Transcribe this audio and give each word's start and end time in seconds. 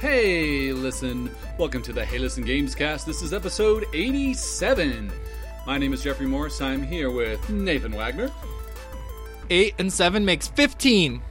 Hey, 0.00 0.72
listen. 0.72 1.30
Welcome 1.58 1.82
to 1.82 1.92
the 1.92 2.04
Hey 2.04 2.18
Listen 2.18 2.44
Games 2.44 2.74
Cast. 2.74 3.04
This 3.06 3.20
is 3.22 3.32
episode 3.32 3.84
87. 3.92 5.10
My 5.66 5.76
name 5.76 5.92
is 5.92 6.02
Jeffrey 6.02 6.26
Morris. 6.26 6.60
I'm 6.60 6.82
here 6.82 7.10
with 7.10 7.48
Nathan 7.50 7.92
Wagner. 7.92 8.30
Eight 9.50 9.74
and 9.78 9.92
seven 9.92 10.24
makes 10.24 10.46
fifteen. 10.48 11.22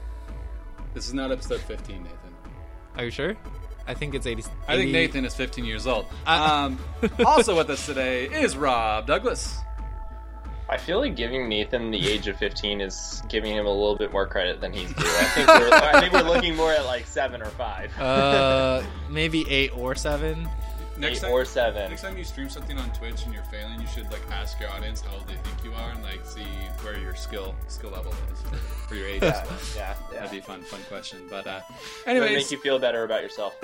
This 0.94 1.08
is 1.08 1.14
not 1.14 1.32
episode 1.32 1.62
15, 1.62 1.98
Nathan. 2.04 2.18
Are 2.98 3.06
you 3.06 3.12
sure? 3.12 3.36
I 3.88 3.94
think 3.94 4.16
it's 4.16 4.26
eighty. 4.26 4.44
I 4.68 4.76
think 4.76 4.92
Nathan 4.92 5.24
is 5.24 5.36
15 5.36 5.64
years 5.64 5.86
old. 5.88 6.06
Uh- 6.26 6.32
Um, 6.68 6.80
also 7.26 7.56
with 7.56 7.70
us 7.70 7.86
today 7.86 8.26
is 8.26 8.58
Rob 8.58 9.06
Douglas. 9.08 9.58
I 10.70 10.78
feel 10.78 11.00
like 11.00 11.16
giving 11.16 11.48
Nathan 11.48 11.92
the 11.92 12.08
age 12.10 12.28
of 12.28 12.38
15 12.38 12.82
is 12.82 13.24
giving 13.30 13.54
him 13.54 13.66
a 13.66 13.72
little 13.72 13.96
bit 13.96 14.12
more 14.12 14.28
credit 14.28 14.60
than 14.60 14.74
he's 14.74 14.90
due. 14.94 15.06
I 15.06 15.24
think 15.34 15.48
we're, 15.48 15.70
I 15.72 16.02
think 16.02 16.14
we're 16.14 16.22
looking 16.34 16.56
more 16.58 16.74
at 16.74 16.86
like 16.86 17.06
seven 17.08 17.42
or 17.42 17.50
five, 17.52 17.98
Uh, 18.00 18.84
maybe 19.10 19.50
eight 19.50 19.72
or 19.78 19.96
seven. 19.96 20.50
Next 20.98 21.20
eight 21.20 21.22
time, 21.28 21.32
or 21.32 21.46
seven. 21.46 21.90
next 21.92 22.02
time 22.02 22.18
you 22.18 22.24
stream 22.24 22.50
something 22.50 22.76
on 22.78 22.92
Twitch 22.92 23.24
and 23.24 23.34
you're 23.34 23.44
failing, 23.44 23.80
you 23.80 23.86
should 23.88 24.12
like 24.12 24.22
ask 24.32 24.60
your 24.60 24.70
audience 24.72 25.00
how 25.02 25.14
old 25.14 25.28
they 25.28 25.36
think 25.36 25.64
you 25.64 25.72
are 25.80 25.92
and 25.92 26.02
like 26.04 26.26
see 26.26 26.44
where 26.82 26.98
your 26.98 27.14
skill 27.16 27.54
skill 27.68 27.92
level 27.92 28.12
is 28.34 28.42
for, 28.42 28.56
for 28.90 28.96
your 28.96 29.08
age 29.08 29.22
Yeah, 29.22 29.46
yeah, 29.76 29.94
yeah. 30.12 30.16
That'd 30.20 30.32
be 30.32 30.40
a 30.40 30.42
fun, 30.42 30.64
fun 30.64 30.80
question. 30.90 31.20
But 31.30 31.46
uh, 31.46 31.60
It'll 32.08 32.24
make 32.24 32.50
you 32.50 32.58
feel 32.58 32.80
better 32.80 33.04
about 33.04 33.22
yourself. 33.22 33.56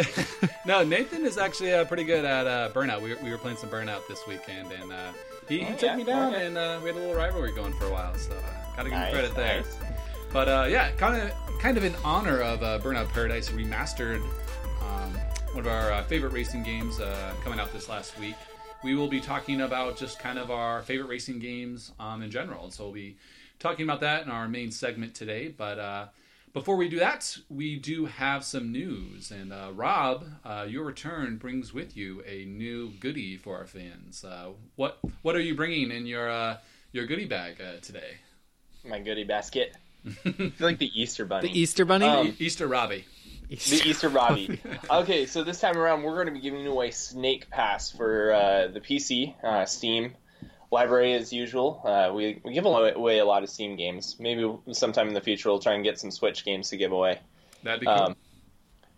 no, 0.68 0.84
Nathan 0.84 1.26
is 1.26 1.40
actually 1.40 1.74
uh, 1.74 1.86
pretty 1.86 2.04
good 2.04 2.24
at 2.24 2.46
uh, 2.46 2.70
Burnout. 2.72 3.02
We 3.02 3.16
we 3.16 3.32
were 3.32 3.40
playing 3.40 3.58
some 3.58 3.70
Burnout 3.72 4.08
this 4.08 4.26
weekend, 4.28 4.72
and 4.72 4.94
uh, 4.94 5.12
he, 5.48 5.60
he 5.60 5.66
Oh, 5.66 5.72
took 5.72 5.82
yeah? 5.82 5.96
me 5.96 6.04
down, 6.04 6.34
Okay. 6.34 6.46
and 6.48 6.58
uh, 6.58 6.80
we 6.82 6.90
had 6.90 6.96
a 6.98 7.00
little 7.00 7.16
rivalry 7.16 7.52
going 7.54 7.74
for 7.74 7.86
a 7.86 7.92
while. 7.92 8.16
So 8.16 8.32
uh, 8.34 8.76
gotta 8.76 8.90
give 8.90 8.98
Nice, 9.00 9.08
him 9.08 9.14
credit 9.14 9.36
there. 9.36 9.58
nice. 9.62 9.78
But 10.32 10.48
uh, 10.50 10.66
yeah, 10.70 10.92
kind 10.92 11.22
of 11.22 11.32
kind 11.60 11.78
of 11.78 11.84
in 11.84 11.96
honor 12.04 12.42
of 12.42 12.64
uh, 12.64 12.80
Burnout 12.80 13.10
Paradise 13.10 13.50
remastered, 13.50 14.22
um, 14.82 15.12
one 15.54 15.60
of 15.60 15.68
our 15.68 15.92
uh, 15.92 16.04
favorite 16.04 16.34
racing 16.34 16.64
games 16.64 17.00
uh, 17.00 17.34
coming 17.44 17.60
out 17.60 17.72
this 17.72 17.88
last 17.90 18.18
week. 18.20 18.36
We 18.84 18.96
will 18.96 19.08
be 19.08 19.22
talking 19.22 19.62
about 19.62 19.96
just 19.96 20.20
kind 20.20 20.38
of 20.38 20.52
our 20.52 20.82
favorite 20.82 21.08
racing 21.08 21.40
games 21.40 21.92
um, 22.00 22.22
in 22.22 22.30
general. 22.32 22.70
So 22.72 22.84
we'll 22.86 22.94
be 22.94 23.16
talking 23.60 23.86
about 23.86 24.02
that 24.02 24.24
in 24.26 24.30
our 24.32 24.48
main 24.50 24.72
segment 24.72 25.14
today. 25.16 25.54
But 25.56 25.80
uh, 25.80 26.06
before 26.54 26.76
we 26.76 26.88
do 26.88 27.00
that, 27.00 27.38
we 27.50 27.78
do 27.78 28.06
have 28.06 28.44
some 28.44 28.72
news. 28.72 29.32
And 29.32 29.52
uh, 29.52 29.72
Rob, 29.74 30.26
uh, 30.46 30.66
your 30.70 30.84
return 30.84 31.38
brings 31.38 31.74
with 31.74 31.98
you 31.98 32.24
a 32.28 32.46
new 32.46 32.92
goodie 33.00 33.38
for 33.38 33.58
our 33.58 33.66
fans. 33.66 34.24
Uh, 34.24 34.52
what 34.76 35.00
what 35.24 35.36
are 35.36 35.42
you 35.42 35.56
bringing 35.56 35.92
in 35.92 36.06
your 36.06 36.30
uh, 36.30 36.58
your 36.92 37.06
goodie 37.08 37.26
bag 37.26 37.60
uh, 37.60 37.80
today? 37.82 38.18
My 38.86 39.00
goodie 39.00 39.24
basket. 39.24 39.76
I 40.06 40.10
feel 40.32 40.52
like 40.60 40.80
the 40.80 41.02
Easter 41.02 41.26
bunny. 41.26 41.48
The 41.48 41.60
Easter 41.60 41.86
Bunny. 41.86 42.06
Um, 42.06 42.36
Easter 42.38 42.68
Robbie. 42.68 43.06
the 43.50 43.56
Easter 43.86 44.10
Robbie. 44.10 44.60
Okay, 44.90 45.26
so 45.26 45.44
this 45.44 45.60
time 45.62 45.78
around, 45.78 46.04
we're 46.04 46.16
going 46.16 46.28
to 46.28 46.34
be 46.34 46.42
giving 46.42 46.68
away 46.68 46.92
Snake 46.92 47.50
Pass 47.50 47.90
for 47.90 48.34
uh, 48.34 48.68
the 48.68 48.82
PC, 48.82 49.34
uh, 49.44 49.66
Steam 49.66 50.14
library 50.74 51.14
as 51.14 51.32
usual. 51.32 51.82
Uh, 51.86 52.12
we 52.14 52.42
we 52.44 52.54
give 52.54 52.66
away, 52.66 53.20
a 53.20 53.26
lot 53.26 53.44
of 53.44 53.50
Steam 53.50 53.76
games. 53.78 54.18
Maybe 54.20 54.52
sometime 54.72 55.08
in 55.08 55.14
the 55.14 55.22
future 55.22 55.50
we'll 55.50 55.60
try 55.60 55.74
and 55.74 55.84
get 55.84 56.00
some 56.00 56.12
Switch 56.12 56.44
games 56.44 56.70
to 56.70 56.78
give 56.78 56.92
away. 56.92 57.20
That'd 57.64 57.80
be 57.80 57.86
cool. 57.86 57.96
Um, 57.96 58.16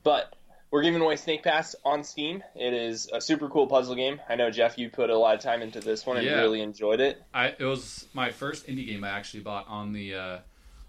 but 0.04 0.36
we're 0.72 0.84
giving 0.84 1.02
away 1.02 1.16
Snake 1.16 1.44
Pass 1.44 1.76
on 1.86 2.04
Steam. 2.04 2.44
It 2.56 2.74
is 2.74 3.10
a 3.14 3.22
super 3.22 3.50
cool 3.50 3.68
puzzle 3.68 3.96
game. 3.96 4.20
I 4.28 4.36
know 4.36 4.50
Jeff, 4.50 4.78
you 4.78 4.90
put 4.90 5.10
a 5.10 5.18
lot 5.18 5.36
of 5.36 5.42
time 5.42 5.62
into 5.62 5.80
this 5.80 6.06
one 6.06 6.18
and 6.18 6.26
Yeah. 6.26 6.42
really 6.42 6.62
enjoyed 6.62 7.00
it. 7.00 7.22
I 7.34 7.48
it 7.60 7.64
was 7.64 8.08
my 8.14 8.32
first 8.32 8.68
indie 8.68 8.88
game 8.88 9.04
I 9.04 9.10
actually 9.10 9.42
bought 9.42 9.68
on 9.68 9.94
the 9.94 10.16
uh, 10.16 10.38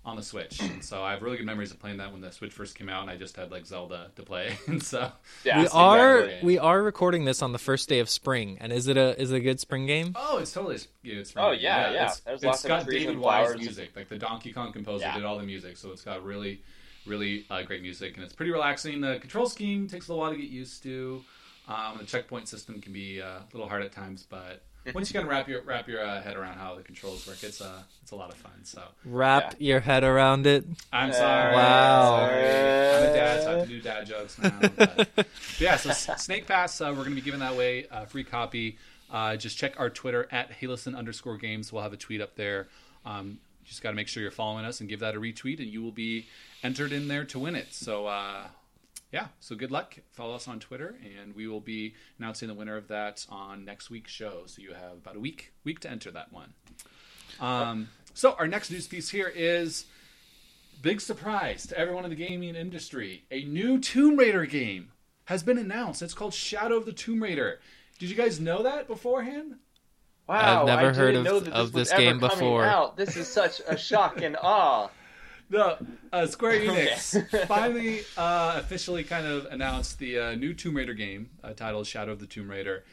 on 0.07 0.15
the 0.17 0.23
Switch, 0.23 0.61
and 0.61 0.83
so 0.85 1.03
I 1.03 1.11
have 1.11 1.21
really 1.23 1.37
good 1.37 1.45
memories 1.47 1.73
of 1.73 1.81
playing 1.81 1.97
that 1.97 2.13
when 2.13 2.21
the 2.21 2.31
Switch 2.31 2.53
first 2.53 2.77
came 2.77 2.89
out, 2.89 3.03
and 3.03 3.11
I 3.11 3.17
just 3.17 3.37
had 3.37 3.51
like 3.51 3.67
Zelda 3.67 4.11
to 4.15 4.23
play, 4.23 4.57
and 4.69 4.81
so 4.83 5.11
Yeah, 5.45 5.61
we 5.63 5.67
are 5.67 6.31
we 6.43 6.59
are 6.59 6.81
recording 6.83 7.25
this 7.25 7.43
on 7.43 7.53
the 7.53 7.59
first 7.59 7.89
day 7.89 7.99
of 7.99 8.09
spring, 8.09 8.57
and 8.61 8.73
is 8.73 8.87
it 8.87 8.97
a 8.97 9.21
is 9.21 9.33
it 9.33 9.37
a 9.37 9.41
good 9.41 9.59
spring 9.59 9.85
game? 9.85 10.13
oh, 10.15 10.39
it's 10.39 10.53
totally 10.53 10.79
yeah, 11.03 11.15
it's 11.17 11.35
Oh, 11.37 11.51
yeah, 11.51 11.91
yeah. 11.93 12.05
It's, 12.07 12.21
There's 12.21 12.37
it's 12.37 12.45
lots 12.45 12.65
got 12.65 12.85
trees 12.85 13.01
David 13.01 13.15
and 13.15 13.21
Wise 13.23 13.47
flowers. 13.49 13.61
music, 13.61 13.91
like 13.97 14.09
the 14.09 14.19
Donkey 14.19 14.53
Kong 14.53 14.73
composer 14.73 15.05
Yeah. 15.07 15.15
did 15.15 15.25
all 15.25 15.37
the 15.37 15.45
music, 15.45 15.77
so 15.77 15.91
it's 15.91 16.03
got 16.03 16.25
really 16.25 16.63
really 17.05 17.45
uh, 17.51 17.63
great 17.63 17.83
music, 17.83 18.15
and 18.17 18.25
it's 18.25 18.33
pretty 18.35 18.53
relaxing. 18.53 19.01
The 19.01 19.19
control 19.21 19.49
scheme 19.49 19.87
takes 19.89 20.09
a 20.09 20.15
while 20.15 20.31
to 20.31 20.37
get 20.37 20.49
used 20.51 20.83
to. 20.85 21.23
Um, 21.69 21.99
the 21.99 22.05
checkpoint 22.05 22.49
system 22.49 22.81
can 22.81 22.93
be 22.93 23.21
uh, 23.21 23.27
a 23.27 23.45
little 23.53 23.69
hard 23.69 23.83
at 23.83 23.91
times, 23.93 24.25
but 24.29 24.63
once 24.95 25.11
you 25.11 25.15
kind 25.15 25.25
of 25.25 25.31
wrap 25.31 25.49
your 25.49 25.63
wrap 25.63 25.89
your 25.89 26.05
uh, 26.05 26.21
head 26.23 26.37
around 26.37 26.59
how 26.59 26.75
the 26.75 26.83
controls 26.83 27.27
work, 27.27 27.43
it's 27.43 27.61
uh, 27.61 27.83
it's 28.03 28.13
a 28.13 28.17
lot 28.17 28.31
of 28.31 28.37
fun. 28.37 28.53
So 28.65 28.83
Wrap 29.05 29.55
your 29.59 29.81
head 29.81 30.05
around 30.05 30.47
it. 30.47 30.65
I'm 30.93 31.13
sorry. 31.13 31.55
Wow. 31.55 32.29
Sorry. 32.29 32.67
I'm 32.97 33.11
a 33.11 33.15
dad, 33.15 33.43
so 33.43 33.49
I 33.49 33.59
have 33.59 33.63
to 33.63 33.69
do 33.69 33.81
dad 33.81 34.07
jokes 34.07 34.39
now. 34.39 34.59
But, 34.61 35.09
but 35.15 35.27
yeah, 35.59 35.77
so 35.77 35.91
Snake 35.93 36.47
Pass, 36.47 36.81
uh, 36.81 36.87
we're 36.89 37.05
going 37.05 37.11
to 37.11 37.17
be 37.17 37.21
giving 37.21 37.41
that 37.41 37.53
away, 37.53 37.87
uh, 37.89 38.05
free 38.07 38.25
copy. 38.25 38.79
Uh, 39.11 39.37
just 39.37 39.57
check 39.59 39.79
our 39.79 39.91
Twitter 39.91 40.27
at 40.31 40.51
Halison 40.51 40.97
underscore 40.97 41.37
games. 41.37 41.73
We'll 41.73 41.83
have 41.83 41.93
a 41.93 41.97
tweet 41.97 42.21
up 42.21 42.35
there. 42.37 42.69
Um, 43.05 43.39
you 43.63 43.69
just 43.69 43.83
got 43.83 43.91
to 43.91 43.97
make 43.97 44.09
sure 44.09 44.23
you're 44.23 44.33
following 44.33 44.65
us 44.65 44.81
and 44.81 44.89
give 44.89 45.01
that 45.01 45.15
a 45.15 45.21
retweet, 45.21 45.59
and 45.59 45.69
you 45.69 45.83
will 45.83 45.93
be 45.93 46.27
entered 46.63 46.93
in 46.93 47.09
there 47.09 47.25
to 47.27 47.39
win 47.39 47.55
it. 47.55 47.73
So, 47.73 48.07
uh, 48.07 48.45
yeah, 49.17 49.29
so 49.41 49.57
good 49.57 49.71
luck. 49.71 49.97
Follow 50.13 50.35
us 50.35 50.47
on 50.47 50.61
Twitter, 50.61 50.95
and 51.03 51.35
we 51.35 51.49
will 51.49 51.61
be 51.63 51.95
announcing 52.19 52.49
the 52.49 52.55
winner 52.55 52.77
of 52.77 52.89
that 52.89 53.25
on 53.31 53.65
next 53.65 53.89
week's 53.89 54.13
show. 54.13 54.43
So 54.45 54.61
you 54.61 54.75
have 54.75 54.93
about 54.93 55.17
a 55.17 55.21
week 55.21 55.55
week 55.65 55.81
to 55.81 55.91
enter 55.91 56.11
that 56.11 56.35
one. 56.35 56.53
Um, 57.41 57.89
so 58.13 58.35
our 58.39 58.47
next 58.47 58.71
news 58.71 58.87
piece 58.87 59.09
here 59.09 59.33
is 59.35 59.87
big 60.83 61.01
surprise 61.01 61.67
to 61.69 61.79
everyone 61.79 62.05
in 62.05 62.11
the 62.11 62.17
gaming 62.17 62.55
industry. 62.55 63.25
A 63.31 63.43
new 63.45 63.79
Tomb 63.79 64.19
Raider 64.19 64.45
game 64.45 64.93
has 65.25 65.43
been 65.43 65.57
announced. 65.57 66.03
It's 66.03 66.13
called 66.13 66.35
Shadow 66.35 66.77
of 66.77 66.85
the 66.85 66.93
Tomb 66.93 67.23
Raider. 67.23 67.61
Did 67.99 68.11
you 68.11 68.17
guys 68.17 68.39
know 68.39 68.65
that 68.65 68.87
beforehand? 68.87 69.55
Wow, 70.29 70.61
I've 70.61 70.67
never 70.67 70.91
I 70.91 70.93
heard 70.93 71.13
didn't 71.13 71.27
of- 71.27 71.33
know 71.33 71.41
that 71.41 71.55
of 71.55 71.73
this 71.73 71.91
game 71.91 72.19
before. 72.19 72.67
Out. 72.67 72.99
This 72.99 73.17
is 73.17 73.29
such 73.29 73.63
a 73.67 73.79
shock 73.79 74.21
and 74.21 74.37
awe. 74.43 74.91
No, 75.49 75.77
uh, 76.13 76.27
Square 76.27 76.61
Enix 76.61 77.17
Okay. 77.17 77.47
finally 77.47 78.01
uh, 78.17 78.55
officially 78.57 79.05
kind 79.05 79.27
of 79.27 79.47
announced 79.47 79.99
the 79.99 80.19
uh, 80.19 80.35
new 80.35 80.55
Tomb 80.55 80.77
Raider 80.77 80.95
game 80.95 81.31
uh, 81.45 81.53
titled 81.53 81.87
Shadow 81.87 82.13
of 82.13 82.19
the 82.19 82.27
Tomb 82.27 82.51
Raider 82.51 82.85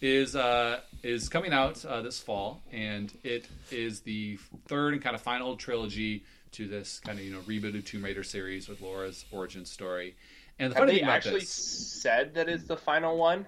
is 0.00 0.36
uh, 0.36 0.80
is 1.02 1.28
coming 1.28 1.52
out 1.52 1.84
uh, 1.84 2.02
this 2.02 2.18
fall, 2.20 2.60
and 2.72 3.12
it 3.22 3.48
is 3.70 4.00
the 4.00 4.36
third 4.66 4.94
and 4.94 5.02
kind 5.02 5.14
of 5.14 5.22
final 5.22 5.56
trilogy 5.56 6.24
to 6.52 6.68
this 6.68 7.00
kind 7.00 7.18
of 7.18 7.24
you 7.24 7.32
know 7.32 7.40
rebooted 7.40 7.84
Tomb 7.86 8.04
Raider 8.04 8.22
series 8.24 8.68
with 8.68 8.80
Lara's 8.82 9.24
origin 9.30 9.64
story. 9.64 10.16
And 10.58 10.70
the 10.72 10.76
Have 10.76 10.82
funny 10.82 10.98
they 10.98 11.02
actually 11.02 11.40
this, 11.40 11.48
said 11.50 12.34
that 12.34 12.48
it's 12.48 12.64
the 12.64 12.76
final 12.76 13.16
one? 13.16 13.46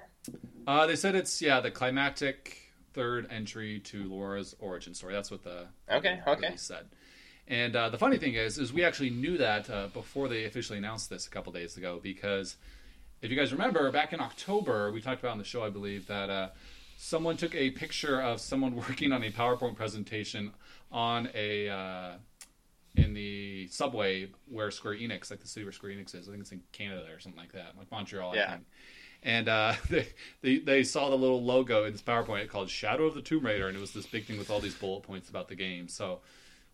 uh, 0.67 0.87
they 0.87 0.97
said 0.97 1.15
it's 1.15 1.43
yeah 1.43 1.61
the 1.61 1.71
climactic 1.71 2.59
third 2.95 3.27
entry 3.31 3.81
to 3.81 4.05
Lara's 4.05 4.55
origin 4.59 4.95
story. 4.95 5.13
That's 5.13 5.31
what 5.31 5.43
the 5.43 5.67
Okay, 5.91 6.21
okay. 6.27 6.57
said. 6.57 6.87
And 7.47 7.77
uh, 7.77 7.91
the 7.91 7.99
funny 7.99 8.17
thing 8.17 8.35
is, 8.35 8.59
is 8.59 8.73
we 8.73 8.85
actually 8.85 9.11
knew 9.11 9.37
that 9.39 9.69
uh, 9.69 9.89
before 9.89 10.29
they 10.29 10.45
officially 10.45 10.79
announced 10.79 11.11
this 11.11 11.27
a 11.27 11.31
couple 11.31 11.53
days 11.53 11.77
ago. 11.77 12.01
Because 12.03 12.57
if 13.21 13.31
you 13.31 13.37
guys 13.37 13.53
remember, 13.53 13.91
back 13.91 14.13
in 14.13 14.21
October, 14.21 14.91
we 14.91 15.01
talked 15.01 15.21
about 15.21 15.33
on 15.33 15.39
the 15.39 15.45
show, 15.45 15.63
I 15.63 15.71
believe, 15.71 16.07
that 16.07 16.31
uh, 16.31 16.49
someone 16.97 17.37
took 17.37 17.55
a 17.55 17.71
picture 17.71 18.21
of 18.21 18.41
someone 18.41 18.75
working 18.89 19.13
on 19.13 19.23
a 19.23 19.31
PowerPoint 19.31 19.77
presentation 19.77 20.53
on 20.91 21.29
a 21.35 21.69
uh, 21.69 22.13
in 22.97 23.13
the 23.13 23.67
subway 23.69 24.29
where 24.49 24.71
Square 24.71 24.95
Enix, 24.95 25.31
like 25.31 25.41
the 25.41 25.49
city 25.49 25.65
where 25.65 25.73
Square 25.73 25.93
Enix 25.93 26.15
is. 26.15 26.29
I 26.29 26.31
think 26.31 26.43
it's 26.43 26.53
in 26.53 26.63
Canada 26.73 27.07
or 27.13 27.19
something 27.21 27.41
like 27.41 27.53
that, 27.53 27.73
like 27.77 27.91
Montreal. 27.91 28.35
Yeah. 28.35 28.47
I 28.47 28.51
think. 28.53 28.65
And 29.23 29.49
uh, 29.49 29.75
they, 29.91 30.09
they 30.43 30.59
they 30.59 30.85
saw 30.85 31.11
the 31.11 31.17
little 31.17 31.43
logo 31.43 31.85
in 31.85 31.93
this 31.93 32.03
PowerPoint 32.03 32.49
called 32.49 32.71
Shadow 32.71 33.05
of 33.05 33.15
the 33.15 33.23
Tomb 33.23 33.45
Raider, 33.45 33.69
and 33.69 33.77
it 33.77 33.81
was 33.81 33.93
this 33.93 34.07
big 34.07 34.27
thing 34.27 34.39
with 34.39 34.51
all 34.51 34.61
these 34.61 34.75
bullet 34.75 35.03
points 35.03 35.29
about 35.29 35.49
the 35.49 35.57
game. 35.57 35.89
So 35.89 36.21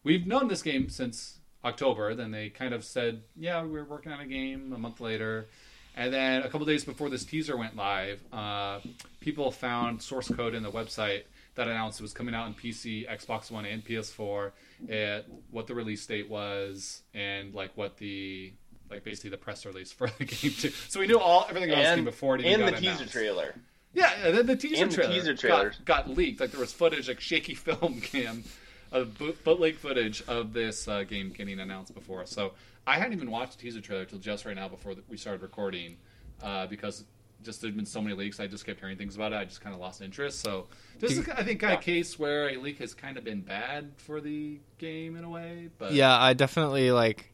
we've 0.04 0.26
known 0.26 0.48
this 0.48 0.62
game 0.62 0.88
since 0.88 1.38
October. 1.64 2.14
Then 2.14 2.30
they 2.30 2.48
kind 2.50 2.74
of 2.74 2.84
said, 2.84 3.22
"Yeah, 3.36 3.62
we're 3.62 3.84
working 3.84 4.12
on 4.12 4.20
a 4.20 4.26
game." 4.26 4.72
A 4.74 4.78
month 4.78 5.00
later, 5.00 5.48
and 5.96 6.12
then 6.12 6.42
a 6.42 6.48
couple 6.48 6.66
days 6.66 6.84
before 6.84 7.10
this 7.10 7.24
teaser 7.24 7.56
went 7.56 7.76
live, 7.76 8.20
uh, 8.32 8.80
people 9.20 9.50
found 9.50 10.02
source 10.02 10.28
code 10.28 10.54
in 10.54 10.62
the 10.62 10.70
website 10.70 11.24
that 11.56 11.66
announced 11.68 12.00
it 12.00 12.02
was 12.02 12.12
coming 12.12 12.34
out 12.34 12.46
on 12.46 12.54
PC, 12.54 13.08
Xbox 13.10 13.50
One, 13.50 13.64
and 13.66 13.84
PS4. 13.84 14.52
At 14.88 15.26
what 15.50 15.66
the 15.66 15.74
release 15.74 16.06
date 16.06 16.30
was, 16.30 17.02
and 17.12 17.52
like 17.54 17.70
what 17.76 17.98
the 17.98 18.52
like 18.90 19.04
basically 19.04 19.30
the 19.30 19.36
press 19.36 19.66
release 19.66 19.92
for 19.92 20.08
the 20.18 20.24
game 20.24 20.50
too. 20.52 20.70
So 20.88 21.00
we 21.00 21.06
knew 21.06 21.18
all 21.18 21.46
everything 21.48 21.70
about 21.70 21.80
this 21.82 21.88
game 21.90 21.98
And, 21.98 22.04
before 22.06 22.34
it 22.36 22.40
even 22.46 22.62
and 22.62 22.68
the 22.74 22.80
teaser 22.80 22.92
announced. 22.94 23.12
trailer. 23.12 23.54
Yeah, 23.92 24.10
and 24.24 24.38
then 24.38 24.46
the 24.46 24.56
teaser 24.56 24.82
And 24.84 24.90
the 24.90 24.94
trailer, 24.96 25.12
teaser 25.12 25.34
trailer. 25.36 25.70
Got, 25.84 26.06
got 26.06 26.16
leaked. 26.16 26.40
Like 26.40 26.50
there 26.52 26.60
was 26.60 26.72
footage, 26.72 27.08
like 27.08 27.20
shaky 27.20 27.54
film 27.66 28.00
cam, 28.00 28.42
of 28.92 29.16
bootleg 29.44 29.76
footage 29.76 30.22
of 30.26 30.52
this 30.52 30.88
uh, 30.88 31.04
game 31.04 31.30
getting 31.30 31.60
announced 31.60 31.94
before. 31.94 32.26
So 32.26 32.52
I 32.86 32.98
hadn't 32.98 33.12
even 33.12 33.30
watched 33.30 33.56
the 33.56 33.62
teaser 33.62 33.80
trailer 33.80 34.04
till 34.04 34.18
just 34.18 34.44
right 34.44 34.56
now 34.56 34.68
before 34.68 34.94
we 35.08 35.16
started 35.16 35.42
recording, 35.42 35.96
uh, 36.42 36.66
because 36.66 37.04
just 37.42 37.62
there'd 37.62 37.76
been 37.76 37.86
so 37.86 38.02
many 38.02 38.14
leaks. 38.14 38.40
I 38.40 38.46
just 38.46 38.66
kept 38.66 38.80
hearing 38.80 38.96
things 38.96 39.16
about 39.16 39.32
it. 39.32 39.36
I 39.36 39.44
just 39.44 39.60
kind 39.60 39.74
of 39.74 39.80
lost 39.80 40.02
interest. 40.02 40.40
So 40.40 40.66
this 40.98 41.12
is, 41.12 41.28
I 41.28 41.42
think, 41.42 41.60
kind 41.60 41.74
of 41.74 41.80
case 41.80 42.18
where 42.18 42.50
a 42.50 42.56
leak 42.56 42.78
has 42.78 42.94
kind 42.94 43.16
of 43.16 43.24
been 43.24 43.40
bad 43.40 43.92
for 43.96 44.20
the 44.20 44.60
game 44.78 45.16
in 45.16 45.24
a 45.24 45.30
way. 45.30 45.70
But 45.78 45.92
Yeah, 45.92 46.16
I 46.18 46.34
definitely 46.34 46.90
like 46.92 47.32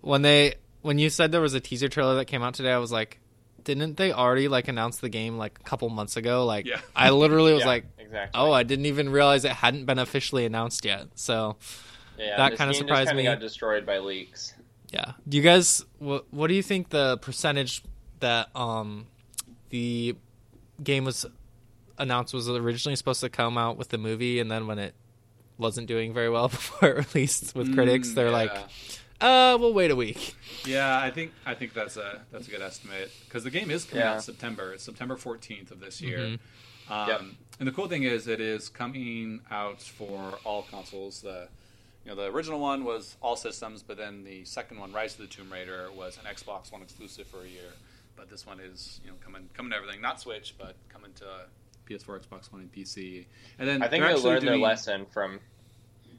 when 0.00 0.22
they 0.22 0.54
when 0.80 0.98
you 0.98 1.10
said 1.10 1.32
there 1.32 1.40
was 1.40 1.54
a 1.54 1.60
teaser 1.60 1.88
trailer 1.88 2.16
that 2.16 2.26
came 2.26 2.42
out 2.42 2.54
today. 2.54 2.72
I 2.72 2.78
was 2.78 2.92
like, 2.92 3.20
didn't 3.64 3.96
they 3.96 4.12
already 4.12 4.48
like 4.48 4.68
announce 4.68 4.98
the 4.98 5.08
game 5.08 5.36
like 5.38 5.58
a 5.60 5.62
couple 5.64 5.88
months 5.88 6.16
ago? 6.16 6.44
Like, 6.46 6.66
Yeah. 6.66 6.80
I 6.96 7.10
literally 7.10 7.52
was 7.52 7.60
Yeah, 7.64 7.66
like, 7.66 7.84
exactly. 7.98 8.40
oh, 8.40 8.52
I 8.52 8.62
didn't 8.62 8.86
even 8.86 9.10
realize 9.10 9.44
it 9.44 9.52
hadn't 9.52 9.84
been 9.86 9.98
officially 9.98 10.44
announced 10.44 10.84
yet. 10.84 11.06
So 11.14 11.56
yeah, 12.18 12.36
that 12.36 12.56
kinda 12.56 12.74
surprised 12.74 13.08
just 13.08 13.16
me. 13.16 13.24
Got 13.24 13.40
destroyed 13.40 13.84
by 13.86 13.98
leaks. 13.98 14.54
yeah, 14.90 15.12
do 15.28 15.36
you 15.36 15.42
guys 15.42 15.84
what 15.98 16.32
what 16.32 16.46
do 16.48 16.54
you 16.54 16.62
think 16.62 16.88
the 16.90 17.18
percentage 17.18 17.82
that 18.20 18.48
um 18.56 19.06
the 19.70 20.16
game 20.82 21.04
was 21.04 21.26
announced 21.98 22.32
was 22.32 22.48
originally 22.48 22.96
supposed 22.96 23.20
to 23.20 23.28
come 23.28 23.58
out 23.58 23.76
with 23.76 23.88
the 23.90 23.98
movie, 23.98 24.38
and 24.40 24.50
then 24.50 24.66
when 24.66 24.78
it 24.78 24.94
wasn't 25.58 25.86
doing 25.88 26.14
very 26.14 26.30
well 26.30 26.48
before 26.58 26.88
it 26.90 27.14
released 27.14 27.54
with 27.54 27.74
critics, 27.74 28.08
Mm, 28.10 28.14
they're 28.14 28.26
yeah. 28.26 28.32
like, 28.32 28.56
uh, 29.20 29.56
we'll 29.60 29.72
wait 29.74 29.90
a 29.90 29.96
week. 29.96 30.34
Yeah, 30.64 30.98
I 30.98 31.10
think 31.10 31.32
I 31.46 31.54
think 31.54 31.72
that's 31.74 31.96
a 31.96 32.22
that's 32.30 32.46
a 32.48 32.50
good 32.50 32.62
estimate 32.62 33.10
because 33.24 33.44
the 33.44 33.50
game 33.50 33.70
is 33.70 33.84
coming 33.84 34.04
Yeah. 34.04 34.10
out 34.12 34.16
in 34.16 34.22
September. 34.22 34.72
It's 34.72 34.84
September 34.84 35.16
fourteenth 35.16 35.70
of 35.70 35.80
this 35.80 36.00
year. 36.00 36.18
Mhm. 36.18 36.38
Um, 36.90 37.08
Yep. 37.08 37.20
And 37.60 37.66
the 37.68 37.72
cool 37.72 37.88
thing 37.88 38.04
is, 38.04 38.28
it 38.28 38.40
is 38.40 38.68
coming 38.68 39.40
out 39.50 39.82
for 39.82 40.38
all 40.44 40.62
consoles. 40.62 41.22
The 41.22 41.48
you 42.04 42.10
know 42.10 42.16
the 42.16 42.30
original 42.30 42.60
one 42.60 42.84
was 42.84 43.16
all 43.20 43.36
systems, 43.36 43.82
but 43.82 43.96
then 43.96 44.24
the 44.24 44.44
second 44.44 44.78
one, 44.78 44.92
Rise 44.92 45.12
of 45.14 45.20
the 45.20 45.26
Tomb 45.26 45.52
Raider, 45.52 45.90
was 45.92 46.18
an 46.18 46.24
Xbox 46.32 46.70
One 46.72 46.82
exclusive 46.82 47.26
for 47.26 47.42
a 47.42 47.48
year. 47.48 47.72
But 48.16 48.30
this 48.30 48.46
one 48.46 48.60
is 48.60 49.00
you 49.04 49.10
know 49.10 49.16
coming 49.24 49.48
coming 49.54 49.70
to 49.70 49.76
everything, 49.76 50.00
not 50.00 50.20
Switch, 50.20 50.54
but 50.58 50.76
coming 50.88 51.12
to 51.14 51.24
PS4, 51.88 52.20
Xbox 52.20 52.52
One, 52.52 52.60
and 52.62 52.72
PC. 52.72 53.26
And 53.58 53.68
then 53.68 53.82
I 53.82 53.88
think 53.88 54.04
they're 54.04 54.14
they 54.16 54.22
learned 54.22 54.40
doing, 54.42 54.60
their 54.60 54.68
lesson 54.68 55.06
from 55.06 55.40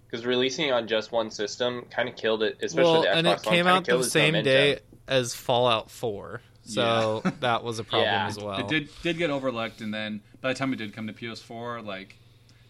because 0.10 0.26
releasing 0.26 0.72
on 0.72 0.88
just 0.88 1.12
one 1.12 1.30
system 1.32 1.86
kind 1.92 2.10
of 2.10 2.16
killed 2.16 2.42
it, 2.44 2.58
especially 2.62 2.92
well, 2.92 3.02
the 3.02 3.08
Xbox 3.08 3.14
and 3.18 3.28
it 3.28 3.30
One, 3.30 3.40
came 3.40 3.54
kinda 3.54 3.72
out 3.72 3.86
killed 3.86 4.04
the 4.04 4.10
same 4.10 4.34
momentum. 4.34 4.44
day 4.54 4.80
as 5.08 5.36
Fallout 5.36 5.90
Four, 5.92 6.42
so 6.64 7.22
Yeah. 7.26 7.32
that 7.42 7.64
was 7.64 7.80
a 7.80 7.84
problem 7.84 8.06
Yeah. 8.08 8.28
as 8.28 8.38
well. 8.38 8.60
It 8.60 8.68
did 8.68 8.90
did 9.04 9.18
get 9.18 9.30
overlooked, 9.30 9.82
and 9.82 9.94
then 9.94 10.22
by 10.42 10.54
the 10.54 10.58
time 10.60 10.74
it 10.74 10.78
did 10.78 10.94
come 10.94 11.08
to 11.08 11.14
PS4, 11.14 11.84
like 11.86 12.16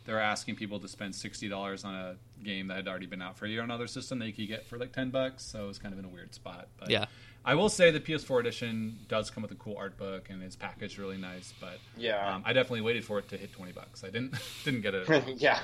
they 0.05 0.13
were 0.13 0.19
asking 0.19 0.55
people 0.55 0.79
to 0.79 0.87
spend 0.87 1.15
sixty 1.15 1.47
dollars 1.47 1.83
on 1.83 1.93
a 1.95 2.15
game 2.43 2.67
that 2.67 2.77
had 2.77 2.87
already 2.87 3.05
been 3.05 3.21
out 3.21 3.37
for 3.37 3.45
a 3.45 3.49
year 3.49 3.59
on 3.61 3.65
another 3.69 3.85
system 3.87 4.17
that 4.19 4.25
you 4.27 4.33
could 4.33 4.47
get 4.47 4.65
for 4.67 4.77
like 4.77 4.91
ten 4.93 5.09
bucks. 5.09 5.43
So 5.43 5.65
it 5.65 5.67
was 5.67 5.77
kind 5.79 5.93
of 5.93 5.99
in 5.99 6.05
a 6.05 6.09
weird 6.09 6.33
spot. 6.33 6.67
But 6.79 6.89
Yeah. 6.89 7.05
I 7.45 7.55
will 7.55 7.69
say 7.69 7.89
the 7.89 8.01
PS4 8.01 8.41
edition 8.41 8.99
does 9.07 9.29
come 9.29 9.43
with 9.43 9.51
a 9.51 9.55
cool 9.55 9.75
art 9.77 9.97
book 9.97 10.29
and 10.29 10.43
it's 10.43 10.55
packaged 10.57 10.97
really 10.99 11.17
nice. 11.17 11.53
But 11.61 11.79
Yeah, 11.97 12.35
um, 12.35 12.43
I 12.45 12.51
definitely 12.53 12.81
waited 12.81 13.05
for 13.05 13.17
it 13.19 13.29
to 13.29 13.37
hit 13.37 13.51
twenty 13.53 13.71
bucks. 13.71 14.03
I 14.03 14.07
didn't 14.09 14.33
didn't 14.65 14.81
get 14.81 14.93
it. 14.93 15.07
Yeah, 15.37 15.59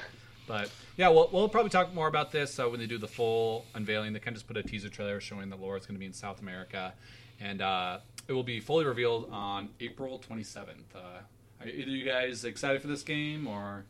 But 0.47 0.69
yeah, 0.97 1.09
we'll, 1.09 1.29
we'll 1.31 1.49
probably 1.49 1.69
talk 1.71 1.93
more 1.93 2.07
about 2.07 2.31
this 2.31 2.59
uh, 2.59 2.67
when 2.69 2.79
they 2.79 2.85
do 2.87 2.97
the 2.97 3.07
full 3.07 3.65
unveiling. 3.73 4.13
They 4.13 4.19
kind 4.19 4.29
of 4.29 4.35
just 4.35 4.47
put 4.47 4.57
a 4.57 4.63
teaser 4.63 4.89
trailer 4.89 5.19
showing 5.19 5.49
that 5.49 5.59
Lara's 5.61 5.85
going 5.85 5.95
to 5.95 5.99
be 5.99 6.05
in 6.05 6.13
South 6.13 6.41
America, 6.41 6.93
and 7.39 7.61
uh, 7.61 7.99
it 8.27 8.33
will 8.33 8.43
be 8.43 8.59
fully 8.59 8.85
revealed 8.85 9.29
on 9.31 9.69
April 9.79 10.21
27th. 10.29 10.67
Uh, 10.95 10.99
are 11.61 11.67
either 11.67 11.89
you 11.91 12.05
guys 12.05 12.45
excited 12.45 12.81
for 12.81 12.87
this 12.87 13.01
game 13.03 13.47
or? 13.47 13.85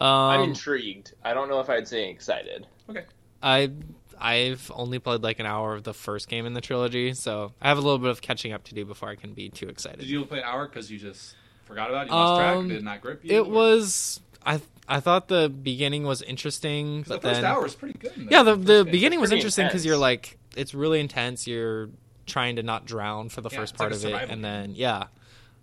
I'm 0.00 0.40
Um, 0.40 0.48
intrigued. 0.50 1.12
I 1.24 1.34
don't 1.34 1.48
know 1.48 1.60
if 1.60 1.68
I'd 1.68 1.88
say 1.88 2.08
excited. 2.10 2.66
Okay, 2.88 3.04
I 3.42 3.70
I've 4.18 4.70
only 4.74 4.98
played 4.98 5.22
like 5.22 5.40
an 5.40 5.46
hour 5.46 5.74
of 5.74 5.82
the 5.82 5.92
first 5.94 6.28
game 6.28 6.46
in 6.46 6.52
the 6.54 6.60
trilogy, 6.60 7.12
so 7.14 7.52
I 7.60 7.68
have 7.68 7.78
a 7.78 7.80
little 7.80 7.98
bit 7.98 8.10
of 8.10 8.20
catching 8.22 8.52
up 8.52 8.64
to 8.64 8.74
do 8.74 8.84
before 8.84 9.08
I 9.08 9.16
can 9.16 9.32
be 9.34 9.48
too 9.48 9.68
excited. 9.68 10.00
did 10.00 10.08
you 10.08 10.24
play 10.24 10.38
an 10.38 10.44
Hour 10.44 10.66
because 10.68 10.90
you 10.90 10.98
just 10.98 11.34
forgot 11.64 11.90
about 11.90 12.06
it? 12.06 12.10
You 12.10 12.14
lost 12.16 12.40
Um, 12.40 12.58
track? 12.64 12.68
Did 12.68 12.78
it 12.78 12.84
not 12.84 13.00
grip 13.00 13.24
you? 13.24 13.36
It 13.36 13.40
or- 13.46 13.50
was 13.50 14.20
I 14.44 14.60
I 14.88 15.00
thought 15.00 15.28
the 15.28 15.48
beginning 15.48 16.04
was 16.04 16.22
interesting, 16.22 17.02
'cause 17.04 17.08
the 17.08 17.14
but 17.16 17.22
first 17.22 17.40
then 17.42 17.44
hour 17.50 17.66
is 17.66 17.74
pretty 17.74 17.98
good. 17.98 18.12
in 18.16 18.28
yeah, 18.30 18.42
the 18.42 18.56
first 18.56 18.66
the 18.66 18.84
game. 18.84 18.92
beginning 18.92 19.20
was 19.20 19.32
interesting 19.32 19.66
because 19.66 19.84
you're 19.84 19.96
like 19.96 20.38
it's 20.56 20.74
really 20.74 21.00
intense. 21.00 21.46
You're 21.46 21.90
trying 22.26 22.56
to 22.56 22.62
not 22.62 22.86
drown 22.86 23.28
for 23.28 23.40
the 23.40 23.50
Yeah, 23.50 23.58
first 23.58 23.72
it's 23.74 23.80
like 23.80 23.90
part 23.90 23.92
of 23.92 23.98
it, 23.98 24.08
survival 24.10 24.32
and 24.34 24.44
then 24.44 24.74
yeah, 24.74 25.04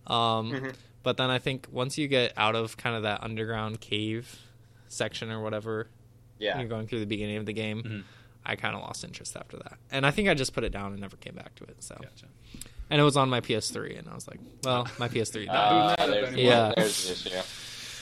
um, 0.07 0.51
Mhm. 0.51 0.73
but 1.03 1.17
then 1.17 1.29
I 1.29 1.39
think 1.39 1.67
once 1.71 1.97
you 1.97 2.07
get 2.07 2.33
out 2.37 2.55
of 2.55 2.77
kind 2.77 2.95
of 2.95 3.03
that 3.03 3.23
underground 3.23 3.79
cave 3.81 4.39
section 4.89 5.29
or 5.31 5.41
whatever, 5.41 5.87
Yeah, 6.39 6.59
you're 6.59 6.67
going 6.69 6.87
through 6.87 6.99
the 7.01 7.05
beginning 7.05 7.37
of 7.37 7.45
the 7.45 7.53
game. 7.53 7.83
Mhm. 7.83 8.03
I 8.45 8.55
kind 8.55 8.75
of 8.75 8.81
lost 8.81 9.03
interest 9.03 9.35
after 9.35 9.57
that, 9.57 9.77
and 9.91 10.05
I 10.05 10.11
think 10.11 10.29
I 10.29 10.33
just 10.33 10.53
put 10.53 10.63
it 10.63 10.71
down 10.71 10.93
and 10.93 11.01
never 11.01 11.17
came 11.17 11.35
back 11.35 11.53
to 11.55 11.63
it. 11.65 11.83
So, 11.83 11.95
Gotcha. 11.95 12.27
and 12.89 13.01
it 13.01 13.03
was 13.03 13.17
on 13.17 13.29
my 13.29 13.41
PS3, 13.41 13.97
and 13.97 14.07
I 14.07 14.15
was 14.15 14.25
like, 14.27 14.39
well, 14.63 14.87
my 14.97 15.09
PS3 15.09 15.45
died. 15.47 15.99
uh, 15.99 16.05
there's, 16.07 16.27
anymore. 16.29 16.43
Yeah. 16.53 16.73
there's 16.77 17.07
the 17.23 17.29
issue. 17.29 17.41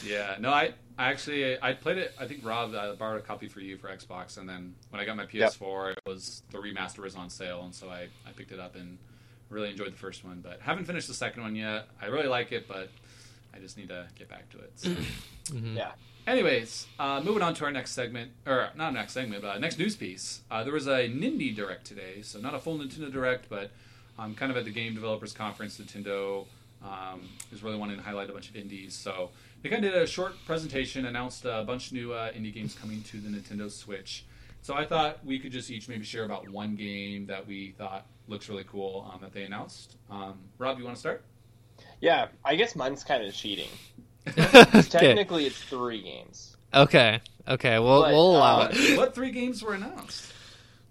Yeah, 0.05 0.35
no, 0.39 0.49
I, 0.51 0.73
I 0.97 1.09
actually 1.11 1.61
I 1.61 1.73
played 1.73 1.97
it. 1.97 2.13
I 2.19 2.27
think 2.27 2.45
Rob 2.45 2.73
uh, 2.73 2.93
borrowed 2.95 3.19
a 3.19 3.23
copy 3.25 3.47
for 3.47 3.59
you 3.59 3.77
for 3.77 3.87
Xbox, 3.89 4.37
and 4.37 4.47
then 4.47 4.75
when 4.89 5.01
I 5.01 5.05
got 5.05 5.17
my 5.17 5.25
PS4, 5.25 5.93
it 5.93 5.99
was 6.05 6.43
the 6.51 6.57
remaster 6.57 6.99
was 6.99 7.15
on 7.15 7.29
sale, 7.29 7.63
and 7.63 7.73
so 7.73 7.89
I, 7.89 8.07
I 8.27 8.31
picked 8.35 8.51
it 8.51 8.59
up 8.59 8.75
and 8.75 8.97
really 9.49 9.69
enjoyed 9.69 9.91
the 9.93 9.97
first 9.97 10.23
one. 10.23 10.41
But 10.41 10.59
haven't 10.61 10.85
finished 10.85 11.07
the 11.07 11.13
second 11.13 11.43
one 11.43 11.55
yet. 11.55 11.87
I 12.01 12.05
really 12.07 12.27
like 12.27 12.51
it, 12.51 12.67
but 12.67 12.89
I 13.53 13.59
just 13.59 13.77
need 13.77 13.89
to 13.89 14.07
get 14.17 14.29
back 14.29 14.49
to 14.51 14.57
it. 14.59 14.71
So. 14.75 14.89
Mhm. 15.45 15.75
Yeah. 15.77 15.91
Anyways, 16.25 16.87
uh, 16.97 17.21
moving 17.23 17.43
on 17.43 17.53
to 17.53 17.65
our 17.65 17.71
next 17.71 17.91
segment, 17.91 18.31
or 18.47 18.69
not 18.75 18.95
next 18.95 19.13
segment, 19.13 19.43
but 19.43 19.61
next 19.61 19.77
news 19.77 19.95
piece. 19.95 20.41
Uh, 20.49 20.63
there 20.63 20.73
was 20.73 20.87
a 20.87 21.07
Nindy 21.07 21.55
Direct 21.55 21.85
today, 21.85 22.23
so 22.23 22.39
not 22.39 22.55
a 22.55 22.59
full 22.59 22.79
Nintendo 22.79 23.11
Direct, 23.13 23.47
but 23.47 23.69
um, 24.17 24.33
kind 24.33 24.49
of 24.51 24.57
at 24.57 24.65
the 24.65 24.71
Game 24.71 24.95
Developers 24.95 25.33
Conference, 25.33 25.77
Nintendo 25.79 26.47
um, 26.83 27.21
is 27.51 27.61
really 27.61 27.77
wanting 27.77 27.97
to 27.97 28.01
highlight 28.01 28.27
a 28.31 28.33
bunch 28.33 28.49
of 28.49 28.55
indies. 28.55 28.95
So 28.95 29.29
they 29.65 29.71
kind 29.71 29.83
of 29.83 29.93
did 29.93 29.99
a 29.99 30.05
short 30.05 30.35
presentation, 30.45 31.07
announced 31.07 31.43
a 31.43 31.63
bunch 31.65 31.87
of 31.87 31.93
new 31.93 32.13
uh, 32.13 32.31
indie 32.33 32.53
games 32.53 32.75
coming 32.79 33.01
to 33.01 33.19
the 33.19 33.29
Nintendo 33.29 33.71
Switch. 33.71 34.23
So 34.61 34.75
I 34.75 34.85
thought 34.85 35.25
we 35.25 35.39
could 35.39 35.51
just 35.51 35.71
each 35.71 35.89
maybe 35.89 36.05
share 36.05 36.23
about 36.23 36.47
one 36.47 36.75
game 36.75 37.25
that 37.25 37.47
we 37.47 37.71
thought 37.75 38.05
looks 38.27 38.47
really 38.47 38.63
cool 38.65 39.09
um, 39.11 39.21
that 39.21 39.33
they 39.33 39.41
announced. 39.41 39.95
Um, 40.11 40.35
Rob, 40.59 40.77
you 40.77 40.83
want 40.83 40.97
to 40.97 40.99
start? 40.99 41.25
Yeah, 41.99 42.27
I 42.43 42.53
guess 42.55 42.75
mine's 42.75 43.03
kind 43.03 43.25
of 43.25 43.33
cheating. 43.33 43.69
okay. 44.37 44.83
Technically, 44.83 45.47
it's 45.47 45.59
three 45.63 46.03
games. 46.03 46.57
okay, 46.71 47.19
okay, 47.47 47.79
we'll 47.79 48.03
But, 48.03 48.13
we'll 48.13 48.37
allow 48.37 48.59
uh, 48.59 48.69
it. 48.71 48.97
what 48.99 49.15
three 49.15 49.31
games 49.31 49.63
were 49.63 49.73
announced? 49.73 50.31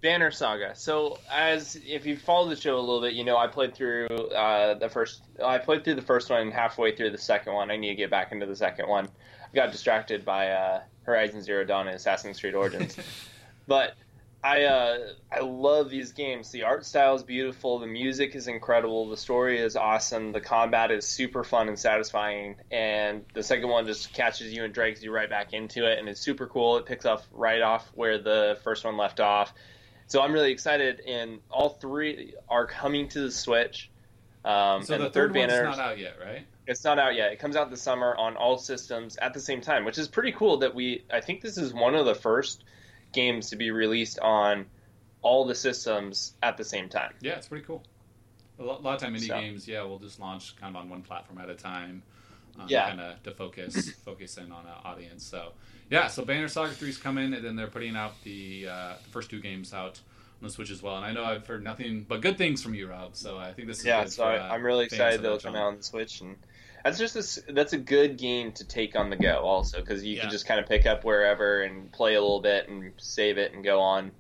Banner 0.05 0.31
Saga. 0.31 0.75
So, 0.75 1.19
as 1.33 1.81
if 1.83 2.05
you 2.05 2.19
followed 2.19 2.51
the 2.51 2.61
show 2.61 2.77
a 2.77 2.79
little 2.79 3.01
bit, 3.01 3.15
you 3.15 3.25
know 3.25 3.39
I 3.39 3.47
played 3.47 3.75
through 3.75 4.09
uh, 4.09 4.75
the 4.75 4.91
first. 4.91 5.23
I 5.43 5.57
played 5.57 5.83
through 5.83 5.95
the 5.95 6.03
first 6.03 6.29
one 6.29 6.43
and 6.43 6.53
halfway 6.53 6.95
through 6.95 7.11
the 7.11 7.19
second 7.19 7.55
one. 7.55 7.71
I 7.71 7.79
need 7.79 7.89
to 7.89 7.95
get 7.95 8.11
back 8.11 8.31
into 8.31 8.45
the 8.45 8.55
second 8.55 8.87
one. 8.87 9.07
I 9.07 9.55
got 9.55 9.73
distracted 9.73 10.23
by 10.23 10.51
uh, 10.51 10.83
Horizon 11.05 11.41
Zero 11.41 11.65
Dawn 11.65 11.87
and 11.87 11.97
Assassin's 11.97 12.39
Creed 12.39 12.55
Origins, 12.55 12.99
but 13.67 13.95
I 14.43 14.65
uh, 14.65 14.99
I 15.33 15.41
love 15.41 15.89
these 15.89 16.13
games. 16.13 16.51
The 16.51 16.65
art 16.65 16.85
style 16.85 17.15
is 17.15 17.23
beautiful. 17.23 17.79
The 17.79 17.87
music 17.87 18.35
is 18.35 18.47
incredible. 18.47 19.09
The 19.09 19.17
story 19.17 19.59
is 19.59 19.75
awesome. 19.75 20.33
The 20.33 20.43
combat 20.43 20.91
is 20.91 21.07
super 21.09 21.45
fun 21.45 21.69
and 21.69 21.79
satisfying. 21.79 22.57
And 22.71 23.25
the 23.33 23.43
second 23.43 23.71
one 23.71 23.87
just 23.87 24.13
catches 24.13 24.53
you 24.53 24.65
and 24.65 24.75
drags 24.75 25.03
you 25.03 25.13
right 25.13 25.31
back 25.31 25.55
into 25.55 25.91
it, 25.91 25.99
and 25.99 26.11
it's 26.11 26.21
super 26.21 26.47
cool. 26.47 26.77
It 26.77 26.85
picks 26.85 27.07
up 27.07 27.25
right 27.33 27.63
off 27.63 27.91
where 27.95 28.19
the 28.19 28.59
first 28.65 28.85
one 28.85 28.99
left 28.99 29.19
off. 29.19 29.55
So 30.07 30.21
I'm 30.21 30.33
really 30.33 30.53
excited, 30.53 31.01
and 31.01 31.41
all 31.51 31.71
three 31.71 32.35
are 32.49 32.67
coming 32.67 33.09
to 33.11 33.21
the 33.23 33.31
Switch. 33.31 33.91
Um, 34.45 34.83
So 34.83 34.95
and 34.95 35.05
the, 35.05 35.11
third, 35.11 35.35
one's 35.35 35.51
banner, 35.53 35.65
not 35.65 35.79
out 35.79 35.99
yet, 35.99 36.17
right? 36.23 36.47
it's 36.67 36.85
not 36.85 36.99
out 36.99 37.15
yet. 37.15 37.33
It 37.33 37.39
comes 37.39 37.57
out 37.57 37.71
this 37.71 37.83
summer 37.83 38.15
on 38.17 38.37
all 38.37 38.59
systems 38.59 39.17
at 39.17 39.33
the 39.35 39.41
same 39.41 39.61
time, 39.61 39.85
which 39.85 39.99
is 39.99 40.09
pretty 40.09 40.33
cool. 40.33 40.59
That 40.59 40.75
we, 40.75 41.05
I 41.13 41.21
think 41.21 41.41
this 41.41 41.57
is 41.59 41.73
one 41.73 41.95
of 41.95 42.05
the 42.07 42.15
first 42.15 42.65
games 43.13 43.51
to 43.51 43.57
be 43.57 43.71
released 43.71 44.19
on 44.19 44.67
all 45.23 45.47
the 45.47 45.55
systems 45.55 46.35
at 46.43 46.57
the 46.59 46.65
same 46.65 46.89
time. 46.91 47.15
Yeah, 47.21 47.33
it's 47.37 47.49
pretty 47.49 47.65
cool. 47.65 47.83
A 48.59 48.63
lot, 48.63 48.81
a 48.81 48.83
lot 48.83 48.95
of 48.97 49.01
time 49.01 49.15
indie 49.15 49.27
So- 49.29 49.41
games, 49.41 49.67
yeah, 49.67 49.83
we'll 49.85 49.99
just 49.99 50.21
launch 50.21 50.55
kind 50.57 50.77
of 50.77 50.83
on 50.83 50.91
one 50.91 51.03
platform 51.03 51.39
at 51.39 51.49
a 51.49 51.55
time. 51.55 52.03
Um, 52.59 52.67
Yeah. 52.69 52.89
kind 52.89 53.01
of 53.01 53.23
to 53.25 53.31
focus 53.33 53.91
focus 54.05 54.37
in 54.39 54.53
on 54.53 54.65
an 54.67 54.73
audience. 54.85 55.25
So 55.25 55.53
yeah, 55.91 56.07
so 56.09 56.25
Banner 56.25 56.49
Saga 56.49 56.73
Three 56.73 56.89
is 56.91 56.99
coming, 56.99 57.35
and 57.35 57.45
then 57.45 57.57
they're 57.57 57.67
putting 57.67 57.97
out 57.97 58.15
the, 58.25 58.69
uh, 58.69 58.95
the 59.03 59.11
first 59.11 59.29
two 59.31 59.41
games 59.41 59.75
out 59.75 60.01
on 60.41 60.49
the 60.49 60.51
Switch 60.51 60.71
as 60.71 60.83
well. 60.83 60.97
And 60.97 61.05
I 61.05 61.13
know 61.13 61.25
I've 61.25 61.47
heard 61.47 61.63
nothing 61.65 62.05
but 62.09 62.21
good 62.21 62.39
things 62.39 62.63
from 62.63 62.75
you, 62.75 62.89
Rob. 62.89 63.17
So 63.17 63.37
I 63.39 63.53
think 63.53 63.69
this 63.69 63.81
is 63.81 63.87
Yeah, 63.87 64.05
so 64.07 64.23
for, 64.25 64.31
uh, 64.31 64.49
I'm 64.49 64.63
really 64.63 64.85
excited 64.85 65.21
they'll 65.23 65.39
come 65.39 65.57
out 65.57 65.65
on 65.65 65.77
the 65.79 65.83
Switch, 65.83 66.21
and 66.21 66.37
that's 66.85 66.99
just 66.99 67.17
a, 67.49 67.53
that's 67.53 67.73
a 67.73 67.79
good 67.79 68.17
game 68.19 68.53
to 68.53 68.65
take 68.67 68.95
on 68.97 69.11
the 69.11 69.17
go, 69.17 69.41
also 69.41 69.81
because 69.81 70.05
you 70.05 70.15
Yeah. 70.17 70.23
can 70.23 70.31
just 70.31 70.47
kind 70.47 70.61
of 70.61 70.67
pick 70.67 70.87
up 70.87 71.05
wherever 71.05 71.63
and 71.63 71.91
play 71.93 72.15
a 72.15 72.21
little 72.21 72.41
bit 72.41 72.69
and 72.69 72.93
save 72.99 73.37
it 73.39 73.53
and 73.53 73.65
go 73.65 73.81
on. 73.81 74.11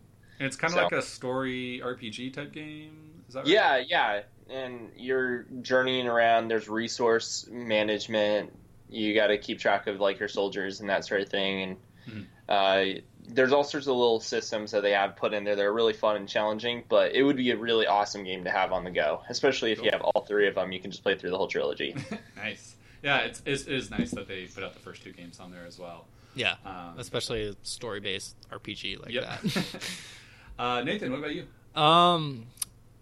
And 0.41 0.47
it's 0.49 0.57
kind 0.57 0.73
of 0.73 0.79
So- 0.79 0.83
like 0.85 0.93
a 0.93 1.03
story 1.03 1.81
RPG 1.85 2.31
type 2.35 2.53
game. 2.53 3.23
Is 3.29 3.35
that 3.35 3.41
right? 3.41 3.49
Yeah, 3.49 3.76
yeah, 3.79 4.23
and 4.50 4.90
you're 4.96 5.44
journeying 5.62 6.06
around. 6.06 6.48
There's 6.48 6.68
resource 6.68 7.46
management. 7.50 8.52
You 8.90 9.14
got 9.14 9.28
to 9.28 9.38
keep 9.38 9.58
track 9.58 9.86
of 9.86 10.00
like 10.00 10.18
your 10.20 10.28
soldiers 10.28 10.80
and 10.80 10.88
that 10.90 11.04
sort 11.04 11.20
of 11.22 11.28
thing, 11.28 11.62
and 11.62 11.76
Mhm. 12.08 12.26
uh, 12.48 13.00
there's 13.26 13.52
all 13.52 13.64
sorts 13.64 13.86
of 13.86 13.96
little 13.96 14.20
systems 14.20 14.70
that 14.72 14.82
they 14.82 14.90
have 14.92 15.16
put 15.16 15.32
in 15.32 15.44
there 15.44 15.56
that 15.56 15.64
are 15.64 15.72
really 15.72 15.94
fun 15.94 16.16
and 16.16 16.28
challenging. 16.28 16.84
But 16.88 17.14
it 17.14 17.22
would 17.22 17.36
be 17.36 17.50
a 17.50 17.56
really 17.56 17.86
awesome 17.86 18.22
game 18.24 18.44
to 18.44 18.50
have 18.50 18.70
on 18.72 18.84
the 18.84 18.90
go, 18.90 19.22
especially 19.30 19.72
if 19.72 19.82
you 19.82 19.90
have 19.90 20.02
all 20.02 20.22
three 20.26 20.46
of 20.46 20.54
them. 20.56 20.70
You 20.72 20.80
can 20.80 20.90
just 20.90 21.02
play 21.02 21.16
through 21.16 21.30
the 21.30 21.38
whole 21.38 21.48
trilogy. 21.48 21.96
nice. 22.36 22.76
Yeah, 23.02 23.18
it's, 23.20 23.42
it's, 23.46 23.62
it 23.66 23.72
is 23.74 23.90
nice 23.90 24.10
that 24.12 24.28
they 24.28 24.44
put 24.46 24.62
out 24.64 24.74
the 24.74 24.80
first 24.80 25.02
two 25.02 25.12
games 25.12 25.40
on 25.40 25.50
there 25.50 25.64
as 25.66 25.78
well. 25.78 26.06
Yeah, 26.34 26.54
Um, 26.66 26.94
especially 26.98 27.48
a 27.48 27.54
story-based 27.62 28.34
RPG 28.50 29.00
like 29.02 29.12
yep. 29.12 29.40
that. 29.42 29.76
uh, 30.58 30.82
Nathan, 30.82 31.10
what 31.12 31.18
about 31.20 31.34
you? 31.34 31.46
Um, 31.80 32.46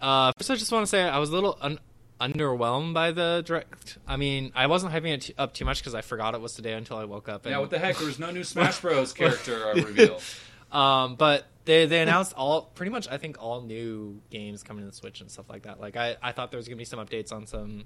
uh, 0.02 0.32
first 0.36 0.50
I 0.50 0.56
just 0.56 0.70
want 0.72 0.82
to 0.84 0.90
say 0.90 1.02
I 1.02 1.18
was 1.18 1.30
a 1.30 1.32
little 1.32 1.56
un- 1.62 1.78
underwhelmed 2.20 2.94
by 2.94 3.10
the 3.12 3.42
direct. 3.46 3.98
I 4.06 4.16
mean, 4.16 4.52
I 4.54 4.66
wasn't 4.66 4.92
hyping 4.92 5.14
it 5.14 5.20
t- 5.22 5.34
up 5.38 5.54
too 5.54 5.64
much 5.64 5.80
because 5.80 5.94
I 5.94 6.02
forgot 6.02 6.34
it 6.34 6.40
was 6.40 6.54
today 6.54 6.74
until 6.74 6.96
I 6.98 7.04
woke 7.04 7.28
up. 7.28 7.46
And, 7.46 7.52
Yeah, 7.52 7.58
what 7.58 7.70
the 7.70 7.78
heck? 7.78 7.96
There 7.96 8.06
was 8.06 8.18
no 8.18 8.30
new 8.30 8.44
Smash 8.44 8.80
Bros. 8.80 9.12
character 9.14 9.66
uh, 9.68 9.74
reveal. 9.74 10.20
Um, 10.72 11.16
but 11.16 11.46
they 11.66 11.84
they 11.84 12.00
announced 12.00 12.32
all 12.34 12.62
pretty 12.62 12.90
much 12.90 13.06
I 13.06 13.18
think 13.18 13.36
all 13.38 13.60
new 13.60 14.22
games 14.30 14.62
coming 14.62 14.84
to 14.84 14.90
the 14.90 14.96
Switch 14.96 15.20
and 15.20 15.30
stuff 15.30 15.50
like 15.50 15.64
that. 15.64 15.78
Like 15.78 15.96
I, 15.98 16.16
I 16.22 16.32
thought 16.32 16.50
there 16.50 16.56
was 16.56 16.66
gonna 16.66 16.78
be 16.78 16.86
some 16.86 16.98
updates 16.98 17.30
on 17.30 17.46
some 17.46 17.84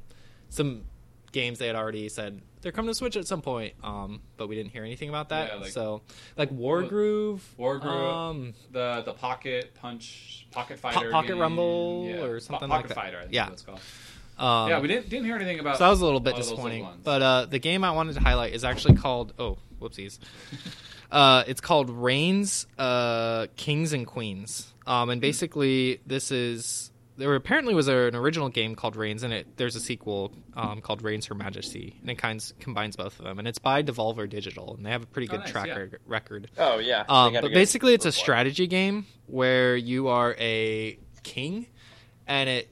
some 0.51 0.83
games 1.33 1.59
they 1.59 1.67
had 1.67 1.77
already 1.77 2.09
said 2.09 2.41
they're 2.63 2.73
coming 2.73 2.91
to 2.91 2.95
Switch 2.95 3.17
at 3.17 3.27
some 3.27 3.43
point. 3.43 3.75
Um, 3.85 4.21
but 4.37 4.49
we 4.49 4.57
didn't 4.57 4.73
hear 4.73 4.83
anything 4.85 5.09
about 5.09 5.29
that. 5.29 5.51
Yeah, 5.53 5.61
like- 5.61 5.71
so 5.71 6.03
like 6.37 6.51
Wargroove, 6.51 7.41
Wargroove, 7.59 8.13
um, 8.13 8.55
the 8.73 9.03
the 9.05 9.13
Pocket 9.13 9.75
Punch, 9.75 10.47
Pocket 10.51 10.81
Po- 10.83 10.91
Fighter, 10.91 11.11
Pocket 11.11 11.29
game. 11.29 11.39
Rumble 11.39 12.07
Yeah. 12.09 12.23
or 12.23 12.41
something 12.41 12.69
Pocket 12.69 12.83
like 12.83 12.89
that. 12.89 12.95
Fighter, 12.95 13.19
I 13.19 13.23
think 13.23 13.35
Yeah. 13.35 13.49
that's 13.49 13.63
called. 13.63 13.81
um, 14.39 14.69
yeah, 14.69 14.81
we 14.81 14.89
didn't 14.89 15.09
didn't 15.09 15.25
hear 15.27 15.37
anything 15.37 15.61
about. 15.61 15.79
So 15.79 15.85
that 15.85 15.91
was 15.91 16.01
a 16.01 16.05
little 16.05 16.21
bit 16.21 16.35
all 16.35 16.41
of 16.41 16.45
those 16.47 16.51
disappointing. 16.53 16.89
But 17.05 17.23
uh, 17.23 17.47
the 17.47 17.59
game 17.59 17.85
I 17.85 17.91
wanted 17.93 18.15
to 18.15 18.21
highlight 18.21 18.53
is 18.55 18.65
actually 18.65 18.97
called 18.97 19.33
oh 19.39 19.59
whoopsies. 19.81 20.19
uh, 21.13 21.45
it's 21.47 21.61
called 21.61 21.89
Reigns, 21.91 22.67
uh, 22.79 23.47
Kings 23.57 23.93
and 23.93 24.07
Queens. 24.07 24.73
Um, 24.87 25.11
and 25.11 25.21
basically 25.21 26.01
this 26.07 26.31
is 26.31 26.91
there 27.17 27.35
apparently 27.35 27.75
was 27.75 27.89
a, 27.89 27.97
an 28.09 28.15
original 28.15 28.49
game 28.49 28.75
called 28.75 28.97
Reigns, 28.97 29.23
and 29.23 29.33
it 29.33 29.57
there's 29.57 29.77
a 29.77 29.81
sequel 29.81 30.33
um, 30.55 30.81
called 30.81 31.03
Reigns 31.03 31.27
Her 31.27 31.35
Majesty, 31.35 31.97
and 32.01 32.11
it 32.11 32.17
kinds 32.19 32.53
combines 32.61 32.97
both 32.97 33.19
of 33.19 33.25
them, 33.25 33.39
and 33.39 33.49
it's 33.49 33.59
by 33.59 33.83
Devolver 33.83 34.29
Digital, 34.29 34.75
and 34.77 34.85
they 34.85 34.91
have 34.91 35.03
a 35.03 35.07
pretty 35.07 35.29
Oh, 35.29 35.33
good 35.33 35.41
nice, 35.41 35.51
track 35.51 35.67
yeah. 35.69 35.77
rec- 35.79 36.01
record. 36.07 36.51
Oh 36.59 36.79
yeah. 36.79 37.05
Um, 37.09 37.33
but 37.33 37.53
basically, 37.53 37.95
it's 37.95 38.05
a 38.05 38.09
report. 38.09 38.21
strategy 38.21 38.67
game 38.67 39.07
where 39.27 39.77
you 39.77 40.09
are 40.09 40.35
a 40.39 40.99
king, 41.23 41.67
and 42.27 42.49
it 42.49 42.69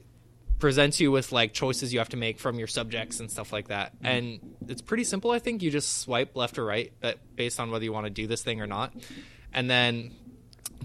presents 0.57 0.99
you 1.01 1.11
with 1.11 1.31
like 1.33 1.53
choices 1.53 1.91
you 1.91 1.99
have 1.99 2.09
to 2.09 2.17
make 2.17 2.39
from 2.39 2.57
your 2.57 2.67
subjects 2.67 3.19
and 3.19 3.29
stuff 3.29 3.51
like 3.51 3.67
that. 3.67 3.93
Mm-hmm. 3.97 4.05
And 4.05 4.55
it's 4.69 4.81
pretty 4.81 5.03
simple. 5.03 5.31
I 5.31 5.39
think 5.39 5.61
you 5.61 5.69
just 5.69 5.97
swipe 6.01 6.35
left 6.35 6.57
or 6.57 6.65
right, 6.65 6.93
but 7.01 7.19
based 7.35 7.59
on 7.59 7.71
whether 7.71 7.83
you 7.83 7.91
want 7.91 8.05
to 8.05 8.09
do 8.09 8.25
this 8.25 8.41
thing 8.41 8.61
or 8.61 8.67
not, 8.67 8.93
and 9.53 9.69
then 9.69 10.11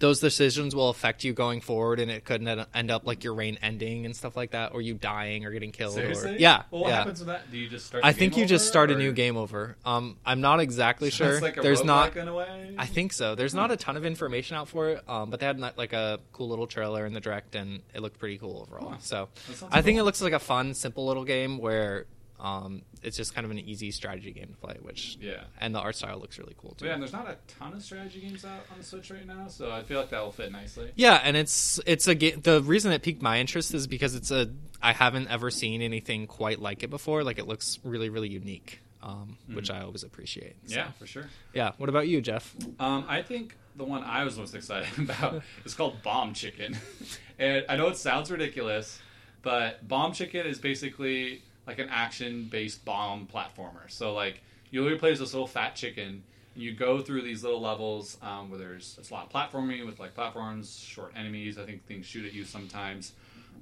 those 0.01 0.19
decisions 0.19 0.75
will 0.75 0.89
affect 0.89 1.23
you 1.23 1.33
going 1.33 1.61
forward, 1.61 2.01
and 2.01 2.11
it 2.11 2.25
could 2.25 2.47
end 2.75 2.91
up 2.91 3.07
like 3.07 3.23
your 3.23 3.35
reign 3.35 3.59
ending 3.63 4.05
and 4.07 4.17
stuff 4.17 4.37
like 4.37 4.51
that, 4.51 4.73
or 4.75 4.81
you 4.83 4.95
dying 4.95 5.45
or 5.45 5.53
getting 5.53 5.71
killed. 5.71 5.95
Seriously? 5.95 6.35
Or, 6.35 6.39
yeah, 6.39 6.63
Well, 6.71 6.83
what 6.83 6.89
yeah. 6.89 6.97
happens 6.97 7.21
with 7.21 7.29
that? 7.29 7.51
Do 7.51 7.57
you 7.59 7.69
just 7.69 7.87
start? 7.87 8.05
I 8.05 8.13
think 8.13 8.37
you 8.37 8.47
just 8.47 8.67
start 8.67 8.91
a 8.91 8.97
new 8.97 9.13
game 9.13 9.37
over. 9.37 9.77
Um, 9.85 10.17
I'm 10.27 10.41
not 10.41 10.59
exactly 10.61 11.11
So 11.11 11.17
sure. 11.31 11.41
like 11.41 11.57
a 11.57 11.61
There's 11.61 11.85
not. 11.85 12.17
in 12.17 12.27
a 12.29 12.35
way. 12.35 12.75
I 12.77 12.87
think 12.87 13.13
so. 13.13 13.35
There's 13.35 13.55
not 13.55 13.71
a 13.71 13.77
ton 13.77 13.97
of 13.97 14.05
information 14.05 14.57
out 14.57 14.69
for 14.69 14.89
it, 14.89 15.09
um, 15.09 15.31
but 15.31 15.39
they 15.41 15.47
had 15.47 15.61
like 15.61 15.93
a 15.93 16.19
cool 16.33 16.49
little 16.49 16.67
trailer 16.67 17.07
in 17.07 17.13
the 17.13 17.21
direct, 17.21 17.55
and 17.55 17.81
it 17.95 18.01
looked 18.01 18.19
pretty 18.19 18.39
cool 18.39 18.67
overall. 18.67 18.91
Huh. 18.93 18.97
So 19.01 19.29
I 19.71 19.83
think 19.83 19.97
cool. 19.97 20.01
it 20.01 20.05
looks 20.05 20.21
like 20.23 20.33
a 20.33 20.39
fun, 20.39 20.75
simple 20.75 21.07
little 21.07 21.25
game 21.25 21.59
where 21.59 22.07
um, 22.41 22.83
it's 23.03 23.17
just 23.17 23.35
kind 23.35 23.45
of 23.45 23.51
an 23.51 23.59
easy 23.59 23.91
strategy 23.91 24.33
game 24.33 24.49
to 24.49 24.57
play. 24.57 24.77
Which 24.81 25.19
Yeah. 25.21 25.45
and 25.61 25.75
the 25.75 25.79
art 25.81 25.97
style 25.97 26.19
looks 26.19 26.39
really 26.39 26.55
cool 26.59 26.75
too. 26.75 26.87
Yeah, 26.87 26.95
and 26.95 27.03
there's 27.03 27.13
not 27.13 27.29
a 27.29 27.37
ton 27.59 27.73
of 27.75 27.83
strategy 27.83 28.21
games 28.21 28.45
out 28.45 28.65
on 28.73 28.79
the 28.79 28.85
Switch 28.85 29.11
right 29.11 29.27
now, 29.27 29.47
so 29.49 29.71
I 29.71 29.83
feel 29.83 30.01
like 30.01 30.11
that 30.11 30.23
will 30.23 30.33
fit 30.33 30.51
nicely. 30.53 30.91
Yeah, 30.97 31.21
and 31.23 31.37
it's 31.37 31.79
it's 31.87 32.07
a 32.09 32.15
ga- 32.15 32.37
the 32.37 32.63
reason 32.63 32.93
it 32.93 33.03
piqued 33.03 33.23
my 33.23 33.39
interest 33.41 33.75
is 33.75 33.87
because 33.87 34.15
it's 34.15 34.31
a 34.31 34.51
I 34.83 34.93
haven't 34.93 35.29
ever 35.29 35.51
seen 35.51 35.83
anything 35.83 36.27
quite 36.27 36.61
like 36.61 36.83
it 36.83 36.91
before. 36.91 37.23
Like 37.25 37.39
it 37.39 37.47
looks 37.47 37.79
really 37.85 38.09
really 38.09 38.31
unique, 38.31 38.81
um, 39.03 39.37
which 39.53 39.71
I 39.71 39.83
always 39.83 40.03
appreciate. 40.03 40.57
So. 40.67 40.77
Yeah, 40.77 40.91
for 40.93 41.07
sure. 41.07 41.27
yeah. 41.53 41.73
What 41.77 41.89
about 41.91 42.09
you, 42.09 42.21
Jeff? 42.23 42.55
Um, 42.79 43.05
I 43.07 43.21
think 43.23 43.57
the 43.77 43.85
one 43.85 44.03
I 44.03 44.25
was 44.25 44.39
most 44.39 44.55
excited 44.55 44.89
about 44.99 45.43
is 45.67 45.75
called 45.75 46.03
Bomb 46.03 46.33
Chicken, 46.35 46.77
and 47.39 47.65
I 47.69 47.77
know 47.77 47.89
it 47.89 47.97
sounds 47.99 48.31
ridiculous, 48.31 48.99
but 49.43 49.87
Bomb 49.87 50.13
Chicken 50.15 50.47
is 50.47 50.59
basically 50.59 51.43
like 51.67 51.79
an 51.79 51.89
action-based 51.91 52.85
bomb 52.85 53.29
platformer. 53.33 53.89
So 53.89 54.13
like 54.15 54.43
you 54.71 54.97
play 54.97 55.13
as 55.13 55.19
this 55.19 55.33
little 55.33 55.47
fat 55.47 55.77
chicken. 55.77 56.23
And 56.55 56.65
you 56.65 56.73
go 56.75 57.01
through 57.01 57.23
these 57.23 57.45
little 57.45 57.61
levels 57.61 58.19
um, 58.23 58.51
where 58.51 58.59
there's 58.59 58.97
it's 58.99 59.11
a 59.11 59.15
lot 59.15 59.27
of 59.27 59.33
platforming 59.33 59.87
with 59.87 60.01
like 60.01 60.15
platforms, 60.15 60.79
short 60.79 61.13
enemies. 61.17 61.59
I 61.59 61.65
think 61.65 61.87
things 61.87 62.07
shoot 62.07 62.27
at 62.27 62.33
you 62.33 62.45
sometimes. 62.45 63.13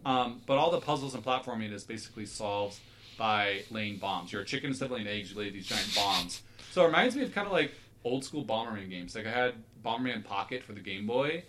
Um, 0.07 0.41
but 0.47 0.57
all 0.57 0.71
the 0.71 0.81
puzzles 0.81 1.15
and 1.15 1.25
platforming 1.25 1.73
is 1.73 1.85
basically 1.85 2.25
solved 2.25 2.79
by 3.19 3.63
laying 3.71 3.99
bombs. 3.99 4.33
You're 4.33 4.43
a 4.43 4.45
chicken 4.45 4.71
instead 4.71 4.87
of 4.87 4.93
laying 4.93 5.07
eggs, 5.07 5.33
you 5.33 5.39
lay 5.39 5.51
these 5.51 5.67
giant 5.67 5.93
bombs. 5.95 6.43
So 6.71 6.83
it 6.83 6.87
reminds 6.87 7.17
me 7.17 7.25
of 7.25 7.35
kind 7.35 7.47
of 7.47 7.53
like 7.53 7.73
old 8.05 8.25
school 8.25 8.45
Bomberman 8.45 8.89
games. 8.89 9.15
Like 9.15 9.27
I 9.27 9.31
had 9.31 9.55
Bomberman 9.85 10.25
Pocket 10.25 10.63
for 10.63 10.73
the 10.73 10.81
Game 10.81 11.07
Boy, 11.07 11.43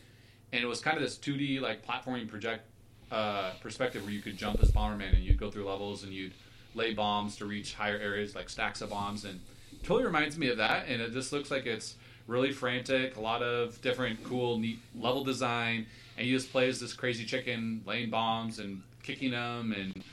and 0.52 0.64
it 0.64 0.68
was 0.68 0.82
kind 0.82 0.98
of 0.98 1.04
this 1.04 1.18
2D 1.18 1.62
like 1.62 1.86
platforming 1.86 2.28
project 2.28 2.64
uh, 3.12 3.52
perspective 3.62 4.04
where 4.04 4.12
you 4.12 4.22
could 4.22 4.38
jump 4.38 4.62
as 4.62 4.72
Bomberman 4.72 5.14
and 5.16 5.24
you'd 5.24 5.40
go 5.40 5.50
through 5.50 5.68
levels 5.68 6.04
and 6.04 6.14
you'd 6.14 6.34
lay 6.76 6.94
bombs 6.94 7.36
to 7.38 7.46
reach 7.46 7.74
higher 7.74 7.98
areas 7.98 8.36
like 8.36 8.50
stacks 8.50 8.82
of 8.82 8.90
bombs 8.90 9.26
and 9.26 9.40
totally 9.84 10.06
reminds 10.06 10.38
me 10.38 10.50
of 10.50 10.58
that 10.58 10.88
and 10.88 11.02
it 11.02 11.12
just 11.12 11.32
looks 11.32 11.50
like 11.50 11.66
it's 11.66 11.96
really 12.28 12.52
frantic 12.52 13.16
a 13.16 13.22
lot 13.22 13.42
of 13.42 13.82
different 13.82 14.24
cool 14.24 14.60
neat 14.60 14.80
level 14.96 15.24
design 15.24 15.86
and 16.18 16.28
you 16.28 16.38
just 16.38 16.52
play 16.52 16.68
as 16.68 16.80
this 16.80 16.94
crazy 16.94 17.26
chicken 17.26 17.82
laying 17.86 18.10
bombs 18.10 18.60
and 18.60 18.84
kicking 19.02 19.32
them 19.32 19.72
and 19.72 20.04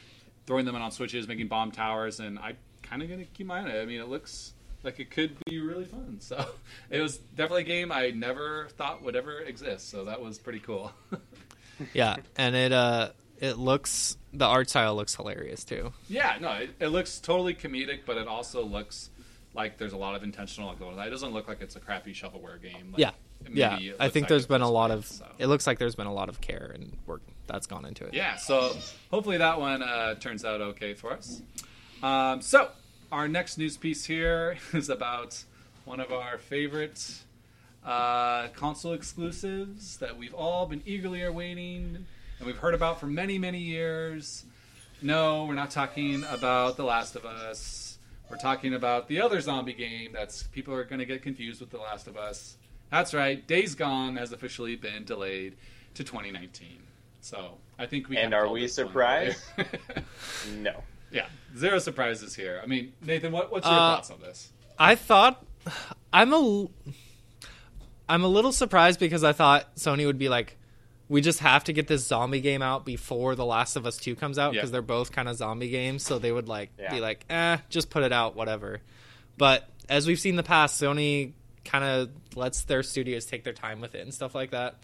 throwing 0.46 0.64
them 0.64 0.74
on 0.74 0.90
switches 0.90 1.28
making 1.28 1.46
bomb 1.46 1.70
towers 1.70 2.20
and 2.20 2.38
i 2.38 2.54
kind 2.82 3.02
of 3.02 3.08
gonna 3.08 3.24
keep 3.24 3.46
my 3.46 3.58
eye 3.58 3.62
on 3.62 3.68
it. 3.68 3.82
I 3.82 3.84
mean 3.84 4.00
it 4.00 4.08
looks 4.08 4.52
like 4.82 5.00
it 5.00 5.10
could 5.10 5.36
be 5.46 5.60
really 5.60 5.84
fun. 5.84 6.18
So 6.20 6.46
it 6.90 7.00
was 7.00 7.18
definitely 7.18 7.62
a 7.62 7.64
game 7.64 7.92
i 7.92 8.10
never 8.10 8.68
thought 8.76 9.02
would 9.02 9.16
ever 9.16 9.40
exist 9.40 9.90
so 9.90 10.04
that 10.04 10.22
was 10.22 10.38
pretty 10.38 10.60
cool 10.60 10.92
Yeah, 11.94 12.16
and 12.36 12.54
it 12.56 12.72
uh 12.72 13.10
it 13.40 13.58
looks 13.58 14.16
the 14.32 14.44
art 14.46 14.70
style 14.70 14.94
looks 14.96 15.14
hilarious 15.14 15.64
too. 15.64 15.92
Yeah, 16.08 16.36
no, 16.40 16.52
it, 16.52 16.70
it 16.80 16.88
looks 16.88 17.18
totally 17.18 17.54
comedic, 17.54 18.00
but 18.06 18.16
it 18.16 18.26
also 18.28 18.64
looks 18.64 19.10
like 19.54 19.78
there's 19.78 19.92
a 19.92 19.96
lot 19.96 20.14
of 20.14 20.22
intentional 20.22 20.74
going. 20.74 20.98
on. 20.98 21.06
It 21.06 21.10
doesn't 21.10 21.32
look 21.32 21.48
like 21.48 21.60
it's 21.62 21.76
a 21.76 21.80
crappy 21.80 22.12
shovelware 22.12 22.60
game. 22.60 22.92
Like, 22.92 22.98
Yeah. 22.98 23.10
maybe 23.42 23.58
Yeah, 23.58 23.92
I 23.98 24.08
think 24.10 24.24
like 24.24 24.28
there's 24.28 24.46
been 24.46 24.60
a 24.62 24.70
lot 24.70 24.90
of. 24.90 25.06
so. 25.06 25.26
It 25.38 25.46
looks 25.46 25.66
like 25.66 25.78
there's 25.78 25.94
been 25.94 26.06
a 26.06 26.12
lot 26.12 26.28
of 26.28 26.40
care 26.42 26.70
and 26.74 26.96
work 27.06 27.22
that's 27.46 27.66
gone 27.66 27.84
into 27.86 28.04
it. 28.04 28.12
Yeah, 28.14 28.36
so 28.36 28.76
hopefully 29.10 29.38
that 29.38 29.58
one 29.60 29.82
uh, 29.82 30.14
turns 30.16 30.44
out 30.44 30.60
okay 30.60 30.92
for 30.94 31.12
us. 31.12 31.40
Um, 32.02 32.42
so 32.42 32.70
our 33.12 33.28
next 33.28 33.56
news 33.56 33.76
piece 33.78 34.04
here 34.04 34.56
is 34.74 34.90
about 34.90 35.42
one 35.86 36.00
of 36.00 36.12
our 36.12 36.36
favorite 36.38 37.22
uh, 37.86 38.48
console 38.48 38.92
exclusives 38.92 39.96
that 39.98 40.18
we've 40.18 40.34
all 40.34 40.66
been 40.66 40.82
eagerly 40.84 41.22
awaiting 41.22 42.04
and 42.38 42.46
we've 42.46 42.58
heard 42.58 42.74
about 42.74 43.00
for 43.00 43.06
many, 43.06 43.38
many 43.38 43.60
years. 43.60 44.44
No, 45.00 45.44
we're 45.44 45.54
not 45.54 45.70
talking 45.70 46.24
about 46.24 46.76
The 46.76 46.84
Last 46.84 47.16
of 47.16 47.24
Us. 47.24 47.98
We're 48.28 48.38
talking 48.38 48.74
about 48.74 49.08
the 49.08 49.20
other 49.20 49.40
zombie 49.40 49.72
game 49.72 50.10
that's 50.12 50.42
people 50.42 50.74
are 50.74 50.84
going 50.84 50.98
to 50.98 51.04
get 51.06 51.22
confused 51.22 51.60
with 51.60 51.70
The 51.70 51.78
Last 51.78 52.08
of 52.08 52.16
Us. 52.16 52.56
That's 52.90 53.14
right, 53.14 53.46
Days 53.46 53.74
Gone 53.74 54.16
has 54.16 54.32
officially 54.32 54.74
been 54.76 55.04
delayed 55.04 55.54
to 55.94 56.02
2019. 56.04 56.66
So 57.20 57.52
I 57.78 57.86
think 57.86 58.08
we 58.08 58.16
And 58.16 58.34
are 58.34 58.48
we 58.48 58.66
surprised? 58.68 59.42
No. 60.58 60.82
yeah, 61.10 61.26
zero 61.56 61.78
surprises 61.78 62.34
here. 62.34 62.60
I 62.62 62.66
mean, 62.66 62.92
Nathan, 63.02 63.32
what, 63.32 63.50
what's 63.52 63.66
your 63.66 63.74
Uh, 63.74 63.96
thoughts 63.96 64.10
on 64.10 64.20
this? 64.20 64.50
I 64.78 64.94
thought 64.94 65.44
I'm 66.12 66.32
a 66.32 66.68
I'm 68.08 68.22
a 68.24 68.28
little 68.28 68.52
surprised 68.52 69.00
because 69.00 69.24
I 69.24 69.32
thought 69.32 69.74
Sony 69.76 70.06
would 70.06 70.18
be 70.18 70.28
like, 70.28 70.56
we 71.08 71.20
just 71.20 71.38
have 71.40 71.64
to 71.64 71.72
get 71.72 71.86
this 71.86 72.06
zombie 72.06 72.40
game 72.40 72.62
out 72.62 72.84
before 72.84 73.34
The 73.36 73.44
Last 73.44 73.76
of 73.76 73.86
Us 73.86 73.96
Two 73.96 74.14
comes 74.16 74.38
out 74.38 74.54
Yeah. 74.54 74.60
because 74.60 74.70
they're 74.72 74.82
both 74.82 75.12
kind 75.12 75.28
of 75.28 75.36
zombie 75.36 75.68
games, 75.70 76.02
so 76.04 76.18
they 76.18 76.32
would 76.32 76.48
like 76.48 76.70
Yeah. 76.78 76.92
be 76.94 77.00
like, 77.00 77.24
eh, 77.30 77.58
just 77.68 77.90
put 77.90 78.02
it 78.02 78.12
out, 78.12 78.34
whatever. 78.36 78.80
But 79.38 79.68
as 79.88 80.06
we've 80.06 80.18
seen 80.18 80.30
in 80.30 80.36
the 80.36 80.42
past, 80.42 80.80
Sony 80.80 81.32
kind 81.64 81.84
of 81.84 82.10
lets 82.36 82.62
their 82.62 82.82
studios 82.82 83.24
take 83.26 83.44
their 83.44 83.52
time 83.52 83.80
with 83.80 83.94
it 83.94 84.00
and 84.02 84.12
stuff 84.14 84.34
like 84.34 84.50
that. 84.52 84.76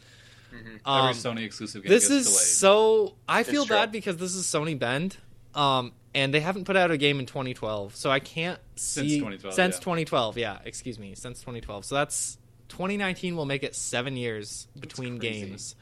Every 0.52 0.80
Um, 0.84 1.14
Sony 1.14 1.44
exclusive 1.44 1.82
game 1.82 1.90
this 1.90 2.08
gets 2.08 2.12
is 2.12 2.26
delayed. 2.26 2.46
so 2.46 3.14
I 3.28 3.42
feel 3.42 3.64
bad 3.66 3.90
because 3.90 4.16
this 4.18 4.34
is 4.34 4.44
Sony 4.46 4.78
Bend, 4.78 5.16
um, 5.54 5.92
and 6.14 6.32
they 6.34 6.40
haven't 6.40 6.64
put 6.66 6.76
out 6.76 6.90
a 6.90 6.98
game 6.98 7.18
in 7.20 7.26
2012, 7.26 7.96
so 7.96 8.10
I 8.10 8.20
can't 8.20 8.60
see 8.76 9.18
2012, 9.18 9.54
since 9.54 9.76
yeah. 9.76 9.80
2012. 9.80 10.36
Yeah, 10.38 10.58
excuse 10.64 10.98
me, 10.98 11.14
since 11.14 11.40
2012. 11.40 11.84
So 11.86 11.94
that's 11.94 12.36
2019 12.72 13.36
will 13.36 13.44
make 13.44 13.62
it 13.62 13.74
seven 13.76 14.16
years 14.16 14.66
between 14.78 15.18
games. 15.18 15.74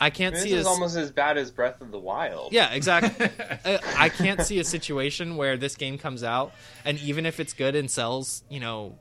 I 0.00 0.10
can't 0.10 0.34
This 0.34 0.44
see 0.44 0.52
is 0.52 0.64
a, 0.64 0.68
almost 0.68 0.96
as 0.96 1.10
bad 1.10 1.36
as 1.38 1.50
Breath 1.50 1.80
of 1.80 1.90
the 1.90 1.98
Wild. 1.98 2.52
yeah, 2.52 2.70
exactly. 2.72 3.28
I, 3.64 3.80
I 3.96 4.08
can't 4.08 4.40
see 4.42 4.58
a 4.58 4.64
situation 4.64 5.36
where 5.36 5.56
this 5.56 5.74
game 5.76 5.98
comes 5.98 6.22
out, 6.22 6.52
and 6.84 6.98
even 7.00 7.26
if 7.26 7.40
it's 7.40 7.52
good 7.52 7.74
and 7.74 7.90
sells, 7.90 8.42
you 8.48 8.60
know, 8.60 8.96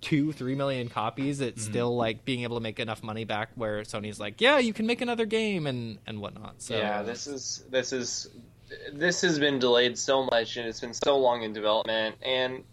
two, 0.00 0.32
three 0.32 0.54
million 0.54 0.88
copies, 0.88 1.40
it's 1.40 1.62
Mm-hmm. 1.62 1.70
still 1.72 1.96
like 1.96 2.24
being 2.24 2.42
able 2.44 2.56
to 2.56 2.62
make 2.62 2.80
enough 2.80 3.02
money 3.02 3.24
back. 3.24 3.50
Where 3.56 3.82
Sony's 3.82 4.18
like, 4.18 4.40
yeah, 4.40 4.58
you 4.58 4.72
can 4.72 4.86
make 4.86 5.00
another 5.02 5.26
game 5.26 5.66
and 5.66 5.98
and 6.06 6.20
whatnot. 6.20 6.62
So 6.62 6.76
yeah, 6.76 7.02
this 7.02 7.26
is 7.26 7.64
this 7.70 7.92
is 7.92 8.28
this 8.92 9.20
has 9.20 9.38
been 9.38 9.58
delayed 9.60 9.96
so 9.98 10.24
much 10.24 10.56
and 10.56 10.66
it's 10.66 10.80
been 10.80 10.94
so 10.94 11.18
long 11.18 11.42
in 11.42 11.52
development 11.52 12.16
and 12.20 12.64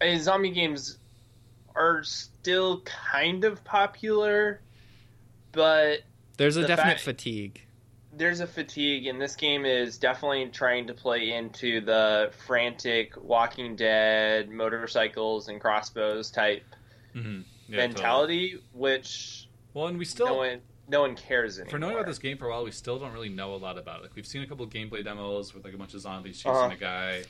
uh, 0.00 0.16
zombie 0.18 0.50
games 0.52 0.96
are 1.74 2.04
still 2.46 2.80
kind 2.80 3.44
of 3.44 3.62
popular 3.62 4.60
but 5.52 6.00
there's 6.38 6.56
a 6.56 6.62
the 6.62 6.66
definite 6.66 6.94
fact- 6.94 7.00
fatigue. 7.02 7.60
there's 8.14 8.40
a 8.40 8.46
fatigue, 8.46 9.06
and 9.06 9.20
this 9.20 9.36
game 9.36 9.64
is 9.64 9.96
definitely 9.96 10.48
trying 10.48 10.86
to 10.88 10.92
play 10.94 11.32
into 11.32 11.80
the 11.82 12.32
frantic 12.46 13.12
Walking 13.22 13.76
Dead 13.76 14.50
motorcycles 14.50 15.48
and 15.48 15.60
crossbows 15.60 16.30
type 16.32 16.64
Mhm. 17.14 17.44
Yeah, 17.68 17.76
mentality, 17.76 18.50
totally. 18.52 18.64
which 18.72 19.46
Well, 19.72 19.86
and 19.86 19.98
we 19.98 20.04
still 20.04 20.26
no 20.26 20.34
one 20.36 20.60
no 20.88 21.00
one 21.02 21.14
cares 21.16 21.58
anymore. 21.58 21.70
for 21.70 21.78
knowing 21.78 21.94
about 21.94 22.06
this 22.06 22.18
game 22.18 22.36
for 22.38 22.46
a 22.46 22.50
while, 22.50 22.64
we 22.64 22.70
still 22.72 22.98
don't 22.98 23.12
really 23.12 23.28
know 23.28 23.54
a 23.54 23.56
lot 23.56 23.78
about 23.78 24.00
it. 24.00 24.02
Like 24.02 24.16
we've 24.16 24.26
seen 24.26 24.42
a 24.42 24.46
couple 24.46 24.64
of 24.64 24.70
gameplay 24.70 25.04
demos 25.04 25.54
with 25.54 25.64
like 25.64 25.74
a 25.74 25.78
bunch 25.78 25.94
of 25.94 26.00
zombies 26.00 26.38
chasing 26.38 26.50
Uh-huh. 26.50 26.70
a 26.72 26.76
guy, 26.76 27.22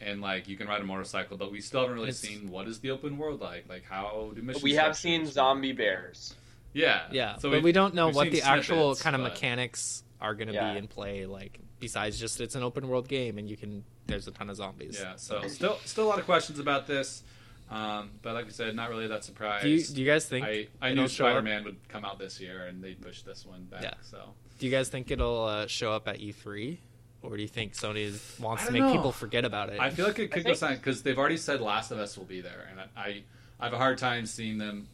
and 0.00 0.20
like 0.20 0.48
you 0.48 0.56
can 0.56 0.66
ride 0.68 0.80
a 0.80 0.84
motorcycle, 0.84 1.36
but 1.36 1.50
we 1.52 1.60
still 1.60 1.80
haven't 1.80 1.94
really 1.96 2.08
It's- 2.10 2.20
seen 2.20 2.50
what 2.50 2.66
is 2.68 2.80
the 2.80 2.90
open 2.90 3.18
world 3.18 3.40
like. 3.40 3.68
Like 3.68 3.84
how 3.84 4.32
do 4.34 4.42
missions? 4.42 4.62
we 4.62 4.74
have 4.74 4.96
structured? 4.96 5.24
seen 5.24 5.26
zombie 5.26 5.72
bears. 5.72 6.34
Yeah, 6.72 7.02
Yeah, 7.10 7.36
So 7.38 7.50
but 7.50 7.62
we've- 7.62 7.72
don't 7.72 7.94
know 7.94 8.08
what 8.10 8.24
seen 8.26 8.32
the 8.34 8.42
actual 8.42 8.94
kind 8.94 9.16
of 9.16 9.22
but- 9.22 9.32
mechanics 9.32 10.04
are 10.20 10.34
going 10.34 10.48
to 10.48 10.54
Yeah. 10.54 10.72
be 10.72 10.78
in 10.78 10.86
play. 10.86 11.26
Like 11.26 11.58
besides 11.80 12.18
just 12.20 12.40
it's 12.40 12.54
an 12.54 12.62
open 12.62 12.88
world 12.88 13.08
game 13.08 13.38
and 13.38 13.48
you 13.50 13.56
can 13.56 13.84
there's 14.06 14.26
a 14.28 14.30
ton 14.32 14.50
of 14.50 14.56
zombies. 14.56 14.98
Yeah, 15.00 15.16
so 15.16 15.46
still 15.48 15.78
still 15.84 16.04
a 16.06 16.08
lot 16.08 16.18
of 16.18 16.24
questions 16.26 16.58
about 16.58 16.86
this, 16.86 17.22
um, 17.70 18.10
but 18.22 18.34
like 18.34 18.46
I 18.46 18.48
said, 18.50 18.74
not 18.74 18.90
really 18.90 19.06
that 19.08 19.24
surprised. 19.24 19.64
Do 19.64 19.70
you 19.70 19.82
do 19.84 20.00
you 20.00 20.06
guys 20.06 20.26
think 20.26 20.44
I, 20.46 20.66
I 20.80 20.94
knew? 20.94 21.06
Spider 21.08 21.42
Man 21.42 21.64
would 21.64 21.76
come 21.88 22.04
out 22.04 22.18
this 22.18 22.40
year, 22.40 22.66
and 22.66 22.82
they 22.82 22.94
pushed 22.94 23.24
this 23.24 23.44
one 23.46 23.64
back. 23.64 23.82
Yeah. 23.82 23.94
So 24.02 24.34
Do 24.58 24.66
you 24.66 24.72
guys 24.72 24.88
think 24.88 25.10
it'll 25.10 25.44
uh, 25.44 25.66
show 25.68 25.92
up 25.92 26.06
at 26.08 26.18
E3, 26.20 26.78
or 27.22 27.36
do 27.36 27.42
you 27.42 27.48
think 27.48 27.74
Sony 27.74 28.04
is, 28.04 28.36
wants 28.40 28.66
to 28.66 28.72
make 28.72 28.82
know. 28.82 28.92
people 28.92 29.12
forget 29.12 29.44
about 29.44 29.68
it? 29.70 29.78
I 29.80 29.90
feel 29.90 30.06
like 30.06 30.18
it 30.18 30.30
could 30.30 30.40
I 30.40 30.42
go 30.42 30.48
think- 30.50 30.56
sign 30.58 30.76
because 30.76 31.02
they've 31.02 31.18
already 31.18 31.36
said 31.36 31.60
Last 31.60 31.90
of 31.90 31.98
Us 31.98 32.16
will 32.16 32.24
be 32.24 32.40
there, 32.40 32.66
and 32.70 32.80
I, 32.80 32.84
I 33.00 33.22
I 33.60 33.64
have 33.64 33.72
a 33.74 33.78
hard 33.78 33.98
time 33.98 34.24
seeing 34.26 34.56
them 34.58 34.88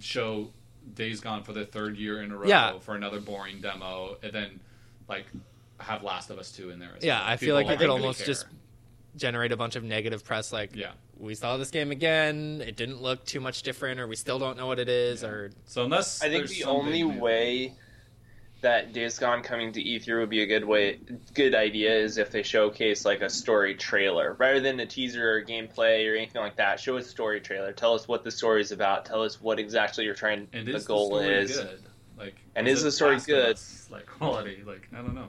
show 0.00 0.50
Days 0.94 1.20
Gone 1.20 1.42
for 1.42 1.52
the 1.52 1.64
third 1.64 1.96
year 1.96 2.22
in 2.22 2.30
a 2.30 2.36
row 2.36 2.46
Yeah. 2.48 2.78
for 2.78 2.94
another 2.94 3.20
boring 3.20 3.60
demo, 3.60 4.16
and 4.22 4.32
then 4.32 4.60
like 5.08 5.26
have 5.78 6.02
Last 6.04 6.30
of 6.30 6.38
Us 6.38 6.52
two 6.52 6.70
in 6.70 6.78
there. 6.78 6.90
As 6.96 7.04
yeah, 7.04 7.18
well. 7.20 7.28
I 7.28 7.36
feel 7.36 7.54
like 7.54 7.66
won't 7.66 7.74
it 7.76 7.84
could 7.84 7.90
almost 7.90 8.18
care. 8.18 8.26
just 8.26 8.46
generate 9.16 9.52
a 9.52 9.56
bunch 9.56 9.74
of 9.76 9.82
negative 9.84 10.24
press. 10.24 10.52
Like, 10.52 10.74
yeah. 10.76 10.92
we 11.18 11.34
saw 11.34 11.56
this 11.56 11.70
game 11.70 11.90
again, 11.90 12.62
it 12.64 12.76
didn't 12.76 13.02
look 13.02 13.24
too 13.26 13.40
much 13.40 13.62
different, 13.62 13.98
or 14.00 14.06
we 14.06 14.16
still 14.16 14.38
don't 14.38 14.56
know 14.56 14.66
what 14.68 14.78
it 14.78 14.88
is, 14.88 15.22
Yeah. 15.22 15.28
or 15.28 15.50
So 15.66 15.84
unless 15.84 16.22
I 16.22 16.28
think 16.30 16.48
the 16.48 16.64
only 16.64 17.02
big 17.02 17.20
way 17.20 17.74
that 18.62 18.92
Days 18.92 19.18
Gone 19.18 19.42
coming 19.42 19.72
to 19.72 19.82
E3 19.82 20.18
would 20.20 20.30
be 20.30 20.42
a 20.42 20.46
good 20.46 20.64
way, 20.64 20.98
good 21.34 21.54
idea 21.54 21.94
is 21.94 22.16
if 22.16 22.30
they 22.30 22.42
showcase 22.42 23.04
like 23.04 23.20
a 23.20 23.28
story 23.28 23.74
trailer 23.74 24.34
rather 24.38 24.60
than 24.60 24.80
a 24.80 24.86
teaser 24.86 25.36
or 25.36 25.42
gameplay 25.44 26.10
or 26.10 26.16
anything 26.16 26.40
like 26.40 26.56
that. 26.56 26.80
Show 26.80 26.96
a 26.96 27.02
story 27.02 27.40
trailer. 27.40 27.72
Tell 27.72 27.94
us 27.94 28.08
what 28.08 28.24
the 28.24 28.30
story 28.30 28.60
is 28.62 28.72
about. 28.72 29.04
Tell 29.04 29.22
us 29.22 29.40
what 29.40 29.58
exactly 29.58 30.04
you're 30.04 30.14
trying. 30.14 30.48
and 30.52 30.66
the 30.66 30.76
is 30.76 30.86
goal 30.86 31.10
the 31.10 31.22
story 31.24 31.34
is. 31.38 31.56
good? 31.58 31.80
Like, 32.18 32.36
And 32.54 32.68
is 32.68 32.78
is 32.78 32.84
the 32.84 32.92
story 32.92 33.18
good? 33.20 33.54
Us, 33.56 33.88
like 33.90 34.06
quality? 34.06 34.62
Like 34.66 34.88
I 34.92 34.98
don't 34.98 35.14
know. 35.14 35.28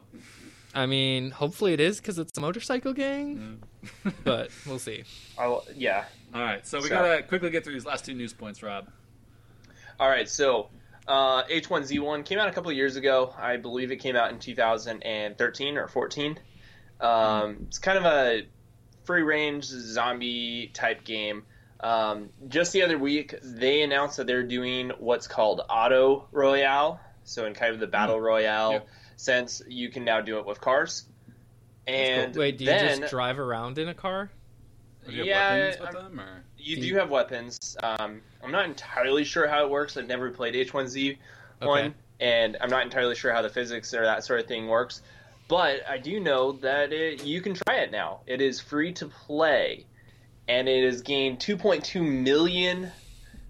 I 0.75 0.85
mean, 0.87 1.29
hopefully 1.31 1.73
it 1.73 1.79
is 1.79 1.97
because 1.99 2.17
it's 2.17 2.35
a 2.37 2.41
motorcycle 2.41 2.93
gang, 2.93 3.59
Mm. 4.03 4.13
but 4.23 4.49
we'll 4.65 4.79
see. 4.79 5.03
I'll, 5.37 5.63
yeah. 5.75 6.05
All 6.33 6.41
right, 6.41 6.65
so 6.65 6.77
we 6.79 6.83
So- 6.83 6.89
gotta 6.89 7.21
quickly 7.23 7.49
get 7.51 7.63
through 7.63 7.73
these 7.73 7.85
last 7.85 8.05
two 8.05 8.13
news 8.13 8.33
points, 8.33 8.63
Rob. 8.63 8.87
All 9.99 10.09
right, 10.09 10.27
so 10.29 10.69
uh, 11.07 11.43
H1Z1 11.43 12.25
came 12.25 12.39
out 12.39 12.47
a 12.49 12.51
couple 12.51 12.71
of 12.71 12.77
years 12.77 12.95
ago. 12.95 13.33
I 13.37 13.57
believe 13.57 13.91
it 13.91 13.97
came 13.97 14.15
out 14.15 14.31
in 14.31 14.39
2013 14.39 15.77
or 15.77 15.87
14. 15.87 16.39
Um, 17.01 17.57
it's 17.67 17.79
kind 17.79 17.97
of 17.97 18.05
a 18.05 18.43
free 19.03 19.21
range 19.23 19.65
zombie 19.65 20.71
type 20.73 21.03
game. 21.03 21.43
Um, 21.81 22.29
just 22.47 22.71
the 22.71 22.83
other 22.83 22.97
week, 22.97 23.35
they 23.43 23.81
announced 23.81 24.17
that 24.17 24.27
they're 24.27 24.43
doing 24.43 24.91
what's 24.99 25.27
called 25.27 25.61
Auto 25.69 26.27
Royale. 26.31 26.99
So, 27.25 27.45
in 27.45 27.53
kind 27.53 27.73
of 27.73 27.79
the 27.79 27.87
Battle 27.87 28.19
Royale 28.19 28.71
Yeah. 28.73 28.79
sense, 29.17 29.61
you 29.67 29.89
can 29.89 30.05
now 30.05 30.21
do 30.21 30.39
it 30.39 30.45
with 30.45 30.61
cars. 30.61 31.05
And 31.85 32.33
Wait, 32.35 32.57
do 32.57 32.63
you 32.63 32.69
then, 32.69 32.99
just 32.99 33.11
drive 33.11 33.39
around 33.39 33.77
in 33.77 33.89
a 33.89 33.93
car? 33.93 34.29
Do 35.05 35.11
you 35.11 35.17
have 35.19 35.27
Yeah, 35.27 35.57
weapons 35.59 35.79
with 35.81 35.95
I'm- 35.95 36.03
them, 36.15 36.19
or 36.21 36.43
You 36.63 36.77
Do 36.77 36.95
have 36.95 37.09
weapons. 37.09 37.75
Um, 37.83 38.21
I'm 38.43 38.51
not 38.51 38.65
entirely 38.65 39.23
sure 39.23 39.47
how 39.47 39.65
it 39.65 39.69
works. 39.69 39.97
I've 39.97 40.07
never 40.07 40.31
played 40.31 40.53
H1Z1, 40.55 41.17
Okay. 41.61 41.93
and 42.21 42.57
I'm 42.61 42.69
not 42.69 42.83
entirely 42.83 43.15
sure 43.15 43.33
how 43.33 43.41
the 43.41 43.49
physics 43.49 43.93
or 43.93 44.03
that 44.03 44.23
sort 44.23 44.39
of 44.39 44.47
thing 44.47 44.67
works. 44.67 45.01
But 45.49 45.81
I 45.87 45.97
do 45.97 46.19
know 46.21 46.53
that 46.53 46.93
it, 46.93 47.23
you 47.25 47.41
can 47.41 47.53
try 47.53 47.75
it 47.75 47.91
now. 47.91 48.21
It 48.25 48.41
is 48.41 48.61
free 48.61 48.93
to 48.93 49.07
play, 49.07 49.85
and 50.47 50.69
it 50.69 50.85
has 50.85 51.01
gained 51.01 51.39
2.2 51.39 52.01
million 52.23 52.89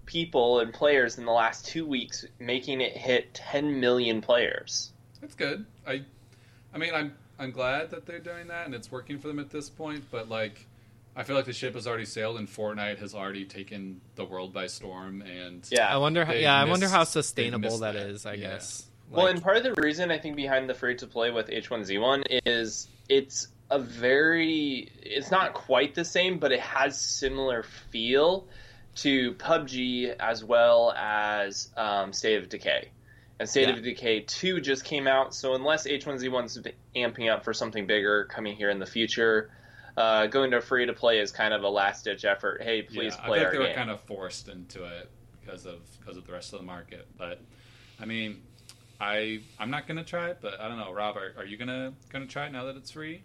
people 0.06 0.60
and 0.60 0.72
players 0.74 1.16
in 1.18 1.24
the 1.24 1.32
last 1.32 1.66
two 1.66 1.86
weeks, 1.86 2.26
making 2.40 2.80
it 2.80 2.96
hit 2.96 3.32
10 3.32 3.78
million 3.80 4.20
players. 4.20 4.92
That's 5.20 5.34
good. 5.34 5.64
I, 5.86 6.02
I 6.74 6.78
mean, 6.78 6.92
I'm 6.94 7.14
I'm 7.38 7.50
glad 7.52 7.90
that 7.90 8.06
they're 8.06 8.18
doing 8.20 8.46
that 8.48 8.66
and 8.66 8.74
it's 8.74 8.92
working 8.92 9.18
for 9.18 9.28
them 9.28 9.38
at 9.38 9.50
this 9.50 9.70
point. 9.70 10.04
But 10.10 10.28
like, 10.28 10.66
I 11.16 11.22
feel 11.22 11.36
like 11.36 11.44
the 11.44 11.52
ship 11.52 11.74
has 11.74 11.86
already 11.86 12.04
sailed 12.06 12.38
and 12.38 12.48
Fortnite 12.48 12.98
has 12.98 13.14
already 13.14 13.44
taken 13.44 14.00
the 14.16 14.24
world 14.24 14.52
by 14.52 14.66
storm. 14.66 15.22
And 15.22 15.66
Yeah. 15.70 15.88
I 15.88 15.96
wonder. 15.98 16.24
How, 16.24 16.32
They've 16.32 16.42
yeah, 16.42 16.60
I 16.60 16.64
wonder 16.64 16.88
how 16.88 17.04
sustainable 17.04 17.78
that 17.78 17.94
that. 17.94 18.06
is. 18.06 18.26
I 18.26 18.34
Yeah. 18.34 18.50
guess. 18.50 18.86
Well, 19.10 19.26
and 19.28 19.40
part 19.40 19.56
of 19.58 19.62
the 19.62 19.74
reason 19.80 20.10
I 20.10 20.18
think 20.18 20.34
behind 20.34 20.68
the 20.68 20.74
free 20.74 20.96
to 20.96 21.06
play 21.06 21.30
with 21.30 21.48
H1Z1 21.48 22.24
is 22.46 22.88
it's 23.08 23.48
a 23.70 23.78
very 23.78 24.90
it's 25.02 25.30
not 25.30 25.54
quite 25.54 25.94
the 25.94 26.04
same, 26.04 26.38
but 26.38 26.50
it 26.52 26.60
has 26.60 26.98
similar 27.00 27.62
feel 27.90 28.46
to 28.96 29.34
PUBG 29.34 30.16
as 30.18 30.44
well 30.44 30.92
as 30.96 31.68
um, 31.76 32.12
State 32.12 32.42
of 32.42 32.48
Decay. 32.48 32.88
And 33.38 33.48
State 33.48 33.68
Yeah. 33.68 33.74
of 33.76 33.82
Decay 33.82 34.20
2 34.20 34.60
just 34.60 34.84
came 34.84 35.06
out, 35.06 35.34
so 35.34 35.54
unless 35.54 35.86
H1Z1's 35.86 36.58
amping 36.96 37.32
up 37.32 37.44
for 37.44 37.52
something 37.52 37.86
bigger 37.86 38.24
coming 38.24 38.56
here 38.56 38.70
in 38.70 38.78
the 38.78 38.86
future, 38.86 39.50
uh, 39.96 40.26
going 40.26 40.50
to 40.50 40.60
free 40.60 40.86
to 40.86 40.92
play 40.92 41.18
is 41.20 41.30
kind 41.32 41.54
of 41.54 41.62
a 41.62 41.68
last 41.68 42.04
ditch 42.04 42.24
effort. 42.24 42.62
Hey, 42.62 42.82
please 42.82 43.14
yeah, 43.16 43.26
I 43.26 43.30
think 43.32 43.46
our 43.46 43.52
they 43.52 43.58
were 43.58 43.66
game. 43.66 43.74
kind 43.76 43.90
of 43.90 44.00
forced 44.00 44.48
into 44.48 44.84
it 44.84 45.10
because 45.40 45.66
of 45.66 45.80
because 46.00 46.16
of 46.16 46.26
the 46.26 46.32
rest 46.32 46.52
of 46.52 46.58
the 46.60 46.66
market. 46.66 47.06
But 47.16 47.40
I 48.00 48.04
mean, 48.04 48.42
I 49.00 49.40
I'm 49.58 49.70
not 49.70 49.86
gonna 49.86 50.04
try 50.04 50.30
it, 50.30 50.38
but 50.40 50.60
I 50.60 50.68
don't 50.68 50.78
know, 50.78 50.92
Rob. 50.92 51.16
Are, 51.16 51.32
are 51.38 51.44
you 51.44 51.56
gonna 51.56 51.92
gonna 52.10 52.26
try 52.26 52.46
it 52.46 52.52
now 52.52 52.64
that 52.64 52.76
it's 52.76 52.90
free? 52.90 53.22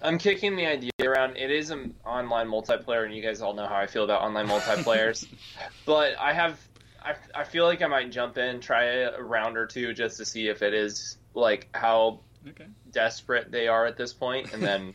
I'm 0.00 0.18
kicking 0.18 0.56
the 0.56 0.66
idea 0.66 0.90
around. 1.04 1.36
It 1.36 1.50
is 1.52 1.70
an 1.70 1.94
online 2.04 2.48
multiplayer, 2.48 3.04
and 3.04 3.14
you 3.14 3.22
guys 3.22 3.40
all 3.40 3.54
know 3.54 3.66
how 3.66 3.76
I 3.76 3.86
feel 3.86 4.02
about 4.04 4.22
online 4.22 4.48
multiplayers. 4.48 5.26
but 5.86 6.18
I 6.18 6.32
have, 6.32 6.60
I, 7.00 7.14
I 7.36 7.44
feel 7.44 7.66
like 7.66 7.82
I 7.82 7.86
might 7.86 8.10
jump 8.10 8.36
in, 8.36 8.58
try 8.58 8.84
a 8.84 9.22
round 9.22 9.56
or 9.56 9.64
two 9.64 9.94
just 9.94 10.16
to 10.16 10.24
see 10.24 10.48
if 10.48 10.60
it 10.62 10.74
is 10.74 11.18
like 11.34 11.68
how 11.72 12.20
Okay. 12.48 12.66
desperate 12.90 13.52
they 13.52 13.68
are 13.68 13.86
at 13.86 13.96
this 13.96 14.12
point, 14.12 14.52
and 14.52 14.60
then 14.60 14.92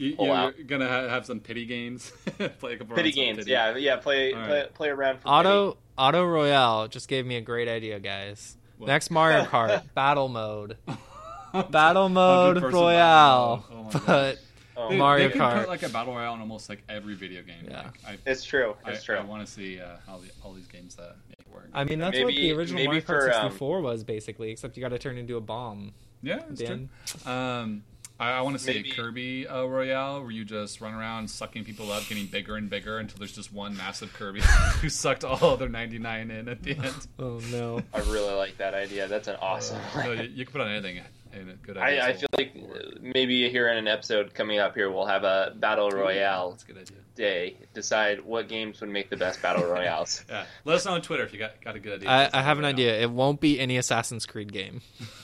You, 0.00 0.16
Pull 0.16 0.26
you're 0.26 0.34
out. 0.34 0.54
gonna 0.66 0.88
have 0.88 1.26
some 1.26 1.40
pity 1.40 1.66
games. 1.66 2.10
play 2.58 2.72
a 2.72 2.76
couple 2.78 2.96
pity 2.96 3.08
rounds 3.10 3.14
games. 3.16 3.38
pity. 3.38 3.50
Yeah, 3.50 3.76
yeah. 3.76 3.96
Play, 3.96 4.32
All 4.32 4.46
play, 4.46 4.66
play 4.72 4.88
around. 4.88 5.18
For 5.20 5.28
Auto 5.28 5.76
Auto 5.98 6.24
Royale 6.24 6.88
just 6.88 7.06
gave 7.06 7.26
me 7.26 7.36
a 7.36 7.42
great 7.42 7.68
idea, 7.68 8.00
guys. 8.00 8.56
What? 8.78 8.86
Next 8.86 9.10
Mario 9.10 9.44
Kart 9.50 9.82
battle 9.94 10.28
mode, 10.28 10.78
battle 11.70 12.08
mode 12.08 12.62
Royale, 12.62 13.58
battle 13.58 13.82
mode. 13.84 13.94
Oh 13.94 14.02
but. 14.06 14.38
Oh, 14.76 14.88
They, 14.88 14.96
Mario 14.96 15.26
they 15.28 15.32
can 15.32 15.40
Kart. 15.42 15.58
put 15.60 15.68
like 15.68 15.82
a 15.82 15.90
battle 15.90 16.14
royale 16.14 16.32
in 16.34 16.40
almost 16.40 16.70
like 16.70 16.82
every 16.88 17.14
video 17.14 17.42
game. 17.42 17.66
Yeah. 17.68 17.90
Like, 18.02 18.20
it's 18.24 18.42
true. 18.42 18.74
It's 18.86 19.02
I, 19.02 19.04
true. 19.04 19.16
I 19.16 19.22
want 19.22 19.44
to 19.44 19.52
see 19.52 19.78
uh, 19.78 19.96
how 20.06 20.16
the, 20.16 20.30
all 20.42 20.54
these 20.54 20.68
games 20.68 20.94
that 20.94 21.16
make 21.28 21.54
work. 21.54 21.68
I 21.74 21.84
mean 21.84 21.98
that's 21.98 22.18
what 22.18 22.28
the 22.28 22.52
original 22.52 22.82
Mario 22.84 23.02
Kart 23.02 23.06
for, 23.06 23.34
um, 23.34 23.42
64 23.50 23.80
was 23.82 24.04
basically, 24.04 24.50
except 24.50 24.78
you 24.78 24.80
got 24.82 24.88
to 24.88 24.98
turn 24.98 25.18
into 25.18 25.36
a 25.36 25.40
bomb. 25.42 25.92
yeah, 26.22 26.36
at 26.36 26.46
it's 26.52 26.62
true. 26.62 26.88
Um, 27.30 27.82
I, 28.20 28.32
I 28.32 28.40
want 28.42 28.56
to 28.58 28.62
see 28.62 28.74
Maybe- 28.74 28.90
a 28.90 28.94
Kirby 28.94 29.48
uh, 29.48 29.64
Royale 29.64 30.20
where 30.22 30.30
you 30.30 30.44
just 30.44 30.80
run 30.80 30.94
around 30.94 31.28
sucking 31.28 31.64
people 31.64 31.90
up, 31.90 32.06
getting 32.06 32.26
bigger 32.26 32.56
and 32.56 32.68
bigger 32.68 32.98
until 32.98 33.18
there's 33.18 33.32
just 33.32 33.52
one 33.52 33.76
massive 33.76 34.12
Kirby 34.12 34.40
who 34.80 34.88
sucked 34.90 35.24
all 35.24 35.42
other 35.42 35.68
99 35.68 36.30
in 36.30 36.48
at 36.48 36.62
the 36.62 36.72
end. 36.76 36.94
Oh 37.18 37.40
no! 37.50 37.82
I 37.92 37.98
really 38.00 38.32
like 38.34 38.56
that 38.58 38.74
idea. 38.74 39.06
That's 39.08 39.28
an 39.28 39.36
awesome. 39.40 39.78
Uh, 39.94 40.02
no, 40.04 40.12
you, 40.22 40.22
you 40.34 40.44
can 40.44 40.52
put 40.52 40.60
on 40.60 40.68
anything. 40.68 41.00
And 41.32 41.48
a 41.50 41.52
good 41.54 41.76
idea. 41.78 42.04
I, 42.04 42.08
I 42.08 42.12
feel 42.14 42.28
like 42.36 42.52
uh, 42.56 42.78
maybe 43.00 43.48
here 43.50 43.68
in 43.68 43.76
an 43.76 43.86
episode 43.86 44.34
coming 44.34 44.58
up 44.58 44.74
here, 44.74 44.90
we'll 44.90 45.06
have 45.06 45.22
a 45.22 45.52
battle 45.56 45.88
royale 45.90 46.50
That's 46.50 46.64
a 46.64 46.66
good 46.66 46.78
idea. 46.78 46.96
day. 47.14 47.56
Decide 47.72 48.24
what 48.24 48.48
games 48.48 48.80
would 48.80 48.90
make 48.90 49.10
the 49.10 49.16
best 49.16 49.40
battle 49.40 49.64
royales. 49.64 50.24
Yeah, 50.28 50.44
let 50.64 50.74
us 50.76 50.84
know 50.86 50.92
on 50.94 51.02
Twitter 51.02 51.22
if 51.22 51.32
you 51.32 51.38
got, 51.38 51.60
got 51.62 51.76
a 51.76 51.78
good 51.78 52.00
idea. 52.00 52.08
I, 52.10 52.30
I 52.32 52.42
have 52.42 52.58
an 52.58 52.64
idea. 52.64 52.98
It 53.00 53.10
won't 53.12 53.40
be 53.40 53.60
any 53.60 53.76
Assassin's 53.76 54.26
Creed 54.26 54.52
game. 54.52 54.80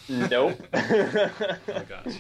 nope. 0.09 0.61
Oh 0.73 1.31
gosh. 1.89 2.15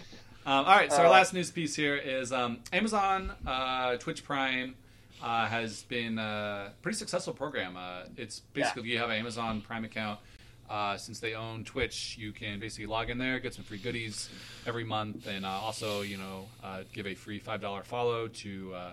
Um, 0.46 0.64
all 0.64 0.76
right, 0.76 0.92
so 0.92 0.98
our 0.98 1.06
Uh, 1.06 1.10
last 1.10 1.34
news 1.34 1.50
piece 1.50 1.74
here 1.74 1.96
is 1.96 2.30
um, 2.32 2.60
Amazon 2.72 3.32
uh, 3.44 3.96
Twitch 3.96 4.22
Prime 4.22 4.76
uh, 5.20 5.46
has 5.46 5.82
been 5.84 6.18
a 6.20 6.72
pretty 6.82 6.96
successful 6.96 7.34
program. 7.34 7.76
Uh, 7.76 8.02
it's 8.16 8.40
basically 8.52 8.88
you 8.90 8.98
have 8.98 9.10
an 9.10 9.16
Amazon 9.16 9.60
Prime 9.60 9.84
account. 9.84 10.20
Uh, 10.70 10.96
since 10.96 11.18
they 11.18 11.34
own 11.34 11.64
Twitch, 11.64 12.16
you 12.18 12.30
can 12.32 12.60
basically 12.60 12.86
log 12.86 13.10
in 13.10 13.18
there, 13.18 13.40
get 13.40 13.54
some 13.54 13.64
free 13.64 13.78
goodies 13.78 14.28
every 14.66 14.84
month, 14.84 15.26
and 15.26 15.44
uh, 15.44 15.48
also 15.48 16.02
you 16.02 16.16
know 16.16 16.46
uh, 16.62 16.82
give 16.92 17.06
a 17.08 17.14
free 17.14 17.40
five 17.40 17.60
dollar 17.60 17.82
follow 17.82 18.28
to 18.28 18.72
uh, 18.74 18.90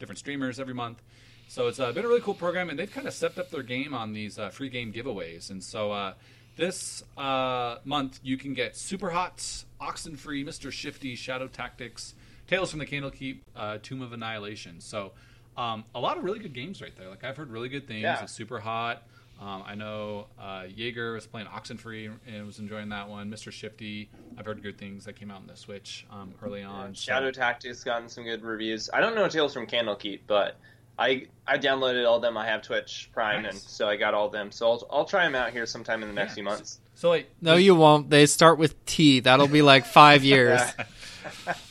different 0.00 0.18
streamers 0.18 0.58
every 0.58 0.74
month. 0.74 1.00
So 1.48 1.68
it's 1.68 1.78
uh, 1.78 1.92
been 1.92 2.04
a 2.04 2.08
really 2.08 2.20
cool 2.20 2.34
program, 2.34 2.68
and 2.68 2.76
they've 2.76 2.90
kind 2.90 3.06
of 3.06 3.14
stepped 3.14 3.38
up 3.38 3.50
their 3.50 3.62
game 3.62 3.94
on 3.94 4.12
these 4.12 4.38
uh, 4.40 4.48
free 4.50 4.68
game 4.70 4.92
giveaways. 4.92 5.50
And 5.50 5.62
so 5.62 5.92
uh, 5.92 6.14
this 6.56 7.04
uh, 7.16 7.76
month 7.84 8.18
you 8.24 8.36
can 8.36 8.54
get 8.54 8.76
Super 8.76 9.10
Hot, 9.10 9.64
Oxenfree, 9.80 10.44
Mr. 10.46 10.70
Shifty, 10.72 11.14
Shadow 11.14 11.48
Tactics, 11.48 12.14
Tales 12.46 12.70
from 12.70 12.78
the 12.80 12.86
Candlekeep, 12.86 13.40
uh, 13.54 13.78
Tomb 13.82 14.02
of 14.02 14.12
Annihilation. 14.12 14.80
So 14.80 15.12
um, 15.56 15.84
a 15.94 16.00
lot 16.00 16.16
of 16.18 16.24
really 16.24 16.38
good 16.38 16.52
games 16.54 16.80
right 16.80 16.96
there. 16.96 17.08
Like 17.08 17.24
I've 17.24 17.36
heard 17.36 17.50
really 17.50 17.68
good 17.68 17.86
things. 17.86 18.02
Yeah. 18.02 18.22
It's 18.22 18.32
Super 18.32 18.58
Hot. 18.60 19.02
Um, 19.40 19.64
I 19.66 19.74
know 19.74 20.28
uh, 20.40 20.62
Jaeger 20.74 21.12
was 21.12 21.26
playing 21.26 21.46
Oxenfree 21.48 22.10
and 22.26 22.46
was 22.46 22.58
enjoying 22.58 22.88
that 22.88 23.08
one. 23.10 23.30
Mr. 23.30 23.52
Shifty, 23.52 24.08
I've 24.38 24.46
heard 24.46 24.62
good 24.62 24.78
things 24.78 25.04
that 25.04 25.16
came 25.16 25.30
out 25.30 25.38
on 25.42 25.46
the 25.46 25.56
Switch 25.56 26.06
um, 26.10 26.32
early 26.42 26.62
on. 26.62 26.94
Shadow 26.94 27.30
Tactics 27.30 27.84
gotten 27.84 28.08
some 28.08 28.24
good 28.24 28.42
reviews. 28.42 28.88
I 28.94 29.00
don't 29.00 29.14
know 29.14 29.28
Tales 29.28 29.52
from 29.52 29.66
Candlekeep, 29.66 30.20
but 30.26 30.56
I 30.98 31.26
I 31.46 31.58
downloaded 31.58 32.06
all 32.08 32.16
of 32.16 32.22
them. 32.22 32.38
I 32.38 32.46
have 32.46 32.62
Twitch 32.62 33.10
Prime, 33.12 33.42
Nice. 33.42 33.52
and 33.52 33.60
so 33.60 33.86
I 33.86 33.96
got 33.96 34.14
all 34.14 34.24
of 34.24 34.32
them. 34.32 34.50
So 34.50 34.70
I'll, 34.70 34.86
I'll 34.90 35.04
try 35.04 35.24
them 35.24 35.34
out 35.34 35.50
here 35.50 35.66
sometime 35.66 36.00
in 36.02 36.08
the 36.08 36.14
next 36.14 36.30
Yeah. 36.30 36.34
few 36.36 36.44
months. 36.44 36.80
So 36.96 37.08
like, 37.10 37.30
No, 37.40 37.54
you 37.54 37.74
won't. 37.74 38.10
They 38.10 38.26
start 38.26 38.58
with 38.58 38.84
T. 38.86 39.20
That'll 39.20 39.46
be 39.48 39.62
like 39.62 39.86
five 39.86 40.24
years. 40.32 40.60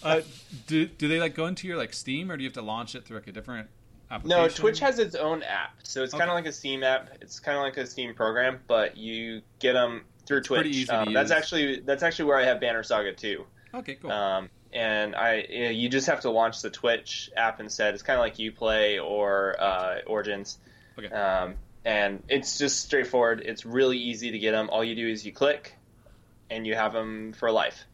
uh, 0.03 0.21
do 0.67 0.85
do 0.85 1.07
they 1.07 1.19
like 1.19 1.35
go 1.35 1.47
into 1.47 1.67
your 1.67 1.77
like 1.77 1.93
Steam 1.93 2.31
or 2.31 2.38
do 2.38 2.43
you 2.43 2.47
have 2.49 2.53
to 2.55 2.61
launch 2.61 2.95
it 2.95 3.05
through 3.05 3.17
like 3.17 3.27
a 3.27 3.31
different 3.31 3.67
application? 4.11 4.41
No, 4.43 4.47
Twitch 4.49 4.79
has 4.79 4.99
its 4.99 5.15
own 5.15 5.43
app, 5.43 5.71
so 5.83 6.03
it's 6.03 6.13
Okay. 6.13 6.19
kind 6.21 6.29
of 6.31 6.35
like 6.35 6.45
a 6.45 6.51
Steam 6.51 6.83
app. 6.83 7.09
It's 7.21 7.39
kind 7.39 7.57
of 7.57 7.63
like 7.63 7.77
a 7.77 7.85
Steam 7.85 8.13
program, 8.13 8.59
but 8.67 8.97
you 8.97 9.41
get 9.59 9.73
them 9.73 10.03
through 10.25 10.41
Twitch. 10.41 10.61
pretty 10.61 10.69
easy 10.77 10.85
to 10.88 11.01
Um, 11.01 11.13
that's 11.13 11.29
use. 11.29 11.38
actually 11.38 11.79
that's 11.81 12.03
actually 12.03 12.25
where 12.25 12.38
I 12.38 12.45
have 12.45 12.59
Banner 12.61 12.83
Saga 12.83 13.13
too. 13.13 13.45
Okay, 13.73 13.95
cool. 13.95 14.11
Um, 14.11 14.49
and 14.73 15.15
I 15.15 15.45
yeah, 15.49 15.69
you 15.69 15.89
just 15.89 16.07
have 16.07 16.21
to 16.21 16.29
launch 16.29 16.61
the 16.61 16.69
Twitch 16.69 17.29
app 17.35 17.59
instead. 17.59 17.93
It's 17.93 18.03
kind 18.03 18.19
of 18.19 18.23
like 18.23 18.35
UPlay 18.38 19.03
or 19.03 19.55
uh, 19.59 19.99
Origins. 20.05 20.57
Okay. 20.99 21.07
Um, 21.13 21.55
and 21.85 22.23
it's 22.27 22.57
just 22.57 22.81
straightforward. 22.81 23.41
It's 23.45 23.65
really 23.65 23.97
easy 23.97 24.31
to 24.31 24.39
get 24.39 24.51
them. 24.51 24.69
All 24.69 24.83
you 24.83 24.95
do 24.95 25.07
is 25.07 25.25
you 25.25 25.31
click, 25.31 25.75
and 26.49 26.65
you 26.67 26.75
have 26.75 26.91
them 26.93 27.33
for 27.33 27.51
life. 27.51 27.85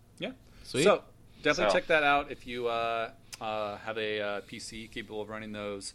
Sweet. 0.63 0.83
So 0.83 1.01
definitely 1.43 1.71
So- 1.71 1.77
check 1.79 1.87
that 1.87 2.03
out 2.03 2.31
if 2.31 2.47
you 2.47 2.67
uh, 2.67 3.09
uh, 3.41 3.77
have 3.77 3.97
a 3.97 4.21
uh, 4.21 4.41
PC 4.41 4.89
capable 4.91 5.21
of 5.21 5.29
running 5.29 5.51
those 5.51 5.93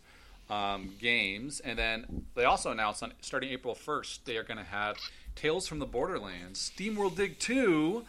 um, 0.50 0.92
games. 1.00 1.60
And 1.60 1.78
then 1.78 2.26
they 2.34 2.44
also 2.44 2.70
announced 2.72 3.02
on 3.02 3.12
starting 3.22 3.50
April 3.50 3.74
first 3.74 4.26
they 4.26 4.36
are 4.36 4.42
going 4.42 4.58
to 4.58 4.64
have 4.64 4.96
Tales 5.34 5.66
from 5.66 5.78
the 5.78 5.86
Borderlands, 5.86 6.72
SteamWorld 6.76 7.16
Dig 7.16 7.38
Two, 7.38 8.04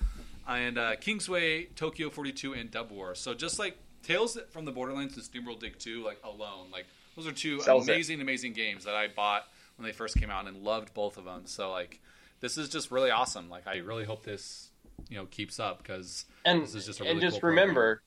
and 0.47 0.77
uh, 0.77 0.95
Kingsway 0.97 1.65
Tokyo 1.75 2.09
42 2.09 2.53
and 2.53 2.71
Dub 2.71 2.91
War. 2.91 3.15
So 3.15 3.33
just 3.33 3.59
like 3.59 3.77
Tales 4.03 4.37
from 4.51 4.65
the 4.65 4.71
Borderlands 4.71 5.15
and 5.15 5.23
SteamWorld 5.23 5.59
Dig 5.59 5.77
Two, 5.79 6.03
like 6.03 6.19
alone, 6.23 6.67
like 6.71 6.85
those 7.15 7.27
are 7.27 7.31
two 7.31 7.61
Sells 7.61 7.87
it. 7.87 7.91
amazing, 7.91 8.19
amazing 8.21 8.53
games 8.53 8.83
that 8.85 8.95
I 8.95 9.07
bought 9.07 9.45
when 9.77 9.85
they 9.85 9.93
first 9.93 10.19
came 10.19 10.29
out 10.29 10.47
and 10.47 10.57
loved 10.63 10.93
both 10.93 11.17
of 11.17 11.25
them. 11.25 11.45
So 11.45 11.71
like 11.71 12.01
this 12.39 12.57
is 12.57 12.69
just 12.69 12.91
really 12.91 13.11
awesome. 13.11 13.49
Like 13.49 13.67
I 13.67 13.77
really 13.77 14.05
hope 14.05 14.23
this 14.23 14.69
you 15.09 15.17
know 15.17 15.25
keeps 15.25 15.59
up 15.59 15.81
because 15.81 16.25
And 16.45 16.63
This 16.63 16.75
is 16.75 16.85
just 16.85 17.01
a 17.01 17.05
and 17.05 17.21
just 17.21 17.41
cool 17.41 17.49
remember, 17.49 18.01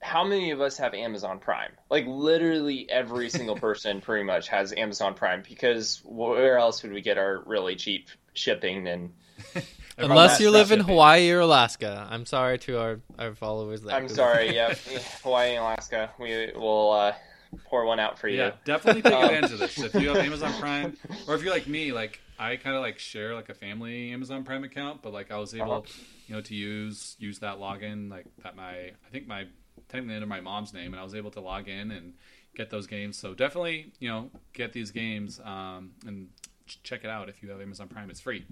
how 0.00 0.24
many 0.24 0.50
of 0.50 0.60
us 0.60 0.78
have 0.78 0.94
Amazon 0.94 1.38
Prime? 1.38 1.72
Like 1.90 2.06
literally 2.06 2.88
every 2.88 3.28
single 3.38 3.56
person 3.56 4.00
pretty 4.00 4.24
much 4.24 4.48
has 4.48 4.72
Amazon 4.72 5.14
Prime 5.14 5.42
because 5.46 6.00
where 6.04 6.58
else 6.58 6.82
would 6.82 6.92
we 6.92 7.02
get 7.02 7.18
our 7.18 7.42
really 7.46 7.76
cheap 7.76 8.08
shipping 8.34 8.86
and 8.86 9.12
Unless 9.98 10.40
you 10.40 10.50
live 10.50 10.72
in. 10.72 10.80
Hawaii 10.80 11.30
or 11.30 11.40
Alaska. 11.40 12.06
I'm 12.10 12.26
sorry 12.26 12.58
to 12.60 12.78
our, 12.78 13.00
our 13.18 13.34
followers 13.34 13.82
there. 13.82 13.96
I'm 13.96 14.08
sorry, 14.08 14.54
yeah, 14.54 14.74
Hawaii 15.22 15.50
and 15.50 15.58
Alaska, 15.58 16.10
we 16.18 16.52
will 16.54 16.92
uh, 16.92 17.14
pour 17.64 17.84
one 17.84 17.98
out 18.00 18.18
for 18.18 18.28
you. 18.28 18.38
Yeah, 18.38 18.52
definitely 18.64 19.02
take 19.02 19.12
Um, 19.12 19.24
advantage 19.24 19.52
of 19.52 19.58
this. 19.58 19.78
If 19.78 19.94
you 19.94 20.08
have 20.08 20.18
Amazon 20.18 20.52
Prime, 20.60 20.96
or 21.28 21.34
if 21.34 21.42
you're 21.42 21.52
like 21.52 21.66
me, 21.66 21.92
like 21.92 22.20
I 22.38 22.56
kind 22.56 22.76
of 22.76 22.82
like 22.82 22.98
share 22.98 23.34
like 23.34 23.48
a 23.48 23.54
family 23.54 24.12
Amazon 24.12 24.44
Prime 24.44 24.64
account, 24.64 25.02
but 25.02 25.12
like 25.12 25.30
I 25.30 25.38
was 25.38 25.54
able, 25.54 25.72
Uh-huh. 25.72 25.92
you 26.28 26.34
know, 26.34 26.40
to 26.42 26.54
use 26.54 27.16
use 27.18 27.38
that 27.40 27.56
login 27.58 28.10
like 28.10 28.26
that. 28.42 28.56
My 28.56 28.70
I 28.72 29.10
think 29.10 29.26
my 29.26 29.46
technically 29.88 30.14
under 30.16 30.26
my 30.26 30.40
mom's 30.40 30.72
name, 30.72 30.92
and 30.92 31.00
I 31.00 31.04
was 31.04 31.14
able 31.14 31.30
to 31.32 31.40
log 31.40 31.68
in 31.68 31.90
and 31.90 32.14
get 32.54 32.70
those 32.70 32.86
games. 32.86 33.18
So 33.18 33.34
definitely, 33.34 33.92
you 34.00 34.08
know, 34.08 34.30
get 34.52 34.72
these 34.72 34.90
games 34.90 35.40
um, 35.44 35.92
and 36.06 36.28
ch- 36.66 36.82
check 36.82 37.04
it 37.04 37.10
out 37.10 37.28
if 37.28 37.42
you 37.42 37.50
have 37.50 37.60
Amazon 37.60 37.88
Prime. 37.88 38.08
It's 38.10 38.20
free. 38.20 38.46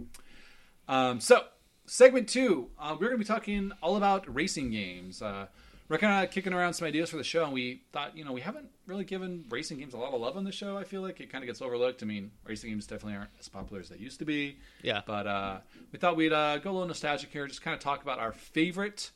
Um, 0.88 1.20
so, 1.20 1.44
segment 1.86 2.28
two, 2.28 2.68
uh, 2.78 2.92
we're 2.92 3.06
going 3.08 3.12
to 3.12 3.18
be 3.18 3.24
talking 3.24 3.72
all 3.82 3.96
about 3.96 4.32
racing 4.32 4.70
games. 4.70 5.22
Uh, 5.22 5.46
we're 5.88 5.98
kind 5.98 6.24
of 6.24 6.30
kicking 6.30 6.52
around 6.52 6.74
some 6.74 6.88
ideas 6.88 7.10
for 7.10 7.16
the 7.16 7.24
show, 7.24 7.44
and 7.44 7.52
we 7.52 7.82
thought, 7.92 8.16
you 8.16 8.24
know, 8.24 8.32
we 8.32 8.40
haven't 8.40 8.68
really 8.86 9.04
given 9.04 9.44
racing 9.50 9.78
games 9.78 9.92
a 9.92 9.98
lot 9.98 10.14
of 10.14 10.20
love 10.20 10.36
on 10.36 10.44
the 10.44 10.52
show. 10.52 10.78
I 10.78 10.84
feel 10.84 11.02
like 11.02 11.20
it 11.20 11.30
kind 11.30 11.44
of 11.44 11.46
gets 11.46 11.60
overlooked. 11.60 12.02
I 12.02 12.06
mean, 12.06 12.30
racing 12.46 12.70
games 12.70 12.86
definitely 12.86 13.16
aren't 13.18 13.30
as 13.38 13.48
popular 13.48 13.80
as 13.80 13.88
they 13.90 13.96
used 13.96 14.18
to 14.20 14.24
be. 14.24 14.58
Yeah. 14.82 15.02
But 15.06 15.26
uh, 15.26 15.58
we 15.92 15.98
thought 15.98 16.16
we'd 16.16 16.32
uh, 16.32 16.58
go 16.58 16.70
a 16.70 16.72
little 16.72 16.88
nostalgic 16.88 17.30
here, 17.30 17.46
just 17.46 17.62
kind 17.62 17.74
of 17.74 17.80
talk 17.80 18.02
about 18.02 18.18
our 18.18 18.32
favorite 18.32 19.10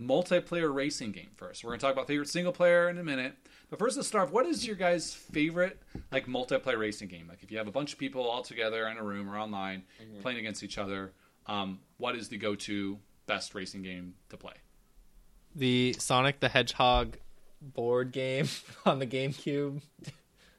multiplayer 0.00 0.74
racing 0.74 1.12
game 1.12 1.28
first. 1.36 1.62
We're 1.62 1.70
going 1.70 1.80
to 1.80 1.86
talk 1.86 1.92
about 1.92 2.06
favorite 2.06 2.28
single 2.28 2.52
player 2.52 2.88
in 2.88 2.98
a 2.98 3.04
minute. 3.04 3.34
But 3.68 3.78
first, 3.78 3.96
let's 3.96 4.08
start. 4.08 4.28
Off. 4.28 4.32
What 4.32 4.46
is 4.46 4.66
your 4.66 4.76
guys' 4.76 5.14
favorite 5.14 5.80
like 6.10 6.26
multiplayer 6.26 6.78
racing 6.78 7.08
game? 7.08 7.26
Like, 7.28 7.42
if 7.42 7.52
you 7.52 7.58
have 7.58 7.68
a 7.68 7.72
bunch 7.72 7.92
of 7.92 7.98
people 7.98 8.22
all 8.22 8.42
together 8.42 8.88
in 8.88 8.96
a 8.96 9.04
room 9.04 9.30
or 9.30 9.38
online 9.38 9.84
playing 10.22 10.38
against 10.38 10.64
each 10.64 10.78
other, 10.78 11.12
um, 11.46 11.78
what 11.98 12.16
is 12.16 12.28
the 12.28 12.36
go-to 12.36 12.98
best 13.26 13.54
racing 13.54 13.82
game 13.82 14.14
to 14.30 14.36
play? 14.36 14.54
The 15.54 15.94
Sonic 15.98 16.40
the 16.40 16.48
Hedgehog 16.48 17.16
board 17.60 18.12
game 18.12 18.48
on 18.86 18.98
the 18.98 19.06
GameCube. 19.06 19.80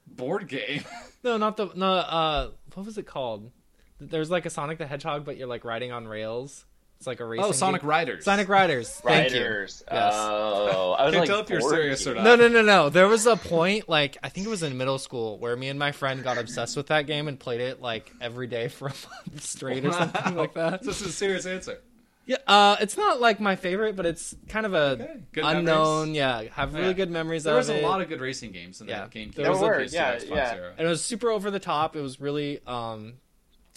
Board 0.07 0.47
game. 0.47 0.83
No, 1.23 1.37
not 1.37 1.55
the 1.55 1.69
no. 1.75 1.93
Uh, 1.93 2.49
what 2.73 2.83
was 2.83 2.97
it 2.97 3.05
called? 3.05 3.51
There's 3.99 4.31
like 4.31 4.47
a 4.47 4.49
Sonic 4.49 4.79
the 4.79 4.87
Hedgehog, 4.87 5.23
but 5.23 5.37
you're 5.37 5.47
like 5.47 5.63
riding 5.63 5.91
on 5.91 6.07
rails. 6.07 6.65
It's 6.97 7.05
like 7.05 7.19
a 7.19 7.25
racing. 7.25 7.45
oh, 7.45 7.51
Sonic 7.51 7.81
game. 7.81 7.89
Riders. 7.91 8.25
Sonic 8.25 8.49
Riders. 8.49 8.89
Thank 9.03 9.31
you. 9.31 9.41
Riders. 9.41 9.83
Yes. 9.91 10.13
Oh, 10.15 10.93
I 10.93 11.05
was 11.05 11.13
Can't 11.13 11.21
like, 11.21 11.29
tell 11.29 11.39
if 11.41 11.49
you're 11.51 11.61
serious 11.61 12.07
or 12.07 12.15
not. 12.15 12.23
No, 12.23 12.35
no, 12.35 12.47
no, 12.47 12.63
no. 12.63 12.89
There 12.89 13.07
was 13.07 13.27
a 13.27 13.35
point, 13.35 13.87
like 13.87 14.17
I 14.23 14.29
think 14.29 14.47
it 14.47 14.49
was 14.49 14.63
in 14.63 14.77
middle 14.77 14.97
school, 14.97 15.37
where 15.37 15.55
me 15.55 15.69
and 15.69 15.77
my 15.77 15.91
friend 15.91 16.23
got 16.23 16.39
obsessed 16.39 16.75
with 16.75 16.87
that 16.87 17.05
game 17.05 17.27
and 17.27 17.39
played 17.39 17.61
it 17.61 17.81
like 17.81 18.11
every 18.19 18.47
day 18.47 18.67
for 18.67 18.87
a 18.87 18.93
month 19.29 19.43
straight 19.43 19.85
or 19.85 19.91
something 19.93 20.35
like 20.35 20.55
that. 20.55 20.81
This 20.81 21.01
is 21.01 21.07
a 21.07 21.11
serious 21.11 21.45
answer. 21.45 21.81
Yeah, 22.25 22.37
uh, 22.47 22.77
it's 22.79 22.97
not 22.97 23.19
like 23.19 23.39
my 23.39 23.55
favorite, 23.55 23.95
but 23.95 24.05
it's 24.05 24.35
kind 24.47 24.65
of 24.65 24.73
a 24.73 24.77
Okay. 24.93 25.13
Good 25.33 25.43
unknown. 25.43 26.13
memories? 26.13 26.15
Yeah, 26.17 26.41
have 26.53 26.73
really 26.73 26.87
Yeah. 26.87 26.93
good 26.93 27.09
memories 27.11 27.43
There 27.43 27.53
of 27.53 27.57
was 27.57 27.69
it. 27.69 27.83
a 27.83 27.87
lot 27.87 27.99
of 28.01 28.09
good 28.09 28.21
racing 28.21 28.51
games 28.51 28.79
in 28.79 28.87
Yeah. 28.87 28.99
that 29.01 29.11
game. 29.11 29.31
There 29.31 29.43
That 29.45 29.51
was 29.51 29.59
was 29.61 29.67
a- 29.69 29.73
the 29.73 29.85
PS2, 29.85 29.93
yeah, 29.93 30.15
Xbox 30.15 30.29
yeah. 30.35 30.53
era. 30.55 30.73
and 30.77 30.85
it 30.87 30.89
was 30.89 31.03
super 31.03 31.29
over 31.31 31.49
the 31.51 31.59
top. 31.59 31.95
It 31.95 32.01
was 32.01 32.21
really, 32.21 32.59
um, 32.67 33.13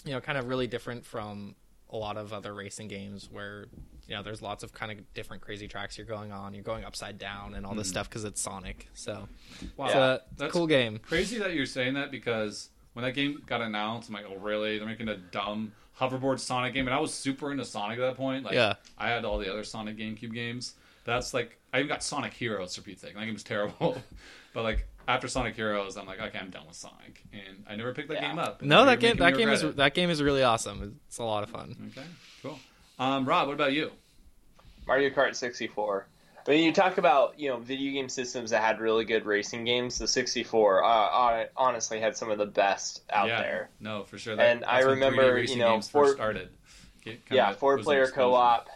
you 0.05 0.11
know, 0.11 0.21
kind 0.21 0.37
of 0.37 0.47
really 0.47 0.67
different 0.67 1.05
from 1.05 1.55
a 1.89 1.97
lot 1.97 2.17
of 2.17 2.33
other 2.33 2.53
racing 2.53 2.87
games 2.87 3.29
where 3.31 3.65
you 4.07 4.13
know 4.15 4.21
there's 4.21 4.41
lots 4.41 4.63
of 4.63 4.71
kind 4.71 4.91
of 4.91 5.13
different 5.15 5.41
crazy 5.41 5.67
tracks 5.67 5.97
you're 5.97 6.05
going 6.05 6.31
on. 6.31 6.53
You're 6.53 6.63
going 6.63 6.83
upside 6.85 7.17
down 7.17 7.55
and 7.55 7.65
all 7.65 7.73
this 7.73 7.89
stuff 7.89 8.07
because 8.07 8.23
it's 8.23 8.39
Sonic. 8.39 8.87
So 8.93 9.27
Wow. 9.77 9.85
it's 9.87 9.95
a, 9.95 10.21
it's 10.31 10.33
a 10.33 10.43
That's 10.43 10.53
cool 10.53 10.67
game. 10.67 10.99
Crazy 10.99 11.39
that 11.39 11.53
you're 11.55 11.65
saying 11.65 11.95
that 11.95 12.11
because 12.11 12.69
when 12.93 13.03
that 13.03 13.13
game 13.13 13.41
got 13.47 13.61
announced, 13.61 14.09
I'm 14.09 14.13
like, 14.13 14.25
oh 14.29 14.35
really? 14.37 14.77
They're 14.77 14.87
making 14.87 15.09
a 15.09 15.17
dumb 15.17 15.71
hoverboard 15.99 16.39
Sonic 16.39 16.73
game, 16.73 16.87
and 16.87 16.93
I 16.95 16.99
was 16.99 17.13
super 17.13 17.51
into 17.51 17.65
Sonic 17.65 17.99
at 17.99 18.01
that 18.01 18.17
point. 18.17 18.43
Like, 18.45 18.53
Yeah. 18.55 18.75
I 18.97 19.09
had 19.09 19.25
all 19.25 19.37
the 19.37 19.49
other 19.51 19.63
Sonic 19.63 19.97
GameCube 19.97 20.33
games. 20.33 20.73
That's 21.05 21.33
like, 21.33 21.57
I 21.73 21.77
even 21.79 21.87
got 21.87 22.03
Sonic 22.03 22.33
Heroes 22.33 22.75
for 22.75 22.81
Pete's 22.81 23.01
sake. 23.01 23.13
That 23.15 23.23
game 23.25 23.33
was 23.33 23.43
terrible, 23.43 24.01
but 24.53 24.63
like 24.63 24.87
after 25.07 25.27
Sonic 25.27 25.55
Heroes, 25.55 25.97
I'm 25.97 26.05
like, 26.07 26.19
okay, 26.19 26.39
I'm 26.39 26.49
done 26.49 26.65
with 26.67 26.75
Sonic, 26.75 27.23
and 27.31 27.63
I 27.69 27.75
never 27.75 27.93
picked 27.93 28.09
that 28.09 28.15
Yeah. 28.21 28.29
game 28.29 28.39
up. 28.39 28.61
No, 28.61 28.85
that 28.85 28.99
game 28.99 29.17
that 29.17 29.37
game 29.37 29.49
is 29.49 29.63
it. 29.63 29.75
that 29.77 29.93
game 29.93 30.09
is 30.09 30.21
really 30.23 30.41
awesome. 30.43 30.99
It's 31.07 31.19
a 31.19 31.23
lot 31.23 31.43
of 31.43 31.49
fun. 31.49 31.91
okay. 31.95 32.07
Cool. 32.41 32.59
Um, 32.97 33.25
Rob, 33.25 33.47
what 33.47 33.53
about 33.53 33.73
you? 33.73 33.91
Mario 34.87 35.09
Kart 35.11 35.35
64. 35.35 36.07
When 36.45 36.59
you 36.59 36.71
talk 36.73 36.99
about 36.99 37.39
you 37.39 37.49
know 37.49 37.57
video 37.57 37.91
game 37.91 38.07
systems 38.07 38.51
that 38.51 38.61
had 38.61 38.79
really 38.79 39.03
good 39.03 39.25
racing 39.25 39.65
games, 39.65 39.97
the 39.97 40.07
64 40.07 40.83
uh, 40.83 41.45
honestly 41.57 41.99
had 41.99 42.15
some 42.15 42.29
of 42.29 42.37
the 42.37 42.45
best 42.45 43.01
out 43.09 43.27
yeah, 43.27 43.41
there. 43.41 43.69
No, 43.79 44.03
for 44.03 44.19
sure. 44.19 44.39
And 44.39 44.61
that's 44.61 44.71
I 44.71 44.79
remember, 44.81 45.39
you 45.39 45.57
know, 45.57 45.81
four- 45.81 46.13
started. 46.13 46.49
Yeah, 47.29 47.53
four 47.53 47.77
player 47.77 48.07
co-op, 48.07 48.67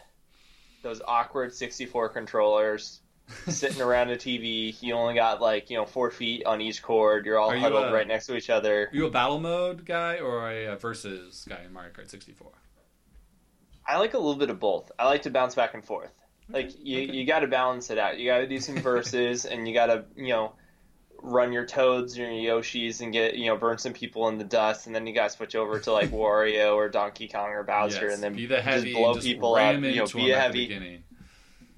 those 0.84 1.01
awkward 1.08 1.51
64 1.51 2.10
controllers, 2.10 3.01
sitting 3.47 3.82
around 3.82 4.12
a 4.12 4.17
TV. 4.17 4.79
You 4.82 4.93
only 4.93 5.15
got 5.15 5.41
like 5.41 5.69
you 5.69 5.77
know 5.77 5.86
four 5.86 6.12
feet 6.12 6.45
on 6.45 6.62
each 6.62 6.82
cord. 6.82 7.25
You're 7.25 7.39
all 7.39 7.53
you, 7.53 7.62
huddled 7.62 7.86
uh, 7.86 7.93
right 7.93 8.08
next 8.08 8.27
to 8.27 8.36
each 8.36 8.49
other. 8.49 8.89
Are 8.91 8.95
you 8.95 9.05
a 9.05 9.12
battle 9.12 9.39
mode 9.39 9.86
guy 9.86 10.17
or 10.17 10.49
a, 10.49 10.75
versus 10.75 11.45
guy 11.47 11.62
in 11.65 11.73
Mario 11.73 11.91
Kart 11.91 12.10
64? 12.10 12.51
I 13.88 13.97
like 13.97 14.13
a 14.13 14.17
little 14.17 14.36
bit 14.36 14.51
of 14.51 14.60
both. 14.60 14.91
I 14.99 15.05
like 15.05 15.23
to 15.23 15.32
bounce 15.32 15.55
back 15.55 15.73
and 15.73 15.84
forth. 15.84 16.12
Like 16.49 16.71
you, 16.81 17.03
okay. 17.03 17.13
you 17.13 17.25
got 17.25 17.39
to 17.39 17.47
balance 17.47 17.89
it 17.89 17.97
out. 17.97 18.17
You 18.17 18.29
got 18.29 18.39
to 18.39 18.47
do 18.47 18.59
some 18.59 18.77
verses, 18.77 19.45
and 19.45 19.67
you 19.67 19.73
got 19.73 19.88
to 19.88 20.05
you 20.15 20.29
know 20.29 20.53
run 21.21 21.51
your 21.51 21.65
Toads 21.65 22.17
or 22.17 22.31
your 22.31 22.59
Yoshis 22.59 23.01
and 23.01 23.13
get 23.13 23.35
you 23.35 23.47
know 23.47 23.57
burn 23.57 23.77
some 23.77 23.93
people 23.93 24.27
in 24.29 24.38
the 24.38 24.43
dust, 24.43 24.88
and 24.88 24.95
then 24.95 25.05
you 25.05 25.13
got 25.13 25.29
to 25.29 25.38
switch 25.38 25.55
over 25.55 25.79
to 25.79 25.91
like 25.91 26.09
Wario 26.12 26.75
or 26.75 26.89
Donkey 26.89 27.27
Kong 27.27 27.49
or 27.49 27.63
Bowser, 27.63 28.05
Yes, 28.07 28.15
and 28.15 28.23
then 28.23 28.33
be 28.33 28.45
the 28.45 28.62
heavy, 28.62 28.91
just 28.91 28.95
blow 28.95 29.13
just 29.13 29.25
people 29.25 29.55
ram 29.55 29.77
up. 29.77 29.83
You 29.83 29.95
know, 29.97 30.01
into 30.03 30.17
be 30.17 30.23
them 30.23 30.31
a 30.31 30.33
at 30.33 30.35
the 30.35 30.41
heavy. 30.41 30.67
beginning. 30.67 31.03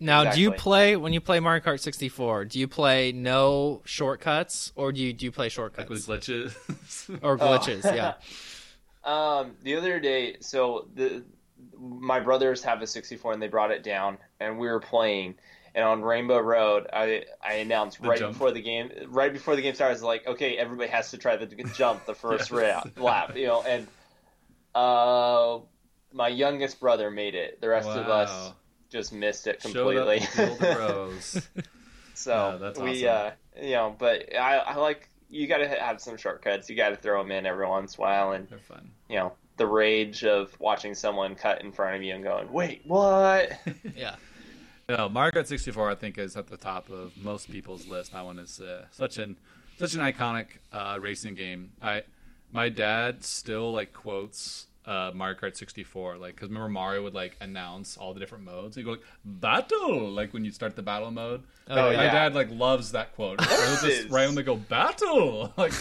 Now, 0.01 0.31
do 0.31 0.41
you 0.41 0.51
play 0.51 0.95
when 0.95 1.13
you 1.13 1.21
play 1.21 1.39
Mario 1.39 1.63
Kart 1.63 1.79
64? 1.79 2.45
Do 2.45 2.59
you 2.59 2.67
play 2.67 3.11
no 3.11 3.83
shortcuts 3.85 4.71
or 4.75 4.91
do 4.91 4.99
you 4.99 5.13
do 5.13 5.25
you 5.25 5.31
play 5.31 5.45
Like 5.45 5.51
shortcuts 5.51 5.89
with 5.89 6.07
glitches. 6.07 7.19
or 7.21 7.37
glitches? 7.37 7.85
Oh. 7.85 7.93
Yeah. 7.93 8.13
Um, 9.03 9.53
the 9.63 9.77
other 9.77 9.99
day, 9.99 10.37
so 10.41 10.87
the 10.93 11.23
my 11.79 12.19
brothers 12.19 12.61
have 12.63 12.83
a 12.83 12.87
64 12.87 13.33
and 13.33 13.41
they 13.41 13.47
brought 13.47 13.71
it 13.71 13.81
down, 13.81 14.19
and 14.41 14.57
we 14.59 14.67
were 14.67 14.79
playing. 14.79 15.35
And 15.73 15.85
on 15.85 16.01
Rainbow 16.01 16.39
Road, 16.39 16.87
I 16.91 17.23
I 17.41 17.53
announced 17.55 18.01
The 18.01 18.09
right 18.09 18.19
jump. 18.19 18.33
before 18.33 18.51
the 18.51 18.61
game, 18.61 18.91
right 19.07 19.31
before 19.31 19.55
the 19.55 19.61
game 19.61 19.73
started, 19.73 19.91
I 19.91 19.93
was 19.93 20.03
like, 20.03 20.27
okay, 20.27 20.57
everybody 20.57 20.89
has 20.89 21.11
to 21.11 21.17
try 21.17 21.37
the 21.37 21.45
jump 21.75 22.05
the 22.05 22.13
first 22.13 22.51
ra- 22.59 22.83
lap, 22.97 23.37
you 23.37 23.47
know. 23.47 23.61
And 23.63 23.87
uh, 24.75 25.59
my 26.13 26.27
youngest 26.27 26.79
brother 26.79 27.09
made 27.11 27.35
it. 27.35 27.61
The 27.61 27.69
rest 27.69 27.87
of 27.89 28.07
us 28.07 28.53
just 28.89 29.13
missed 29.13 29.47
it 29.47 29.61
completely. 29.61 30.19
up 30.19 30.31
the 30.33 30.49
older 30.51 30.75
bros. 30.75 31.49
So 32.13 32.31
Yeah, 32.51 32.57
that's 32.57 32.79
we, 32.79 33.07
awesome. 33.07 33.33
uh, 33.57 33.61
you 33.63 33.71
know, 33.71 33.95
but 33.97 34.35
I, 34.35 34.57
I 34.57 34.75
like 34.75 35.09
you 35.29 35.47
got 35.47 35.57
to 35.59 35.67
have 35.69 36.01
some 36.01 36.17
shortcuts. 36.17 36.69
You 36.69 36.75
got 36.75 36.89
to 36.89 36.97
throw 36.97 37.21
them 37.23 37.31
in 37.31 37.45
every 37.45 37.65
once 37.67 37.95
in 37.95 38.01
a 38.01 38.07
while, 38.07 38.31
and 38.33 38.47
They're 38.49 38.59
fun. 38.59 38.91
you 39.09 39.15
know 39.17 39.33
the 39.57 39.67
rage 39.67 40.23
of 40.25 40.53
watching 40.59 40.95
someone 40.95 41.35
cut 41.35 41.61
in 41.61 41.71
front 41.71 41.95
of 41.95 42.03
you 42.03 42.13
and 42.13 42.23
going, 42.23 42.51
"Wait, 42.51 42.81
what?" 42.85 43.51
Yeah. 43.95 44.15
No, 44.97 45.09
Mario 45.09 45.31
Kart 45.31 45.47
64, 45.47 45.91
I 45.91 45.95
think, 45.95 46.17
is 46.17 46.35
at 46.35 46.47
the 46.47 46.57
top 46.57 46.89
of 46.89 47.15
most 47.17 47.49
people's 47.51 47.87
list. 47.87 48.11
That 48.13 48.25
one 48.25 48.39
is 48.39 48.59
uh, 48.59 48.85
such 48.91 49.17
an 49.17 49.37
such 49.77 49.93
an 49.93 50.01
iconic 50.01 50.47
uh, 50.73 50.97
racing 50.99 51.35
game. 51.35 51.71
I 51.81 52.03
my 52.51 52.69
dad 52.69 53.23
still 53.23 53.71
like 53.71 53.93
quotes 53.93 54.67
uh, 54.85 55.11
Mario 55.13 55.37
Kart 55.37 55.55
64, 55.55 56.17
like 56.17 56.35
because 56.35 56.49
remember 56.49 56.67
Mario 56.69 57.03
would 57.03 57.13
like 57.13 57.37
announce 57.39 57.95
all 57.97 58.13
the 58.13 58.19
different 58.19 58.43
modes. 58.43 58.75
He'd 58.75 58.83
go 58.83 58.91
like 58.91 59.03
battle, 59.23 60.09
like 60.09 60.33
when 60.33 60.43
you 60.43 60.51
start 60.51 60.75
the 60.75 60.81
battle 60.81 61.11
mode. 61.11 61.43
Oh, 61.69 61.75
Like, 61.75 61.97
My 61.97 62.03
dad 62.07 62.35
like 62.35 62.49
loves 62.51 62.91
that 62.91 63.15
quote. 63.15 63.39
He'll 63.39 63.77
just 63.89 64.09
right 64.09 64.25
when 64.25 64.35
they 64.35 64.43
go 64.43 64.57
battle, 64.57 65.53
like 65.57 65.73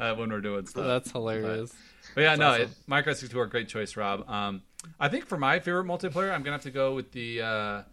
uh, 0.00 0.14
when 0.14 0.30
we're 0.30 0.40
doing 0.40 0.66
stuff. 0.66 0.86
That's 0.86 1.12
hilarious. 1.12 1.72
But 2.14 2.22
yeah, 2.22 2.34
no, 2.34 2.48
awesome. 2.48 2.62
it, 2.62 2.70
Mario 2.86 3.06
Kart 3.12 3.16
64, 3.16 3.46
great 3.46 3.68
choice, 3.68 3.96
Rob. 3.96 4.28
Um, 4.28 4.62
I 4.98 5.08
think 5.08 5.26
for 5.26 5.36
my 5.36 5.60
favorite 5.60 5.84
multiplayer, 5.84 6.32
I'm 6.32 6.42
gonna 6.42 6.52
have 6.56 6.62
to 6.62 6.70
go 6.70 6.94
with 6.94 7.12
the. 7.12 7.84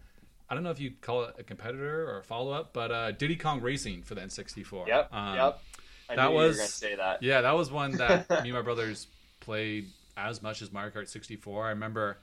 I 0.48 0.54
don't 0.54 0.62
know 0.62 0.70
if 0.70 0.80
you 0.80 0.92
call 1.00 1.24
it 1.24 1.36
a 1.38 1.42
competitor 1.42 2.08
or 2.10 2.18
a 2.18 2.22
follow 2.22 2.52
up, 2.52 2.72
but 2.72 2.90
uh, 2.92 3.12
Diddy 3.12 3.36
Kong 3.36 3.60
Racing 3.60 4.02
for 4.02 4.14
the 4.14 4.20
N64. 4.20 4.86
Yep, 4.86 5.12
Um, 5.12 5.34
yep. 5.36 5.60
I 6.10 6.16
that 6.16 6.22
knew 6.24 6.28
you 6.30 6.36
were 6.36 6.46
was- 6.48 6.56
going 6.56 6.68
to 6.68 6.72
say 6.74 6.94
that. 6.96 7.22
Yeah, 7.22 7.40
that 7.42 7.56
was 7.56 7.70
one 7.70 7.92
that 7.92 8.28
me 8.30 8.36
and 8.50 8.52
my 8.52 8.62
brothers 8.62 9.06
played 9.40 9.86
as 10.16 10.42
much 10.42 10.60
as 10.62 10.70
Mario 10.72 10.90
Kart 10.90 11.08
64. 11.08 11.66
I 11.66 11.68
remember 11.70 12.18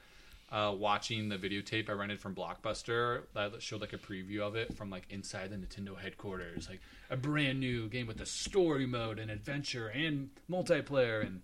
uh, 0.52 0.74
watching 0.78 1.30
the 1.30 1.38
videotape 1.38 1.90
I 1.90 1.94
rented 1.94 2.20
from 2.20 2.36
Blockbuster 2.36 3.22
that 3.34 3.62
showed 3.62 3.82
like 3.82 3.94
a 3.94 3.98
preview 3.98 4.42
of 4.42 4.56
it 4.56 4.76
from 4.78 4.90
like 4.90 5.04
inside 5.10 5.50
the 5.50 5.56
Nintendo 5.56 5.98
headquarters, 6.00 6.70
like 6.70 6.82
a 7.10 7.18
brand 7.18 7.60
new 7.60 7.88
game 7.90 8.06
with 8.06 8.20
a 8.22 8.26
story 8.26 8.86
mode 8.86 9.18
and 9.18 9.32
adventure 9.32 9.88
and 9.88 10.30
multiplayer, 10.50 11.26
and 11.26 11.42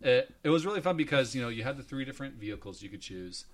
it, 0.00 0.34
it 0.42 0.48
was 0.48 0.64
really 0.66 0.80
fun 0.80 0.96
because 0.96 1.34
you 1.34 1.42
know 1.42 1.48
you 1.48 1.62
had 1.62 1.76
the 1.76 1.82
three 1.82 2.04
different 2.04 2.34
vehicles 2.36 2.82
you 2.82 2.88
could 2.88 3.02
choose, 3.02 3.44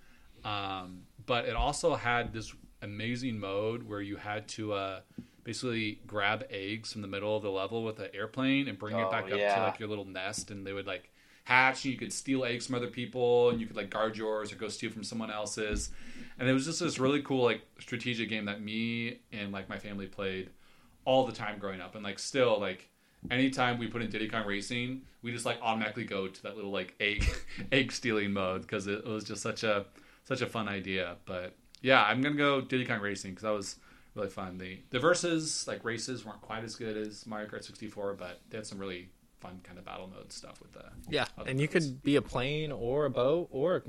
um, 0.45 1.03
but 1.27 1.47
it 1.47 1.55
also 1.57 1.95
had 1.95 2.33
this 2.33 2.53
amazing 2.83 3.39
mode 3.39 3.83
where 3.85 4.01
you 4.03 4.17
had 4.17 4.47
to 4.49 4.73
uh, 4.75 5.01
basically 5.43 6.01
grab 6.07 6.45
eggs 6.51 6.93
from 6.93 7.03
the 7.03 7.09
middle 7.09 7.37
of 7.37 7.43
the 7.43 7.51
level 7.51 7.83
with 7.83 7.99
an 7.99 8.09
airplane 8.15 8.69
and 8.69 8.79
bring 8.79 8.97
it 8.97 9.03
Oh, 9.03 9.11
back 9.11 9.25
up 9.25 9.31
to 9.57 9.63
like 9.63 9.79
your 9.81 9.89
little 9.89 10.05
nest, 10.05 10.51
and 10.51 10.67
they 10.67 10.73
would 10.73 10.87
like 10.87 11.11
hatch, 11.45 11.85
and 11.85 11.93
you 11.93 11.99
could 11.99 12.13
steal 12.13 12.45
eggs 12.45 12.67
from 12.67 12.75
other 12.77 12.89
people, 12.89 13.51
and 13.51 13.61
you 13.61 13.67
could 13.67 13.77
like 13.77 13.91
guard 13.91 14.17
yours 14.17 14.53
or 14.53 14.57
go 14.57 14.69
steal 14.69 14.91
from 14.91 15.05
someone 15.05 15.31
else's, 15.31 15.91
and 16.39 16.49
it 16.49 16.53
was 16.53 16.65
just 16.67 16.81
this 16.81 16.99
really 16.99 17.23
cool 17.23 17.45
like 17.45 17.63
strategic 17.79 18.29
game 18.29 18.45
that 18.47 18.63
me 18.63 19.19
and 19.33 19.53
like 19.53 19.69
my 19.69 19.79
family 19.79 20.07
played 20.07 20.51
all 21.07 21.27
the 21.27 21.33
time 21.33 21.59
growing 21.59 21.81
up, 21.81 21.95
and 21.95 22.05
like 22.05 22.19
still 22.19 22.59
like 22.61 22.89
anytime 23.31 23.79
we 23.79 23.87
put 23.87 24.03
in 24.03 24.11
Diddy 24.11 24.29
Kong 24.29 24.47
Racing, 24.47 25.03
we 25.23 25.33
just 25.33 25.47
like 25.47 25.59
automatically 25.63 26.05
go 26.05 26.29
to 26.29 26.43
that 26.43 26.57
little 26.57 26.71
like 26.71 26.95
egg 27.01 27.25
egg 27.73 27.93
stealing 27.93 28.33
mode 28.33 28.63
because 28.63 28.87
it 28.87 29.05
was 29.07 29.25
just 29.25 29.43
such 29.43 29.65
a 29.65 29.87
such 30.25 30.41
a 30.41 30.47
fun 30.47 30.69
idea. 30.69 31.17
But 31.27 31.55
yeah, 31.83 32.03
I'm 32.05 32.21
gonna 32.21 32.35
go 32.37 32.61
Diddy 32.61 32.85
Kong 32.85 33.01
Racing 33.01 33.33
because 33.33 33.43
that 33.43 33.51
was 33.53 33.77
really 34.15 34.29
fun. 34.31 34.59
The 34.59 34.81
the 34.91 34.99
verses 34.99 35.67
like 35.69 35.85
races 35.85 36.25
weren't 36.25 36.41
quite 36.43 36.65
as 36.65 36.75
good 36.77 36.97
as 36.97 37.27
Mario 37.27 37.49
Kart 37.49 37.65
64, 37.65 38.15
but 38.15 38.41
they 38.51 38.59
had 38.59 38.67
some 38.67 38.79
really 38.79 39.09
fun 39.41 39.61
kind 39.63 39.79
of 39.79 39.85
battle 39.85 40.07
mode 40.13 40.33
stuff 40.33 40.61
with 40.61 40.73
the 40.73 40.85
Yeah, 41.09 41.27
and 41.47 41.61
you 41.61 41.69
could 41.69 42.03
be 42.03 42.17
a 42.17 42.23
plane 42.23 42.73
or 42.73 43.05
a 43.05 43.11
boat 43.11 43.49
or 43.51 43.77
a, 43.77 43.83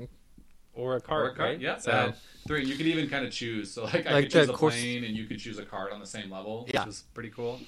or 0.74 0.96
a 0.96 1.00
cart, 1.00 1.22
Or 1.22 1.30
a 1.30 1.34
cart, 1.34 1.48
right? 1.52 1.60
yeah. 1.60 1.78
So 1.78 1.90
uh, 1.90 2.12
three. 2.46 2.64
You 2.66 2.76
could 2.76 2.86
even 2.86 3.08
kind 3.08 3.24
of 3.24 3.32
choose. 3.32 3.72
So 3.72 3.84
like, 3.84 4.06
I 4.06 4.22
could 4.22 4.30
choose 4.30 4.48
a 4.50 4.52
course- 4.52 4.74
plane, 4.74 5.04
and 5.04 5.16
you 5.16 5.24
could 5.24 5.38
choose 5.38 5.58
a 5.58 5.64
cart 5.64 5.92
on 5.92 6.00
the 6.00 6.06
same 6.06 6.30
level, 6.30 6.68
Yeah. 6.72 6.80
which 6.80 6.86
was 6.88 7.04
pretty 7.14 7.30
cool. 7.30 7.58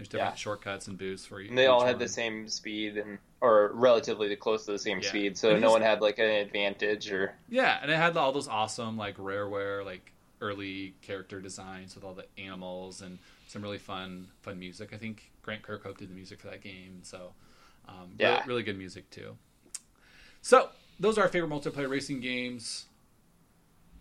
There's 0.00 0.08
different 0.08 0.32
Yeah. 0.32 0.36
shortcuts 0.36 0.88
and 0.88 0.96
boosts 0.96 1.26
for 1.26 1.42
you. 1.42 1.50
And 1.50 1.58
they 1.58 1.66
all 1.66 1.84
had 1.84 1.98
the 1.98 2.08
same 2.08 2.48
speed 2.48 2.96
and 2.96 3.18
or 3.42 3.70
relatively 3.74 4.34
close 4.34 4.64
to 4.64 4.72
the 4.72 4.78
same 4.78 5.02
Yeah. 5.02 5.08
speed, 5.10 5.36
so 5.36 5.50
And 5.50 5.60
no 5.60 5.70
one 5.70 5.82
had 5.82 6.00
like 6.00 6.18
an 6.18 6.24
advantage 6.24 7.12
or 7.12 7.36
Yeah, 7.50 7.78
and 7.82 7.90
it 7.90 7.96
had 7.96 8.16
all 8.16 8.32
those 8.32 8.48
awesome 8.48 8.96
like 8.96 9.18
rareware, 9.18 9.84
like 9.84 10.12
early 10.40 10.94
character 11.02 11.38
designs 11.38 11.94
with 11.94 12.02
all 12.02 12.14
the 12.14 12.24
animals 12.38 13.02
and 13.02 13.18
some 13.46 13.60
really 13.60 13.76
fun 13.76 14.28
fun 14.40 14.58
music. 14.58 14.94
I 14.94 14.96
think 14.96 15.30
Grant 15.42 15.60
Kirkhope 15.60 15.98
did 15.98 16.08
the 16.08 16.14
music 16.14 16.40
for 16.40 16.46
that 16.46 16.62
game, 16.62 17.00
so 17.02 17.34
um, 17.86 18.14
Yeah. 18.18 18.36
really, 18.36 18.46
really 18.48 18.62
good 18.62 18.78
music 18.78 19.10
too. 19.10 19.36
So 20.40 20.70
those 20.98 21.18
are 21.18 21.22
our 21.24 21.28
favorite 21.28 21.50
multiplayer 21.50 21.90
racing 21.90 22.20
games. 22.20 22.86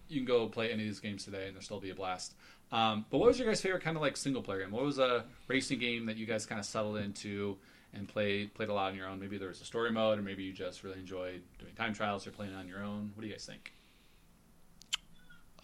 You 0.08 0.20
can 0.20 0.26
go 0.26 0.48
play 0.48 0.72
any 0.72 0.84
of 0.84 0.88
these 0.88 1.02
games 1.02 1.26
today, 1.26 1.48
and 1.48 1.56
there'll 1.56 1.62
still 1.62 1.82
be 1.82 1.90
a 1.90 1.96
blast. 1.96 2.36
Um, 2.71 3.05
but 3.10 3.17
what 3.17 3.27
was 3.27 3.39
your 3.39 3.47
guys' 3.47 3.62
favorite 3.62 3.84
kind 3.84 3.95
of 3.97 4.01
like 4.01 4.15
single 4.15 4.41
player 4.43 4.60
game? 4.62 4.71
What 4.71 4.84
was 4.84 4.99
a 4.99 5.25
racing 5.47 5.79
game 5.79 6.05
that 6.05 6.17
you 6.17 6.25
guys 6.25 6.45
kind 6.45 6.60
of 6.60 6.65
settled 6.65 6.97
into 6.97 7.58
and 7.93 8.08
played 8.08 8.53
played 8.53 8.69
a 8.69 8.73
lot 8.73 8.91
on 8.91 8.95
your 8.97 9.08
own? 9.08 9.19
Maybe 9.19 9.38
there 9.38 9.47
was 9.47 9.60
a 9.62 9.65
story 9.65 9.91
mode, 9.91 10.19
or 10.19 10.21
maybe 10.21 10.43
you 10.43 10.53
just 10.53 10.84
really 10.84 10.99
enjoyed 10.99 11.41
doing 11.60 11.73
time 11.75 11.93
trials 11.93 12.27
or 12.27 12.32
playing 12.32 12.53
on 12.53 12.67
your 12.67 12.84
own. 12.84 13.12
What 13.15 13.21
do 13.21 13.27
you 13.27 13.34
guys 13.34 13.45
think? 13.45 13.73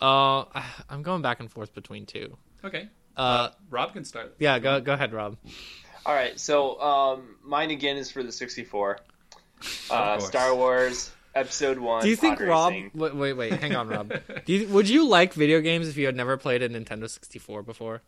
Uh, 0.02 0.46
I'm 0.90 1.04
going 1.04 1.22
back 1.22 1.40
and 1.40 1.52
forth 1.52 1.74
between 1.74 2.06
two. 2.06 2.38
Okay, 2.64 2.90
Uh, 3.16 3.50
Rob 3.70 3.94
can 3.94 4.04
start. 4.06 4.36
yeah, 4.40 4.58
go 4.60 4.82
go 4.82 4.94
ahead, 4.94 5.14
Rob. 5.14 5.38
All 6.08 6.14
right, 6.16 6.40
so 6.40 6.80
um, 6.82 7.36
mine 7.44 7.70
again 7.72 7.98
is 7.98 8.10
for 8.12 8.24
the 8.24 8.32
64. 8.32 9.00
Uh. 9.90 10.20
Star 10.20 10.54
Wars 10.56 11.12
Episode 11.36 11.80
One. 11.80 12.02
Do 12.02 12.10
you 12.10 12.16
think 12.16 12.40
pod 12.40 12.48
Rob? 12.48 12.72
racing. 12.72 12.92
Wait, 12.96 13.16
wait, 13.16 13.34
wait, 13.34 13.54
hang 13.54 13.76
on, 13.76 13.90
Rob. 13.90 14.14
Do 14.46 14.54
you, 14.54 14.68
would 14.70 14.88
you 14.88 15.08
like 15.08 15.34
video 15.34 15.60
games 15.60 15.88
if 15.90 15.98
you 15.98 16.06
had 16.06 16.16
never 16.16 16.38
played 16.38 16.62
a 16.62 16.70
Nintendo 16.70 17.10
64 17.10 17.62
before? 17.64 18.02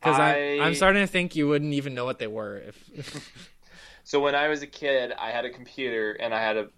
Because 0.00 0.18
I- 0.18 0.58
I'm 0.60 0.74
starting 0.74 1.02
to 1.02 1.06
think 1.06 1.36
you 1.36 1.46
wouldn't 1.46 1.74
even 1.74 1.94
know 1.94 2.06
what 2.06 2.18
they 2.18 2.26
were. 2.26 2.56
If 2.58 3.30
So 4.04 4.18
when 4.20 4.34
I 4.34 4.48
was 4.48 4.62
a 4.62 4.66
kid, 4.66 5.12
I 5.12 5.30
had 5.30 5.44
a 5.44 5.50
computer 5.50 6.12
and 6.12 6.34
I 6.34 6.40
had 6.40 6.56
a, 6.56 6.68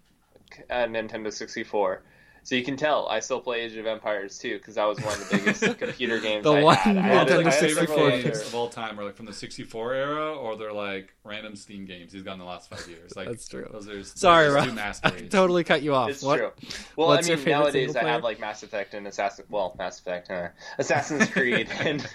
a 0.69 0.87
Nintendo 0.87 1.31
64. 1.31 2.03
So 2.45 2.55
you 2.55 2.63
can 2.63 2.75
tell 2.75 3.07
I 3.07 3.19
still 3.19 3.39
play 3.39 3.61
Age 3.61 3.75
of 3.77 3.85
Empires 3.85 4.37
too 4.37 4.57
because 4.57 4.75
that 4.75 4.85
was 4.85 4.99
one 4.99 5.13
of 5.13 5.29
the 5.29 5.37
biggest 5.37 5.77
computer 5.79 6.19
games 6.19 6.43
The 6.43 6.51
I 6.51 6.61
one 6.63 6.75
had. 6.75 6.97
I 6.97 7.01
had, 7.01 7.27
Nintendo 7.27 7.39
I 7.47 7.51
had 7.51 7.53
64 7.53 8.09
games. 8.09 8.41
of 8.41 8.55
all 8.55 8.69
time 8.69 8.99
are 8.99 9.05
like 9.05 9.15
from 9.15 9.25
the 9.25 9.33
64 9.33 9.93
era, 9.93 10.33
or 10.35 10.57
they're 10.57 10.73
like 10.73 11.13
random 11.23 11.55
Steam 11.55 11.85
games 11.85 12.11
he's 12.11 12.23
got 12.23 12.33
in 12.33 12.39
the 12.39 12.45
last 12.45 12.69
five 12.69 12.85
years. 12.87 13.15
Like 13.15 13.27
That's 13.27 13.47
true. 13.47 13.67
Those 13.71 13.87
are 13.87 14.03
sorry, 14.03 14.47
those 14.47 14.67
are 14.67 14.71
Rob, 14.71 14.93
two 15.01 15.01
I 15.03 15.27
totally 15.27 15.63
cut 15.63 15.81
you 15.83 15.95
off. 15.95 16.09
It's 16.09 16.21
what? 16.21 16.37
true. 16.37 16.51
Well, 16.97 17.07
what's 17.07 17.29
I 17.29 17.35
mean, 17.35 17.45
nowadays 17.45 17.95
I 17.95 18.03
have 18.03 18.23
like 18.23 18.39
Mass 18.39 18.61
Effect 18.63 18.93
and 18.93 19.07
Assassin. 19.07 19.45
Well, 19.49 19.75
Mass 19.77 19.99
Effect, 19.99 20.27
huh? 20.27 20.49
Assassin's 20.77 21.29
Creed, 21.29 21.69
and 21.79 22.05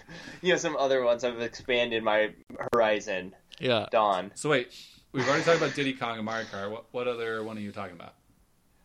you 0.43 0.53
know 0.53 0.59
some 0.59 0.77
other 0.77 1.03
ones. 1.03 1.25
I've 1.25 1.41
expanded 1.41 2.03
my 2.03 2.31
horizon. 2.73 3.35
Yeah. 3.61 3.87
Dawn. 3.91 4.31
So 4.35 4.51
wait, 4.51 4.73
we've 5.13 5.27
already 5.27 5.45
talked 5.45 5.59
about 5.59 5.75
Diddy 5.75 5.95
Kong 5.95 6.17
and 6.17 6.25
Mario 6.25 6.47
Kart. 6.47 6.71
What, 6.71 6.85
what 6.93 7.09
other 7.09 7.43
one 7.43 7.57
are 7.57 7.61
you 7.61 7.73
talking 7.73 7.97
about? 7.97 8.15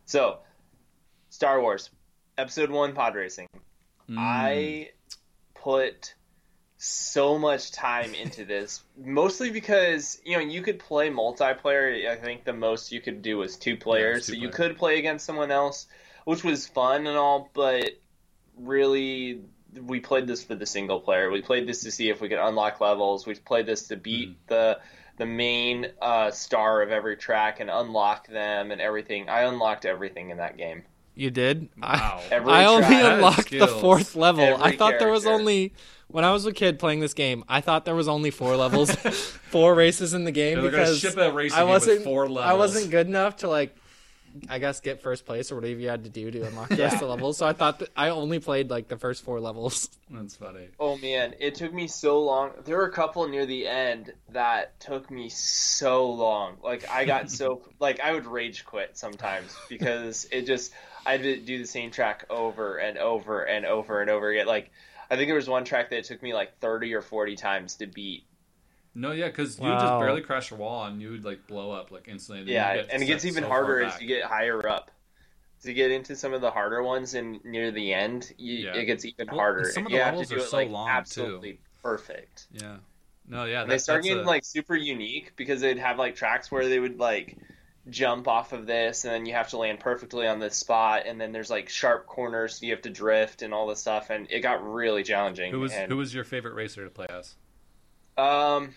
So, 0.05 0.39
Star 1.43 1.59
Wars 1.59 1.89
Episode 2.37 2.69
One 2.71 2.93
Pod 2.93 3.15
Racing. 3.15 3.49
Mm. 4.09 4.15
I 4.17 4.91
put 5.55 6.15
so 6.77 7.37
much 7.37 7.73
time 7.73 8.13
into 8.13 8.45
this, 8.53 8.81
mostly 8.97 9.49
because 9.49 10.21
you 10.23 10.37
know 10.37 10.39
you 10.39 10.61
could 10.61 10.79
play 10.79 11.09
multiplayer. 11.09 12.09
I 12.09 12.15
think 12.15 12.45
the 12.45 12.53
most 12.53 12.93
you 12.93 13.01
could 13.01 13.21
do 13.21 13.39
was 13.39 13.57
two 13.57 13.75
players, 13.75 14.27
two 14.27 14.35
so 14.35 14.39
you 14.39 14.47
could 14.47 14.77
play 14.77 14.99
against 14.99 15.25
someone 15.25 15.51
else, 15.51 15.85
which 16.23 16.45
was 16.45 16.65
fun 16.65 17.07
and 17.07 17.17
all. 17.17 17.49
But 17.53 17.89
really, 18.57 19.41
we 19.81 19.99
played 19.99 20.27
this 20.27 20.45
for 20.45 20.55
the 20.55 20.65
single 20.65 21.01
player. 21.01 21.29
We 21.29 21.41
played 21.41 21.67
this 21.67 21.81
to 21.83 21.91
see 21.91 22.07
if 22.07 22.21
we 22.21 22.29
could 22.29 22.39
unlock 22.39 22.79
levels. 22.79 23.27
We 23.27 23.35
played 23.35 23.65
this 23.65 23.89
to 23.89 23.97
beat 23.97 24.29
Mm. 24.29 24.35
the 24.47 24.79
the 25.17 25.25
main 25.25 25.91
uh, 26.01 26.31
star 26.31 26.81
of 26.81 26.89
every 26.89 27.17
track 27.17 27.59
and 27.59 27.69
unlock 27.69 28.29
them 28.29 28.71
and 28.71 28.79
everything. 28.79 29.27
I 29.27 29.41
unlocked 29.41 29.83
everything 29.85 30.29
in 30.29 30.37
that 30.37 30.55
game. 30.55 30.83
You 31.15 31.31
did. 31.31 31.69
Wow. 31.81 32.21
I, 32.31 32.35
I 32.35 32.65
only 32.65 32.81
track. 32.81 32.89
That 32.89 33.05
is 33.05 33.13
unlocked 33.13 33.51
the 33.51 33.67
fourth 33.67 34.15
level. 34.15 34.43
Every 34.43 34.63
I 34.63 34.75
thought 34.75 34.99
there 34.99 35.11
was 35.11 35.25
only 35.25 35.73
when 36.07 36.23
I 36.23 36.31
was 36.31 36.45
a 36.45 36.53
kid 36.53 36.79
playing 36.79 36.99
this 36.99 37.13
game. 37.13 37.43
I 37.47 37.61
thought 37.61 37.85
there 37.85 37.95
was 37.95 38.07
only 38.07 38.31
four 38.31 38.55
levels, 38.55 38.91
four 39.49 39.75
races 39.75 40.13
in 40.13 40.23
the 40.23 40.31
game 40.31 40.57
They're 40.57 40.67
oh, 40.67 40.71
because 40.71 40.99
ship 40.99 41.17
a 41.17 41.31
racing 41.31 41.59
I 41.59 41.63
wasn't. 41.63 41.99
with 41.99 42.05
four 42.05 42.27
levels. 42.27 42.51
I 42.51 42.53
wasn't 42.53 42.91
good 42.91 43.07
enough 43.07 43.37
to 43.37 43.49
like 43.49 43.75
I 44.49 44.57
guess 44.57 44.79
get 44.79 45.01
first 45.01 45.25
place 45.25 45.51
or 45.51 45.55
whatever 45.55 45.79
you 45.79 45.89
had 45.89 46.03
to 46.05 46.09
do 46.09 46.31
to 46.31 46.47
unlock 46.47 46.69
the 46.69 46.77
rest 46.77 46.95
of 46.95 47.01
the 47.01 47.07
levels. 47.07 47.37
So 47.37 47.45
I 47.45 47.53
thought 47.53 47.79
that 47.79 47.89
I 47.95 48.09
only 48.09 48.39
played 48.39 48.69
like 48.69 48.87
the 48.87 48.97
first 48.97 49.23
four 49.23 49.39
levels. 49.39 49.89
That's 50.09 50.35
funny. 50.35 50.69
Oh 50.79 50.97
man, 50.97 51.35
it 51.39 51.55
took 51.55 51.73
me 51.73 51.87
so 51.87 52.19
long. 52.21 52.51
There 52.65 52.77
were 52.77 52.85
a 52.85 52.91
couple 52.91 53.27
near 53.27 53.45
the 53.45 53.67
end 53.67 54.13
that 54.29 54.79
took 54.79 55.11
me 55.11 55.29
so 55.29 56.09
long. 56.09 56.57
Like 56.63 56.89
I 56.89 57.05
got 57.05 57.29
so 57.29 57.61
like 57.79 57.99
I 57.99 58.13
would 58.13 58.25
rage 58.25 58.65
quit 58.65 58.97
sometimes 58.97 59.55
because 59.69 60.27
it 60.31 60.47
just 60.47 60.73
I 61.05 61.13
had 61.13 61.23
to 61.23 61.37
do 61.37 61.57
the 61.57 61.67
same 61.67 61.91
track 61.91 62.25
over 62.29 62.77
and 62.77 62.97
over 62.97 63.43
and 63.43 63.65
over 63.65 64.01
and 64.01 64.09
over 64.09 64.29
again. 64.29 64.45
Like 64.47 64.71
I 65.09 65.15
think 65.15 65.27
there 65.27 65.35
was 65.35 65.49
one 65.49 65.65
track 65.65 65.89
that 65.89 65.97
it 65.99 66.05
took 66.05 66.21
me 66.23 66.33
like 66.33 66.57
thirty 66.59 66.93
or 66.93 67.01
forty 67.01 67.35
times 67.35 67.75
to 67.75 67.87
beat. 67.87 68.23
No, 68.95 69.11
yeah, 69.11 69.27
because 69.27 69.57
you 69.59 69.65
would 69.65 69.79
just 69.79 69.99
barely 69.99 70.21
crash 70.21 70.51
a 70.51 70.55
wall 70.55 70.85
and 70.85 71.01
you 71.01 71.11
would 71.11 71.25
like 71.25 71.47
blow 71.47 71.71
up 71.71 71.91
like 71.91 72.07
instantly. 72.07 72.45
Then 72.45 72.53
Yeah, 72.53 72.75
get 72.77 72.89
and 72.91 73.03
it 73.03 73.05
gets 73.07 73.25
even 73.25 73.43
so 73.43 73.49
harder 73.49 73.83
as 73.83 73.99
you 74.01 74.07
get 74.07 74.23
higher 74.23 74.67
up. 74.67 74.91
As 75.59 75.65
you 75.65 75.73
get 75.73 75.91
into 75.91 76.15
some 76.15 76.33
of 76.33 76.41
the 76.41 76.51
harder 76.51 76.83
ones 76.83 77.13
and 77.15 77.43
near 77.45 77.71
the 77.71 77.93
end, 77.93 78.33
you, 78.37 78.65
Yeah. 78.65 78.75
it 78.75 78.85
gets 78.85 79.05
even 79.05 79.27
Well, 79.27 79.37
harder. 79.37 79.71
some 79.71 79.85
of 79.85 79.91
you 79.91 79.97
the 79.97 80.03
have 80.03 80.17
to 80.19 80.25
do 80.25 80.35
are 80.35 80.39
it 80.39 80.43
so 80.49 80.57
like 80.57 80.69
long, 80.69 80.87
too. 80.87 80.91
absolutely 80.91 81.59
perfect. 81.81 82.47
Yeah. 82.51 82.77
No, 83.27 83.45
yeah. 83.45 83.61
And 83.61 83.71
they 83.71 83.77
start 83.77 83.97
that's 83.99 84.07
getting 84.09 84.23
a- 84.25 84.27
like 84.27 84.43
super 84.45 84.75
unique 84.75 85.31
because 85.37 85.61
they'd 85.61 85.79
have 85.79 85.97
like 85.97 86.15
tracks 86.15 86.51
where 86.51 86.67
they 86.67 86.79
would 86.79 86.99
like 86.99 87.37
jump 87.89 88.27
off 88.29 88.53
of 88.53 88.65
this 88.65 89.03
and 89.03 89.13
then 89.13 89.25
you 89.25 89.33
have 89.33 89.49
to 89.49 89.57
land 89.57 89.79
perfectly 89.79 90.25
on 90.25 90.39
this 90.39 90.55
spot 90.55 91.03
and 91.05 91.19
then 91.19 91.31
there's 91.33 91.49
like 91.49 91.67
sharp 91.67 92.05
corners 92.05 92.61
you 92.61 92.71
have 92.71 92.81
to 92.81 92.89
drift 92.89 93.41
and 93.41 93.53
all 93.53 93.67
this 93.67 93.79
stuff 93.81 94.09
and 94.09 94.25
it 94.31 94.39
got 94.39 94.63
really 94.65 95.03
challenging. 95.03 95.51
Who 95.51 95.59
was 95.59 95.73
and, 95.73 95.91
who 95.91 95.97
was 95.97 96.13
your 96.15 96.23
favorite 96.23 96.53
racer 96.53 96.83
to 96.83 96.89
play 96.89 97.07
as? 97.09 97.35
um 98.17 98.73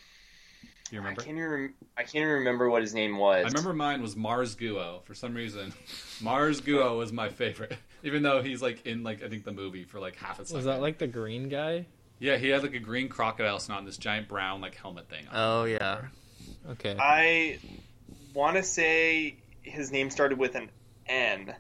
You 0.91 0.99
I 0.99 1.03
remember? 1.03 1.23
can't 1.23 1.37
even 1.37 1.51
rem- 1.51 1.75
I 1.97 2.03
can't 2.03 2.17
even 2.17 2.29
remember 2.29 2.69
what 2.69 2.83
his 2.83 2.95
name 2.95 3.17
was. 3.17 3.45
I 3.45 3.49
remember 3.49 3.73
mine 3.73 4.03
was 4.03 4.17
Mars 4.17 4.57
Guo. 4.57 5.03
For 5.05 5.15
some 5.15 5.35
reason, 5.35 5.73
Mars 6.21 6.61
Guo 6.61 6.99
was 6.99 7.13
my 7.13 7.29
favorite, 7.29 7.77
even 8.03 8.23
though 8.23 8.43
he's 8.43 8.61
like 8.61 8.85
in 8.87 9.03
like 9.05 9.23
I 9.23 9.29
think 9.29 9.45
the 9.45 9.53
movie 9.53 9.85
for 9.85 10.01
like 10.01 10.17
half 10.17 10.41
a 10.41 10.45
second. 10.45 10.57
Was 10.57 10.65
that 10.67 10.81
like 10.81 10.99
the 10.99 11.07
green 11.07 11.49
guy? 11.49 11.87
Yeah, 12.19 12.39
he 12.39 12.49
had 12.49 12.63
like 12.63 12.75
a 12.75 12.79
green 12.81 13.09
crocodile 13.09 13.59
snot 13.61 13.79
and 13.81 13.87
this 13.87 13.99
giant 13.99 14.27
brown 14.27 14.61
like 14.61 14.75
helmet 14.75 15.09
thing. 15.09 15.27
on. 15.29 15.33
Oh 15.35 15.65
yeah. 15.65 16.03
Okay. 16.71 16.97
I 16.99 17.59
want 18.37 18.57
to 18.57 18.63
say 18.63 19.37
his 19.63 19.91
name 19.91 20.11
started 20.11 20.39
with 20.39 20.55
an 20.55 20.71
N. 21.07 21.55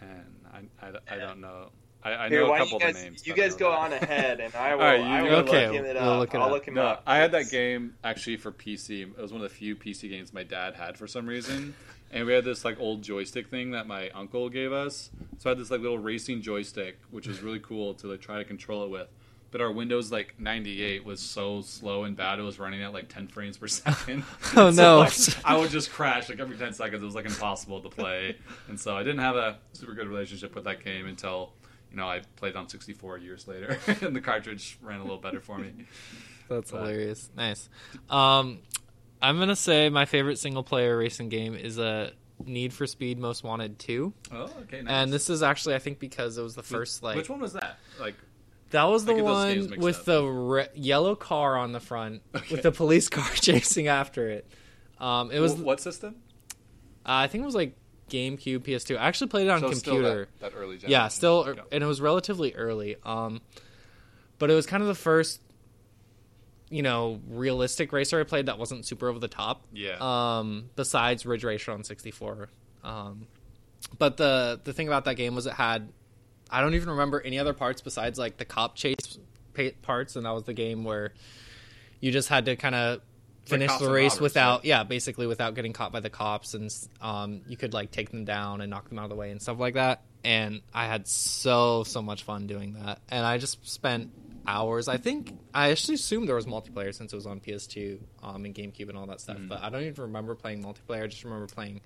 and 0.00 0.24
I, 0.52 0.86
I, 0.86 0.92
I 1.14 1.18
don't 1.18 1.40
know. 1.40 1.70
I, 2.02 2.26
I 2.26 2.28
Here, 2.28 2.40
know 2.46 2.54
a 2.54 2.58
couple 2.58 2.70
you 2.72 2.76
of 2.76 2.82
guys, 2.82 2.94
the 2.96 3.02
names. 3.02 3.26
You 3.26 3.34
guys 3.34 3.54
go 3.54 3.70
that. 3.70 3.78
on 3.78 3.92
ahead, 3.94 4.40
and 4.40 4.54
I 4.56 4.74
will. 4.74 4.82
All 4.82 4.88
right, 4.88 5.00
you- 5.00 5.04
I 5.06 5.22
will 5.22 5.30
okay, 5.38 5.68
look 5.70 5.86
it 5.86 5.94
we'll 5.96 6.18
look 6.18 6.34
it 6.34 6.36
I'll 6.38 6.44
up. 6.44 6.50
look 6.52 6.68
him 6.68 6.74
No, 6.74 6.82
up. 6.82 7.02
I 7.06 7.16
had 7.16 7.32
that 7.32 7.50
game 7.50 7.94
actually 8.04 8.36
for 8.36 8.52
PC. 8.52 9.02
It 9.02 9.18
was 9.18 9.32
one 9.32 9.42
of 9.42 9.48
the 9.50 9.54
few 9.54 9.74
PC 9.74 10.10
games 10.10 10.32
my 10.32 10.42
dad 10.44 10.74
had 10.74 10.96
for 10.98 11.06
some 11.06 11.26
reason. 11.26 11.74
And 12.12 12.26
we 12.26 12.32
had 12.32 12.44
this 12.44 12.64
like 12.64 12.78
old 12.78 13.02
joystick 13.02 13.48
thing 13.48 13.72
that 13.72 13.88
my 13.88 14.08
uncle 14.10 14.48
gave 14.48 14.72
us. 14.72 15.10
So 15.38 15.48
I 15.48 15.52
had 15.52 15.58
this 15.58 15.70
like 15.70 15.80
little 15.80 15.98
racing 15.98 16.42
joystick, 16.42 16.96
which 17.10 17.26
was 17.26 17.40
really 17.42 17.58
cool 17.58 17.94
to 17.94 18.06
like 18.06 18.20
try 18.20 18.36
to 18.38 18.44
control 18.44 18.84
it 18.84 18.90
with. 18.90 19.08
But 19.54 19.60
our 19.60 19.70
Windows 19.70 20.10
like 20.10 20.34
98 20.40 21.04
was 21.04 21.20
so 21.20 21.60
slow 21.62 22.02
and 22.02 22.16
bad; 22.16 22.40
it 22.40 22.42
was 22.42 22.58
running 22.58 22.82
at 22.82 22.92
like 22.92 23.08
10 23.08 23.28
frames 23.28 23.56
per 23.56 23.68
second. 23.68 24.24
Oh, 24.56 24.72
So, 24.72 24.82
no. 24.82 24.98
like, 24.98 25.12
I 25.44 25.56
would 25.56 25.70
just 25.70 25.92
crash 25.92 26.28
like 26.28 26.40
every 26.40 26.56
10 26.58 26.72
seconds. 26.72 27.00
It 27.04 27.06
was 27.06 27.14
like 27.14 27.24
impossible 27.24 27.80
to 27.82 27.88
play, 27.88 28.36
and 28.66 28.80
so 28.80 28.96
I 28.96 29.04
didn't 29.04 29.20
have 29.20 29.36
a 29.36 29.58
super 29.72 29.94
good 29.94 30.08
relationship 30.08 30.56
with 30.56 30.64
that 30.64 30.82
game 30.84 31.06
until 31.06 31.52
you 31.92 31.96
know 31.96 32.08
I 32.08 32.22
played 32.34 32.56
on 32.56 32.68
64 32.68 33.18
years 33.18 33.46
later, 33.46 33.78
and 34.02 34.16
the 34.16 34.20
cartridge 34.20 34.76
ran 34.82 34.98
a 34.98 35.02
little 35.04 35.18
better 35.18 35.40
for 35.40 35.56
me. 35.56 35.70
That's 36.48 36.72
But- 36.72 36.78
hilarious. 36.80 37.30
Nice. 37.36 37.68
Um, 38.10 38.58
I'm 39.22 39.38
gonna 39.38 39.54
say 39.54 39.88
my 39.88 40.04
favorite 40.04 40.40
single 40.40 40.64
player 40.64 40.98
racing 40.98 41.28
game 41.28 41.54
is 41.54 41.78
a 41.78 42.10
Need 42.44 42.72
for 42.72 42.88
Speed 42.88 43.20
Most 43.20 43.44
Wanted 43.44 43.78
2. 43.78 44.12
Oh, 44.32 44.50
okay. 44.62 44.82
Nice. 44.82 44.92
And 44.92 45.12
this 45.12 45.30
is 45.30 45.44
actually 45.44 45.76
I 45.76 45.78
think 45.78 46.00
because 46.00 46.38
it 46.38 46.42
was 46.42 46.56
the 46.56 46.64
first 46.64 47.04
like 47.04 47.14
Which 47.16 47.30
one 47.30 47.38
was 47.40 47.52
that? 47.52 47.78
Like, 48.00 48.16
that 48.74 48.84
was 48.84 49.04
the 49.04 49.12
I 49.12 49.16
get 49.16 49.24
those 49.24 49.54
games 49.54 49.70
one 49.70 49.80
with 49.80 49.98
up. 50.00 50.04
the 50.04 50.22
re- 50.24 50.68
yellow 50.74 51.14
car 51.16 51.56
on 51.56 51.72
the 51.72 51.80
front 51.80 52.22
Okay. 52.34 52.46
with 52.50 52.62
the 52.62 52.72
police 52.72 53.08
car 53.08 53.28
chasing 53.34 53.88
after 53.88 54.28
it. 54.28 54.46
Um, 54.98 55.30
it 55.30 55.40
was 55.40 55.54
Wh- 55.54 55.64
what 55.64 55.80
system? 55.80 56.16
uh, 57.06 57.24
I 57.24 57.26
think 57.26 57.42
it 57.42 57.46
was 57.46 57.54
like 57.54 57.76
GameCube, 58.10 58.60
PS2. 58.60 58.96
I 58.98 59.06
actually 59.08 59.28
played 59.28 59.46
it 59.46 59.50
on 59.50 59.60
So 59.60 59.70
computer. 59.70 60.28
that, 60.40 60.52
that 60.52 60.56
early 60.58 60.76
generation. 60.76 60.90
Yeah, 60.90 61.08
still, 61.08 61.52
Yeah. 61.56 61.62
and 61.72 61.82
it 61.82 61.86
was 61.86 62.00
relatively 62.00 62.54
early. 62.54 62.96
Um, 63.02 63.40
but 64.38 64.50
it 64.50 64.54
was 64.54 64.66
kind 64.66 64.82
of 64.82 64.88
the 64.88 64.94
first, 64.94 65.40
you 66.70 66.82
know, 66.82 67.20
realistic 67.28 67.92
racer 67.92 68.20
I 68.20 68.24
played 68.24 68.46
that 68.46 68.58
wasn't 68.58 68.84
super 68.86 69.08
over 69.08 69.18
the 69.18 69.28
top. 69.28 69.64
Yeah. 69.72 69.96
Um, 70.00 70.70
besides 70.76 71.24
Ridge 71.26 71.44
Racer 71.44 71.72
on 71.72 71.84
64. 71.84 72.48
Um, 72.82 73.26
but 73.98 74.16
the 74.16 74.60
the 74.64 74.72
thing 74.72 74.88
about 74.88 75.04
that 75.06 75.14
game 75.14 75.34
was 75.34 75.46
it 75.46 75.52
had, 75.54 75.88
I 76.50 76.60
don't 76.60 76.74
even 76.74 76.90
remember 76.90 77.20
any 77.20 77.38
other 77.38 77.52
parts 77.54 77.80
besides 77.80 78.18
like 78.18 78.36
the 78.36 78.44
cop 78.44 78.76
chase 78.76 79.18
parts, 79.82 80.16
and 80.16 80.26
that 80.26 80.32
was 80.32 80.44
the 80.44 80.52
game 80.54 80.84
where 80.84 81.12
you 82.00 82.10
just 82.12 82.28
had 82.28 82.46
to 82.46 82.56
kind 82.56 82.74
of 82.74 83.00
finish 83.46 83.70
the 83.78 83.90
race 83.90 84.12
robbers, 84.14 84.20
without 84.20 84.56
right? 84.60 84.64
yeah 84.64 84.84
basically 84.84 85.26
without 85.26 85.54
getting 85.54 85.72
caught 85.74 85.92
by 85.92 86.00
the 86.00 86.08
cops 86.08 86.54
and 86.54 86.74
um, 87.02 87.42
you 87.46 87.56
could 87.58 87.74
like 87.74 87.90
take 87.90 88.10
them 88.10 88.24
down 88.24 88.62
and 88.62 88.70
knock 88.70 88.88
them 88.88 88.98
out 88.98 89.04
of 89.04 89.10
the 89.10 89.16
way 89.16 89.30
and 89.30 89.42
stuff 89.42 89.58
like 89.58 89.74
that 89.74 90.00
and 90.24 90.62
i 90.72 90.86
had 90.86 91.06
so 91.06 91.84
so 91.84 92.00
much 92.00 92.22
fun 92.22 92.46
doing 92.46 92.72
that 92.72 93.00
and 93.10 93.26
i 93.26 93.36
just 93.36 93.66
spent 93.70 94.10
hours 94.46 94.88
i 94.88 94.96
think 94.96 95.30
i 95.52 95.70
actually 95.72 95.94
assumed 95.94 96.26
there 96.26 96.36
was 96.36 96.46
multiplayer 96.46 96.94
since 96.94 97.12
it 97.12 97.16
was 97.16 97.26
on 97.26 97.38
ps2 97.38 97.98
um, 98.22 98.46
and 98.46 98.54
gamecube 98.54 98.88
and 98.88 98.96
all 98.96 99.04
that 99.06 99.20
stuff 99.20 99.36
Mhm. 99.36 99.48
but 99.48 99.62
i 99.62 99.68
don't 99.68 99.82
even 99.82 100.04
remember 100.04 100.34
playing 100.34 100.62
multiplayer 100.64 101.02
i 101.04 101.06
just 101.06 101.22
remember 101.24 101.46
playing 101.46 101.82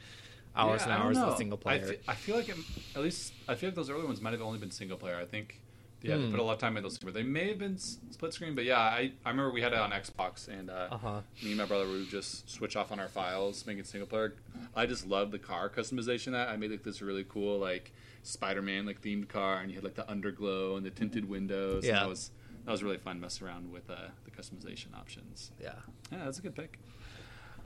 hours 0.58 0.82
Yeah, 0.84 0.94
and 0.94 1.02
hours 1.02 1.16
know. 1.16 1.26
of 1.30 1.38
single 1.38 1.58
I 1.58 1.78
player 1.78 1.86
fe- 1.86 2.00
I 2.08 2.14
feel 2.14 2.36
like 2.36 2.48
it, 2.48 2.56
at 2.96 3.02
least 3.02 3.32
I 3.48 3.54
feel 3.54 3.68
like 3.70 3.76
those 3.76 3.90
early 3.90 4.04
ones 4.04 4.20
might 4.20 4.32
have 4.32 4.42
only 4.42 4.58
been 4.58 4.70
single 4.70 4.96
player. 4.98 5.16
I 5.16 5.24
think 5.24 5.60
yeah, 6.00 6.16
they 6.16 6.24
Hmm. 6.26 6.30
put 6.30 6.38
a 6.38 6.42
lot 6.44 6.52
of 6.52 6.58
time 6.60 6.76
in 6.76 6.82
those. 6.84 6.96
But 6.98 7.14
they 7.14 7.24
may 7.24 7.48
have 7.48 7.58
been 7.58 7.74
s- 7.74 7.98
split 8.10 8.32
screen. 8.32 8.54
But 8.54 8.64
yeah, 8.64 8.78
I, 8.78 9.12
I 9.24 9.30
remember 9.30 9.50
we 9.52 9.62
had 9.62 9.72
it 9.72 9.80
on 9.80 9.90
Xbox, 9.90 10.46
and 10.46 10.70
uh, 10.70 10.88
uh-huh 10.92 11.20
me 11.42 11.48
and 11.50 11.58
my 11.58 11.64
brother 11.64 11.88
would 11.88 12.08
just 12.08 12.48
switch 12.48 12.76
off 12.76 12.92
on 12.92 13.00
our 13.00 13.08
files, 13.08 13.66
make 13.66 13.78
it 13.78 13.86
single 13.86 14.06
player. 14.06 14.34
I 14.76 14.86
just 14.86 15.06
loved 15.08 15.32
the 15.32 15.38
car 15.40 15.68
customization. 15.68 16.32
That 16.32 16.48
I 16.50 16.56
made 16.56 16.70
like 16.70 16.82
this 16.84 17.02
really 17.02 17.24
cool 17.28 17.58
like 17.58 17.92
Spider-Man 18.22 18.86
like 18.86 19.00
themed 19.02 19.28
car, 19.28 19.58
and 19.60 19.70
you 19.70 19.74
had 19.76 19.84
like 19.84 19.94
the 19.96 20.04
underglow 20.04 20.76
and 20.76 20.84
the 20.86 20.90
tinted 20.90 21.28
windows. 21.28 21.84
and 21.84 21.92
Yeah. 21.94 22.00
that 22.00 22.08
was 22.08 22.30
that 22.64 22.70
was 22.72 22.82
really 22.84 22.98
fun 22.98 23.18
mess 23.20 23.40
around 23.42 23.72
with 23.72 23.88
uh, 23.90 23.96
the 24.24 24.30
customization 24.30 24.94
options. 24.94 25.50
yeah 25.60 25.72
Yeah, 26.12 26.24
that's 26.26 26.38
a 26.38 26.42
good 26.42 26.54
pick. 26.54 26.78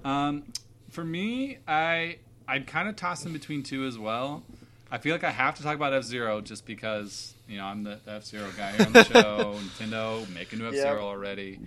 Um, 0.04 0.44
for 0.88 1.04
me, 1.04 1.58
I 1.68 2.18
I'd 2.48 2.66
kind 2.66 2.88
of 2.88 2.96
toss 2.96 3.24
in 3.24 3.32
between 3.32 3.62
two 3.62 3.84
as 3.84 3.98
well. 3.98 4.42
I 4.90 4.98
feel 4.98 5.14
like 5.14 5.24
I 5.24 5.30
have 5.30 5.54
to 5.56 5.62
talk 5.62 5.74
about 5.74 5.92
F 5.94 6.04
Zero 6.04 6.40
just 6.40 6.66
because 6.66 7.34
you 7.48 7.56
know 7.56 7.64
I'm 7.64 7.82
the 7.82 7.98
F 8.06 8.24
Zero 8.24 8.48
guy 8.56 8.72
here 8.72 8.86
on 8.86 8.92
the 8.92 9.04
show. 9.04 9.58
Nintendo 9.78 10.28
making 10.34 10.58
new 10.58 10.68
F 10.68 10.74
Zero 10.74 10.94
Yep. 10.96 11.02
already. 11.02 11.60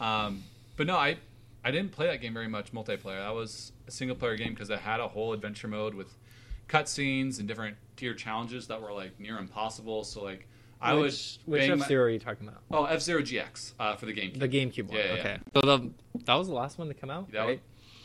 Um, 0.00 0.42
but 0.76 0.86
no, 0.86 0.96
I 0.96 1.18
I 1.64 1.70
didn't 1.70 1.92
play 1.92 2.06
that 2.08 2.20
game 2.20 2.34
very 2.34 2.48
much 2.48 2.72
multiplayer. 2.72 3.24
That 3.24 3.34
was 3.34 3.72
a 3.86 3.90
single 3.90 4.16
player 4.16 4.36
game 4.36 4.52
because 4.54 4.70
it 4.70 4.80
had 4.80 5.00
a 5.00 5.08
whole 5.08 5.32
adventure 5.32 5.68
mode 5.68 5.94
with 5.94 6.12
cutscenes 6.68 7.38
and 7.38 7.46
different 7.46 7.76
tier 7.96 8.14
challenges 8.14 8.66
that 8.68 8.82
were 8.82 8.92
like 8.92 9.20
near 9.20 9.38
impossible. 9.38 10.02
So 10.04 10.24
like 10.24 10.48
I 10.80 10.94
which, 10.94 11.38
which 11.46 11.62
F-Zero 11.62 12.04
are 12.04 12.10
you 12.10 12.18
talking 12.18 12.46
about 12.46 12.60
oh 12.70 12.84
F 12.84 13.00
Zero 13.00 13.22
GX 13.22 13.72
uh, 13.78 13.96
for 13.96 14.06
the 14.06 14.12
GameCube. 14.12 14.40
the 14.40 14.48
gamecube 14.48 14.88
one 14.88 14.98
Yeah, 14.98 15.04
yeah, 15.06 15.12
okay 15.20 15.38
so 15.54 15.60
the, 15.62 15.90
that 16.26 16.34
was 16.34 16.48
the 16.48 16.54
last 16.54 16.78
one 16.78 16.88
to 16.88 16.94
come 16.94 17.08
out 17.08 17.30
That 17.32 17.44
right 17.44 17.60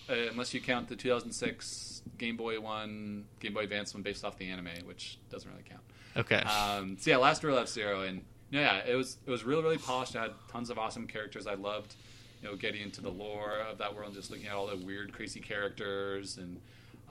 uh, 0.09 0.13
unless 0.31 0.53
you 0.53 0.61
count 0.61 0.87
the 0.87 0.95
2006 0.95 1.88
Game 2.17 2.37
Boy 2.37 2.59
one, 2.59 3.25
Game 3.39 3.53
Boy 3.53 3.61
Advance 3.63 3.93
one 3.93 4.03
based 4.03 4.23
off 4.25 4.37
the 4.37 4.49
anime, 4.49 4.69
which 4.85 5.19
doesn't 5.29 5.49
really 5.49 5.63
count. 5.63 5.81
okay 6.17 6.37
Um, 6.37 6.97
so 6.99 7.11
yeah, 7.11 7.17
last 7.17 7.43
real 7.43 7.57
F 7.57 7.67
Zero, 7.67 8.01
and 8.01 8.23
yeah, 8.51 8.81
it 8.85 8.95
was 8.95 9.17
it 9.25 9.29
was 9.31 9.43
really 9.43 9.63
really 9.63 9.77
polished. 9.77 10.15
It 10.15 10.19
had 10.19 10.31
tons 10.51 10.69
of 10.69 10.77
awesome 10.79 11.07
characters. 11.07 11.47
I 11.47 11.53
loved, 11.53 11.95
you 12.41 12.49
know, 12.49 12.55
getting 12.55 12.81
into 12.81 13.01
the 13.01 13.11
lore 13.11 13.59
of 13.69 13.77
that 13.77 13.93
world, 13.93 14.07
and 14.07 14.15
just 14.15 14.31
looking 14.31 14.47
at 14.47 14.53
all 14.53 14.67
the 14.67 14.77
weird, 14.77 15.13
crazy 15.13 15.39
characters 15.39 16.37
and 16.37 16.59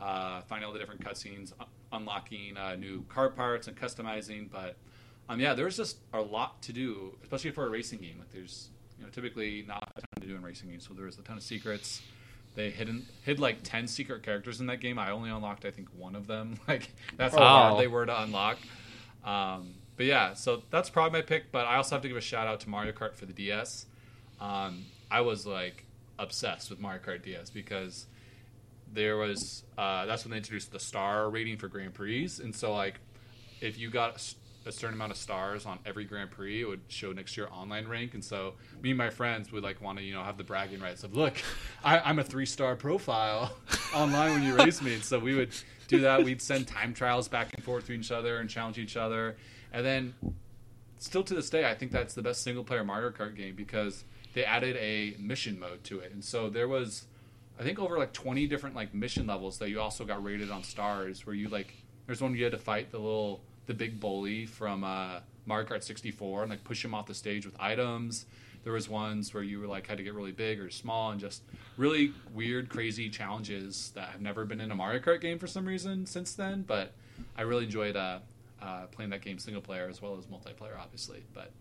uh, 0.01 0.41
finding 0.43 0.67
all 0.67 0.73
the 0.73 0.79
different 0.79 1.05
cutscenes, 1.05 1.53
un- 1.61 1.67
unlocking 1.93 2.57
uh, 2.57 2.75
new 2.77 3.03
car 3.09 3.29
parts 3.31 3.69
and 3.69 3.77
customizing. 3.77 4.51
But 4.51 4.77
um, 5.29 5.41
yeah, 5.41 5.55
there's 5.55 5.77
just 5.77 5.99
a 6.13 6.21
lot 6.21 6.61
to 6.63 6.73
do, 6.73 7.17
especially 7.23 7.51
for 7.51 7.67
a 7.67 7.71
racing 7.71 8.01
game. 8.01 8.17
Like 8.19 8.31
there's 8.33 8.71
you 8.99 9.05
know 9.05 9.11
typically 9.11 9.65
not 9.67 9.93
a 9.97 10.01
ton 10.01 10.23
to 10.23 10.27
do 10.27 10.35
in 10.35 10.43
racing 10.43 10.71
games, 10.71 10.87
so 10.89 10.95
there's 10.95 11.19
a 11.19 11.23
ton 11.23 11.37
of 11.37 11.43
secrets. 11.43 12.03
They 12.55 12.71
hidden 12.71 13.07
hid 13.23 13.39
like 13.39 13.63
ten 13.63 13.87
secret 13.87 14.23
characters 14.23 14.61
in 14.61 14.67
that 14.67 14.81
game. 14.81 14.99
I 14.99 15.11
only 15.11 15.31
unlocked 15.31 15.65
I 15.65 15.71
think 15.71 15.89
one 15.97 16.17
of 16.17 16.27
them. 16.27 16.59
Like 16.69 16.91
that's 17.17 17.35
how 17.35 17.43
Oh. 17.43 17.47
hard 17.47 17.81
they 17.81 17.87
were 17.87 18.05
to 18.07 18.23
unlock. 18.23 18.59
Um, 19.25 19.75
but 19.97 20.07
yeah, 20.07 20.35
so 20.35 20.63
that's 20.71 20.91
probably 20.91 21.19
my 21.21 21.25
pick. 21.25 21.51
But 21.53 21.67
I 21.67 21.77
also 21.77 21.95
have 21.97 22.03
to 22.03 22.09
give 22.09 22.17
a 22.17 22.21
shout 22.21 22.47
out 22.47 22.61
to 22.61 22.69
Mario 22.69 22.93
Kart 22.93 23.15
for 23.15 23.27
the 23.27 23.33
DS. 23.33 23.87
Um, 24.41 24.85
I 25.11 25.21
was 25.21 25.47
like 25.47 25.85
obsessed 26.19 26.71
with 26.71 26.81
Mario 26.81 27.01
Kart 27.01 27.23
DS 27.23 27.51
because 27.51 28.07
there 28.93 29.17
was 29.17 29.65
uh, 29.77 30.07
that's 30.07 30.25
when 30.25 30.31
they 30.33 30.39
introduced 30.39 30.73
the 30.73 30.79
star 30.81 31.29
rating 31.31 31.57
for 31.59 31.69
Grand 31.69 31.95
Prix, 31.95 32.31
and 32.43 32.55
so 32.55 32.73
like 32.75 33.01
if 33.61 33.79
you 33.79 33.91
got 33.91 34.25
a 34.69 34.73
certain 34.73 34.95
amount 34.95 35.11
of 35.11 35.19
stars 35.19 35.67
on 35.67 35.79
every 35.87 36.05
Grand 36.05 36.31
Prix, 36.31 36.63
it 36.63 36.69
would 36.69 36.83
show 36.89 37.13
next 37.13 37.35
to 37.35 37.41
your 37.41 37.53
online 37.53 37.89
rank. 37.89 38.15
And 38.15 38.25
so 38.25 38.55
me 38.83 38.91
and 38.91 38.99
my 38.99 39.11
friends 39.11 39.51
would 39.51 39.65
like 39.65 39.81
want 39.81 39.99
to 39.99 40.05
you 40.05 40.15
know 40.15 40.23
have 40.23 40.37
the 40.37 40.45
bragging 40.45 40.81
rights 40.81 41.05
of 41.05 41.17
look, 41.17 41.35
I, 41.83 41.99
I'm 41.99 42.19
a 42.19 42.25
three 42.25 42.47
star 42.47 42.77
profile 42.77 43.57
online 43.95 44.33
when 44.33 44.43
you 44.43 44.55
race 44.55 44.81
me. 44.83 44.95
And 44.95 45.03
so 45.03 45.19
we 45.19 45.35
would 45.35 45.53
do 45.89 46.01
that. 46.01 46.23
We'd 46.23 46.43
send 46.43 46.69
time 46.69 46.95
trials 46.95 47.29
back 47.29 47.55
and 47.55 47.65
forth 47.65 47.87
to 47.87 47.93
each 47.93 48.13
other 48.13 48.39
and 48.39 48.49
challenge 48.49 48.79
each 48.79 48.97
other. 48.97 49.37
And 49.73 49.85
then 49.85 50.15
still 50.99 51.23
to 51.25 51.35
this 51.35 51.51
day, 51.51 51.69
I 51.69 51.75
think 51.75 51.93
that's 51.93 52.15
the 52.15 52.23
best 52.23 52.43
single 52.43 52.65
player 52.65 52.85
Mario 52.85 53.11
Kart 53.11 53.35
game 53.37 53.55
because 53.55 54.05
they 54.35 54.45
added 54.45 54.77
a 54.77 55.17
mission 55.19 55.59
mode 55.59 55.83
to 55.85 56.01
it. 56.01 56.13
And 56.13 56.25
so 56.25 56.51
there 56.51 56.69
was, 56.69 57.07
I 57.59 57.63
think, 57.63 57.79
over 57.79 57.99
like 57.99 58.13
20 58.13 58.47
different 58.47 58.77
like 58.77 58.95
mission 58.95 59.27
levels 59.27 59.59
that 59.59 59.71
you 59.71 59.81
also 59.81 60.05
got 60.05 60.23
rated 60.23 60.51
on 60.51 60.63
stars. 60.63 61.27
Where 61.27 61.35
you 61.35 61.49
like, 61.49 61.75
there's 62.07 62.21
one 62.21 62.35
you 62.35 62.45
had 62.45 62.53
to 62.53 62.59
fight 62.59 62.91
the 62.91 62.99
little, 62.99 63.41
the 63.69 63.75
big 63.75 64.01
bully 64.01 64.47
from 64.47 64.83
uh, 64.83 65.21
Mario 65.47 65.69
Kart 65.69 65.85
64 65.85 66.43
and 66.43 66.51
like 66.51 66.65
push 66.65 66.85
him 66.85 66.95
off 66.95 67.07
the 67.07 67.15
stage 67.15 67.45
with 67.47 67.55
items. 67.61 68.25
There 68.65 68.73
was 68.73 68.89
ones 68.89 69.33
where 69.33 69.43
you 69.43 69.61
were 69.61 69.67
like 69.67 69.87
had 69.87 69.99
to 69.99 70.03
get 70.03 70.15
really 70.15 70.33
big 70.33 70.59
or 70.59 70.71
small 70.71 71.11
and 71.11 71.21
just 71.21 71.43
really 71.77 72.13
weird, 72.35 72.71
crazy 72.71 73.11
challenges 73.11 73.93
that 73.95 74.09
have 74.09 74.21
never 74.21 74.45
been 74.47 74.61
in 74.61 74.73
a 74.73 74.75
Mario 74.75 75.01
Kart 75.01 75.21
game 75.21 75.39
for 75.39 75.47
some 75.47 75.67
reason 75.67 76.07
since 76.07 76.35
then. 76.35 76.63
But 76.67 76.93
I 77.37 77.43
really 77.43 77.65
enjoyed 77.65 77.95
uh, 77.95 78.21
uh, 78.61 78.87
playing 78.87 79.11
that 79.11 79.21
game 79.21 79.39
single 79.39 79.63
player 79.63 79.87
as 79.89 80.01
well 80.01 80.17
as 80.19 80.25
multiplayer, 80.27 80.79
obviously. 80.79 81.23
But 81.35 81.53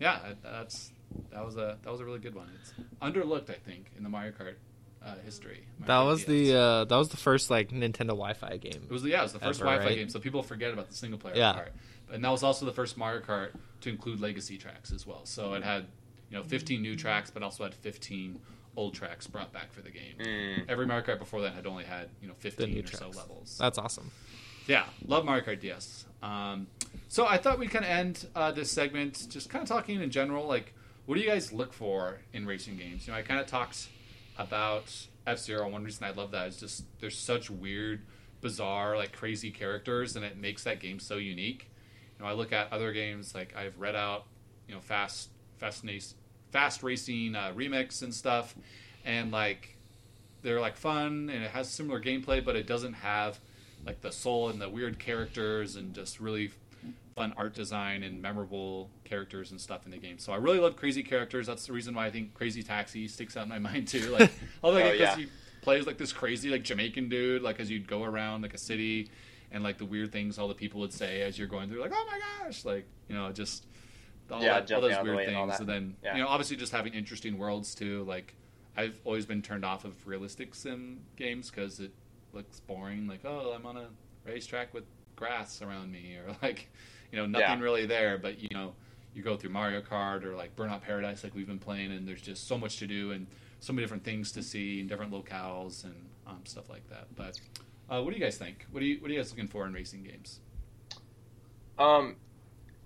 yeah, 0.00 0.32
that's 0.42 0.90
that 1.30 1.44
was 1.44 1.56
a 1.56 1.76
that 1.82 1.90
was 1.90 2.00
a 2.00 2.04
really 2.04 2.18
good 2.18 2.34
one. 2.34 2.48
It's 2.60 2.72
underlooked, 3.02 3.50
I 3.50 3.54
think, 3.54 3.92
in 3.96 4.02
the 4.02 4.08
Mario 4.08 4.32
Kart 4.32 4.54
uh, 5.04 5.14
history. 5.24 5.64
That 5.86 6.00
was 6.00 6.20
DS. 6.24 6.28
the 6.28 6.56
uh, 6.58 6.84
that 6.84 6.96
was 6.96 7.08
the 7.08 7.16
first 7.16 7.50
like 7.50 7.70
Nintendo 7.70 8.08
Wi-Fi 8.08 8.56
game. 8.58 8.82
It 8.88 8.90
was 8.90 9.02
the, 9.02 9.10
yeah, 9.10 9.20
it 9.20 9.24
was 9.24 9.32
the 9.32 9.38
first 9.38 9.60
Ever, 9.60 9.66
Wi-Fi 9.70 9.88
right? 9.90 9.96
game, 9.98 10.08
so 10.08 10.18
people 10.20 10.42
forget 10.42 10.72
about 10.72 10.88
the 10.88 10.94
single 10.94 11.18
player 11.18 11.34
Yeah. 11.36 11.52
part. 11.52 11.72
And 12.12 12.24
that 12.24 12.30
was 12.30 12.42
also 12.42 12.66
the 12.66 12.72
first 12.72 12.96
Mario 12.98 13.20
Kart 13.22 13.50
to 13.80 13.88
include 13.88 14.20
legacy 14.20 14.58
tracks 14.58 14.92
as 14.92 15.06
well. 15.06 15.22
So 15.24 15.54
it 15.54 15.62
had 15.64 15.86
you 16.30 16.36
know 16.38 16.44
15 16.44 16.80
new 16.82 16.94
tracks, 16.96 17.30
but 17.30 17.42
also 17.42 17.64
had 17.64 17.74
15 17.74 18.38
old 18.76 18.94
tracks 18.94 19.26
brought 19.26 19.52
back 19.52 19.72
for 19.72 19.82
the 19.82 19.90
game. 19.90 20.14
Mm. 20.18 20.64
Every 20.68 20.86
Mario 20.86 21.04
Kart 21.04 21.18
before 21.18 21.40
that 21.42 21.52
had 21.54 21.66
only 21.66 21.84
had 21.84 22.08
you 22.20 22.28
know 22.28 22.34
15 22.38 22.70
new 22.72 22.82
or 22.82 22.86
so 22.86 22.98
tracks. 22.98 23.16
levels. 23.16 23.56
That's 23.58 23.78
awesome. 23.78 24.10
Yeah, 24.68 24.84
love 25.06 25.24
Mario 25.24 25.42
Kart 25.44 25.58
DS. 25.60 26.04
Um, 26.22 26.68
so 27.08 27.26
I 27.26 27.36
thought 27.38 27.58
we'd 27.58 27.70
kind 27.70 27.84
of 27.84 27.90
end 27.90 28.26
uh, 28.36 28.52
this 28.52 28.70
segment 28.70 29.26
just 29.28 29.50
kind 29.50 29.62
of 29.62 29.68
talking 29.68 30.00
in 30.00 30.10
general, 30.10 30.46
like 30.46 30.72
what 31.06 31.16
do 31.16 31.20
you 31.20 31.26
guys 31.26 31.52
look 31.52 31.72
for 31.72 32.20
in 32.32 32.46
racing 32.46 32.76
games? 32.76 33.06
You 33.06 33.12
know, 33.12 33.18
I 33.18 33.22
kind 33.22 33.40
of 33.40 33.46
talked 33.46 33.88
about 34.38 35.06
F 35.26 35.38
Zero. 35.38 35.68
One 35.68 35.84
reason 35.84 36.06
I 36.06 36.10
love 36.10 36.30
that 36.32 36.48
is 36.48 36.58
just 36.58 36.84
there's 37.00 37.18
such 37.18 37.50
weird, 37.50 38.02
bizarre, 38.40 38.96
like 38.96 39.12
crazy 39.12 39.50
characters, 39.50 40.16
and 40.16 40.24
it 40.24 40.36
makes 40.36 40.64
that 40.64 40.80
game 40.80 40.98
so 40.98 41.16
unique. 41.16 41.70
You 42.18 42.24
know, 42.24 42.30
I 42.30 42.34
look 42.34 42.52
at 42.52 42.72
other 42.72 42.92
games 42.92 43.34
like 43.34 43.54
I've 43.56 43.78
read 43.78 43.96
out, 43.96 44.26
you 44.68 44.74
know, 44.74 44.80
fast, 44.80 45.30
fast, 45.58 45.84
fast 46.50 46.82
racing 46.82 47.34
uh, 47.34 47.52
remix 47.54 48.02
and 48.02 48.14
stuff, 48.14 48.54
and 49.04 49.30
like 49.30 49.76
they're 50.42 50.60
like 50.60 50.76
fun 50.76 51.30
and 51.32 51.42
it 51.44 51.50
has 51.50 51.68
similar 51.68 52.00
gameplay, 52.00 52.44
but 52.44 52.56
it 52.56 52.66
doesn't 52.66 52.94
have 52.94 53.38
like 53.86 54.00
the 54.00 54.12
soul 54.12 54.48
and 54.48 54.60
the 54.60 54.68
weird 54.68 54.98
characters 54.98 55.76
and 55.76 55.94
just 55.94 56.20
really 56.20 56.50
fun 57.14 57.34
art 57.36 57.54
design 57.54 58.02
and 58.02 58.22
memorable 58.22 58.90
characters 59.04 59.50
and 59.50 59.60
stuff 59.60 59.84
in 59.84 59.90
the 59.90 59.98
game. 59.98 60.18
So 60.18 60.32
I 60.32 60.36
really 60.36 60.58
love 60.58 60.76
crazy 60.76 61.02
characters. 61.02 61.46
That's 61.46 61.66
the 61.66 61.72
reason 61.72 61.94
why 61.94 62.06
I 62.06 62.10
think 62.10 62.32
Crazy 62.34 62.62
Taxi 62.62 63.06
sticks 63.08 63.36
out 63.36 63.42
in 63.44 63.48
my 63.50 63.58
mind 63.70 63.88
too. 63.88 64.10
Like 64.10 64.30
I 64.64 64.68
like 64.68 64.84
Oh, 64.84 64.90
because 64.92 64.98
yeah. 65.00 65.16
he 65.16 65.26
plays 65.62 65.86
like 65.86 65.98
this 65.98 66.12
crazy 66.12 66.50
like 66.50 66.62
Jamaican 66.62 67.08
dude. 67.08 67.42
Like 67.42 67.60
as 67.60 67.70
you'd 67.70 67.86
go 67.86 68.02
around 68.04 68.42
like 68.42 68.54
a 68.54 68.58
city 68.58 69.10
and 69.50 69.62
like 69.62 69.76
the 69.78 69.84
weird 69.84 70.10
things 70.12 70.38
all 70.38 70.48
the 70.48 70.54
people 70.54 70.80
would 70.80 70.92
say 70.92 71.20
as 71.22 71.38
you're 71.38 71.48
going 71.48 71.68
through. 71.68 71.80
Like 71.82 71.92
oh 71.94 72.06
my 72.10 72.18
gosh, 72.44 72.64
like 72.64 72.86
you 73.08 73.14
know 73.14 73.30
just. 73.32 73.66
All, 74.30 74.40
Yeah, 74.42 74.60
that, 74.60 74.72
all 74.72 74.80
those 74.80 74.92
out 74.92 75.00
of 75.00 75.06
the 75.06 75.12
weird 75.12 75.16
way 75.28 75.34
and 75.34 75.48
things, 75.50 75.60
and 75.60 75.68
then 75.68 75.96
Yeah. 76.02 76.16
you 76.16 76.22
know, 76.22 76.28
obviously, 76.28 76.56
just 76.56 76.72
having 76.72 76.94
interesting 76.94 77.36
worlds 77.36 77.74
too. 77.74 78.04
Like, 78.04 78.34
I've 78.78 78.98
always 79.04 79.26
been 79.26 79.42
turned 79.42 79.64
off 79.64 79.84
of 79.84 79.94
realistic 80.06 80.54
sim 80.54 81.00
games 81.16 81.50
because 81.50 81.80
it 81.80 81.90
looks 82.32 82.60
boring. 82.60 83.06
Like, 83.08 83.26
oh, 83.26 83.52
I'm 83.54 83.66
on 83.66 83.76
a 83.76 83.88
racetrack 84.24 84.72
with 84.72 84.84
grass 85.16 85.60
around 85.60 85.92
me, 85.92 86.16
or 86.16 86.34
like, 86.42 86.70
you 87.12 87.18
know, 87.18 87.26
nothing 87.26 87.58
Yeah. 87.58 87.62
really 87.62 87.86
there. 87.86 88.18
But 88.18 88.40
you 88.42 88.48
know, 88.52 88.74
you 89.14 89.22
go 89.22 89.36
through 89.36 89.50
Mario 89.50 89.80
Kart 89.82 90.24
or 90.24 90.34
like 90.34 90.56
Burnout 90.56 90.82
Paradise, 90.82 91.22
like 91.22 91.34
we've 91.34 91.46
been 91.46 91.58
playing, 91.58 91.92
and 91.92 92.08
there's 92.08 92.22
just 92.22 92.48
so 92.48 92.58
much 92.58 92.78
to 92.78 92.86
do 92.86 93.12
and 93.12 93.26
so 93.60 93.72
many 93.72 93.84
different 93.84 94.02
things 94.04 94.32
to 94.32 94.42
see 94.42 94.80
and 94.80 94.88
different 94.88 95.12
locales 95.12 95.84
and 95.84 95.94
um, 96.26 96.40
stuff 96.44 96.68
like 96.70 96.88
that. 96.88 97.14
But 97.14 97.38
uh, 97.90 98.02
what 98.02 98.12
do 98.12 98.18
you 98.18 98.24
guys 98.24 98.38
think? 98.38 98.66
What 98.72 98.80
do 98.80 98.86
you 98.86 98.98
what 99.00 99.10
are 99.10 99.14
you 99.14 99.20
guys 99.20 99.30
looking 99.30 99.46
for 99.48 99.66
in 99.66 99.72
racing 99.72 100.02
games? 100.02 100.40
Um, 101.78 102.16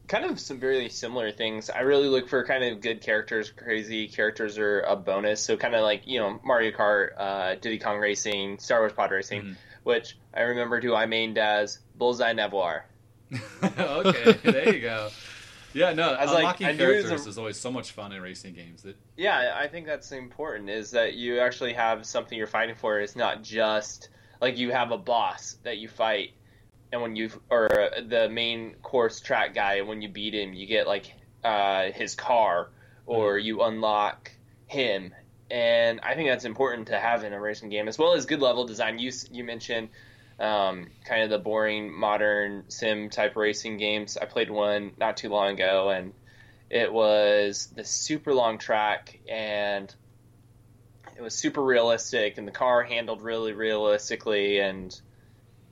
kind 0.09 0.25
of 0.25 0.39
some 0.41 0.59
very 0.61 0.89
similar 0.89 1.31
things. 1.33 1.71
I 1.71 1.81
really 1.81 2.09
look 2.09 2.29
for 2.29 2.45
kind 2.45 2.65
of 2.65 2.81
good 2.81 3.01
characters. 3.01 3.51
Crazy 3.51 4.09
characters 4.09 4.59
are 4.59 4.81
a 4.81 4.97
bonus. 4.97 5.41
So 5.43 5.57
kind 5.57 5.75
of 5.75 5.83
like 5.83 6.03
you 6.07 6.19
know 6.19 6.41
Mario 6.45 6.73
Kart, 6.73 7.11
uh, 7.17 7.55
Diddy 7.57 7.79
Kong 7.79 7.99
Racing, 7.99 8.59
Star 8.59 8.81
Wars 8.81 8.93
Pod 8.93 9.11
Racing, 9.13 9.43
Mhm. 9.43 9.57
which 9.85 10.17
I 10.35 10.43
remember 10.43 10.81
who 10.81 10.95
I 10.95 11.07
mained 11.07 11.39
as 11.39 11.79
Bullseye 11.97 12.33
Navior. 12.33 12.85
okay, 13.79 14.39
there 14.45 14.75
you 14.75 14.81
go. 14.81 15.11
Yeah, 15.73 15.93
no, 15.93 16.13
I 16.13 16.23
was 16.25 16.33
like, 16.33 16.39
unlocking 16.39 16.67
I 16.67 16.71
it 16.71 16.73
was 16.73 16.79
characters 16.79 17.27
a- 17.27 17.29
is 17.29 17.39
always 17.39 17.59
so 17.59 17.71
much 17.71 17.93
fun 17.93 18.13
in 18.13 18.23
racing 18.23 18.55
games. 18.55 18.85
It, 18.85 18.97
Yeah, 19.17 19.55
I 19.57 19.69
think 19.69 19.87
that's 19.87 20.11
important. 20.13 20.71
Is 20.71 20.91
that 20.93 21.15
you 21.15 21.41
actually 21.41 21.75
have 21.75 22.07
something 22.07 22.37
you're 22.37 22.47
fighting 22.47 22.77
for? 22.77 22.99
It's 23.01 23.17
not 23.17 23.43
just 23.43 24.09
like 24.41 24.57
you 24.57 24.71
have 24.73 24.91
a 24.91 24.99
boss 24.99 25.59
that 25.65 25.79
you 25.79 25.89
fight, 25.89 26.31
and 26.93 27.03
when 27.03 27.15
you 27.17 27.31
or 27.51 27.91
the 28.09 28.29
main 28.31 28.75
course 28.77 29.21
track 29.21 29.55
guy, 29.55 29.75
and 29.75 29.89
when 29.89 30.01
you 30.01 30.09
beat 30.09 30.35
him, 30.35 30.55
you 30.55 30.67
get 30.67 30.87
like 30.87 31.13
uh, 31.45 31.91
his 31.93 32.15
car, 32.15 32.71
or 33.05 33.39
you 33.39 33.63
unlock 33.63 34.31
him. 34.67 35.15
And 35.51 36.01
I 36.01 36.15
think 36.15 36.29
that's 36.29 36.45
important 36.45 36.89
to 36.89 36.99
have 36.99 37.23
in 37.23 37.33
a 37.33 37.41
racing 37.41 37.69
game, 37.69 37.87
as 37.87 37.99
well 37.99 38.15
as 38.15 38.25
good 38.27 38.41
level 38.41 38.65
design. 38.67 38.99
You 38.99 39.13
you 39.31 39.45
mentioned 39.45 39.91
um, 40.39 40.89
kind 41.05 41.23
of 41.23 41.31
the 41.31 41.39
boring 41.39 41.93
modern 41.93 42.65
sim 42.69 43.11
type 43.11 43.37
racing 43.37 43.79
games. 43.79 44.17
I 44.17 44.27
played 44.27 44.51
one 44.51 44.93
not 44.99 45.17
too 45.17 45.29
long 45.29 45.55
ago, 45.55 45.91
and 45.91 46.13
it 46.69 46.93
was 46.93 47.69
the 47.75 47.85
super 47.85 48.35
long 48.35 48.59
track, 48.59 49.19
and 49.29 49.95
it 51.17 51.23
was 51.23 51.35
super 51.35 51.63
realistic, 51.63 52.39
and 52.39 52.47
the 52.47 52.53
car 52.53 52.83
handled 52.83 53.23
really 53.23 53.53
realistically, 53.53 54.59
and 54.61 54.99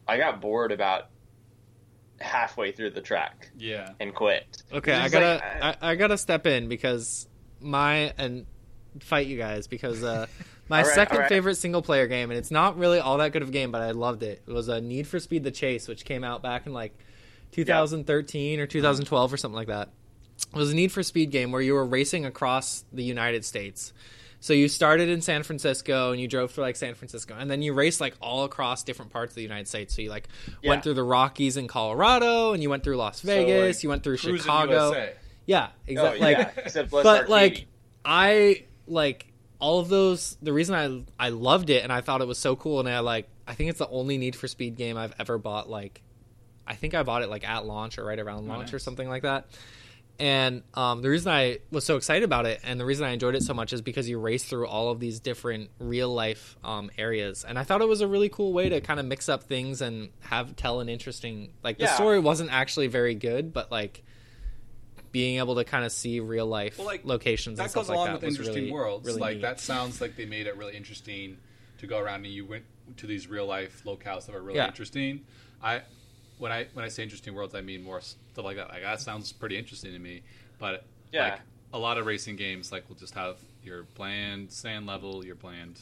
I 0.08 0.16
got 0.16 0.40
bored 0.40 0.72
about 0.72 1.08
halfway 2.20 2.72
through 2.72 2.90
the 2.90 3.00
track 3.00 3.50
yeah, 3.56 3.90
and 4.00 4.14
quit. 4.14 4.62
Okay, 4.72 4.92
I 4.92 5.08
gotta 5.08 5.42
like, 5.62 5.76
I, 5.82 5.90
I 5.90 5.94
gotta 5.96 6.16
step 6.16 6.46
in 6.46 6.68
because 6.68 7.28
my 7.60 8.14
and 8.16 8.46
fight 9.00 9.26
you 9.26 9.36
guys 9.36 9.66
because 9.66 10.02
uh, 10.02 10.26
my 10.68 10.82
right, 10.82 10.94
second 10.94 11.18
right. 11.18 11.28
favorite 11.28 11.56
single 11.56 11.82
player 11.82 12.06
game 12.06 12.30
and 12.30 12.38
it's 12.38 12.50
not 12.50 12.78
really 12.78 12.98
all 12.98 13.18
that 13.18 13.32
good 13.32 13.42
of 13.42 13.48
a 13.48 13.52
game 13.52 13.70
but 13.70 13.82
I 13.82 13.90
loved 13.92 14.22
it. 14.22 14.42
It 14.46 14.52
was 14.52 14.68
a 14.68 14.80
Need 14.80 15.06
for 15.06 15.18
Speed: 15.20 15.44
The 15.44 15.50
Chase, 15.50 15.88
which 15.88 16.04
came 16.04 16.24
out 16.24 16.42
back 16.42 16.66
in 16.66 16.72
like 16.72 16.96
2013 17.52 18.60
or 18.60 18.66
2012 18.66 19.32
or 19.32 19.36
something 19.36 19.56
like 19.56 19.68
that. 19.68 19.90
It 20.52 20.58
was 20.58 20.72
a 20.72 20.74
Need 20.74 20.92
for 20.92 21.02
Speed 21.02 21.30
game 21.30 21.52
where 21.52 21.62
you 21.62 21.74
were 21.74 21.84
racing 21.86 22.26
across 22.26 22.84
the 22.92 23.04
United 23.04 23.44
States. 23.44 23.92
So 24.40 24.52
you 24.52 24.68
started 24.68 25.08
in 25.08 25.22
San 25.22 25.42
Francisco 25.42 26.12
and 26.12 26.20
you 26.20 26.28
drove 26.28 26.50
through 26.50 26.64
like 26.64 26.76
San 26.76 26.94
Francisco, 26.94 27.34
and 27.38 27.50
then 27.50 27.62
you 27.62 27.72
raced 27.72 28.00
like 28.00 28.14
all 28.20 28.44
across 28.44 28.82
different 28.82 29.10
parts 29.12 29.32
of 29.32 29.36
the 29.36 29.42
United 29.42 29.68
States. 29.68 29.94
So 29.94 30.02
you 30.02 30.10
like 30.10 30.28
Yeah. 30.60 30.70
went 30.70 30.82
through 30.82 30.94
the 30.94 31.02
Rockies 31.04 31.56
in 31.56 31.66
Colorado, 31.68 32.52
and 32.52 32.62
you 32.62 32.68
went 32.68 32.84
through 32.84 32.96
Las 32.96 33.20
Vegas, 33.20 33.76
like, 33.76 33.82
you 33.82 33.88
went 33.88 34.02
through 34.02 34.16
Chicago. 34.18 34.88
USA. 34.88 35.12
Yeah, 35.46 35.68
Oh, 35.70 35.78
exactly. 35.86 36.30
yeah, 36.30 36.50
Like, 36.74 36.90
but 36.90 37.28
like. 37.28 37.66
I 38.04 38.64
like 38.86 39.32
all 39.58 39.78
of 39.78 39.88
those. 39.88 40.36
The 40.42 40.52
reason 40.52 40.74
I 41.18 41.26
I 41.26 41.28
loved 41.30 41.70
it 41.70 41.82
and 41.82 41.92
I 41.92 42.00
thought 42.00 42.20
it 42.20 42.26
was 42.28 42.38
so 42.38 42.56
cool, 42.56 42.80
and 42.80 42.88
I 42.88 43.00
like 43.00 43.28
I 43.46 43.54
think 43.54 43.70
it's 43.70 43.78
the 43.78 43.88
only 43.88 44.18
Need 44.18 44.36
for 44.36 44.48
Speed 44.48 44.76
game 44.76 44.96
I've 44.96 45.14
ever 45.18 45.38
bought. 45.38 45.68
Like, 45.68 46.02
I 46.66 46.74
think 46.74 46.94
I 46.94 47.02
bought 47.02 47.22
it 47.22 47.28
like 47.28 47.46
at 47.48 47.66
launch 47.66 47.98
or 47.98 48.04
right 48.04 48.18
around 48.18 48.44
Oh, 48.48 48.52
launch 48.54 48.72
or 48.72 48.78
something 48.78 49.08
like 49.08 49.22
that. 49.22 49.46
And 50.16 50.62
um, 50.74 51.02
the 51.02 51.10
reason 51.10 51.32
I 51.32 51.58
was 51.72 51.84
so 51.84 51.96
excited 51.96 52.22
about 52.22 52.46
it, 52.46 52.60
and 52.62 52.78
the 52.78 52.84
reason 52.84 53.04
I 53.04 53.10
enjoyed 53.10 53.34
it 53.34 53.42
so 53.42 53.52
much, 53.52 53.72
is 53.72 53.82
because 53.82 54.08
you 54.08 54.20
race 54.20 54.44
through 54.44 54.68
all 54.68 54.90
of 54.92 55.00
these 55.00 55.18
different 55.18 55.70
real 55.80 56.14
life 56.14 56.56
um, 56.62 56.88
areas, 56.96 57.44
and 57.44 57.58
I 57.58 57.64
thought 57.64 57.82
it 57.82 57.88
was 57.88 58.00
a 58.00 58.06
really 58.06 58.28
cool 58.28 58.52
way 58.52 58.68
to 58.68 58.80
kind 58.80 59.00
of 59.00 59.06
mix 59.06 59.28
up 59.28 59.42
things 59.42 59.80
and 59.80 60.10
have 60.20 60.54
tell 60.54 60.78
an 60.80 60.88
interesting. 60.88 61.52
Like 61.64 61.78
the 61.78 61.86
story 61.88 62.20
wasn't 62.20 62.52
actually 62.52 62.86
very 62.86 63.16
good, 63.16 63.52
but 63.52 63.72
like 63.72 64.04
being 65.14 65.38
able 65.38 65.54
to 65.54 65.62
kind 65.64 65.84
of 65.84 65.92
see 65.92 66.18
real 66.18 66.44
life 66.44 66.76
Well, 66.76 66.88
like, 66.88 67.04
locations 67.04 67.56
and 67.60 67.64
that 67.64 67.70
stuff 67.70 67.82
goes 67.84 67.88
like 67.88 67.94
along 67.96 68.06
that 68.08 68.14
with 68.20 68.24
interesting 68.24 68.54
really, 68.64 68.72
worlds. 68.72 69.06
really 69.06 69.20
like 69.20 69.34
neat. 69.36 69.42
that 69.42 69.60
sounds 69.60 70.00
like 70.00 70.16
they 70.16 70.24
made 70.26 70.48
it 70.48 70.56
really 70.56 70.76
interesting 70.76 71.38
to 71.78 71.86
go 71.86 71.98
around 72.00 72.24
and 72.24 72.34
you 72.34 72.44
went 72.44 72.64
to 72.96 73.06
these 73.06 73.28
real 73.28 73.46
life 73.46 73.82
locales 73.86 74.26
that 74.26 74.32
were 74.32 74.42
really 74.42 74.58
Yeah. 74.58 74.66
interesting. 74.66 75.24
I 75.62 75.82
when 76.38 76.50
I 76.50 76.66
when 76.74 76.84
I 76.84 76.88
say 76.88 77.04
interesting 77.04 77.32
worlds, 77.32 77.54
I 77.54 77.60
mean 77.60 77.84
more 77.84 78.00
stuff 78.00 78.44
like 78.44 78.56
that. 78.56 78.70
Like 78.70 78.82
that 78.82 79.00
sounds 79.00 79.32
pretty 79.32 79.56
interesting 79.56 79.92
to 79.92 79.98
me. 80.00 80.22
But 80.58 80.84
Yeah. 81.12 81.30
like 81.30 81.40
a 81.72 81.78
lot 81.78 81.96
of 81.96 82.06
racing 82.06 82.34
games, 82.34 82.72
like 82.72 82.88
will 82.88 82.96
just 82.96 83.14
have 83.14 83.36
your 83.62 83.84
bland 83.94 84.50
sand 84.50 84.84
level, 84.86 85.24
your 85.24 85.36
bland 85.36 85.78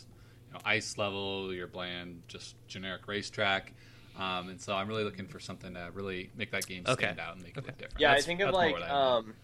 you 0.49 0.53
know, 0.53 0.61
ice 0.66 0.99
level, 0.99 1.55
your 1.55 1.66
bland 1.68 2.20
just 2.28 2.55
generic 2.68 3.09
racetrack. 3.09 3.72
Um, 4.19 4.51
and 4.51 4.61
so 4.61 4.75
I'm 4.75 4.89
really 4.89 5.05
looking 5.05 5.27
for 5.27 5.41
something 5.41 5.75
to 5.75 5.91
really 5.95 6.31
make 6.37 6.51
that 6.53 6.67
game 6.67 6.85
Okay. 6.87 7.05
stand 7.05 7.19
out 7.21 7.35
and 7.35 7.43
make 7.43 7.57
it 7.57 7.65
look 7.67 7.79
different. 7.79 7.99
Yeah, 7.99 8.09
That's- 8.09 8.25
I 8.25 8.27
think 8.27 8.41
of 8.41 8.53
like 8.55 8.73
what 8.73 8.83
I 8.83 8.87
mean. 8.89 8.95
um, 9.31 9.35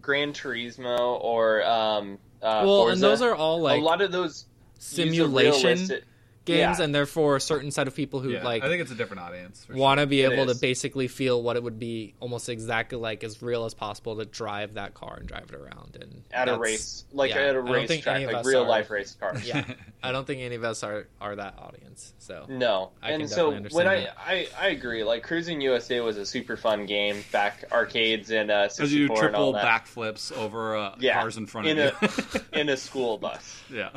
Gran 0.00 0.32
Turismo 0.32 1.18
or 1.22 1.62
um, 1.64 2.14
uh, 2.42 2.62
well, 2.64 2.64
Forza. 2.84 2.92
and 2.92 3.02
those 3.02 3.22
are 3.22 3.34
all 3.34 3.60
like 3.60 3.80
a 3.80 3.84
lot 3.84 4.00
of 4.02 4.10
those 4.12 4.46
use 4.76 4.78
a 4.78 4.82
simulation 4.82 5.62
realistic- 5.70 6.04
games, 6.44 6.78
yeah. 6.78 6.84
and 6.84 6.94
they're 6.94 7.06
a 7.36 7.40
certain 7.40 7.70
set 7.70 7.86
of 7.88 7.94
people 7.94 8.20
who 8.20 8.30
yeah, 8.30 8.44
like 8.44 8.62
I 8.62 8.68
think 8.68 8.82
it's 8.82 8.90
a 8.90 8.94
different 8.94 9.22
audience. 9.22 9.66
want 9.70 10.00
to 10.00 10.06
be 10.06 10.22
It 10.22 10.32
able 10.32 10.52
to 10.52 10.58
basically 10.60 11.08
feel 11.08 11.42
what 11.42 11.56
it 11.56 11.62
would 11.62 11.78
be 11.78 12.14
almost 12.20 12.48
exactly 12.48 12.98
like 12.98 13.24
as 13.24 13.40
real 13.42 13.64
as 13.64 13.74
possible 13.74 14.16
to 14.16 14.24
drive 14.24 14.74
that 14.74 14.94
car 14.94 15.16
and 15.18 15.26
drive 15.28 15.50
it 15.50 15.54
around 15.54 15.96
and 16.00 16.22
at 16.32 16.48
a 16.48 16.58
race, 16.58 17.04
like 17.12 17.30
yeah, 17.30 17.38
at 17.38 17.50
a 17.56 17.62
don't 17.62 17.86
think 17.88 18.06
any 18.06 18.26
racetrack, 18.26 18.26
of 18.26 18.32
like 18.32 18.46
real 18.46 18.62
are- 18.64 18.68
life 18.68 18.90
race 18.90 19.16
cars. 19.18 19.46
yeah 19.46 19.64
i 20.02 20.12
don't 20.12 20.26
think 20.26 20.42
any 20.42 20.54
of 20.54 20.64
us 20.64 20.82
are 20.82 21.06
are 21.20 21.36
that 21.36 21.58
audience 21.58 22.12
so 22.18 22.46
No, 22.48 22.90
I 23.02 23.12
can 23.12 23.20
and 23.22 23.30
so 23.30 23.52
when 23.70 23.86
I, 23.86 24.08
I 24.18 24.48
I 24.58 24.68
agree, 24.68 25.04
like 25.04 25.26
Cruis'n 25.26 25.60
USA 25.62 26.00
was 26.00 26.16
a 26.16 26.24
super 26.26 26.56
fun 26.56 26.86
game 26.86 27.22
back 27.32 27.64
arcades 27.70 28.30
and 28.30 28.50
uh, 28.50 28.68
Because 28.74 28.92
you 28.92 29.08
do 29.08 29.14
64 29.14 29.26
and 29.26 29.36
all 29.36 29.52
triple 29.52 29.52
that 29.52 29.84
backflips 29.84 30.32
over 30.36 30.76
uh, 30.76 30.94
Yeah, 30.98 31.20
cars 31.20 31.36
in 31.36 31.46
front 31.46 31.68
in 31.68 31.78
of 31.78 31.94
a 32.02 32.38
you. 32.38 32.44
in 32.60 32.68
a 32.70 32.76
school 32.76 33.18
bus. 33.18 33.60
yeah. 33.70 33.90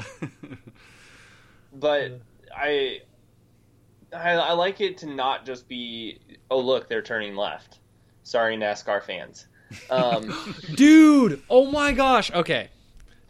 But 1.73 2.21
I, 2.57 3.01
I 4.13 4.31
I 4.31 4.51
like 4.53 4.81
it 4.81 4.97
to 4.99 5.05
not 5.07 5.45
just 5.45 5.67
be 5.67 6.19
oh 6.49 6.59
look 6.59 6.89
they're 6.89 7.01
turning 7.01 7.35
left. 7.35 7.79
Sorry 8.23 8.57
NASCAR 8.57 9.03
fans. 9.03 9.47
Um, 9.89 10.33
dude 10.75 11.41
oh 11.49 11.69
my 11.69 11.91
gosh 11.91 12.31
okay 12.31 12.69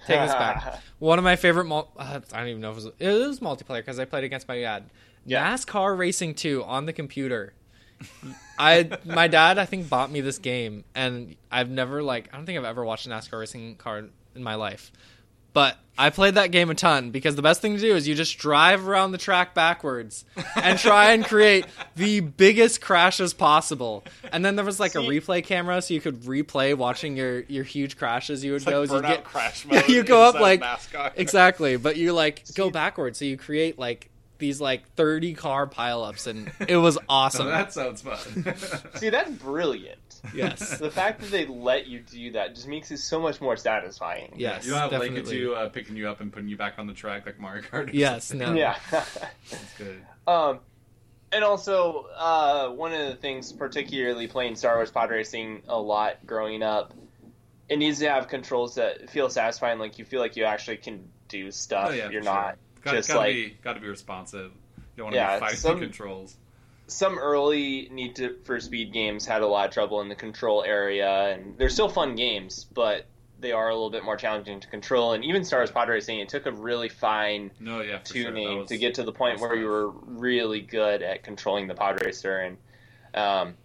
take 0.05 0.19
us 0.19 0.31
back 0.33 0.81
one 0.99 1.17
of 1.17 1.23
my 1.25 1.35
favorite 1.35 1.65
mul- 1.65 1.91
uh, 1.97 2.19
i 2.31 2.37
don't 2.37 2.49
even 2.49 2.61
know 2.61 2.69
if 2.69 2.77
it 2.77 2.83
was, 2.83 2.93
it 2.99 3.27
was 3.27 3.39
multiplayer 3.39 3.77
because 3.79 3.97
i 3.97 4.05
played 4.05 4.23
against 4.23 4.47
my 4.47 4.59
dad 4.61 4.83
Yeah. 5.25 5.51
nascar 5.51 5.97
racing 5.97 6.35
2 6.35 6.63
on 6.63 6.85
the 6.85 6.93
computer 6.93 7.53
i 8.59 8.87
my 9.03 9.27
dad 9.27 9.57
i 9.57 9.65
think 9.65 9.89
bought 9.89 10.11
me 10.11 10.21
this 10.21 10.37
game 10.37 10.83
and 10.93 11.35
i've 11.51 11.71
never 11.71 12.03
like 12.03 12.29
i 12.31 12.37
don't 12.37 12.45
think 12.45 12.59
i've 12.59 12.65
ever 12.65 12.85
watched 12.85 13.07
a 13.07 13.09
nascar 13.09 13.39
racing 13.39 13.75
car 13.75 14.03
in 14.35 14.43
my 14.43 14.53
life 14.53 14.91
but 15.53 15.77
I 15.99 16.11
played 16.11 16.35
that 16.35 16.51
game 16.51 16.69
a 16.69 16.75
ton 16.75 17.09
because 17.09 17.35
the 17.35 17.41
best 17.41 17.59
thing 17.59 17.73
to 17.75 17.81
do 17.81 17.95
is 17.95 18.07
you 18.07 18.13
just 18.13 18.37
drive 18.37 18.87
around 18.87 19.13
the 19.13 19.17
track 19.17 19.55
backwards 19.55 20.25
and 20.55 20.77
try 20.77 21.13
and 21.13 21.25
create 21.25 21.65
the 21.95 22.19
biggest 22.19 22.81
crashes 22.81 23.33
possible. 23.33 24.03
And 24.31 24.45
then 24.45 24.55
there 24.55 24.65
was 24.65 24.79
like 24.79 24.93
a 24.93 24.99
replay 24.99 25.43
camera, 25.43 25.81
so 25.81 25.95
you 25.95 26.01
could 26.01 26.21
replay 26.21 26.75
watching 26.75 27.17
your 27.17 27.41
your 27.41 27.63
huge 27.63 27.97
crashes. 27.97 28.43
You 28.43 28.51
would 28.53 28.65
go 28.65 28.83
as 28.83 28.91
you 28.91 29.01
get 29.01 29.23
crash 29.23 29.65
mode 29.71 29.87
you 29.89 30.03
go 30.03 30.21
up 30.21 30.35
like 30.35 30.61
NASCAR. 30.61 31.13
exactly, 31.15 31.77
but 31.77 31.97
you 31.97 32.13
like 32.13 32.43
go 32.53 32.69
backwards, 32.69 33.17
so 33.17 33.25
you 33.25 33.35
create 33.37 33.79
like 33.79 34.11
these 34.37 34.61
like 34.61 34.87
thirty 34.93 35.33
car 35.33 35.65
pileups, 35.65 36.27
and 36.27 36.51
it 36.69 36.77
was 36.77 36.93
So 36.97 37.01
awesome. 37.09 37.47
that 37.47 37.73
sounds 37.73 38.03
fun. 38.03 38.55
See, 38.97 39.09
that's 39.09 39.31
brilliant. 39.31 39.97
Yes, 40.33 40.77
The 40.79 40.91
fact 40.91 41.21
that 41.21 41.31
they 41.31 41.45
let 41.45 41.87
you 41.87 41.99
do 41.99 42.31
that 42.33 42.55
just 42.55 42.67
makes 42.67 42.91
it 42.91 42.97
so 42.97 43.19
much 43.19 43.39
more 43.41 43.55
satisfying. 43.57 44.33
yes, 44.37 44.65
you 44.65 44.71
don't 44.71 44.79
have 44.81 44.91
definitely. 44.91 45.21
Lakitu 45.39 45.55
uh, 45.55 45.69
picking 45.69 45.95
you 45.95 46.07
up 46.09 46.21
and 46.21 46.31
putting 46.31 46.49
you 46.49 46.57
back 46.57 46.73
on 46.77 46.87
the 46.87 46.93
track 46.93 47.25
like 47.25 47.39
Mario 47.39 47.61
Kart. 47.63 47.87
or 47.89 47.91
Yes, 47.91 48.25
something. 48.25 48.49
no. 48.49 48.53
Yeah. 48.59 48.77
That's 48.91 49.73
good. 49.77 50.01
um, 50.27 50.59
and 51.31 51.43
also, 51.43 52.07
uh, 52.15 52.69
one 52.69 52.93
of 52.93 53.07
the 53.09 53.15
things, 53.15 53.51
particularly 53.51 54.27
playing 54.27 54.55
Star 54.55 54.75
Wars 54.75 54.89
Pod 54.91 55.09
Racing 55.09 55.63
a 55.67 55.77
lot 55.79 56.25
growing 56.25 56.63
up, 56.63 56.93
it 57.67 57.77
needs 57.77 57.99
to 57.99 58.09
have 58.09 58.29
controls 58.29 58.75
that 58.75 59.09
feel 59.09 59.29
satisfying. 59.29 59.77
Like 59.77 59.99
you 59.99 60.05
feel 60.05 60.21
like 60.21 60.37
you 60.37 60.45
actually 60.45 60.77
can 60.77 61.09
do 61.27 61.51
stuff. 61.51 61.89
Oh, 61.89 61.93
yeah, 61.93 62.09
You're 62.09 62.21
not 62.21 62.51
sure. 62.51 62.55
Got, 62.83 62.93
just 62.95 63.07
gotta 63.09 63.19
like 63.19 63.33
be 63.33 63.57
got 63.61 63.73
to 63.73 63.81
be 63.81 63.87
responsive. 63.89 64.51
You 64.95 65.03
don't 65.03 65.05
want 65.07 65.13
to 65.15 65.19
Yeah, 65.19 65.35
be 65.35 65.39
fighting 65.41 65.57
some- 65.57 65.79
controls. 65.79 66.37
Some 66.87 67.17
early 67.19 67.89
Need 67.91 68.15
to, 68.15 68.37
for 68.43 68.59
Speed 68.59 68.93
games 68.93 69.25
had 69.25 69.41
a 69.41 69.47
lot 69.47 69.67
of 69.67 69.73
trouble 69.73 70.01
in 70.01 70.09
the 70.09 70.15
control 70.15 70.63
area, 70.63 71.33
and 71.33 71.57
they're 71.57 71.69
still 71.69 71.89
fun 71.89 72.15
games, 72.15 72.65
but 72.73 73.05
they 73.39 73.51
are 73.51 73.69
a 73.69 73.73
little 73.73 73.91
bit 73.91 74.03
more 74.03 74.15
challenging 74.17 74.59
to 74.59 74.67
control. 74.67 75.13
And 75.13 75.23
even 75.23 75.43
Star 75.43 75.59
Wars 75.59 75.69
Pod 75.69 75.89
Racing, 75.89 76.19
it 76.19 76.29
took 76.29 76.45
a 76.47 76.51
really 76.51 76.89
fine 76.89 77.51
No, 77.59 77.81
yeah, 77.81 77.99
for 77.99 78.13
sure. 78.13 78.31
Tuning 78.31 78.59
was- 78.59 78.69
to 78.69 78.77
get 78.77 78.95
to 78.95 79.03
the 79.03 79.11
point 79.11 79.39
where 79.39 79.55
you 79.55 79.67
were 79.67 79.89
really 79.89 80.61
good 80.61 81.03
at 81.03 81.23
controlling 81.23 81.67
the 81.67 81.75
pod 81.75 82.03
racer 82.03 82.39
and 82.39 82.57
um, 83.13 83.55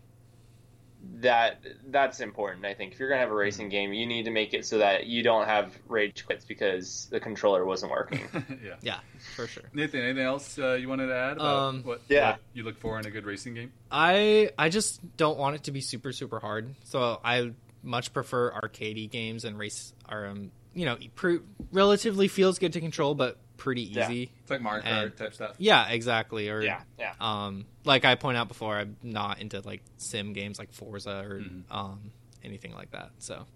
that 1.22 1.60
that's 1.88 2.20
important 2.20 2.64
i 2.66 2.74
think 2.74 2.92
if 2.92 3.00
you're 3.00 3.08
going 3.08 3.16
to 3.18 3.20
have 3.20 3.28
a 3.28 3.32
Mm-hmm. 3.32 3.38
racing 3.38 3.68
game 3.70 3.92
you 3.92 4.06
need 4.06 4.24
to 4.26 4.30
make 4.30 4.54
it 4.54 4.64
so 4.66 4.78
that 4.78 5.06
you 5.06 5.22
don't 5.22 5.46
have 5.46 5.76
rage 5.88 6.24
quits 6.26 6.44
because 6.44 7.08
the 7.10 7.18
controller 7.18 7.64
wasn't 7.64 7.90
working 7.90 8.20
yeah. 8.64 8.74
Yeah, 8.82 8.98
for 9.34 9.46
sure. 9.46 9.64
Nathan, 9.72 10.00
anything 10.00 10.24
else 10.24 10.58
uh, 10.58 10.74
you 10.74 10.88
wanted 10.88 11.06
to 11.06 11.16
add 11.16 11.32
about 11.38 11.44
Um, 11.68 11.82
what, 11.82 12.02
yeah. 12.08 12.32
what 12.32 12.40
you 12.54 12.62
look 12.64 12.78
for 12.78 12.98
in 12.98 13.06
a 13.06 13.10
good 13.10 13.24
racing 13.24 13.54
game? 13.54 13.72
I 13.90 14.50
I 14.58 14.68
just 14.68 15.00
don't 15.16 15.38
want 15.38 15.56
it 15.56 15.64
to 15.64 15.70
be 15.72 15.80
super 15.80 16.12
super 16.12 16.38
hard. 16.40 16.74
So 16.84 17.20
I 17.24 17.52
much 17.82 18.12
prefer 18.12 18.52
arcadey 18.52 19.10
games 19.10 19.44
and 19.44 19.58
race 19.58 19.92
are 20.08 20.26
um 20.26 20.50
you 20.74 20.84
know 20.84 20.96
pr- 21.14 21.42
relatively 21.72 22.28
feels 22.28 22.58
good 22.58 22.72
to 22.74 22.80
control 22.80 23.14
but 23.14 23.36
pretty 23.62 23.82
Yeah. 23.82 24.04
easy. 24.10 24.30
It's 24.42 24.50
like 24.50 24.60
Mario 24.60 24.82
Kart 24.84 25.16
type 25.16 25.34
stuff. 25.34 25.54
Yeah, 25.58 25.88
exactly. 25.88 26.48
Or 26.48 26.60
yeah 26.62 26.80
yeah 26.98 27.14
um 27.20 27.64
like 27.84 28.04
I 28.04 28.14
point 28.16 28.36
out 28.36 28.48
before, 28.48 28.76
I'm 28.76 28.96
not 29.02 29.40
into 29.40 29.60
like 29.60 29.82
sim 29.98 30.32
games 30.32 30.58
like 30.58 30.72
Forza 30.72 31.24
or 31.28 31.40
Mhm. 31.40 31.62
um 31.70 32.10
anything 32.42 32.74
like 32.74 32.90
that. 32.90 33.10
So 33.18 33.46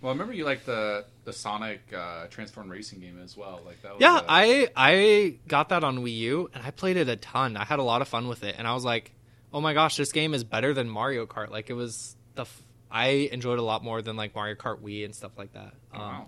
Well, 0.00 0.10
I 0.10 0.12
remember 0.12 0.32
you 0.34 0.44
liked 0.44 0.66
the 0.66 1.04
the 1.24 1.32
Sonic 1.32 1.80
uh, 1.92 2.26
Transform 2.28 2.68
Racing 2.70 3.00
game 3.00 3.18
as 3.22 3.36
well. 3.36 3.60
Like 3.64 3.80
that. 3.82 3.94
Was 3.94 4.00
yeah, 4.00 4.16
uh, 4.16 4.24
I 4.28 4.68
I 4.76 5.34
got 5.48 5.70
that 5.70 5.82
on 5.82 5.98
Wii 6.04 6.16
U 6.18 6.50
and 6.54 6.62
I 6.64 6.70
played 6.70 6.96
it 6.96 7.08
a 7.08 7.16
ton. 7.16 7.56
I 7.56 7.64
had 7.64 7.78
a 7.78 7.82
lot 7.82 8.00
of 8.02 8.08
fun 8.08 8.28
with 8.28 8.44
it, 8.44 8.54
and 8.58 8.66
I 8.68 8.74
was 8.74 8.84
like, 8.84 9.12
oh 9.52 9.60
my 9.60 9.72
gosh, 9.74 9.96
this 9.96 10.12
game 10.12 10.34
is 10.34 10.44
better 10.44 10.72
than 10.74 10.88
Mario 10.88 11.26
Kart. 11.26 11.50
Like 11.50 11.68
it 11.70 11.74
was 11.74 12.16
the 12.34 12.42
f- 12.42 12.62
I 12.90 13.28
enjoyed 13.32 13.58
it 13.58 13.60
a 13.60 13.64
lot 13.64 13.82
more 13.82 14.00
than 14.00 14.14
like 14.16 14.34
Mario 14.34 14.54
Kart 14.54 14.80
Wii 14.82 15.04
and 15.04 15.14
stuff 15.14 15.32
like 15.36 15.52
that. 15.54 15.74
Um, 15.92 16.00
wow. 16.00 16.26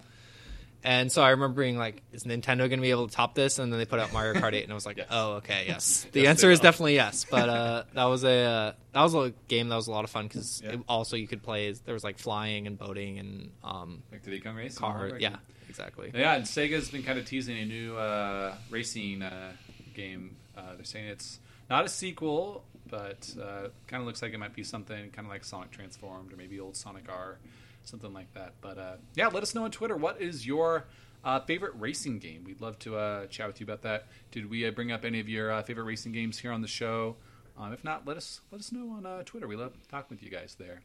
And 0.82 1.12
so 1.12 1.22
I 1.22 1.30
remember 1.30 1.60
being 1.62 1.76
like, 1.76 2.02
is 2.12 2.24
Nintendo 2.24 2.58
going 2.60 2.70
to 2.70 2.80
be 2.80 2.90
able 2.90 3.06
to 3.08 3.14
top 3.14 3.34
this? 3.34 3.58
And 3.58 3.70
then 3.72 3.78
they 3.78 3.84
put 3.84 4.00
out 4.00 4.12
Mario 4.14 4.34
Kart 4.40 4.54
8, 4.54 4.62
and 4.64 4.72
I 4.72 4.74
was 4.74 4.86
like, 4.86 4.96
Yes. 4.96 5.08
oh, 5.10 5.32
okay, 5.34 5.64
yes. 5.68 6.06
The 6.12 6.20
Yes, 6.22 6.28
answer 6.30 6.50
is 6.50 6.58
definitely 6.60 6.94
yes. 6.94 7.26
But 7.30 7.48
uh, 7.50 7.84
that 7.94 8.04
was 8.04 8.24
a 8.24 8.40
uh, 8.44 8.72
that 8.92 9.02
was 9.02 9.14
a 9.14 9.34
game 9.48 9.68
that 9.68 9.76
was 9.76 9.88
a 9.88 9.90
lot 9.90 10.04
of 10.04 10.10
fun 10.10 10.26
because 10.26 10.62
Yeah. 10.64 10.76
also 10.88 11.16
you 11.16 11.28
could 11.28 11.42
play. 11.42 11.70
There 11.72 11.92
was 11.94 12.02
like 12.04 12.18
flying 12.18 12.66
and 12.66 12.78
boating 12.78 13.18
and 13.18 13.50
um, 13.62 14.02
Like 14.10 14.22
Diddy 14.22 14.40
Kong 14.40 14.54
Racing. 14.56 14.78
car. 14.80 15.10
Yeah, 15.18 15.36
exactly. 15.68 16.12
Yeah, 16.14 16.34
and 16.36 16.44
Sega's 16.44 16.88
been 16.90 17.02
kind 17.02 17.18
of 17.18 17.26
teasing 17.26 17.58
a 17.58 17.64
new 17.66 17.96
uh, 17.96 18.54
racing 18.70 19.22
uh, 19.22 19.52
game. 19.94 20.36
Uh, 20.56 20.76
they're 20.76 20.84
saying 20.84 21.06
it's 21.08 21.40
not 21.68 21.84
a 21.84 21.88
sequel, 21.88 22.64
but 22.88 23.32
uh, 23.40 23.68
kind 23.86 24.00
of 24.00 24.06
looks 24.06 24.22
like 24.22 24.32
it 24.32 24.38
might 24.38 24.54
be 24.54 24.64
something 24.64 25.10
kind 25.10 25.26
of 25.26 25.30
like 25.30 25.44
Sonic 25.44 25.70
Transformed 25.72 26.32
or 26.32 26.36
maybe 26.36 26.58
old 26.58 26.76
Sonic 26.76 27.04
R, 27.08 27.36
something 27.84 28.12
like 28.12 28.32
that. 28.34 28.54
But 28.60 28.78
uh, 28.78 28.96
yeah, 29.14 29.28
let 29.28 29.42
us 29.42 29.54
know 29.54 29.64
on 29.64 29.70
Twitter 29.70 29.96
what 29.96 30.20
is 30.20 30.46
your 30.46 30.84
uh, 31.24 31.40
favorite 31.40 31.72
racing 31.78 32.18
game. 32.18 32.44
We'd 32.44 32.60
love 32.60 32.78
to 32.80 32.96
uh, 32.96 33.26
chat 33.26 33.46
with 33.46 33.60
you 33.60 33.64
about 33.64 33.82
that. 33.82 34.06
Did 34.30 34.48
we 34.50 34.66
uh, 34.66 34.70
bring 34.70 34.90
up 34.92 35.04
any 35.04 35.20
of 35.20 35.28
your 35.28 35.50
uh, 35.52 35.62
favorite 35.62 35.84
racing 35.84 36.12
games 36.12 36.38
here 36.38 36.52
on 36.52 36.62
the 36.62 36.68
show? 36.68 37.16
Um, 37.58 37.72
if 37.72 37.84
not, 37.84 38.06
let 38.06 38.16
us 38.16 38.40
let 38.50 38.60
us 38.60 38.72
know 38.72 38.90
on 38.90 39.04
uh, 39.04 39.22
Twitter. 39.24 39.46
We 39.46 39.56
love 39.56 39.72
talking 39.90 40.16
with 40.16 40.22
you 40.22 40.30
guys 40.30 40.56
there. 40.58 40.82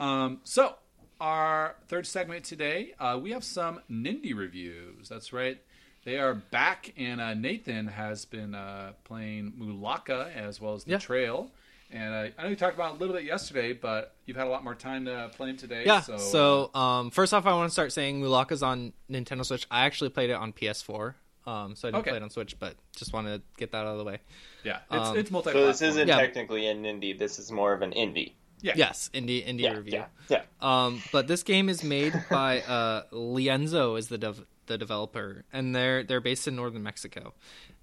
Um, 0.00 0.40
so, 0.44 0.76
our 1.20 1.76
third 1.88 2.06
segment 2.06 2.44
today, 2.44 2.94
uh, 2.98 3.18
we 3.22 3.32
have 3.32 3.44
some 3.44 3.80
Nindie 3.90 4.34
reviews. 4.34 5.08
That's 5.08 5.32
right. 5.32 5.60
They 6.04 6.18
are 6.18 6.34
back, 6.34 6.92
and 6.96 7.20
uh, 7.20 7.34
Nathan 7.34 7.86
has 7.86 8.24
been 8.24 8.54
uh, 8.54 8.92
playing 9.04 9.52
Mulaka 9.58 10.34
as 10.34 10.60
well 10.60 10.74
as 10.74 10.84
the 10.84 10.92
Yeah. 10.92 10.98
Trail. 10.98 11.50
And 11.92 12.14
uh, 12.14 12.28
I 12.38 12.42
know 12.42 12.48
you 12.48 12.56
talked 12.56 12.74
about 12.74 12.92
it 12.94 12.96
a 12.96 12.98
little 13.00 13.14
bit 13.14 13.24
yesterday, 13.24 13.74
but 13.74 14.14
you've 14.24 14.36
had 14.36 14.46
a 14.46 14.50
lot 14.50 14.64
more 14.64 14.74
time 14.74 15.04
to 15.04 15.30
play 15.36 15.50
him 15.50 15.58
today. 15.58 15.82
Yeah. 15.84 16.00
So, 16.00 16.16
So, 16.16 16.70
um, 16.74 17.10
first 17.10 17.34
off, 17.34 17.44
I 17.44 17.52
want 17.54 17.68
to 17.68 17.72
start 17.72 17.92
saying 17.92 18.22
Mulaka's 18.22 18.62
on 18.62 18.94
Nintendo 19.10 19.44
Switch. 19.44 19.66
I 19.70 19.84
actually 19.84 20.08
played 20.10 20.30
it 20.30 20.34
on 20.34 20.54
PS4, 20.54 21.14
um, 21.46 21.76
so 21.76 21.88
I 21.88 21.90
didn't 21.90 22.00
Okay. 22.00 22.10
play 22.12 22.16
it 22.16 22.22
on 22.22 22.30
Switch, 22.30 22.58
but 22.58 22.76
just 22.96 23.12
want 23.12 23.26
to 23.26 23.42
get 23.58 23.72
that 23.72 23.78
out 23.84 23.88
of 23.88 23.98
the 23.98 24.04
way. 24.04 24.20
yeah, 24.64 24.78
it's, 24.90 25.08
um, 25.08 25.16
it's 25.18 25.30
multi. 25.30 25.52
so 25.52 25.66
this 25.66 25.82
isn't 25.82 26.08
Yeah. 26.08 26.16
technically 26.18 26.66
an 26.66 26.84
indie 26.84 27.18
this 27.18 27.38
is 27.38 27.50
more 27.52 27.72
of 27.74 27.82
an 27.82 27.90
indie 27.92 28.32
Yeah. 28.62 28.74
Yes, 28.76 29.10
indie 29.12 29.44
indie 29.46 29.60
yeah 29.62 29.72
review. 29.72 29.92
yeah 29.94 30.06
yeah 30.30 30.42
Um, 30.60 31.02
but 31.12 31.26
this 31.26 31.42
game 31.42 31.68
is 31.68 31.82
made 31.84 32.14
by 32.30 32.60
uh, 32.62 33.02
Lienzo 33.12 33.98
is 33.98 34.06
the 34.08 34.18
dev- 34.18 34.46
the 34.66 34.78
developer, 34.78 35.44
and 35.52 35.74
they're 35.74 36.02
they're 36.02 36.20
based 36.20 36.48
in 36.48 36.56
northern 36.56 36.82
Mexico. 36.82 37.34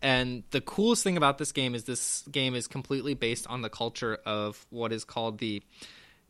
And 0.01 0.43
the 0.51 0.61
coolest 0.61 1.03
thing 1.03 1.17
about 1.17 1.37
this 1.37 1.51
game 1.51 1.75
is 1.75 1.83
this 1.83 2.23
game 2.31 2.55
is 2.55 2.67
completely 2.67 3.13
based 3.13 3.47
on 3.47 3.61
the 3.61 3.69
culture 3.69 4.19
of 4.25 4.65
what 4.69 4.91
is 4.91 5.03
called 5.03 5.39
the 5.39 5.61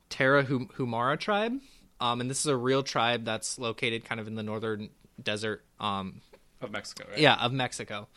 Terra 0.09 0.43
Hum- 0.43 0.69
Humara 0.77 1.19
tribe. 1.19 1.59
Um, 2.01 2.21
and 2.21 2.29
this 2.29 2.39
is 2.39 2.45
a 2.45 2.55
real 2.55 2.81
tribe 2.81 3.25
that's 3.25 3.59
located 3.59 4.05
kind 4.05 4.19
of 4.21 4.27
in 4.27 4.35
the 4.35 4.43
northern 4.43 4.89
desert 5.21 5.63
um, 5.79 6.21
of 6.61 6.71
Mexico. 6.71 7.05
Right? 7.09 7.19
yeah, 7.19 7.35
of 7.35 7.51
Mexico. 7.51 8.07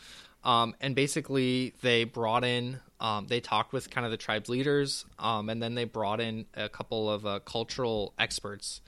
Um, 0.45 0.75
and 0.81 0.95
basically, 0.95 1.75
they 1.83 2.05
brought 2.05 2.45
in, 2.45 2.81
um, 3.01 3.27
they 3.29 3.41
talked 3.41 3.73
with 3.73 3.91
kind 3.91 4.05
of 4.05 4.11
the 4.11 4.17
tribe's 4.17 4.49
leaders, 4.49 5.05
um, 5.19 5.49
and 5.49 5.63
then 5.63 5.75
they 5.75 5.85
brought 5.85 6.21
in 6.21 6.47
a 6.55 6.69
couple 6.69 7.11
of 7.11 7.25
uh, 7.25 7.41
cultural 7.41 8.13
experts 8.19 8.81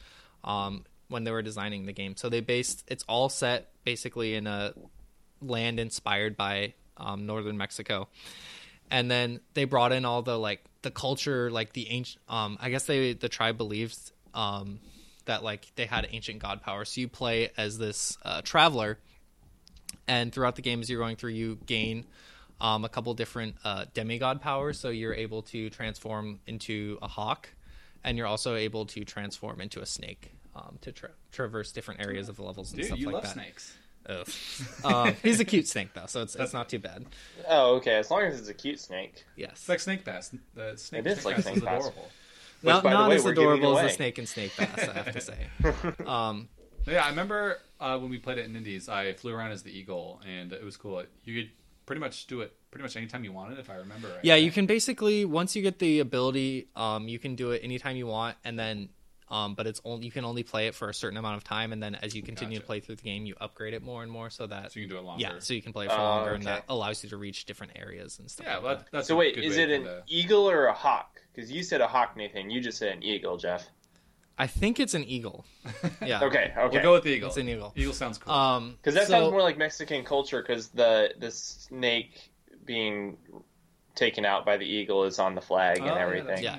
um, 0.43 0.85
when 1.15 1.25
they 1.25 1.31
were 1.31 1.43
designing 1.43 1.87
the 1.87 1.93
game. 1.93 2.17
So 2.17 2.29
they 2.29 2.41
based 2.41 2.85
it's 2.89 3.05
all 3.09 3.31
set 3.31 3.71
basically 3.85 4.35
in 4.35 4.47
a 4.47 4.75
land 5.41 5.81
inspired 5.81 6.37
by 6.37 6.75
um, 6.99 7.25
northern 7.25 7.57
Mexico. 7.57 8.09
and 8.91 9.11
then 9.11 9.41
they 9.55 9.65
brought 9.65 9.93
in 9.93 10.05
all 10.05 10.23
the 10.23 10.39
like 10.39 10.61
the 10.83 10.91
culture, 10.91 11.51
like 11.51 11.73
the 11.73 11.91
ancient. 11.91 12.23
Um, 12.29 12.59
I 12.61 12.71
guess 12.71 12.85
they 12.87 13.15
the 13.15 13.29
tribe 13.29 13.57
believes 13.57 14.13
um 14.35 14.81
that 15.27 15.43
like 15.43 15.73
they 15.77 15.87
had 15.87 16.07
ancient 16.11 16.41
god 16.41 16.63
power. 16.63 16.85
So 16.85 17.01
you 17.01 17.09
play 17.09 17.51
as 17.57 17.79
this 17.79 18.19
uh, 18.25 18.43
traveler, 18.43 18.99
and 20.07 20.33
throughout 20.33 20.57
the 20.57 20.63
game 20.63 20.81
as 20.81 20.91
you're 20.91 21.01
going 21.01 21.17
through, 21.17 21.33
you 21.33 21.59
gain 21.67 22.05
um, 22.61 22.85
a 22.85 22.89
couple 22.89 23.15
different 23.15 23.57
uh, 23.65 23.87
demigod 23.95 24.41
powers. 24.41 24.79
So 24.79 24.91
you're 24.91 25.15
able 25.15 25.43
to 25.43 25.71
transform 25.71 26.41
into 26.47 26.99
a 27.01 27.09
hawk, 27.09 27.49
and 28.03 28.19
you're 28.19 28.27
also 28.27 28.55
able 28.55 28.87
to 28.87 29.05
transform 29.05 29.61
into 29.61 29.81
a 29.81 29.87
snake 29.87 30.33
um, 30.57 30.79
to 30.83 30.93
tra- 30.93 31.11
traverse 31.33 31.73
different 31.73 32.01
areas 32.01 32.29
of 32.29 32.37
the 32.37 32.43
levels 32.43 32.71
and 32.73 32.79
Dude, 32.79 32.87
stuff 32.87 32.99
you 32.99 33.07
like 33.07 33.15
love 33.15 33.23
that. 33.25 33.33
snakes. 33.35 33.77
Ugh. 34.07 34.29
um, 34.85 35.15
he's 35.23 35.41
a 35.41 35.45
cute 35.45 35.67
snake 35.67 35.89
though, 35.95 36.07
so 36.07 36.21
it's 36.23 36.37
it's 36.37 36.53
not 36.53 36.69
too 36.69 36.79
bad. 36.79 37.07
Oh, 37.49 37.77
okay. 37.77 37.95
As 37.95 38.11
long 38.11 38.23
as 38.23 38.39
it's 38.39 38.49
a 38.49 38.55
cute 38.55 38.79
snake. 38.79 39.25
Yes, 39.37 39.53
It's 39.53 39.69
like 39.69 39.81
Snake 39.81 40.05
Pass. 40.05 40.35
The 40.55 40.77
Snake, 40.77 41.07
It 41.07 41.07
is 41.13 41.21
snake 41.21 41.25
like 41.25 41.35
Pass 41.37 41.45
Snake 41.45 41.57
is 41.57 41.63
Pass. 41.63 41.79
adorable. 41.81 42.11
not, 42.63 42.85
not 42.85 43.09
way, 43.09 43.17
as 43.17 43.25
adorable 43.25 43.79
as 43.79 43.91
the 43.91 43.95
snake 43.97 44.19
and 44.19 44.29
snake 44.29 44.53
pass. 44.57 44.89
I 44.89 44.93
have 44.93 45.13
to 45.13 45.21
say. 45.21 45.47
Um, 46.07 46.49
Yeah, 46.87 47.03
I 47.05 47.09
remember 47.09 47.61
uh, 47.81 47.99
when 47.99 48.11
we 48.11 48.19
played 48.19 48.37
it 48.39 48.45
in 48.45 48.55
Indies, 48.57 48.91
I 48.91 49.15
flew 49.15 49.33
around 49.33 49.53
as 49.53 49.63
the 49.63 49.71
eagle, 49.77 50.21
and 50.29 50.53
it 50.53 50.63
was 50.63 50.77
cool. 50.77 51.03
You 51.25 51.43
could 51.43 51.51
pretty 51.87 52.01
much 52.01 52.27
do 52.27 52.43
it 52.43 52.53
pretty 52.71 52.83
much 52.83 52.97
anytime 52.97 53.25
you 53.25 53.33
wanted, 53.33 53.59
if 53.59 53.71
I 53.71 53.77
remember 53.77 54.09
right. 54.09 54.19
yeah, 54.23 54.35
you 54.35 54.51
can 54.51 54.67
basically 54.67 55.25
once 55.25 55.55
you 55.57 55.63
get 55.63 55.79
the 55.79 56.01
ability, 56.01 56.69
um, 56.77 57.09
you 57.09 57.19
can 57.19 57.37
do 57.37 57.53
it 57.53 57.61
anytime 57.65 57.97
you 57.97 58.07
want, 58.07 58.37
and 58.45 58.59
then. 58.59 58.91
Um, 59.35 59.55
but 59.55 59.67
it's 59.67 59.81
only 59.85 60.05
you 60.07 60.13
can 60.13 60.25
only 60.25 60.43
play 60.45 60.69
it 60.69 60.75
for 60.77 60.89
a 60.89 60.95
certain 60.95 61.19
amount 61.19 61.37
of 61.39 61.45
time, 61.45 61.73
and 61.73 61.83
then 61.83 61.97
as 61.97 62.15
you 62.15 62.23
continue 62.23 62.59
to 62.61 62.65
play 62.65 62.79
through 62.81 62.97
the 62.97 63.03
game, 63.03 63.27
you 63.27 63.35
upgrade 63.41 63.75
it 63.75 63.83
more 63.83 64.03
and 64.03 64.13
more, 64.13 64.31
so 64.31 64.47
that 64.47 64.73
So 64.73 64.79
you 64.81 64.87
can 64.87 64.97
do 64.97 65.01
it 65.01 65.05
longer. 65.05 65.23
yeah, 65.23 65.39
so 65.41 65.55
you 65.55 65.63
can 65.63 65.73
play 65.73 65.87
it 65.87 65.91
for 65.91 65.99
Oh, 65.99 66.03
longer, 66.05 66.35
and 66.35 66.45
that 66.45 66.65
allows 66.69 67.03
you 67.03 67.11
to 67.11 67.17
reach 67.17 67.45
different 67.45 67.73
areas 67.77 68.19
and 68.21 68.31
stuff. 68.31 68.47
Yeah, 68.47 68.55
like 68.57 68.63
well, 68.65 68.77
that. 68.77 68.87
that's 68.93 69.09
So 69.09 69.15
a 69.15 69.19
wait, 69.19 69.35
good 69.35 69.45
is 69.45 69.57
way 69.57 69.63
it 69.65 69.71
an 69.71 69.85
the- 69.85 70.03
eagle 70.07 70.49
or 70.49 70.67
a 70.67 70.73
hawk? 70.73 71.21
Because 71.35 71.51
you 71.51 71.63
said 71.65 71.81
a 71.81 71.89
hawk, 71.89 72.17
Nathan. 72.17 72.49
You 72.51 72.61
just 72.61 72.79
said 72.79 72.93
an 72.97 73.03
eagle, 73.03 73.37
Jeff. 73.37 73.67
I 74.39 74.47
think 74.47 74.79
it's 74.81 74.95
an 74.95 75.05
eagle. 75.05 75.45
Yeah, 76.05 76.23
Okay, 76.25 76.53
okay. 76.57 76.69
We'll 76.71 76.83
go 76.83 76.93
with 76.93 77.03
the 77.05 77.11
eagle. 77.11 77.29
It's 77.29 77.37
an 77.37 77.49
eagle. 77.49 77.73
Eagle 77.77 77.93
sounds 77.93 78.19
cool. 78.19 78.33
Um, 78.33 78.73
Because 78.77 78.95
that 78.95 79.07
so- 79.09 79.15
sounds 79.15 79.31
more 79.33 79.43
like 79.43 79.57
Mexican 79.59 80.05
culture. 80.05 80.43
Because 80.43 80.69
the 80.69 81.13
the 81.19 81.31
snake 81.31 82.31
being 82.65 83.17
taken 83.97 84.25
out 84.25 84.45
by 84.45 84.57
the 84.57 84.65
eagle 84.67 85.05
is 85.05 85.19
on 85.19 85.35
the 85.35 85.41
flag 85.41 85.79
Oh, 85.81 85.87
and 85.87 85.95
yeah, 85.95 86.01
everything. 86.03 86.27
that's 86.27 86.43
Yeah. 86.43 86.59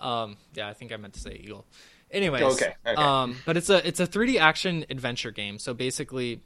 Right. 0.00 0.22
Um, 0.22 0.36
yeah, 0.54 0.68
I 0.68 0.74
think 0.74 0.92
I 0.92 0.96
meant 0.96 1.14
to 1.14 1.20
say 1.20 1.32
eagle. 1.42 1.64
Anyways, 2.10 2.42
Okay, 2.42 2.74
okay. 2.86 2.94
Um, 2.94 3.36
but 3.44 3.56
it's 3.56 3.68
a 3.68 3.86
it's 3.86 4.00
a 4.00 4.06
3D 4.06 4.38
action 4.40 4.86
adventure 4.88 5.30
game. 5.30 5.58
So 5.58 5.74
basically, 5.74 6.40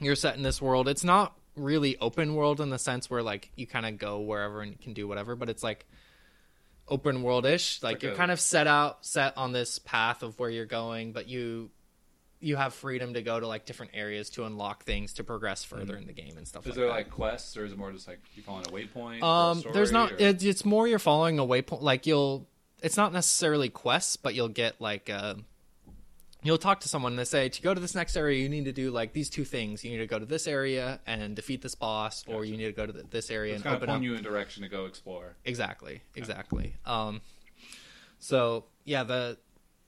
you're 0.00 0.14
set 0.16 0.36
in 0.36 0.42
this 0.42 0.60
world. 0.62 0.88
It's 0.88 1.04
not 1.04 1.36
really 1.56 1.98
open 1.98 2.34
world 2.34 2.60
in 2.60 2.70
the 2.70 2.78
sense 2.78 3.10
where 3.10 3.22
like 3.22 3.50
you 3.56 3.66
kind 3.66 3.84
of 3.84 3.98
go 3.98 4.20
wherever 4.20 4.62
and 4.62 4.80
can 4.80 4.94
do 4.94 5.06
whatever, 5.06 5.36
but 5.36 5.50
it's 5.50 5.62
like 5.62 5.84
open 6.88 7.22
world 7.22 7.44
ish. 7.46 7.82
Like, 7.82 7.94
like 7.96 8.02
you're 8.02 8.12
a- 8.12 8.16
kind 8.16 8.30
of 8.30 8.40
set 8.40 8.66
out 8.66 9.04
set 9.04 9.36
on 9.36 9.52
this 9.52 9.78
path 9.78 10.22
of 10.22 10.38
where 10.38 10.50
you're 10.50 10.66
going, 10.66 11.12
but 11.12 11.28
you 11.28 11.70
you 12.42 12.56
have 12.56 12.72
freedom 12.72 13.12
to 13.12 13.20
go 13.22 13.38
to 13.38 13.46
like 13.46 13.66
different 13.66 13.92
areas 13.94 14.30
to 14.30 14.44
unlock 14.44 14.84
things 14.84 15.12
to 15.12 15.22
progress 15.24 15.62
further 15.62 15.94
in 15.94 16.06
the 16.06 16.12
game 16.14 16.38
and 16.38 16.48
stuff 16.48 16.62
Is 16.62 16.68
like 16.70 16.76
there 16.76 16.86
that. 16.86 16.92
like 16.92 17.10
quests, 17.10 17.54
or 17.58 17.66
is 17.66 17.72
it 17.72 17.76
more 17.78 17.92
just 17.92 18.08
like 18.08 18.20
you 18.34 18.42
following 18.42 18.64
a 18.66 18.70
waypoint? 18.70 19.20
for 19.20 19.24
a 19.26 19.28
Um, 19.28 19.62
there's 19.74 19.92
not. 19.92 20.12
or- 20.12 20.16
It, 20.16 20.42
it's 20.42 20.64
more 20.64 20.88
you're 20.88 20.98
following 20.98 21.38
a 21.38 21.44
waypoint. 21.44 21.82
Like 21.82 22.06
you'll. 22.06 22.46
It's 22.82 22.96
not 22.96 23.12
necessarily 23.12 23.68
quests, 23.68 24.16
but 24.16 24.34
you'll 24.34 24.48
get 24.48 24.80
like. 24.80 25.10
Uh, 25.10 25.34
you'll 26.42 26.58
talk 26.58 26.80
to 26.80 26.88
someone 26.88 27.12
and 27.12 27.18
they 27.18 27.24
say 27.24 27.48
to 27.48 27.62
go 27.62 27.74
to 27.74 27.80
this 27.80 27.94
next 27.94 28.16
area, 28.16 28.40
you 28.40 28.48
need 28.48 28.64
to 28.64 28.72
do 28.72 28.90
like 28.90 29.12
these 29.12 29.28
two 29.28 29.44
things. 29.44 29.84
You 29.84 29.90
need 29.90 29.98
to 29.98 30.06
go 30.06 30.18
to 30.18 30.26
this 30.26 30.46
area 30.46 31.00
and 31.06 31.36
defeat 31.36 31.62
this 31.62 31.74
boss, 31.74 32.24
or 32.26 32.44
you 32.44 32.56
need 32.56 32.66
to 32.66 32.72
go 32.72 32.86
to 32.86 32.92
th- 32.92 33.06
this 33.10 33.30
area 33.30 33.54
it's 33.54 33.64
and 33.64 33.74
open 33.74 33.90
up. 33.90 34.02
you 34.02 34.14
in 34.14 34.22
direction 34.22 34.62
to 34.62 34.68
go 34.68 34.86
explore. 34.86 35.36
Exactly. 35.44 36.02
Exactly. 36.14 36.74
Um, 36.86 37.20
so 38.18 38.64
yeah, 38.84 39.04
the 39.04 39.38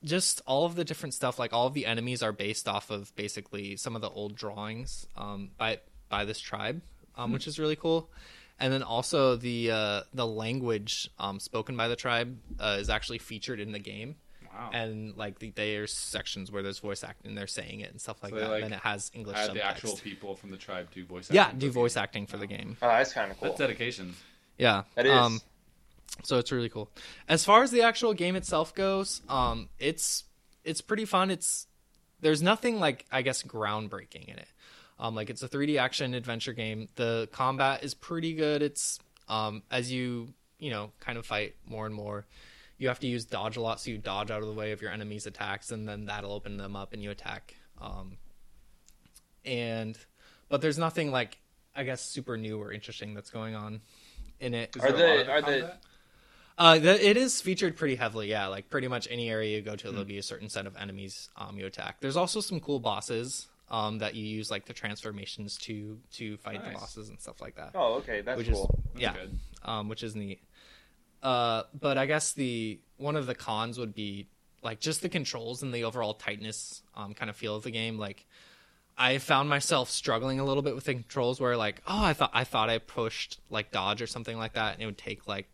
just 0.04 0.42
all 0.46 0.66
of 0.66 0.74
the 0.74 0.84
different 0.84 1.14
stuff, 1.14 1.38
like 1.38 1.52
all 1.52 1.66
of 1.66 1.74
the 1.74 1.86
enemies, 1.86 2.22
are 2.22 2.32
based 2.32 2.68
off 2.68 2.90
of 2.90 3.14
basically 3.16 3.76
some 3.76 3.94
of 3.94 4.02
the 4.02 4.10
old 4.10 4.34
drawings 4.34 5.06
um, 5.16 5.50
by 5.56 5.78
by 6.08 6.24
this 6.24 6.38
tribe, 6.40 6.82
um, 7.16 7.32
which 7.32 7.46
is 7.46 7.58
really 7.58 7.76
cool. 7.76 8.10
And 8.58 8.72
then 8.72 8.82
also 8.82 9.34
the 9.36 9.70
uh, 9.70 10.00
the 10.14 10.26
language 10.26 11.10
um, 11.18 11.40
spoken 11.40 11.76
by 11.76 11.88
the 11.88 11.96
tribe 11.96 12.38
uh, 12.60 12.76
is 12.78 12.88
actually 12.90 13.18
featured 13.18 13.58
in 13.60 13.72
the 13.72 13.78
game. 13.80 14.16
Wow. 14.54 14.70
And 14.72 15.16
like 15.16 15.38
the, 15.38 15.50
there's 15.50 15.92
sections 15.92 16.52
where 16.52 16.62
there's 16.62 16.78
voice 16.78 17.02
acting, 17.02 17.34
they're 17.34 17.46
saying 17.46 17.80
it 17.80 17.90
and 17.90 17.98
stuff 18.00 18.22
like 18.22 18.32
So 18.34 18.38
that. 18.38 18.50
like, 18.50 18.62
then 18.62 18.72
it 18.74 18.80
has 18.80 19.10
English 19.14 19.36
Add 19.38 19.50
the 19.54 19.60
subtext. 19.60 19.64
actual 19.64 19.96
people 19.96 20.36
from 20.36 20.50
the 20.50 20.58
tribe 20.58 20.88
do 20.92 21.04
voice. 21.04 21.24
Acting 21.30 21.36
Yeah, 21.36 21.52
do 21.56 21.70
voice 21.70 21.94
game. 21.94 22.02
acting 22.02 22.26
for 22.26 22.36
the 22.36 22.46
game. 22.46 22.76
Oh, 22.82 22.88
that's 22.88 23.14
kind 23.14 23.30
of 23.30 23.38
cool. 23.40 23.48
That's 23.48 23.58
dedication. 23.58 24.14
Yeah, 24.58 24.82
That 24.94 25.06
is. 25.06 25.12
Um, 25.12 25.40
so 26.22 26.36
it's 26.36 26.52
really 26.52 26.68
cool. 26.68 26.90
As 27.28 27.44
far 27.46 27.62
as 27.62 27.70
the 27.70 27.80
actual 27.82 28.12
game 28.12 28.36
itself 28.36 28.74
goes, 28.74 29.22
um, 29.30 29.70
it's 29.78 30.24
it's 30.64 30.82
pretty 30.82 31.06
fun. 31.06 31.30
It's 31.30 31.66
there's 32.20 32.42
nothing 32.42 32.78
like 32.78 33.06
I 33.10 33.22
guess 33.22 33.42
groundbreaking 33.42 34.26
in 34.28 34.36
it. 34.38 34.48
Um, 34.98 35.14
like 35.14 35.30
it's 35.30 35.42
a 35.42 35.48
3D 35.48 35.78
action 35.78 36.14
adventure 36.14 36.52
game. 36.52 36.88
The 36.96 37.28
combat 37.32 37.82
is 37.82 37.94
pretty 37.94 38.34
good. 38.34 38.62
It's 38.62 38.98
um, 39.28 39.62
as 39.70 39.90
you 39.90 40.28
you 40.58 40.70
know 40.70 40.92
kind 41.00 41.18
of 41.18 41.26
fight 41.26 41.54
more 41.66 41.86
and 41.86 41.94
more, 41.94 42.26
you 42.78 42.88
have 42.88 43.00
to 43.00 43.06
use 43.06 43.24
dodge 43.24 43.56
a 43.56 43.60
lot. 43.60 43.80
So 43.80 43.90
you 43.90 43.98
dodge 43.98 44.30
out 44.30 44.42
of 44.42 44.46
the 44.48 44.54
way 44.54 44.72
of 44.72 44.80
your 44.82 44.90
enemies' 44.92 45.26
attacks, 45.26 45.70
and 45.72 45.88
then 45.88 46.04
that'll 46.06 46.32
open 46.32 46.56
them 46.56 46.76
up, 46.76 46.92
and 46.92 47.02
you 47.02 47.10
attack. 47.10 47.54
Um, 47.80 48.16
and 49.44 49.98
but 50.48 50.60
there's 50.60 50.78
nothing 50.78 51.10
like 51.10 51.38
I 51.74 51.84
guess 51.84 52.02
super 52.02 52.36
new 52.36 52.60
or 52.60 52.72
interesting 52.72 53.14
that's 53.14 53.30
going 53.30 53.54
on 53.54 53.80
in 54.40 54.54
it. 54.54 54.76
Is 54.76 54.82
Are 54.82 54.92
there 54.92 55.20
a 55.20 55.24
the- 55.24 55.30
are 55.32 55.42
the- 55.42 55.72
Uh, 56.58 56.78
the, 56.78 57.08
it 57.08 57.16
is 57.16 57.40
featured 57.40 57.76
pretty 57.76 57.94
heavily. 57.96 58.28
Yeah, 58.28 58.46
like 58.48 58.68
pretty 58.68 58.86
much 58.86 59.08
any 59.10 59.30
area 59.30 59.56
you 59.56 59.62
go 59.62 59.74
to, 59.74 59.90
there'll 59.90 60.04
be 60.04 60.18
a 60.18 60.22
certain 60.22 60.50
set 60.50 60.66
of 60.66 60.76
enemies 60.76 61.30
um, 61.36 61.58
you 61.58 61.64
attack. 61.66 61.96
There's 62.00 62.16
also 62.16 62.40
some 62.40 62.60
cool 62.60 62.78
bosses 62.78 63.48
um, 63.72 63.98
that 63.98 64.14
you 64.14 64.24
use 64.24 64.50
like 64.50 64.66
the 64.66 64.74
transformations 64.74 65.56
to 65.56 65.98
to 66.12 66.36
fight 66.36 66.62
the 66.62 66.70
bosses 66.72 67.08
and 67.08 67.18
stuff 67.18 67.40
like 67.40 67.56
that. 67.56 67.70
Oh, 67.74 67.94
okay, 67.94 68.20
that's 68.20 68.36
which 68.36 68.50
cool. 68.50 68.64
is 68.64 68.92
That's 68.92 69.00
yeah, 69.00 69.14
good. 69.14 69.38
um, 69.64 69.88
which 69.88 70.02
is 70.02 70.14
neat. 70.14 70.42
Uh, 71.22 71.62
but 71.78 71.96
I 71.96 72.06
guess 72.06 72.32
the 72.32 72.78
one 72.98 73.16
of 73.16 73.26
the 73.26 73.34
cons 73.34 73.78
would 73.78 73.94
be 73.94 74.28
like 74.62 74.78
just 74.78 75.00
the 75.00 75.08
controls 75.08 75.62
and 75.62 75.72
the 75.72 75.84
overall 75.84 76.14
tightness 76.14 76.82
um, 76.94 77.14
kind 77.14 77.30
of 77.30 77.36
feel 77.36 77.56
of 77.56 77.62
the 77.62 77.70
game. 77.70 77.98
Like 77.98 78.26
I 78.98 79.16
found 79.16 79.48
myself 79.48 79.88
struggling 79.88 80.38
a 80.38 80.44
little 80.44 80.62
bit 80.62 80.74
with 80.74 80.84
the 80.84 80.92
controls, 80.92 81.40
where 81.40 81.56
like 81.56 81.80
oh 81.86 82.04
I 82.04 82.12
thought 82.12 82.30
I 82.34 82.44
thought 82.44 82.68
I 82.68 82.76
pushed 82.76 83.40
like 83.48 83.70
dodge 83.72 84.02
or 84.02 84.06
something 84.06 84.36
like 84.36 84.52
that, 84.52 84.74
and 84.74 84.82
it 84.82 84.86
would 84.86 84.98
take 84.98 85.26
like 85.26 85.48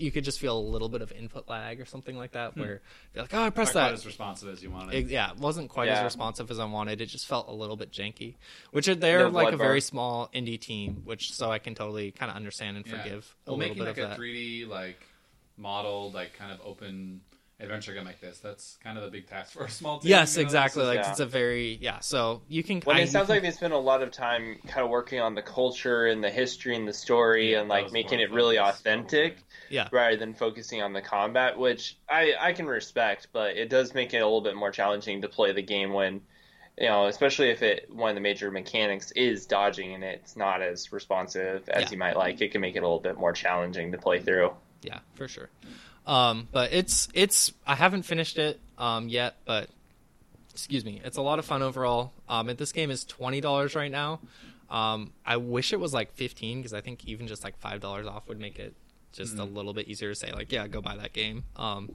you 0.00 0.10
could 0.10 0.24
just 0.24 0.38
feel 0.40 0.56
a 0.56 0.60
little 0.60 0.88
bit 0.88 1.02
of 1.02 1.12
input 1.12 1.48
lag 1.48 1.80
or 1.80 1.84
something 1.84 2.16
like 2.16 2.32
that, 2.32 2.54
hmm. 2.54 2.60
where 2.60 2.80
you're 3.14 3.22
like 3.24 3.34
oh 3.34 3.38
I 3.38 3.44
Not 3.44 3.54
pressed 3.54 3.72
quite 3.72 3.82
that 3.84 3.92
as 3.94 4.06
responsive 4.06 4.48
as 4.48 4.62
you 4.62 4.70
wanted. 4.70 4.94
it, 4.94 5.06
yeah, 5.10 5.30
it 5.30 5.38
wasn't 5.38 5.68
quite 5.68 5.88
as 5.88 6.02
responsive 6.02 6.50
as 6.50 6.58
I 6.58 6.64
wanted. 6.64 7.00
It 7.00 7.06
just 7.06 7.26
felt 7.26 7.48
a 7.48 7.52
little 7.52 7.76
bit 7.76 7.90
janky. 7.92 8.34
Which 8.70 8.88
are, 8.88 8.94
they're 8.94 9.20
No 9.20 9.28
like 9.28 9.48
a 9.48 9.56
blood 9.56 9.58
very 9.66 9.80
small 9.80 10.28
indie 10.34 10.60
team, 10.60 11.02
which 11.04 11.32
so 11.34 11.50
I 11.50 11.58
can 11.58 11.74
totally 11.74 12.10
kind 12.12 12.30
of 12.30 12.36
understand 12.36 12.76
and 12.76 12.86
Yeah. 12.86 13.02
forgive 13.02 13.36
a 13.46 13.50
well, 13.50 13.58
little 13.58 13.74
making 13.76 13.84
bit 13.84 13.88
like 13.88 13.98
of 13.98 14.04
a 14.04 14.08
that. 14.08 14.18
3D 14.18 14.68
like 14.68 15.00
modeled 15.56 16.14
like 16.14 16.34
kind 16.38 16.52
of 16.52 16.60
open 16.64 17.20
adventure 17.60 17.92
game 17.94 18.04
like 18.04 18.20
this. 18.20 18.38
That's 18.38 18.78
kind 18.82 18.96
of 18.98 19.04
the 19.04 19.10
big 19.10 19.26
task 19.28 19.52
for 19.52 19.64
a 19.64 19.70
small 19.70 19.98
team. 20.00 20.10
yes, 20.10 20.36
you 20.36 20.42
know? 20.42 20.46
exactly. 20.46 20.82
Is- 20.82 20.88
Like 20.88 20.98
yeah. 21.00 21.10
it's 21.10 21.20
a 21.20 21.26
very 21.26 21.78
yeah. 21.80 22.00
So 22.00 22.42
you 22.48 22.62
can. 22.64 22.82
Well, 22.84 22.96
I- 22.96 23.00
it 23.00 23.08
sounds 23.10 23.28
like 23.30 23.42
they 23.42 23.50
spent 23.50 23.72
a 23.72 23.78
lot 23.78 24.02
of 24.02 24.10
time 24.10 24.58
kind 24.66 24.84
of 24.84 24.90
working 24.90 25.20
on 25.20 25.34
the 25.34 25.42
culture 25.42 26.06
and 26.06 26.22
the 26.24 26.30
history 26.30 26.74
and 26.76 26.86
the 26.88 26.92
story 26.92 27.52
Yeah, 27.52 27.60
and 27.60 27.68
like 27.68 27.92
making 27.92 28.20
it 28.20 28.32
really 28.32 28.58
authentic 28.58 29.36
yeah. 29.68 29.88
rather 29.92 30.16
than 30.16 30.34
focusing 30.34 30.82
on 30.82 30.92
the 30.92 31.02
combat, 31.02 31.58
which 31.58 31.96
I 32.08 32.34
I 32.40 32.52
can 32.52 32.66
respect, 32.66 33.28
but 33.32 33.56
it 33.56 33.68
does 33.68 33.94
make 33.94 34.14
it 34.14 34.18
a 34.18 34.24
little 34.24 34.40
bit 34.40 34.56
more 34.56 34.70
challenging 34.70 35.22
to 35.22 35.28
play 35.28 35.52
the 35.52 35.62
game 35.62 35.92
when 35.92 36.22
you 36.78 36.86
know, 36.86 37.06
especially 37.08 37.50
if 37.50 37.62
it 37.62 37.88
one 37.92 38.08
of 38.08 38.14
the 38.14 38.22
major 38.22 38.50
mechanics 38.50 39.10
is 39.12 39.44
dodging 39.44 39.92
and 39.92 40.02
it's 40.02 40.34
not 40.34 40.62
as 40.62 40.92
responsive 40.92 41.68
as 41.68 41.82
Yeah. 41.84 41.90
you 41.90 41.98
might 41.98 42.16
like. 42.16 42.40
It 42.40 42.52
can 42.52 42.62
make 42.62 42.74
it 42.74 42.78
a 42.78 42.82
little 42.82 43.00
bit 43.00 43.18
more 43.18 43.32
challenging 43.32 43.92
to 43.92 43.98
play 43.98 44.20
through. 44.20 44.52
Yeah, 44.82 45.00
for 45.14 45.28
sure. 45.28 45.50
Um, 46.10 46.48
but 46.50 46.72
it's 46.72 47.08
it's 47.14 47.52
I 47.66 47.74
haven't 47.76 48.02
finished 48.02 48.36
it 48.38 48.58
um 48.78 49.08
yet, 49.08 49.36
but 49.44 49.68
excuse 50.52 50.84
me, 50.84 51.00
it's 51.04 51.16
a 51.16 51.22
lot 51.22 51.38
of 51.38 51.44
fun 51.44 51.62
overall. 51.62 52.12
Um, 52.28 52.48
and 52.48 52.58
this 52.58 52.72
game 52.72 52.90
is 52.90 53.04
twenty 53.04 53.40
dollars 53.40 53.74
right 53.74 53.90
now. 53.92 54.18
Um, 54.68 55.12
I 55.24 55.36
wish 55.36 55.72
it 55.72 55.78
was 55.80 55.94
like 55.94 56.12
fifteen 56.12 56.58
because 56.58 56.74
I 56.74 56.80
think 56.80 57.04
even 57.06 57.26
just 57.28 57.44
like 57.44 57.56
five 57.58 57.80
dollars 57.80 58.06
off 58.06 58.28
would 58.28 58.40
make 58.40 58.58
it 58.58 58.74
just 59.12 59.38
a 59.38 59.44
little 59.44 59.72
bit 59.72 59.88
easier 59.88 60.08
to 60.10 60.14
say 60.14 60.32
like, 60.32 60.50
yeah, 60.52 60.66
go 60.68 60.80
buy 60.80 60.96
that 60.96 61.12
game. 61.12 61.44
Um, 61.56 61.90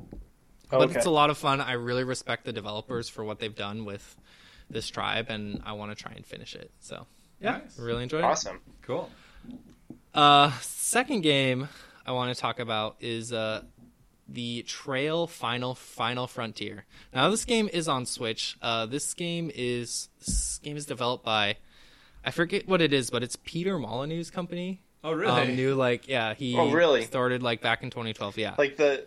but 0.70 0.82
Okay. 0.90 0.96
it's 0.98 1.06
a 1.06 1.10
lot 1.12 1.30
of 1.30 1.38
fun. 1.38 1.62
I 1.62 1.74
really 1.74 2.04
respect 2.04 2.44
the 2.46 2.52
developers 2.54 3.08
for 3.10 3.24
what 3.24 3.40
they've 3.40 3.56
done 3.56 3.86
with 3.86 4.16
this 4.70 4.90
tribe, 4.90 5.28
and 5.30 5.62
I 5.66 5.74
want 5.74 5.96
to 5.96 6.02
try 6.02 6.14
and 6.14 6.26
finish 6.26 6.56
it. 6.56 6.72
So 6.80 7.06
yeah, 7.42 7.60
Nice. 7.64 7.78
really 7.80 8.04
enjoyed 8.04 8.22
it. 8.24 8.28
Awesome. 8.28 8.60
Cool. 8.82 9.10
Uh, 10.14 10.52
second 10.62 11.22
game 11.22 11.68
I 12.06 12.12
want 12.14 12.34
to 12.36 12.40
talk 12.42 12.60
about 12.60 12.96
is 13.00 13.32
uh, 13.34 13.64
the 14.28 14.64
Trail 14.64 15.28
Final 15.28 15.76
Final 15.76 16.28
Frontier. 16.28 16.86
Now 17.14 17.30
this 17.30 17.46
game 17.46 17.70
is 17.72 17.88
on 17.88 18.06
Switch. 18.06 18.58
Uh, 18.62 18.86
this 18.86 19.14
game 19.14 19.52
is 19.54 20.10
this 20.20 20.60
game 20.64 20.78
is 20.78 20.86
developed 20.86 21.24
by 21.24 21.58
I 22.24 22.32
forget 22.32 22.68
what 22.68 22.82
it 22.82 22.92
is, 22.92 23.10
but 23.12 23.22
it's 23.24 23.38
Peter 23.46 23.78
Molyneux's 23.78 24.32
company. 24.32 24.82
Oh, 25.04 25.12
really? 25.12 25.42
Um, 25.50 25.56
new 25.56 25.76
like 25.76 26.08
yeah, 26.08 26.34
he 26.34 26.58
Oh, 26.58 26.72
really? 26.72 27.04
started 27.04 27.44
like 27.44 27.62
back 27.62 27.84
in 27.84 27.92
2012. 27.92 28.38
Yeah, 28.40 28.56
Like 28.58 28.78
the 28.78 29.06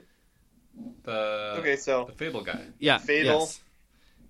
the 1.02 1.56
okay, 1.58 1.76
so 1.76 2.04
the 2.04 2.12
Fable 2.12 2.42
guy, 2.42 2.60
yeah, 2.78 2.98
Fable 2.98 3.40
Yes. 3.40 3.60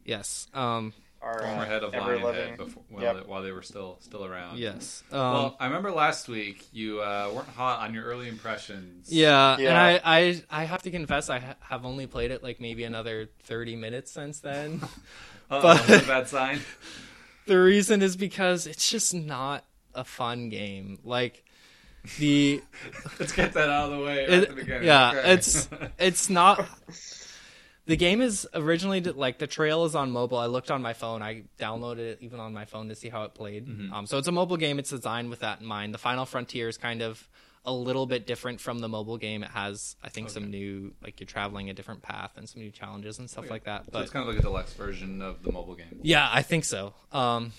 yes. 0.05 0.47
Um, 0.55 0.95
our 1.29 1.43
former 1.43 1.62
uh, 1.62 1.66
head 1.66 1.83
of 1.85 1.95
ever 1.95 2.16
Lionhead, 2.18 2.22
living. 2.24 2.57
before, 2.57 2.83
while, 2.89 3.03
Yep. 3.03 3.16
they, 3.16 3.22
while 3.29 3.43
they 3.43 3.53
were 3.53 3.62
still 3.62 3.99
still 4.01 4.24
around. 4.24 4.59
yes. 4.59 5.03
Um, 5.12 5.18
Well, 5.20 5.57
I 5.61 5.66
remember 5.66 5.91
last 5.93 6.29
week 6.29 6.66
you 6.72 7.01
uh, 7.01 7.31
weren't 7.35 7.49
hot 7.49 7.81
on 7.81 7.95
your 7.95 8.05
early 8.05 8.29
impressions. 8.29 9.12
Yeah, 9.12 9.55
and 9.55 9.62
Yeah. 9.62 9.83
I, 10.05 10.18
I 10.18 10.43
I 10.51 10.64
have 10.64 10.83
to 10.83 10.91
confess 10.91 11.31
I 11.31 11.39
ha- 11.41 11.57
have 11.61 11.85
only 11.85 12.07
played 12.07 12.31
it 12.31 12.43
like 12.43 12.61
maybe 12.61 12.85
another 12.85 13.29
30 13.45 13.76
minutes 13.76 14.11
since 14.11 14.41
then. 14.41 14.81
Uh-oh, 15.51 15.62
But- 15.62 15.87
that's 15.87 16.05
a 16.05 16.07
bad 16.07 16.29
sign. 16.29 16.61
the 17.47 17.59
reason 17.59 18.03
is 18.03 18.16
because 18.16 18.66
it's 18.66 18.91
just 18.91 19.14
not 19.14 19.64
a 19.95 20.05
fun 20.05 20.49
game. 20.51 20.99
Like 21.05 21.45
the 22.18 22.62
Let's 23.18 23.33
get 23.33 23.53
that 23.55 23.68
out 23.68 23.91
of 23.91 23.99
the 23.99 24.05
way 24.05 24.24
It- 24.24 24.66
the 24.66 24.85
yeah, 24.85 25.11
Okay. 25.16 25.33
it's 25.33 25.68
it's 25.99 26.29
not 26.31 26.66
the 27.89 27.97
game 27.97 28.20
is 28.20 28.47
originally 28.55 29.01
like 29.01 29.39
the 29.39 29.47
trail 29.49 29.84
is 29.84 29.95
on 29.97 30.11
mobile. 30.12 30.39
I 30.39 30.47
looked 30.47 30.70
on 30.70 30.80
my 30.82 30.93
phone. 30.93 31.20
I 31.22 31.43
downloaded 31.59 31.99
it 31.99 32.18
even 32.20 32.39
on 32.39 32.53
my 32.53 32.64
phone 32.66 32.89
to 32.91 32.95
see 32.95 33.09
how 33.09 33.24
it 33.24 33.34
played. 33.34 33.66
Mm-hmm. 33.66 33.93
Um, 33.93 34.07
so 34.07 34.18
it's 34.18 34.28
a 34.28 34.32
mobile 34.32 34.57
game. 34.59 34.78
It's 34.78 34.91
designed 34.91 35.30
with 35.30 35.41
that 35.41 35.61
in 35.61 35.66
mind. 35.66 35.93
The 35.95 35.99
Final 35.99 36.24
Frontier 36.26 36.68
is 36.68 36.76
kind 36.78 37.03
of 37.03 37.26
a 37.64 37.72
little 37.72 38.07
bit 38.07 38.26
different 38.26 38.61
from 38.61 38.78
the 38.78 38.89
mobile 38.89 39.16
game. 39.18 39.43
It 39.43 39.51
has, 39.51 39.97
I 40.03 40.09
think, 40.11 40.30
some 40.30 40.51
new 40.51 40.93
like 41.03 41.18
you're 41.18 41.26
traveling 41.26 41.68
a 41.70 41.74
different 41.74 42.03
path 42.03 42.32
and 42.36 42.49
some 42.49 42.62
new 42.62 42.70
challenges 42.70 43.18
and 43.18 43.28
stuff 43.28 43.45
Okay. 43.45 43.55
like 43.55 43.64
that. 43.64 43.84
so 43.93 43.99
it's 44.01 44.11
kind 44.12 44.26
of 44.28 44.32
like 44.32 44.39
a 44.39 44.47
deluxe 44.47 44.72
version 44.74 45.20
of 45.20 45.43
the 45.43 45.51
mobile 45.51 45.74
game. 45.74 45.99
yeah, 46.03 46.28
I 46.32 46.43
think 46.43 46.64
so. 46.64 46.95
Um, 47.11 47.53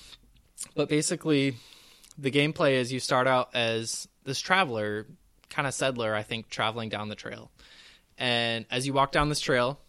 but 0.75 0.89
basically, 0.89 1.55
the 2.17 2.31
gameplay 2.31 2.73
is 2.73 2.93
you 2.93 2.99
start 2.99 3.27
out 3.27 3.49
as 3.55 4.07
this 4.25 4.39
traveler, 4.39 5.05
kind 5.49 5.67
of 5.67 5.73
settler, 5.73 6.13
I 6.13 6.21
think, 6.23 6.49
traveling 6.49 6.89
down 6.89 7.09
the 7.09 7.15
trail. 7.15 7.49
And 8.17 8.65
as 8.69 8.85
you 8.85 8.93
walk 8.93 9.11
down 9.11 9.29
this 9.29 9.39
trail, 9.39 9.79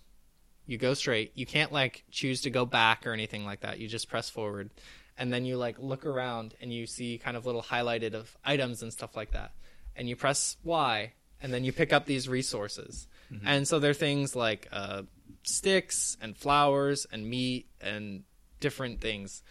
you 0.70 0.78
go 0.78 0.94
straight. 0.94 1.32
You 1.34 1.46
can't 1.46 1.72
like 1.72 2.04
choose 2.12 2.42
to 2.42 2.50
go 2.50 2.64
back 2.64 3.04
or 3.04 3.12
anything 3.12 3.44
like 3.44 3.60
that. 3.60 3.80
You 3.80 3.88
just 3.88 4.08
press 4.08 4.30
forward. 4.30 4.70
And 5.18 5.32
then 5.32 5.44
you 5.44 5.56
like 5.56 5.76
look 5.80 6.06
around 6.06 6.54
and 6.60 6.72
you 6.72 6.86
see 6.86 7.18
kind 7.18 7.36
of 7.36 7.44
little 7.44 7.60
highlighted 7.62 8.14
of 8.14 8.36
items 8.44 8.80
and 8.80 8.92
stuff 8.92 9.16
like 9.16 9.32
that. 9.32 9.50
And 9.96 10.08
you 10.08 10.14
press 10.14 10.56
Y 10.62 11.12
and 11.42 11.52
then 11.52 11.64
you 11.64 11.72
pick 11.72 11.92
up 11.92 12.06
these 12.06 12.28
resources. 12.28 13.08
And 13.44 13.66
so 13.66 13.80
they're 13.80 13.94
things 13.94 14.36
like 14.36 14.68
uh, 14.70 15.02
sticks 15.42 16.16
and 16.20 16.36
flowers 16.36 17.04
and 17.10 17.28
meat 17.28 17.66
and 17.80 18.22
different 18.60 19.00
things. 19.00 19.42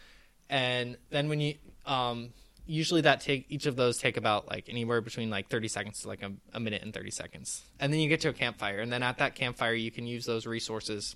And 0.49 0.97
then 1.09 1.27
when 1.27 1.41
you 1.41 1.55
um 1.85 2.29
usually 2.69 3.01
that 3.01 3.19
take 3.19 3.45
each 3.49 3.65
of 3.65 3.75
those 3.75 3.97
take 3.97 4.15
about 4.15 4.47
like 4.47 4.69
anywhere 4.69 5.01
between 5.01 5.29
like 5.29 5.49
30 5.49 5.67
seconds 5.67 6.01
to 6.01 6.07
like 6.07 6.21
a, 6.21 6.31
a 6.53 6.59
minute 6.59 6.83
and 6.83 6.93
30 6.93 7.09
seconds. 7.11 7.63
And 7.79 7.91
then 7.91 7.99
you 7.99 8.07
get 8.07 8.21
to 8.21 8.29
a 8.29 8.33
campfire 8.33 8.79
and 8.79 8.93
then 8.93 9.01
at 9.01 9.17
that 9.17 9.35
campfire 9.35 9.73
you 9.73 9.91
can 9.91 10.05
use 10.05 10.25
those 10.25 10.45
resources 10.45 11.15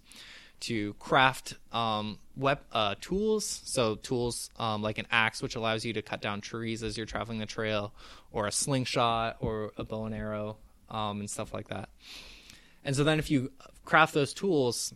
to 0.61 0.93
craft 0.93 1.55
um, 1.73 2.17
web 2.37 2.59
uh, 2.71 2.95
tools. 3.01 3.61
So 3.65 3.95
tools 3.95 4.49
um, 4.57 4.81
like 4.81 4.97
an 4.97 5.07
axe, 5.11 5.41
which 5.41 5.55
allows 5.55 5.83
you 5.83 5.93
to 5.93 6.01
cut 6.01 6.21
down 6.21 6.39
trees 6.39 6.83
as 6.83 6.95
you're 6.97 7.05
traveling 7.05 7.39
the 7.39 7.45
trail, 7.45 7.93
or 8.31 8.47
a 8.47 8.51
slingshot, 8.51 9.37
or 9.41 9.71
a 9.77 9.83
bow 9.83 10.05
and 10.05 10.15
arrow, 10.15 10.55
um, 10.89 11.19
and 11.19 11.29
stuff 11.29 11.53
like 11.53 11.67
that. 11.67 11.89
And 12.85 12.95
so 12.95 13.03
then 13.03 13.19
if 13.19 13.29
you 13.29 13.51
craft 13.83 14.13
those 14.13 14.33
tools, 14.33 14.93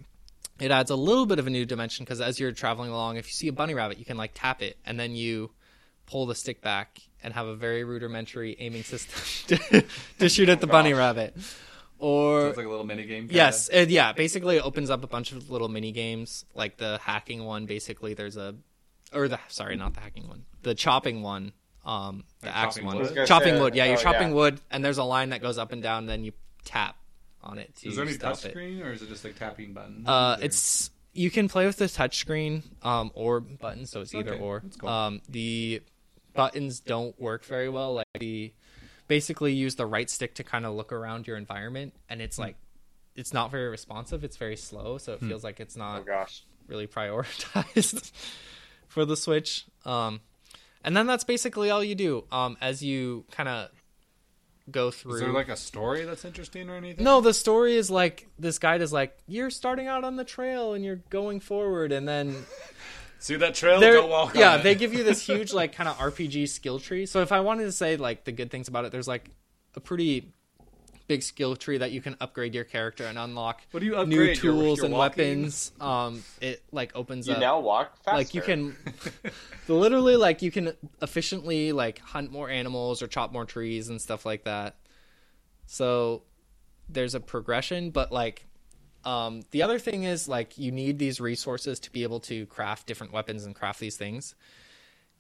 it 0.60 0.72
adds 0.72 0.90
a 0.90 0.96
little 0.96 1.26
bit 1.26 1.38
of 1.38 1.48
a 1.48 1.50
new 1.50 1.66
dimension 1.66 2.06
because 2.06 2.22
as 2.22 2.40
you're 2.40 2.54
traveling 2.54 2.90
along, 2.90 3.18
if 3.18 3.28
you 3.28 3.34
see 3.34 3.48
a 3.50 3.54
bunny 3.54 3.74
rabbit, 3.74 4.00
you 4.00 4.06
can 4.06 4.18
like 4.18 4.32
tap 4.34 4.62
it, 4.62 4.78
and 4.86 4.98
then 4.98 5.16
you 5.16 5.52
pull 6.08 6.26
the 6.26 6.34
stick 6.36 6.62
back 6.62 7.00
and 7.24 7.34
have 7.34 7.46
a 7.48 7.56
very 7.56 7.84
rudimentary 7.84 8.56
aiming 8.60 8.84
system 8.84 9.58
to, 9.60 9.86
to 10.20 10.30
shoot 10.30 10.50
at 10.50 10.60
the 10.62 10.68
bunny 10.68 10.94
rabbit. 10.94 11.36
Or 12.00 12.42
So 12.42 12.48
it's 12.50 12.58
like 12.58 12.66
a 12.66 12.70
little 12.70 12.86
mini 12.86 13.04
game. 13.06 13.24
kinda? 13.24 13.34
Yes, 13.34 13.70
it, 13.70 13.90
yeah. 13.90 14.14
Basically, 14.14 14.58
it 14.58 14.64
opens 14.66 14.90
up 14.90 15.04
a 15.04 15.08
bunch 15.08 15.32
of 15.32 15.50
little 15.50 15.68
mini 15.68 15.92
games, 15.92 16.46
like 16.54 16.78
the 16.78 16.98
hacking 17.02 17.44
one. 17.44 17.66
Basically, 17.66 18.14
there's 18.14 18.38
a, 18.38 18.56
or 19.14 19.28
the 19.28 19.40
sorry, 19.48 19.76
not 19.76 19.94
the 19.96 20.00
hacking 20.02 20.28
one, 20.28 20.46
the 20.62 20.76
chopping 20.76 21.24
one, 21.24 21.54
um, 21.86 22.24
the 22.42 22.48
Like 22.48 22.56
axe 22.56 22.76
chopping 22.76 22.86
one, 22.86 22.96
wood? 22.98 23.00
I 23.00 23.04
was 23.10 23.12
gonna 23.14 23.28
chopping 23.28 23.56
say, 23.56 23.60
wood. 23.62 23.76
Yeah, 23.76 23.86
you're 23.86 23.98
oh, 23.98 24.02
chopping 24.02 24.30
yeah. 24.30 24.34
wood, 24.36 24.62
and 24.70 24.86
there's 24.86 25.00
a 25.00 25.04
line 25.04 25.30
that 25.30 25.42
goes 25.42 25.58
up 25.58 25.72
and 25.72 25.82
down. 25.82 26.06
Then 26.06 26.24
you 26.24 26.34
tap 26.66 26.98
on 27.42 27.58
it 27.58 27.76
to 27.78 27.90
Is 27.90 27.96
there 27.96 28.06
any 28.06 28.14
stop 28.14 28.34
touch 28.36 28.46
it. 28.46 28.52
screen 28.52 28.82
or 28.82 28.92
is 28.92 29.02
it 29.02 29.10
just 29.10 29.24
like 29.24 29.38
tapping 29.40 29.74
buttons? 29.74 30.08
Uh, 30.08 30.38
Or- 30.40 30.44
it's 30.46 30.92
you 31.14 31.32
can 31.32 31.48
play 31.50 31.66
with 31.66 31.78
the 31.78 31.86
touchscreen 31.86 32.62
um, 32.86 33.10
or 33.16 33.40
buttons, 33.40 33.90
so 33.90 34.02
it's 34.02 34.14
either 34.14 34.34
Okay, 34.36 34.42
or. 34.44 34.60
that's 34.64 34.76
cool. 34.78 34.90
Um, 34.90 35.22
the 35.30 35.82
buttons 36.38 36.80
don't 36.80 37.20
work 37.20 37.44
very 37.44 37.68
well. 37.68 37.96
Like 37.96 38.06
the 38.20 38.54
basically 39.10 39.54
use 39.54 39.76
the 39.76 39.86
right 39.86 40.10
stick 40.10 40.36
to 40.36 40.44
kind 40.44 40.66
of 40.66 40.74
look 40.76 40.94
around 40.94 41.28
your 41.28 41.36
environment, 41.36 41.94
and 42.10 42.22
Hmm. 42.22 42.26
it's 42.26 42.40
like 42.40 42.56
it's 43.16 43.34
not 43.34 43.52
very 43.52 43.68
responsive. 43.68 44.24
It's 44.24 44.38
very 44.38 44.56
slow, 44.56 44.98
so 45.00 45.14
it 45.14 45.20
feels 45.20 45.44
like 45.44 45.60
it's 45.60 45.76
Oh 45.76 45.80
not 45.80 46.06
gosh. 46.06 46.44
really 46.68 46.88
prioritized 46.88 48.12
for 48.88 49.04
the 49.06 49.18
Switch. 49.18 49.66
Um, 49.86 50.22
and 50.84 50.96
then 50.96 51.08
that's 51.08 51.24
basically 51.24 51.70
all 51.72 51.84
you 51.84 51.96
do. 51.96 52.26
Um, 52.32 52.58
as 52.62 52.84
you 52.84 53.26
kind 53.32 53.50
of 53.50 53.70
go 54.70 54.92
through. 54.92 55.16
Is 55.16 55.20
there 55.22 55.32
like 55.32 55.50
a 55.50 55.56
story 55.58 56.04
that's 56.06 56.26
interesting 56.26 56.70
or 56.70 56.76
anything? 56.76 57.04
No, 57.04 57.22
the 57.22 57.34
story 57.34 57.76
is 57.76 57.90
like 57.90 58.28
this 58.38 58.60
guide 58.60 58.82
is 58.82 58.94
like 58.94 59.18
you're 59.28 59.50
starting 59.50 59.88
out 59.88 60.04
on 60.04 60.16
the 60.18 60.24
trail 60.26 60.74
and 60.74 60.86
you're 60.86 61.02
going 61.10 61.40
forward, 61.40 61.92
and 61.92 62.08
then 62.08 62.36
See 63.20 63.36
that 63.36 63.56
trail? 63.56 63.80
they're 63.80 63.94
Don't 63.94 64.10
walk 64.10 64.36
on 64.36 64.40
yeah 64.42 64.58
it. 64.58 64.64
they 64.64 64.76
give 64.76 64.94
you 64.94 65.04
this 65.04 65.22
huge 65.26 65.54
like 65.54 65.74
kind 65.74 65.90
of 65.90 65.98
RPG 65.98 66.50
skill 66.50 66.80
tree. 66.80 67.06
So 67.06 67.22
if 67.22 67.32
I 67.32 67.40
wanted 67.40 67.64
to 67.66 67.72
say 67.72 67.98
like 67.98 68.24
the 68.26 68.32
good 68.32 68.52
things 68.52 68.68
about 68.68 68.86
it, 68.86 68.92
there's 68.92 69.08
like 69.08 69.30
a 69.76 69.80
pretty 69.80 70.32
big 71.08 71.24
skill 71.24 71.56
tree 71.56 71.78
that 71.78 71.92
you 71.92 72.02
can 72.02 72.18
upgrade 72.20 72.54
your 72.54 72.66
character 72.66 73.06
and 73.06 73.18
unlock 73.18 73.62
What 73.72 73.80
do 73.80 73.86
you 73.86 73.94
new 73.94 73.98
upgrade? 74.02 74.44
Your- 74.44 74.54
tools 74.54 74.78
your 74.80 74.86
and 74.88 74.94
walking? 74.94 75.40
weapons. 75.40 75.72
Um, 75.80 76.22
it 76.42 76.62
like 76.72 76.94
opens 76.96 77.28
You 77.28 77.36
up 77.36 77.40
now 77.40 77.60
walk 77.62 77.96
faster. 78.04 78.18
like 78.18 78.34
you 78.34 78.42
can 78.42 78.76
literally 79.70 80.16
like 80.18 80.42
you 80.42 80.52
can 80.52 80.74
efficiently 81.02 81.72
like 81.72 82.00
hunt 82.00 82.32
more 82.32 82.50
animals 82.50 83.02
or 83.02 83.08
chop 83.08 83.32
more 83.32 83.46
trees 83.46 83.88
and 83.90 84.02
stuff 84.02 84.26
like 84.26 84.44
that 84.44 84.76
so 85.66 86.24
there's 86.90 87.16
a 87.16 87.20
progression 87.20 87.90
but 87.92 88.12
like 88.12 88.46
um, 89.08 89.42
the 89.52 89.62
other 89.64 89.80
thing 89.80 90.04
is 90.04 90.28
like 90.28 90.58
you 90.58 90.72
need 90.72 91.00
these 91.00 91.22
resources 91.22 91.80
to 91.80 91.92
be 91.92 92.04
able 92.04 92.20
to 92.22 92.46
craft 92.48 92.88
different 92.88 93.14
weapons 93.14 93.46
and 93.46 93.56
craft 93.56 93.80
these 93.80 93.96
things 93.96 94.36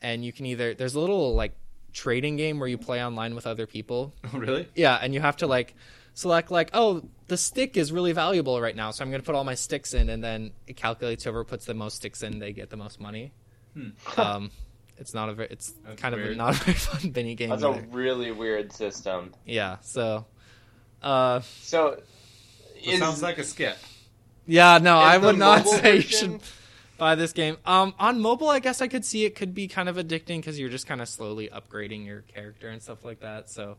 and 0.01 0.25
you 0.25 0.31
can 0.33 0.45
either 0.45 0.73
there's 0.73 0.95
a 0.95 0.99
little 0.99 1.33
like 1.35 1.53
trading 1.93 2.35
game 2.37 2.59
where 2.59 2.67
you 2.67 2.77
play 2.77 3.03
online 3.03 3.33
with 3.33 3.47
other 3.47 3.65
people 3.65 4.13
Oh, 4.33 4.37
really? 4.37 4.67
yeah, 4.75 4.95
and 5.01 5.13
you 5.13 5.21
have 5.21 5.37
to 5.37 5.47
like 5.47 5.73
select 6.13 6.49
like, 6.51 6.69
oh, 6.73 7.03
the 7.27 7.37
stick 7.37 7.77
is 7.77 7.91
really 7.91 8.11
valuable 8.11 8.59
right 8.59 8.75
now, 8.75 8.91
so 8.91 9.03
I'm 9.03 9.09
going 9.11 9.21
to 9.21 9.25
put 9.25 9.35
all 9.35 9.43
my 9.43 9.53
sticks 9.55 9.93
in, 9.93 10.09
and 10.09 10.23
then 10.23 10.51
it 10.65 10.75
calculates 10.75 11.23
whoever 11.23 11.43
puts 11.43 11.65
the 11.65 11.73
most 11.75 11.97
sticks 11.97 12.23
in, 12.23 12.39
they 12.39 12.53
get 12.53 12.69
the 12.71 12.77
most 12.77 12.99
money. 12.99 13.33
um, 14.17 14.49
it's 14.97 15.13
not 15.13 15.29
a 15.29 15.33
very, 15.33 15.49
it's 15.51 15.69
Hmm. 15.71 15.87
That's 15.89 16.01
kind 16.01 16.15
of 16.15 16.21
a, 16.21 16.35
not 16.35 16.55
a 16.55 16.63
very 16.63 16.77
fun 16.87 17.11
mini 17.15 17.35
game. 17.35 17.49
That's 17.49 17.61
a 17.63 17.85
really 17.91 18.31
weird 18.31 18.73
system. 18.73 19.33
Yeah, 19.45 19.77
so, 19.81 20.25
uh, 21.03 21.41
So, 21.61 21.87
It 21.89 22.05
is, 22.83 22.99
sounds 22.99 23.21
like 23.21 23.37
a 23.37 23.43
skip. 23.43 23.77
yeah, 24.45 24.77
no, 24.79 24.97
I 24.97 25.17
would 25.17 25.37
not 25.37 25.67
say 25.67 25.95
you 25.97 26.01
should 26.01 26.39
buy 26.97 27.15
this 27.15 27.33
game. 27.33 27.57
Um, 27.65 27.93
on 27.99 28.19
mobile, 28.21 28.49
I 28.49 28.59
guess 28.59 28.81
I 28.81 28.87
could 28.87 29.05
see 29.05 29.25
it 29.25 29.35
could 29.35 29.53
be 29.53 29.67
kind 29.67 29.87
of 29.89 29.97
addicting 29.97 30.37
because 30.37 30.59
you're 30.59 30.69
just 30.69 30.87
kind 30.87 31.01
of 31.01 31.07
slowly 31.09 31.49
upgrading 31.49 32.05
your 32.05 32.21
character 32.21 32.69
and 32.69 32.81
stuff 32.81 33.05
like 33.05 33.19
that. 33.21 33.49
So, 33.49 33.77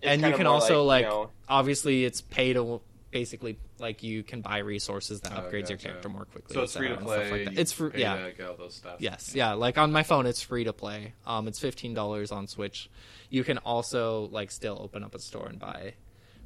it's 0.00 0.10
and 0.12 0.22
you 0.22 0.36
can 0.36 0.46
also 0.46 0.84
like, 0.84 1.04
you 1.04 1.10
know, 1.10 1.30
obviously 1.48 2.04
it's 2.04 2.20
pay 2.20 2.52
to 2.52 2.80
basically 3.10 3.58
like 3.78 4.02
you 4.02 4.22
can 4.22 4.42
buy 4.42 4.58
resources 4.58 5.22
that 5.22 5.32
Oh, 5.32 5.40
upgrades 5.40 5.70
your 5.70 5.78
character 5.78 6.08
more 6.08 6.26
quickly. 6.26 6.54
So 6.54 6.62
it's 6.62 6.76
free 6.76 6.88
to 6.88 6.94
cetera, 6.94 6.98
and 6.98 7.10
stuff 7.10 7.28
play. 7.30 7.46
Like 7.46 7.58
It's 7.58 7.72
free, 7.72 7.90
yeah. 7.96 8.26
to 8.26 8.32
get 8.32 8.46
all 8.48 8.56
those 8.56 8.74
stuff. 8.74 8.96
Yes, 9.00 9.34
yeah. 9.34 9.54
Like 9.54 9.78
on 9.78 9.92
my 9.92 10.02
phone, 10.02 10.26
it's 10.26 10.42
free 10.42 10.64
to 10.64 10.72
play. 10.72 11.14
Um, 11.26 11.48
it's 11.48 11.58
fifteen 11.58 11.94
dollars 11.94 12.30
on 12.32 12.46
Switch. 12.46 12.90
You 13.30 13.44
can 13.44 13.58
also 13.58 14.28
like 14.30 14.50
still 14.50 14.78
open 14.80 15.02
up 15.04 15.14
a 15.14 15.18
store 15.18 15.46
and 15.46 15.58
buy 15.58 15.94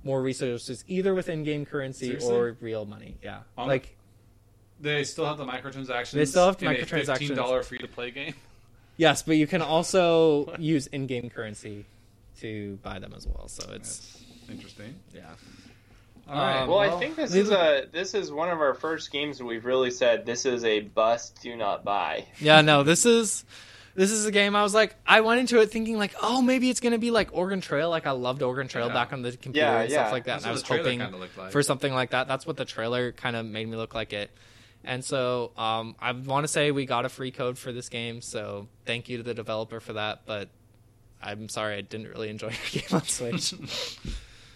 more 0.05 0.21
resources, 0.23 0.85
either 0.89 1.15
with 1.15 1.29
in-game 1.29 1.65
currency 1.67 2.07
Seriously? 2.07 2.35
or 2.35 2.57
real 2.61 2.85
money. 2.85 3.17
Yeah, 3.23 3.41
On- 3.57 3.69
like 3.69 3.97
They 4.81 5.05
still 5.05 5.27
have 5.27 5.39
the 5.39 5.45
microtransactions. 5.47 6.13
They 6.13 6.25
still 6.25 6.47
have 6.47 6.63
in 6.63 6.69
a 6.69 6.75
microtransactions. 6.75 7.07
Fifteen 7.19 7.37
dollar 7.37 7.63
free 7.63 7.79
to 7.79 7.89
play 7.89 8.11
game. 8.11 8.35
yes, 8.97 9.23
but 9.23 9.37
you 9.37 9.47
can 9.47 9.63
also 9.63 10.55
use 10.59 10.87
in-game 10.89 11.31
currency 11.31 11.85
to 12.41 12.79
buy 12.83 12.99
them 12.99 13.15
as 13.17 13.27
well. 13.27 13.47
So 13.49 13.71
it's 13.73 13.99
That's 14.01 14.51
interesting. 14.51 14.95
yeah. 15.15 15.23
All 16.29 16.35
right. 16.37 16.63
Um, 16.63 16.69
well, 16.69 16.79
I 16.79 16.99
think 17.01 17.17
this 17.17 17.35
is 17.35 17.51
a 17.51 17.87
this 17.93 18.15
is 18.15 18.31
one 18.31 18.49
of 18.49 18.61
our 18.61 18.75
first 18.75 19.11
games 19.11 19.39
that 19.39 19.45
we've 19.45 19.65
really 19.65 19.91
said 19.91 20.25
this 20.25 20.47
is 20.47 20.65
a 20.65 20.81
bust. 20.81 21.39
Do 21.43 21.57
not 21.57 21.85
buy. 21.85 22.27
Yeah, 22.41 22.61
no, 22.61 22.83
this 22.85 23.05
is 23.07 23.45
this 23.95 24.11
is 24.11 24.24
a 24.26 24.30
game 24.32 24.57
I 24.57 24.62
was 24.62 24.74
like 24.74 24.97
I 25.07 25.20
went 25.20 25.40
into 25.40 25.61
it 25.61 25.70
thinking 25.70 25.99
like, 25.99 26.14
oh, 26.22 26.40
maybe 26.43 26.70
it's 26.70 26.80
gonna 26.80 26.99
be 26.99 27.11
like 27.11 27.30
Oregon 27.32 27.61
Trail. 27.61 27.90
Like 27.90 28.07
I 28.07 28.12
loved 28.12 28.43
Oregon 28.43 28.68
Trail 28.68 28.88
Yeah. 28.88 28.93
back 28.95 29.12
on 29.12 29.22
the 29.22 29.32
computer 29.32 29.66
Yeah, 29.66 29.80
and 29.80 29.90
yeah. 29.90 30.03
stuff 30.03 30.12
like 30.12 30.24
that. 30.24 30.43
That's 30.43 30.45
and 30.45 30.51
I 30.51 30.53
was 30.53 30.62
hoping 30.62 30.99
like. 31.36 31.53
for 31.53 31.62
something 31.62 31.93
like 31.93 32.11
that. 32.11 32.28
That's 32.28 32.47
what 32.47 32.57
the 32.57 32.64
trailer 32.64 33.12
kind 33.12 33.36
of 33.36 33.45
made 33.47 33.68
me 33.68 33.76
look 33.76 33.95
like 33.95 34.12
it. 34.12 34.30
And 34.84 35.05
so 35.05 35.53
um, 35.57 35.95
I 36.01 36.11
want 36.12 36.45
to 36.45 36.49
say 36.49 36.70
we 36.72 36.86
got 36.86 37.05
a 37.05 37.09
free 37.09 37.30
code 37.30 37.57
for 37.57 37.70
this 37.72 37.88
game, 37.88 38.20
so 38.20 38.66
thank 38.84 39.09
you 39.09 39.18
to 39.18 39.22
the 39.22 39.34
developer 39.34 39.78
for 39.78 39.93
that. 39.93 40.22
But 40.26 40.49
I'm 41.22 41.49
sorry, 41.49 41.76
I 41.76 41.82
didn't 41.82 42.09
really 42.09 42.30
enjoy 42.30 42.49
the 42.72 42.78
game 42.80 42.88
on 42.93 43.03
Switch. 43.05 43.55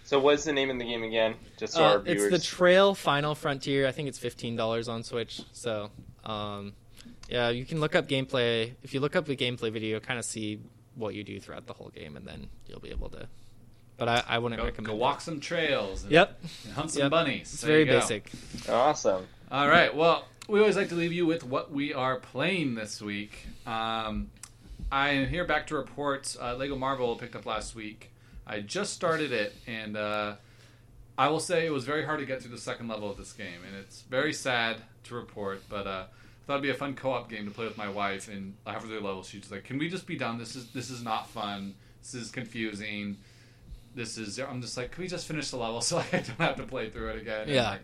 So 0.05 0.20
what's 0.20 0.45
the 0.45 0.53
name 0.53 0.70
of 0.70 0.78
the 0.78 0.84
game 0.84 1.03
again? 1.03 1.34
Just 1.57 1.72
so 1.72 1.84
Uh, 1.84 1.89
our 1.95 1.99
viewers. 1.99 2.32
it's 2.32 2.45
the 2.45 2.57
Trail 2.57 2.95
Final 2.95 3.34
Frontier. 3.34 3.89
I 3.89 3.91
think 3.91 4.07
it's 4.09 4.20
fifteen 4.20 4.55
dollars 4.55 4.89
on 4.89 5.03
Switch. 5.03 5.41
So, 5.51 5.91
um, 6.24 6.74
yeah, 7.29 7.49
you 7.51 7.64
can 7.64 7.81
look 7.81 7.95
up 7.95 8.09
gameplay. 8.09 8.72
If 8.83 8.95
you 8.95 9.01
look 9.01 9.16
up 9.16 9.27
the 9.27 9.37
gameplay 9.37 9.72
video, 9.72 10.01
kind 10.01 10.18
of 10.18 10.24
see 10.24 10.61
what 10.95 11.14
you 11.14 11.24
do 11.24 11.39
throughout 11.41 11.66
the 11.66 11.72
whole 11.74 11.89
game, 11.91 12.16
and 12.16 12.27
then 12.27 12.49
you'll 12.66 12.81
be 12.81 12.91
able 12.91 13.09
to. 13.11 13.27
But 13.99 14.09
I, 14.09 14.24
I 14.29 14.39
wouldn't 14.39 14.61
Go, 14.61 14.64
recommend. 14.66 14.87
go 14.89 14.93
it. 14.93 14.99
walk 14.99 15.20
some 15.20 15.41
trails. 15.41 16.03
And, 16.03 16.12
Yep, 16.12 16.41
and 16.64 16.72
hunt 16.74 16.91
some 16.91 17.03
Yep. 17.03 17.11
bunnies. 17.11 17.53
it's 17.53 17.62
There 17.62 17.72
very 17.72 17.85
basic. 17.85 18.31
awesome. 18.68 19.27
All 19.51 19.68
right. 19.68 19.95
Well, 19.95 20.27
we 20.49 20.61
always 20.61 20.77
like 20.77 20.89
to 20.91 20.95
leave 20.95 21.12
you 21.12 21.24
with 21.27 21.45
what 21.45 21.70
we 21.72 21.95
are 21.95 22.16
playing 22.20 22.74
this 22.74 23.01
week. 23.01 23.47
Um, 23.66 24.31
I 24.93 25.11
am 25.11 25.29
here 25.29 25.45
back 25.45 25.66
to 25.68 25.77
report. 25.77 26.37
Uh, 26.41 26.55
Lego 26.57 26.77
Marvel 26.77 27.16
picked 27.16 27.35
up 27.37 27.47
last 27.47 27.74
week. 27.74 28.11
I 28.47 28.61
just 28.61 28.93
started 28.93 29.33
it, 29.33 29.55
and 29.66 29.97
uh, 29.97 30.35
I 31.18 31.29
will 31.29 31.41
say 31.41 31.66
it 31.66 31.72
was 31.72 31.85
very 31.85 32.05
hard 32.05 32.20
to 32.20 32.27
get 32.27 32.43
through 32.43 32.53
the 32.53 32.61
second 32.61 32.89
level 32.89 33.11
of 33.11 33.16
this 33.16 33.33
game, 33.33 33.64
and 33.66 33.74
it's 33.77 34.03
very 34.03 34.33
sad 34.33 34.77
to 35.05 35.14
report. 35.14 35.62
But 35.68 35.87
uh, 35.87 36.05
I 36.05 36.07
thought 36.47 36.55
it'd 36.55 36.63
be 36.63 36.71
a 36.71 36.75
fun 36.75 36.95
co-op 36.95 37.29
game 37.29 37.45
to 37.47 37.51
play 37.51 37.65
with 37.67 37.77
my 37.77 37.89
wife. 37.89 38.29
And 38.29 38.55
halfway 38.67 38.89
through 38.89 39.01
the 39.01 39.07
level, 39.07 39.23
she's 39.23 39.51
like, 39.51 39.65
"Can 39.65 39.79
we 39.79 39.89
just 39.89 40.07
be 40.07 40.17
done? 40.17 40.39
This 40.39 40.55
is 40.57 40.71
this 40.73 40.91
is 40.91 41.03
not 41.03 41.29
fun. 41.29 41.75
This 42.03 42.15
is 42.15 42.31
confusing." 42.31 43.17
This 43.95 44.19
is. 44.19 44.39
I'm 44.39 44.61
just 44.61 44.77
like, 44.77 44.91
can 44.93 45.03
we 45.03 45.09
just 45.09 45.27
finish 45.27 45.51
the 45.51 45.57
level 45.57 45.81
so 45.81 45.99
I 45.99 46.05
don't 46.11 46.39
have 46.39 46.57
to 46.57 46.65
play 46.65 46.91
through 46.91 47.09
it 47.11 47.23
again? 47.23 47.49
Yeah. 47.49 47.71
like, 47.71 47.81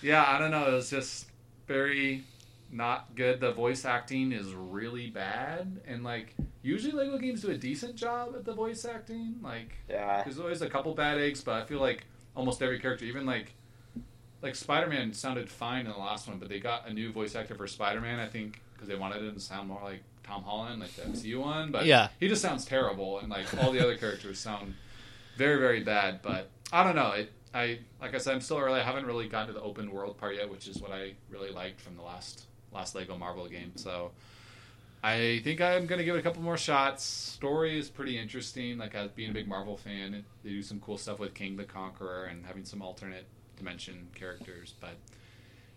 yeah, 0.00 0.24
I 0.26 0.38
don't 0.38 0.52
know. 0.52 0.68
It 0.68 0.74
was 0.74 0.90
just 0.90 1.26
very 1.66 2.22
not 2.70 3.16
good. 3.16 3.40
The 3.40 3.50
voice 3.52 3.84
acting 3.84 4.30
is 4.30 4.54
really 4.54 5.10
bad, 5.10 5.80
and 5.88 6.04
like 6.04 6.34
usually 6.62 6.92
Lego 6.92 7.18
games 7.18 7.42
do 7.42 7.50
a 7.50 7.56
decent 7.56 7.96
job 7.96 8.32
at 8.36 8.44
the 8.44 8.54
voice 8.54 8.84
acting. 8.84 9.36
Like 9.42 9.72
Yeah. 9.88 10.22
there's 10.22 10.38
always 10.38 10.62
a 10.62 10.70
couple 10.70 10.94
bad 10.94 11.18
eggs, 11.18 11.42
but 11.42 11.54
I 11.60 11.64
feel 11.64 11.80
like 11.80 12.04
almost 12.36 12.62
every 12.62 12.78
character, 12.78 13.04
even 13.06 13.26
like 13.26 13.52
like 14.42 14.54
Spider-Man, 14.54 15.12
sounded 15.12 15.50
fine 15.50 15.86
in 15.86 15.92
the 15.92 15.98
last 15.98 16.26
one, 16.28 16.38
but 16.38 16.48
they 16.48 16.60
got 16.60 16.88
a 16.88 16.92
new 16.92 17.12
voice 17.12 17.34
actor 17.34 17.54
for 17.54 17.66
Spider-Man. 17.66 18.18
I 18.18 18.26
think 18.26 18.60
because 18.74 18.88
they 18.88 18.94
wanted 18.96 19.22
him 19.22 19.34
to 19.34 19.40
sound 19.40 19.68
more 19.68 19.80
like 19.82 20.02
Tom 20.24 20.42
Holland, 20.42 20.80
like 20.80 20.94
the 20.94 21.02
MCU 21.02 21.40
one. 21.40 21.70
But 21.70 21.84
Yeah. 21.86 22.08
he 22.18 22.28
just 22.28 22.40
sounds 22.42 22.64
terrible, 22.64 23.18
and 23.18 23.28
like 23.28 23.46
all 23.62 23.72
the 23.72 23.80
other 23.80 23.96
characters 23.96 24.38
sound 24.38 24.74
very 25.36 25.58
very 25.58 25.82
bad. 25.82 26.20
But 26.22 26.48
I 26.72 26.84
don't 26.84 26.96
know. 26.96 27.12
It 27.12 27.32
I 27.52 27.80
like 28.00 28.14
I 28.14 28.18
said, 28.18 28.34
I'm 28.34 28.40
still 28.40 28.58
early. 28.58 28.78
I 28.80 28.84
haven't 28.84 29.06
really 29.06 29.28
gotten 29.28 29.48
to 29.48 29.52
the 29.52 29.60
open 29.62 29.90
world 29.90 30.16
part 30.18 30.36
yet, 30.36 30.48
which 30.50 30.68
is 30.68 30.80
what 30.80 30.92
I 30.92 31.14
really 31.28 31.50
liked 31.50 31.80
from 31.80 31.96
the 31.96 32.02
last 32.02 32.46
last 32.72 32.94
Lego 32.94 33.18
Marvel 33.18 33.48
game. 33.48 33.72
So 33.74 34.12
I 35.02 35.40
think 35.42 35.60
I'm 35.60 35.86
gonna 35.86 36.04
give 36.04 36.14
it 36.14 36.18
a 36.18 36.22
couple 36.22 36.42
more 36.42 36.56
shots. 36.58 37.04
Story 37.04 37.78
is 37.78 37.88
pretty 37.88 38.16
interesting. 38.18 38.78
Like 38.78 38.94
as 38.94 39.10
being 39.10 39.30
a 39.30 39.32
big 39.34 39.48
Marvel 39.48 39.76
fan, 39.76 40.24
they 40.44 40.50
do 40.50 40.62
some 40.62 40.78
cool 40.80 40.96
stuff 40.98 41.18
with 41.18 41.34
Kang 41.34 41.56
the 41.56 41.64
Conqueror 41.64 42.24
and 42.26 42.44
having 42.46 42.64
some 42.64 42.82
alternate 42.82 43.26
dimension 43.60 44.08
characters. 44.14 44.74
But 44.80 44.96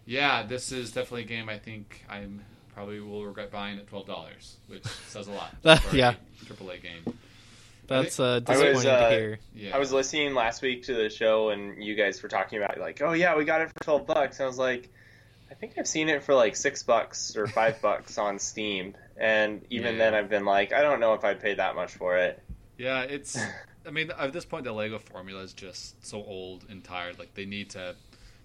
yeah, 0.06 0.44
this 0.44 0.72
is 0.72 0.92
definitely 0.92 1.22
a 1.24 1.26
game 1.28 1.50
I 1.50 1.60
think 1.60 2.04
I'm 2.10 2.42
probably 2.74 3.00
will 3.00 3.24
regret 3.26 3.52
buying 3.52 3.78
at 3.78 3.88
twelve 3.88 4.08
dollars, 4.08 4.58
which 4.68 4.84
says 5.08 5.28
a 5.28 5.32
lot. 5.32 5.56
That- 5.62 5.82
for 5.82 5.96
a 5.96 6.00
yeah. 6.00 6.14
AAA 6.46 6.82
game. 6.82 7.18
That's 7.86 8.18
uh, 8.20 8.40
I 8.48 8.58
was, 8.58 8.64
disappointing 8.82 8.92
uh, 8.92 9.10
to 9.10 9.16
hear. 9.16 9.40
Yeah, 9.54 9.76
I 9.76 9.80
was 9.80 9.92
listening 9.92 10.34
last 10.34 10.62
week 10.62 10.84
to 10.84 10.94
the 10.94 11.10
show, 11.10 11.50
and 11.50 11.84
you 11.84 11.96
guys 11.96 12.24
were 12.24 12.30
talking 12.30 12.58
about 12.58 12.80
like, 12.80 13.02
oh 13.02 13.12
yeah, 13.12 13.36
we 13.36 13.44
got 13.44 13.60
it 13.62 13.70
for 13.74 13.84
twelve 13.84 14.08
bucks. 14.08 14.40
I 14.40 14.46
was 14.46 14.58
like, 14.58 14.90
I 15.52 15.54
think 15.54 15.74
I've 15.78 15.88
seen 15.88 16.08
it 16.08 16.24
for 16.24 16.34
like 16.34 16.56
six 16.56 16.82
bucks 16.84 17.36
or 17.36 17.46
five 17.46 17.82
bucks 17.82 18.18
on 18.18 18.40
Steam, 18.40 18.96
and 19.18 19.62
even 19.70 19.94
Yeah. 19.94 19.98
then, 20.00 20.14
I've 20.16 20.30
been 20.30 20.46
like, 20.46 20.72
I 20.72 20.82
don't 20.82 21.02
know 21.02 21.14
if 21.14 21.26
I'd 21.26 21.42
pay 21.42 21.56
that 21.56 21.76
much 21.76 21.92
for 21.94 22.18
it. 22.18 22.42
Yeah, 22.78 23.02
it's. 23.02 23.38
I 23.88 23.92
mean, 23.92 24.12
at 24.18 24.34
this 24.34 24.46
point, 24.46 24.64
the 24.66 24.72
Lego 24.72 25.00
formula 25.00 25.42
is 25.42 25.54
just 25.54 26.06
so 26.06 26.24
old 26.24 26.66
and 26.70 26.84
tired. 26.84 27.20
Like 27.20 27.34
they 27.34 27.46
need 27.46 27.70
to, 27.72 27.96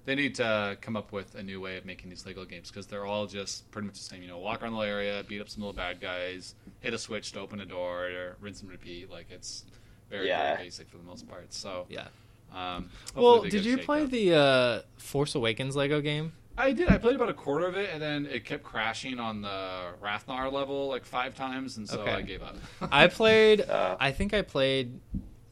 they 0.04 0.14
need 0.14 0.34
to 0.36 0.76
come 0.80 0.96
up 0.96 1.12
with 1.12 1.34
a 1.34 1.42
new 1.42 1.60
way 1.60 1.76
of 1.76 1.84
making 1.84 2.10
these 2.10 2.24
Lego 2.26 2.44
games 2.44 2.70
because 2.70 2.86
they're 2.86 3.06
all 3.06 3.26
just 3.26 3.70
pretty 3.70 3.86
much 3.86 3.96
the 3.98 4.04
same. 4.04 4.22
You 4.22 4.28
know, 4.28 4.38
walk 4.38 4.62
around 4.62 4.72
the 4.74 4.80
area, 4.80 5.24
beat 5.28 5.40
up 5.40 5.48
some 5.48 5.62
little 5.62 5.76
bad 5.76 6.00
guys, 6.00 6.54
hit 6.80 6.94
a 6.94 6.98
switch 6.98 7.32
to 7.32 7.40
open 7.40 7.60
a 7.60 7.66
door, 7.66 8.06
or 8.06 8.36
rinse 8.40 8.62
and 8.62 8.70
repeat. 8.70 9.10
Like 9.10 9.26
it's 9.30 9.64
very, 10.10 10.26
Yeah. 10.28 10.54
very 10.54 10.64
basic 10.66 10.88
for 10.88 10.96
the 10.96 11.04
most 11.04 11.28
part. 11.28 11.52
So, 11.52 11.86
Yeah. 11.88 12.08
um, 12.54 12.90
Well, 13.14 13.42
did 13.42 13.64
you 13.64 13.78
play 13.78 14.02
up. 14.04 14.10
the 14.10 14.34
uh, 14.34 14.80
Force 14.96 15.34
Awakens 15.34 15.76
Lego 15.76 16.00
game? 16.00 16.32
I 16.60 16.72
did. 16.72 16.88
I 16.88 16.98
played 16.98 17.14
about 17.14 17.28
a 17.28 17.34
quarter 17.34 17.66
of 17.68 17.76
it, 17.76 17.90
and 17.92 18.02
then 18.02 18.26
it 18.26 18.44
kept 18.44 18.64
crashing 18.64 19.20
on 19.20 19.42
the 19.42 19.92
Rathtar 20.02 20.50
level 20.50 20.88
like 20.88 21.04
five 21.04 21.36
times, 21.36 21.76
and 21.76 21.88
so 21.88 22.00
Okay. 22.00 22.10
I 22.10 22.22
gave 22.22 22.42
up. 22.42 22.56
I 22.90 23.06
played. 23.20 23.60
Uh, 23.60 23.96
I 24.00 24.10
think 24.10 24.34
I 24.34 24.42
played. 24.42 24.98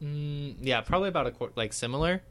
Mm, 0.03 0.55
yeah, 0.61 0.81
probably 0.81 1.09
about 1.09 1.27
a 1.27 1.31
quarter, 1.31 1.53
like 1.55 1.73
similar. 1.73 2.21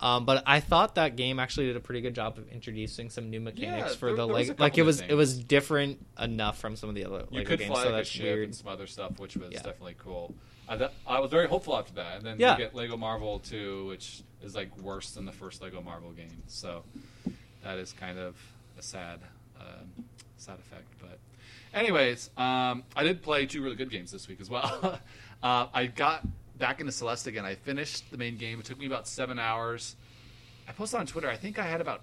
Um, 0.00 0.24
but 0.24 0.44
I 0.46 0.60
thought 0.60 0.94
that 0.94 1.16
game 1.16 1.40
actually 1.40 1.66
did 1.66 1.76
a 1.76 1.80
pretty 1.80 2.00
good 2.00 2.14
job 2.14 2.38
of 2.38 2.48
introducing 2.52 3.10
some 3.10 3.30
new 3.30 3.40
mechanics 3.40 3.90
Yeah, 3.90 3.96
for 3.96 4.06
there- 4.06 4.16
the 4.16 4.26
there 4.26 4.34
Lego. 4.34 4.54
Like 4.58 4.78
it 4.78 4.82
was, 4.82 5.00
it 5.00 5.14
was 5.14 5.36
different 5.42 6.06
enough 6.20 6.58
from 6.58 6.76
some 6.76 6.88
of 6.88 6.94
the 6.94 7.04
other 7.04 7.24
You 7.30 7.38
Lego 7.38 7.48
could 7.50 7.58
games, 7.58 7.70
fly 7.72 7.82
so 7.84 7.90
like 7.90 8.02
a 8.02 8.04
ship 8.04 8.22
weird. 8.22 8.44
and 8.44 8.54
some 8.54 8.68
other 8.68 8.86
stuff, 8.86 9.18
which 9.18 9.36
was 9.36 9.50
Yeah. 9.50 9.58
definitely 9.62 9.96
cool. 9.98 10.34
I, 10.68 10.76
th- 10.76 10.90
I 11.06 11.18
was 11.18 11.30
very 11.32 11.48
hopeful 11.48 11.76
after 11.76 11.94
that, 11.94 12.18
and 12.18 12.24
then 12.26 12.38
Yeah. 12.38 12.52
you 12.52 12.58
get 12.58 12.74
Lego 12.76 12.96
Marvel 12.96 13.40
2, 13.40 13.86
which 13.86 14.22
is 14.42 14.54
like 14.54 14.76
worse 14.78 15.10
than 15.12 15.24
the 15.24 15.32
first 15.32 15.60
Lego 15.62 15.80
Marvel 15.82 16.12
game. 16.12 16.42
So 16.46 16.84
that 17.64 17.78
is 17.78 17.92
kind 17.92 18.18
of 18.20 18.36
a 18.78 18.82
sad, 18.82 19.18
um, 19.58 20.04
sad 20.36 20.58
effect. 20.60 20.86
But, 21.00 21.18
anyways, 21.74 22.30
um, 22.36 22.84
I 22.94 23.02
did 23.02 23.20
play 23.22 23.46
two 23.46 23.62
really 23.64 23.74
good 23.76 23.90
games 23.90 24.12
this 24.12 24.28
week 24.28 24.40
as 24.40 24.48
well. 24.48 25.00
uh, 25.42 25.66
I 25.74 25.86
got 25.86 26.24
back 26.58 26.80
into 26.80 26.92
Celeste 26.92 27.26
again. 27.28 27.44
I 27.44 27.54
finished 27.54 28.10
the 28.10 28.16
main 28.18 28.36
game. 28.36 28.58
It 28.60 28.66
took 28.66 28.78
me 28.78 28.86
about 28.86 29.06
seven 29.06 29.38
hours. 29.38 29.96
I 30.68 30.72
posted 30.72 31.00
on 31.00 31.06
Twitter. 31.06 31.28
I 31.30 31.36
think 31.36 31.58
I 31.58 31.64
had 31.66 31.80
about 31.80 32.02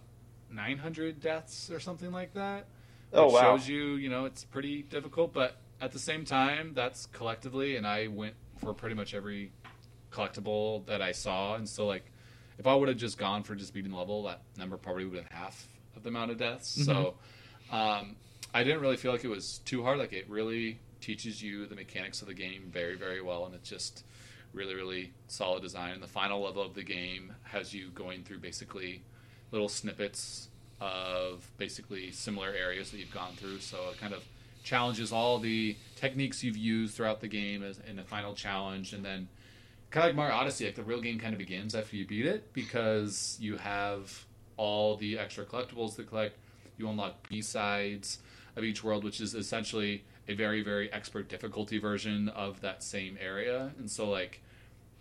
900 0.51 1.19
deaths 1.21 1.69
or 1.69 1.79
something 1.79 2.11
like 2.11 2.33
that 2.33 2.65
Oh, 3.13 3.27
wow. 3.31 3.57
shows 3.57 3.67
you, 3.67 3.95
you 3.95 4.09
know, 4.09 4.25
it's 4.25 4.43
pretty 4.43 4.81
difficult. 4.83 5.33
But 5.33 5.55
at 5.81 5.91
the 5.91 5.99
same 5.99 6.25
time, 6.25 6.73
that's 6.73 7.05
collectively, 7.07 7.75
and 7.75 7.85
I 7.85 8.07
went 8.07 8.33
for 8.61 8.73
pretty 8.73 8.95
much 8.95 9.13
every 9.13 9.51
collectible 10.11 10.85
that 10.87 11.01
I 11.01 11.11
saw, 11.11 11.55
and 11.55 11.67
so 11.67 11.85
like, 11.85 12.05
if 12.57 12.65
I 12.67 12.73
would 12.73 12.87
have 12.87 12.97
just 12.97 13.17
gone 13.17 13.43
for 13.43 13.53
just 13.53 13.73
beating 13.73 13.91
the 13.91 13.97
level, 13.97 14.23
that 14.23 14.41
number 14.57 14.77
probably 14.77 15.03
would 15.05 15.15
have 15.17 15.29
been 15.29 15.37
half 15.37 15.67
of 15.95 16.03
the 16.03 16.09
amount 16.09 16.31
of 16.31 16.37
deaths. 16.37 16.85
So, 16.85 17.15
um, 17.71 18.15
I 18.53 18.63
didn't 18.63 18.79
really 18.79 18.95
feel 18.95 19.11
like 19.11 19.25
it 19.25 19.29
was 19.29 19.57
too 19.65 19.83
hard. 19.83 19.99
Like 19.99 20.13
it 20.13 20.29
really 20.29 20.79
teaches 21.01 21.43
you 21.43 21.65
the 21.67 21.75
mechanics 21.75 22.21
of 22.21 22.29
the 22.29 22.33
game 22.33 22.63
very, 22.71 22.95
very 22.95 23.21
well, 23.21 23.45
and 23.45 23.53
it's 23.53 23.69
just 23.69 24.05
really, 24.55 24.73
really 24.73 25.11
solid 25.27 25.61
design. 25.61 25.93
And 25.93 26.01
the 26.01 26.07
final 26.07 26.41
level 26.41 26.63
of 26.63 26.73
the 26.73 26.83
game 26.83 27.33
has 27.43 27.73
you 27.73 27.89
going 27.89 28.23
through 28.23 28.39
basically 28.39 29.01
little 29.51 29.69
snippets 29.69 30.49
of 30.81 31.49
basically 31.57 32.11
similar 32.11 32.49
areas 32.49 32.91
that 32.91 32.97
you've 32.97 33.13
gone 33.13 33.33
through. 33.35 33.59
So 33.59 33.77
it 33.91 33.99
kind 33.99 34.13
of 34.13 34.23
challenges 34.63 35.11
all 35.11 35.37
the 35.39 35.75
techniques 35.95 36.43
you've 36.43 36.57
used 36.57 36.95
throughout 36.95 37.21
the 37.21 37.27
game 37.27 37.63
as 37.63 37.79
in 37.87 37.95
the 37.95 38.03
final 38.03 38.33
challenge, 38.33 38.93
and 38.93 39.05
then 39.05 39.27
kind 39.91 40.05
of 40.05 40.09
like 40.09 40.15
Mario 40.15 40.35
Odyssey, 40.35 40.65
like 40.65 40.75
the 40.75 40.83
real 40.83 41.01
game 41.01 41.19
kind 41.19 41.33
of 41.33 41.37
begins 41.37 41.75
after 41.75 41.95
you 41.95 42.05
beat 42.05 42.25
it 42.25 42.51
because 42.51 43.37
you 43.39 43.57
have 43.57 44.25
all 44.57 44.97
the 44.97 45.19
extra 45.19 45.45
collectibles 45.45 45.95
to 45.95 46.03
collect. 46.03 46.35
You 46.77 46.89
unlock 46.89 47.29
B 47.29 47.41
sides 47.41 48.19
of 48.55 48.63
each 48.63 48.83
world, 48.83 49.03
which 49.03 49.21
is 49.21 49.33
essentially 49.33 50.03
a 50.27 50.33
very, 50.33 50.61
very 50.61 50.91
expert 50.91 51.29
difficulty 51.29 51.77
version 51.77 52.29
of 52.29 52.59
that 52.61 52.83
same 52.83 53.17
area. 53.21 53.71
And 53.77 53.89
so, 53.89 54.09
like, 54.09 54.41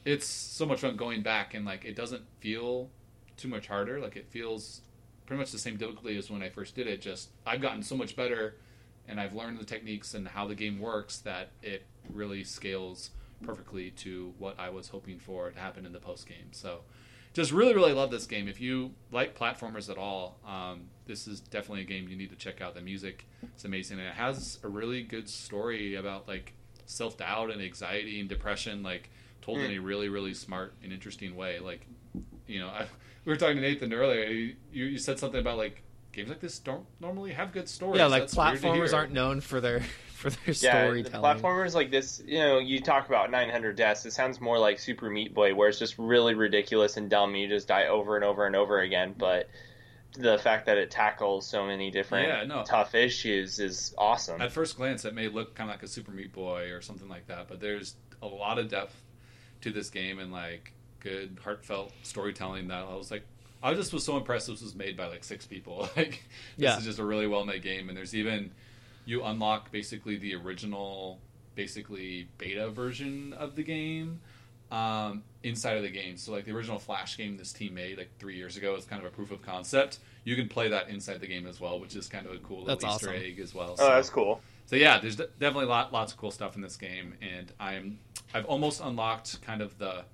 it's 0.05 0.27
so 0.27 0.67
much 0.67 0.81
fun 0.81 0.97
going 0.97 1.23
back 1.23 1.55
and, 1.55 1.65
like, 1.65 1.85
it 1.85 1.97
doesn't 1.97 2.23
feel 2.41 2.91
too 3.37 3.49
much 3.49 3.67
harder. 3.67 4.01
Like, 4.01 4.17
it 4.17 4.29
feels 4.29 4.83
pretty 5.27 5.39
much 5.41 5.53
the 5.53 5.59
same 5.59 5.77
difficulty 5.77 6.17
as 6.19 6.31
when 6.31 6.43
I 6.43 6.51
first 6.51 6.75
did 6.75 6.87
it. 6.87 7.01
Just, 7.01 7.31
I've 7.47 7.61
gotten 7.61 7.83
so 7.83 7.97
much 7.97 8.15
better 8.17 8.57
and 9.09 9.21
I've 9.21 9.35
learned 9.35 9.59
the 9.59 9.65
techniques 9.65 10.15
and 10.15 10.27
how 10.29 10.47
the 10.47 10.55
game 10.55 10.79
works 10.79 11.19
that 11.19 11.51
it 11.63 11.85
really 12.13 12.45
scales 12.45 13.11
perfectly 13.43 13.91
to 13.91 14.33
what 14.39 14.59
I 14.59 14.71
was 14.71 14.89
hoping 14.89 15.19
for 15.19 15.51
to 15.51 15.59
happen 15.59 15.87
in 15.87 15.93
the 15.93 16.01
post 16.01 16.27
game. 16.29 16.53
So, 16.53 16.81
just 17.35 17.51
really, 17.51 17.75
really 17.75 17.93
love 17.93 18.11
this 18.13 18.27
game. 18.27 18.47
If 18.47 18.61
you 18.61 18.93
like 19.11 19.37
platformers 19.37 19.91
at 19.91 19.99
all, 19.99 20.39
um, 20.47 20.83
this 21.07 21.27
is 21.27 21.41
definitely 21.41 21.83
a 21.83 21.85
game 21.85 22.09
you 22.09 22.17
need 22.17 22.31
to 22.31 22.37
check 22.37 22.61
out. 22.61 22.75
The 22.75 22.81
music 22.81 23.27
is 23.57 23.65
amazing, 23.65 23.99
and 23.99 24.07
it 24.07 24.15
has 24.15 24.61
a 24.63 24.69
really 24.69 25.03
good 25.03 25.29
story 25.29 25.97
about 25.97 26.29
like 26.29 26.53
self 26.87 27.19
doubt 27.19 27.51
and 27.51 27.61
anxiety 27.61 28.21
and 28.21 28.29
depression, 28.29 28.85
like 28.85 29.11
told 29.45 29.59
hmm. 29.59 29.65
in 29.65 29.73
a 29.73 29.79
really, 29.79 30.09
really 30.09 30.35
smart 30.35 30.75
and 30.83 30.93
interesting 30.93 31.37
way. 31.37 31.59
Like, 31.59 31.87
you 32.47 32.61
know, 32.61 32.69
I, 32.69 32.87
we 33.25 33.33
were 33.33 33.37
talking 33.37 33.57
to 33.57 33.63
Nathan 33.63 33.93
earlier. 33.93 34.25
You, 34.25 34.55
you 34.73 34.99
said 34.99 35.19
something 35.19 35.41
about 35.41 35.59
like 35.59 35.83
games 36.13 36.29
like 36.29 36.41
this 36.41 36.59
don't 36.59 36.87
normally 37.01 37.33
have 37.33 37.53
good 37.53 37.69
stories. 37.69 37.99
yeah, 37.99 38.07
like 38.07 38.23
That's 38.23 38.35
platformers 38.35 38.95
aren't 38.95 39.13
known 39.13 39.41
for 39.41 39.61
their 39.61 39.81
for 40.15 40.31
their 40.31 40.55
Yeah, 40.55 40.91
the 40.91 41.11
platformers 41.11 41.75
like 41.75 41.91
this, 41.91 42.23
you 42.25 42.39
know, 42.39 42.59
you 42.59 42.81
talk 42.81 43.09
about 43.09 43.31
900 43.31 43.77
deaths. 43.77 44.07
It 44.07 44.13
sounds 44.13 44.41
more 44.41 44.59
like 44.59 44.79
Super 44.79 45.11
Meat 45.11 45.35
Boy, 45.35 45.55
where 45.55 45.69
it's 45.69 45.79
just 45.79 45.99
really 45.99 46.35
ridiculous 46.35 46.97
and 46.97 47.11
dumb. 47.11 47.31
And 47.31 47.41
you 47.41 47.49
just 47.49 47.69
die 47.69 47.89
over 47.89 48.17
and 48.17 48.25
over 48.25 48.47
and 48.47 48.57
over 48.57 48.81
again. 48.81 49.15
But 49.17 49.49
the 50.17 50.39
fact 50.39 50.67
that 50.67 50.79
it 50.79 50.91
tackles 50.91 51.47
so 51.47 51.67
many 51.67 51.91
different 51.91 52.29
Yeah, 52.29 52.45
no. 52.45 52.63
tough 52.65 52.95
issues 52.95 53.59
is 53.59 53.95
awesome. 53.99 54.41
At 54.41 54.53
first 54.53 54.77
glance, 54.77 55.05
it 55.05 55.15
may 55.15 55.29
look 55.29 55.55
kind 55.55 55.69
of 55.69 55.75
like 55.75 55.83
a 55.83 55.89
Super 55.89 56.13
Meat 56.13 56.33
Boy 56.33 56.71
or 56.71 56.81
something 56.81 57.09
like 57.09 57.27
that, 57.27 57.49
but 57.49 57.61
there's 57.61 57.97
a 58.23 58.27
lot 58.27 58.59
of 58.59 58.69
depth 58.69 58.95
to 59.65 59.71
this 59.73 59.91
game 59.91 60.19
and 60.19 60.33
like 60.33 60.73
good 61.01 61.39
heartfelt 61.45 61.93
storytelling 62.03 62.69
that 62.69 62.85
I 62.85 62.95
was 62.95 63.11
like, 63.11 63.25
I 63.63 63.75
just 63.75 63.93
was 63.93 64.05
so 64.05 64.17
impressed. 64.17 64.47
This 64.47 64.63
was 64.63 64.75
made 64.75 64.97
by 64.97 65.07
like 65.07 65.25
six 65.25 65.47
people. 65.47 65.89
Like, 65.97 66.23
this 66.57 66.65
Yeah. 66.65 66.79
is 66.79 66.85
just 66.85 66.99
a 66.99 67.05
really 67.05 67.27
well 67.27 67.45
made 67.45 67.63
game, 67.63 67.89
and 67.89 67.97
there's 67.99 68.15
even 68.15 68.53
you 69.07 69.23
unlock 69.25 69.71
basically 69.71 70.17
the 70.17 70.35
original, 70.35 71.19
basically 71.55 72.29
beta 72.39 72.71
version 72.71 73.33
of 73.35 73.55
the 73.55 73.63
game 73.63 74.21
um, 74.71 75.23
inside 75.43 75.77
of 75.77 75.83
the 75.83 75.91
game. 75.91 76.17
So 76.17 76.33
like 76.33 76.45
the 76.47 76.53
original 76.53 76.79
Flash 76.79 77.17
game 77.17 77.37
this 77.37 77.53
team 77.53 77.75
made 77.75 77.99
like 77.99 78.11
three 78.19 78.37
years 78.37 78.57
ago 78.57 78.75
is 78.77 78.85
kind 78.87 79.01
of 79.05 79.07
a 79.13 79.15
proof 79.15 79.31
of 79.31 79.43
concept. 79.43 79.99
You 80.25 80.37
can 80.37 80.49
play 80.49 80.69
that 80.69 80.89
inside 80.89 81.21
the 81.21 81.27
game 81.27 81.47
as 81.47 81.61
well, 81.61 81.79
which 81.79 81.95
is 81.97 82.09
kind 82.09 82.27
of 82.27 82.33
a 82.33 82.39
cool 82.39 82.61
little 82.65 82.77
That's 82.77 82.85
Easter 82.85 83.11
awesome. 83.11 83.23
egg 83.23 83.39
as 83.41 83.55
well. 83.55 83.77
oh, 83.79 83.89
that's 83.95 84.09
cool. 84.11 84.41
So 84.67 84.77
yeah, 84.77 84.99
there's 84.99 85.17
definitely 85.17 85.67
lot, 85.67 85.93
lots 85.93 86.13
of 86.13 86.19
cool 86.19 86.31
stuff 86.31 86.57
in 86.57 86.63
this 86.63 86.77
game, 86.79 87.15
and 87.21 87.53
I'm 87.61 87.99
I've 88.35 88.45
almost 88.47 88.81
unlocked 88.83 89.41
kind 89.43 89.63
of 89.63 89.79
the 89.79 90.05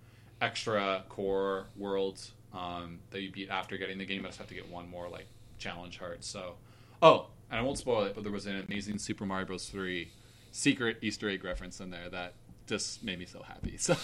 extra 0.41 1.05
core 1.09 1.67
worlds 1.77 2.33
um, 2.53 2.99
that 3.11 3.23
you 3.23 3.33
beat 3.33 3.49
after 3.49 3.79
getting 3.79 3.99
the 3.99 4.05
game. 4.05 4.25
I 4.25 4.29
just 4.29 4.39
have 4.39 4.49
to 4.49 4.55
get 4.55 4.71
one 4.71 4.89
more 4.89 5.09
like 5.09 5.27
challenge 5.59 5.99
heart. 5.99 6.23
So 6.23 6.57
oh, 7.03 7.29
and 7.51 7.59
I 7.59 7.63
won't 7.63 7.79
spoil 7.79 8.05
it, 8.05 8.15
but 8.15 8.23
there 8.23 8.33
was 8.33 8.47
an 8.47 8.63
amazing 8.69 8.99
Super 8.99 9.25
Mario 9.25 9.47
Bros. 9.47 9.69
Three 9.69 10.13
secret 10.53 10.99
Easter 11.01 11.29
egg 11.31 11.45
reference 11.45 11.81
in 11.81 11.91
there 11.91 12.11
that 12.11 12.35
just 12.67 13.03
made 13.03 13.19
me 13.19 13.27
so 13.27 13.43
happy. 13.43 13.77
So 13.79 13.95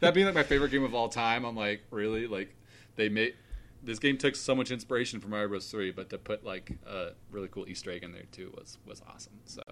that 0.00 0.14
being 0.14 0.26
like 0.26 0.34
my 0.34 0.42
favorite 0.42 0.70
game 0.70 0.84
of 0.84 0.94
all 0.94 1.08
time, 1.08 1.44
I'm 1.44 1.56
like 1.56 1.82
really 1.90 2.26
like 2.26 2.54
they 2.96 3.08
made. 3.08 3.34
This 3.82 3.98
game 3.98 4.18
took 4.18 4.36
so 4.36 4.54
much 4.54 4.70
inspiration 4.70 5.20
from 5.20 5.30
Mario 5.30 5.48
Bros. 5.48 5.70
3, 5.70 5.92
but 5.92 6.10
to 6.10 6.18
put 6.18 6.44
like 6.44 6.72
a 6.86 7.12
really 7.30 7.48
cool 7.48 7.66
Easter 7.66 7.90
egg 7.90 8.02
in 8.02 8.12
there 8.12 8.24
too 8.32 8.52
was 8.56 8.78
was 8.84 9.00
awesome. 9.08 9.38
So 9.44 9.62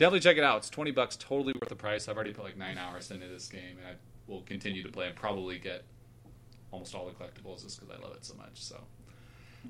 definitely 0.00 0.20
check 0.20 0.36
it 0.36 0.42
out. 0.42 0.56
It's 0.58 0.70
twenty 0.70 0.90
bucks, 0.90 1.16
totally 1.16 1.52
worth 1.60 1.68
the 1.68 1.76
price. 1.76 2.08
I've 2.08 2.16
already 2.16 2.32
put 2.32 2.44
like 2.44 2.56
nine 2.56 2.76
hours 2.78 3.10
into 3.12 3.28
this 3.28 3.46
game, 3.48 3.76
and 3.78 3.86
I 3.86 3.92
will 4.26 4.40
continue 4.42 4.82
to 4.82 4.88
play 4.88 5.06
and 5.06 5.14
probably 5.14 5.58
get 5.58 5.84
almost 6.72 6.94
all 6.94 7.06
the 7.06 7.12
collectibles 7.12 7.62
just 7.62 7.78
because 7.80 7.96
I 7.96 8.02
love 8.04 8.14
it 8.16 8.24
so 8.24 8.34
much. 8.34 8.50
So 8.54 8.80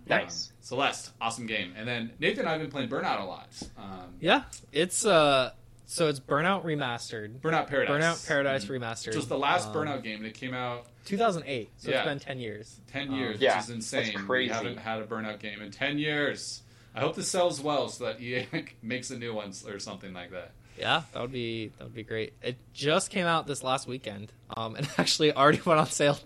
Nice. 0.09 0.49
um, 0.51 0.55
Celeste, 0.61 1.11
awesome 1.21 1.47
game. 1.47 1.73
And 1.77 1.87
then 1.89 2.13
Nathan 2.21 2.41
and 2.41 2.49
I 2.49 2.53
have 2.53 2.61
been 2.61 2.71
playing 2.71 2.89
Burnout 2.89 3.21
a 3.21 3.25
lot. 3.25 3.49
Um, 3.77 4.15
Yeah, 4.21 4.45
it's 4.73 5.05
uh, 5.05 5.51
so 5.87 6.09
it's 6.09 6.21
Burnout 6.21 6.65
remastered. 6.65 7.41
Burnout 7.41 7.67
Paradise. 7.67 7.91
Burnout 8.23 8.29
Paradise 8.29 8.65
Mhm. 8.67 8.79
remastered. 8.81 9.07
Which 9.09 9.17
was 9.17 9.29
the 9.29 9.39
last 9.39 9.69
Um, 9.69 9.75
Burnout 9.75 10.03
game, 10.05 10.19
and 10.19 10.27
it 10.27 10.35
came 10.35 10.55
out 10.55 10.87
2008. 11.07 11.71
So 11.79 11.91
Yeah. 11.91 11.99
it's 12.01 12.05
been 12.07 12.19
10 12.21 12.39
years. 12.39 12.81
ten 12.87 13.09
Um, 13.09 13.15
years, 13.19 13.41
Yeah, 13.41 13.57
which 13.57 13.65
is 13.65 13.71
insane. 13.71 14.13
that's 14.13 14.25
crazy. 14.27 14.51
We 14.51 14.55
haven't 14.55 14.77
had 14.79 15.01
a 15.01 15.07
Burnout 15.07 15.41
game 15.41 15.61
in 15.63 15.71
ten 15.73 15.99
years. 15.99 16.63
I 16.95 17.01
hope 17.01 17.15
this 17.17 17.29
sells 17.29 17.61
well 17.61 17.89
so 17.89 18.05
that 18.05 18.21
EA 18.21 18.47
makes 18.83 19.11
a 19.11 19.19
new 19.19 19.35
one 19.35 19.53
or 19.67 19.79
something 19.79 20.13
like 20.13 20.31
that. 20.33 20.53
Yeah, 20.79 21.03
that 21.13 21.21
would 21.21 21.33
be 21.33 21.73
that 21.79 21.85
would 21.85 21.95
be 21.95 22.03
great. 22.05 22.33
It 22.43 22.57
just 22.73 23.11
came 23.11 23.27
out 23.27 23.47
this 23.47 23.63
last 23.63 23.87
weekend, 23.87 24.33
um, 24.57 24.77
and 24.77 24.89
actually 24.99 25.33
already 25.33 25.61
went 25.65 25.79
on 25.81 25.87
sale 25.87 26.19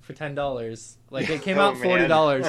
for 0.00 0.12
ten 0.14 0.34
dollars. 0.34 0.96
Like 1.10 1.28
it 1.30 1.42
came 1.42 1.58
Oh, 1.58 1.62
out 1.62 1.76
forty 1.76 2.06
dollars, 2.08 2.46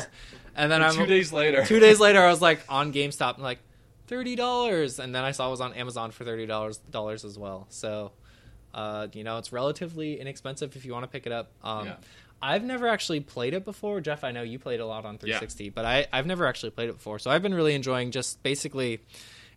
and 0.56 0.72
then 0.72 0.82
And 0.82 0.92
I'm 0.92 0.96
two 0.96 1.06
days 1.06 1.34
later, 1.34 1.66
two 1.66 1.80
days 1.80 2.00
later 2.00 2.22
I 2.22 2.30
was 2.30 2.42
like 2.42 2.62
on 2.70 2.94
GameStop 2.94 3.36
and 3.36 3.44
like 3.44 3.60
thirty 4.08 4.36
dollars, 4.36 5.00
and 5.00 5.14
then 5.14 5.24
I 5.24 5.32
saw 5.32 5.48
it 5.48 5.52
was 5.52 5.62
on 5.62 5.74
Amazon 5.74 6.12
for 6.12 6.24
thirty 6.24 6.46
dollars 6.46 6.78
dollars 6.78 7.26
as 7.26 7.38
well. 7.38 7.68
So, 7.70 8.14
uh, 8.74 9.08
you 9.14 9.24
know, 9.26 9.38
it's 9.38 9.52
relatively 9.52 10.20
inexpensive 10.20 10.76
if 10.78 10.86
you 10.86 10.94
want 10.94 11.04
to 11.04 11.10
pick 11.10 11.26
it 11.26 11.32
up. 11.34 11.52
Um, 11.64 11.88
Yeah. 11.88 11.96
I've 12.42 12.64
never 12.64 12.88
actually 12.88 13.20
played 13.20 13.54
it 13.54 13.66
before, 13.66 14.00
Jeff. 14.02 14.24
I 14.24 14.32
know 14.32 14.42
you 14.44 14.60
played 14.60 14.80
a 14.80 14.86
lot 14.86 15.06
on 15.06 15.18
360, 15.18 15.70
but 15.70 15.86
I, 15.86 16.08
I've 16.14 16.26
never 16.26 16.46
actually 16.48 16.70
played 16.72 16.90
it 16.90 16.94
before. 16.94 17.20
So 17.20 17.30
I've 17.32 17.42
been 17.42 17.54
really 17.54 17.76
enjoying 17.76 18.12
just 18.12 18.42
basically 18.44 19.02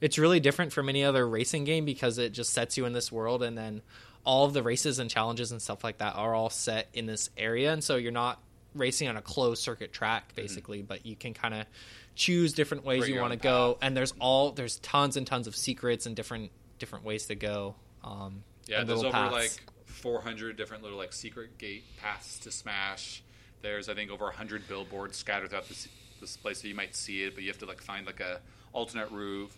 it's 0.01 0.19
really 0.19 0.41
different 0.41 0.73
from 0.73 0.89
any 0.89 1.05
other 1.05 1.27
racing 1.29 1.63
game 1.65 1.85
because 1.85 2.19
it 2.19 2.33
just 2.33 2.53
sets 2.53 2.77
you 2.77 2.85
in 2.87 2.93
this 2.93 3.13
world 3.13 3.43
and 3.43 3.57
then 3.57 3.83
all 4.25 4.45
of 4.45 4.53
the 4.53 4.63
races 4.63 4.99
and 4.99 5.09
challenges 5.09 5.53
and 5.53 5.63
stuff 5.63 5.85
like 5.85 5.99
that 5.99 6.17
are 6.17 6.35
all 6.35 6.51
set 6.51 6.89
in 6.93 7.07
this 7.07 7.31
area 7.37 7.73
and 7.73 7.83
so 7.85 7.97
you're 7.97 8.13
not 8.13 8.41
racing 8.75 9.09
on 9.09 9.17
a 9.17 9.23
closed 9.23 9.63
circuit 9.63 9.93
track 9.93 10.35
basically 10.35 10.83
but 10.83 11.05
you 11.07 11.15
can 11.15 11.35
kind 11.35 11.55
of 11.55 11.67
choose 12.15 12.53
different 12.53 12.85
ways 12.85 13.09
you 13.09 13.21
want 13.21 13.33
to 13.33 13.39
go 13.39 13.79
and 13.81 13.97
there's 13.97 14.13
all 14.21 14.51
there's 14.53 14.77
tons 14.79 15.17
and 15.17 15.27
tons 15.27 15.47
of 15.47 15.55
secrets 15.55 16.07
and 16.07 16.17
different 16.17 16.51
different 16.79 17.05
ways 17.05 17.27
to 17.27 17.35
go 17.35 17.75
um 18.05 18.43
Yeah, 18.67 18.81
and 18.81 18.89
there's 18.89 19.01
over 19.05 19.09
little 19.09 19.31
like 19.33 19.43
paths. 19.43 19.61
400 20.03 20.57
different 20.57 20.83
little 20.83 20.99
like 20.99 21.13
secret 21.13 21.57
gate 21.59 21.85
paths 21.97 22.39
to 22.41 22.51
smash. 22.51 23.23
There's 23.63 23.89
I 23.89 23.95
think 23.95 24.11
over 24.11 24.25
100 24.27 24.69
billboards 24.69 25.17
scattered 25.17 25.49
throughout 25.51 25.69
this 25.69 25.89
this 26.21 26.37
place, 26.37 26.61
so 26.63 26.69
you 26.69 26.75
might 26.75 26.95
see 26.95 27.23
it, 27.25 27.35
but 27.35 27.43
you 27.43 27.49
have 27.51 27.59
to 27.59 27.67
like 27.67 27.81
find 27.81 28.05
like 28.07 28.21
a 28.21 28.41
alternate 28.73 29.11
roof 29.11 29.57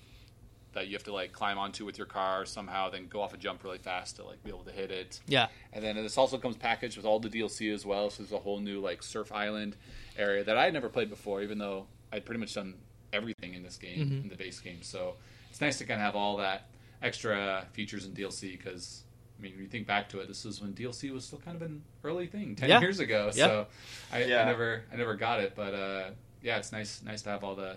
that 0.75 0.87
you 0.89 0.93
have 0.95 1.05
to 1.05 1.13
like 1.13 1.31
climb 1.33 1.57
onto 1.59 1.85
with 1.85 1.97
your 1.99 2.07
car 2.07 2.45
somehow, 2.45 2.91
then 2.91 3.07
go 3.07 3.21
off 3.21 3.33
a 3.33 3.37
jump 3.37 3.63
really 3.65 3.79
fast 3.79 4.17
to 4.17 4.25
like 4.25 4.43
be 4.43 4.51
able 4.51 4.65
to 4.65 4.73
hit 4.73 4.91
it. 4.91 5.21
yeah 5.27 5.47
And 5.73 5.85
then 5.85 5.95
this 5.97 6.19
also 6.19 6.37
comes 6.39 6.57
packaged 6.57 6.97
with 6.97 7.07
all 7.07 7.21
the 7.21 7.29
DLC 7.29 7.73
as 7.73 7.87
well. 7.87 8.11
So 8.11 8.23
there's 8.23 8.33
a 8.33 8.39
whole 8.39 8.59
new 8.61 8.81
like 8.81 9.03
surf 9.03 9.31
island 9.31 9.77
area 10.19 10.43
that 10.45 10.57
I 10.57 10.65
had 10.65 10.73
never 10.75 10.89
played 10.89 11.11
before, 11.11 11.43
even 11.43 11.59
though 11.59 11.87
I'd 12.13 12.25
pretty 12.25 12.41
much 12.41 12.55
done 12.55 12.75
everything 13.13 13.55
in 13.55 13.63
this 13.63 13.77
game 13.77 13.99
Mm-hmm. 14.07 14.21
in 14.23 14.29
the 14.29 14.37
base 14.37 14.59
game. 14.61 14.83
So 14.83 15.15
it's 15.51 15.61
nice 15.61 15.79
to 15.79 15.85
kind 15.85 16.01
of 16.01 16.05
have 16.07 16.17
all 16.17 16.39
that 16.39 16.67
extra 17.03 17.67
features 17.73 18.05
in 18.07 18.13
DLC 18.13 18.53
because 18.59 19.05
I 19.39 19.43
mean, 19.43 19.53
when 19.53 19.63
you 19.63 19.69
think 19.69 19.87
back 19.87 20.09
to 20.11 20.21
it, 20.21 20.29
this 20.29 20.45
is 20.45 20.61
when 20.61 20.73
DLC 20.75 21.11
was 21.13 21.25
still 21.25 21.39
kind 21.39 21.57
of 21.57 21.63
an 21.63 21.83
early 22.05 22.27
thing 22.27 22.55
ten 22.57 22.69
Yeah. 22.69 22.81
years 22.81 23.01
ago. 23.01 23.31
Yeah. 23.35 23.47
So 23.47 23.67
I, 24.13 24.25
Yeah. 24.25 24.43
I 24.43 24.45
never 24.47 24.83
I 24.93 24.97
never 24.97 25.15
got 25.15 25.41
it, 25.41 25.55
but 25.57 25.75
uh, 25.75 26.11
yeah, 26.43 26.59
it's 26.59 26.73
nice 26.73 27.03
nice 27.05 27.23
to 27.23 27.31
have 27.31 27.43
all 27.45 27.55
the 27.55 27.77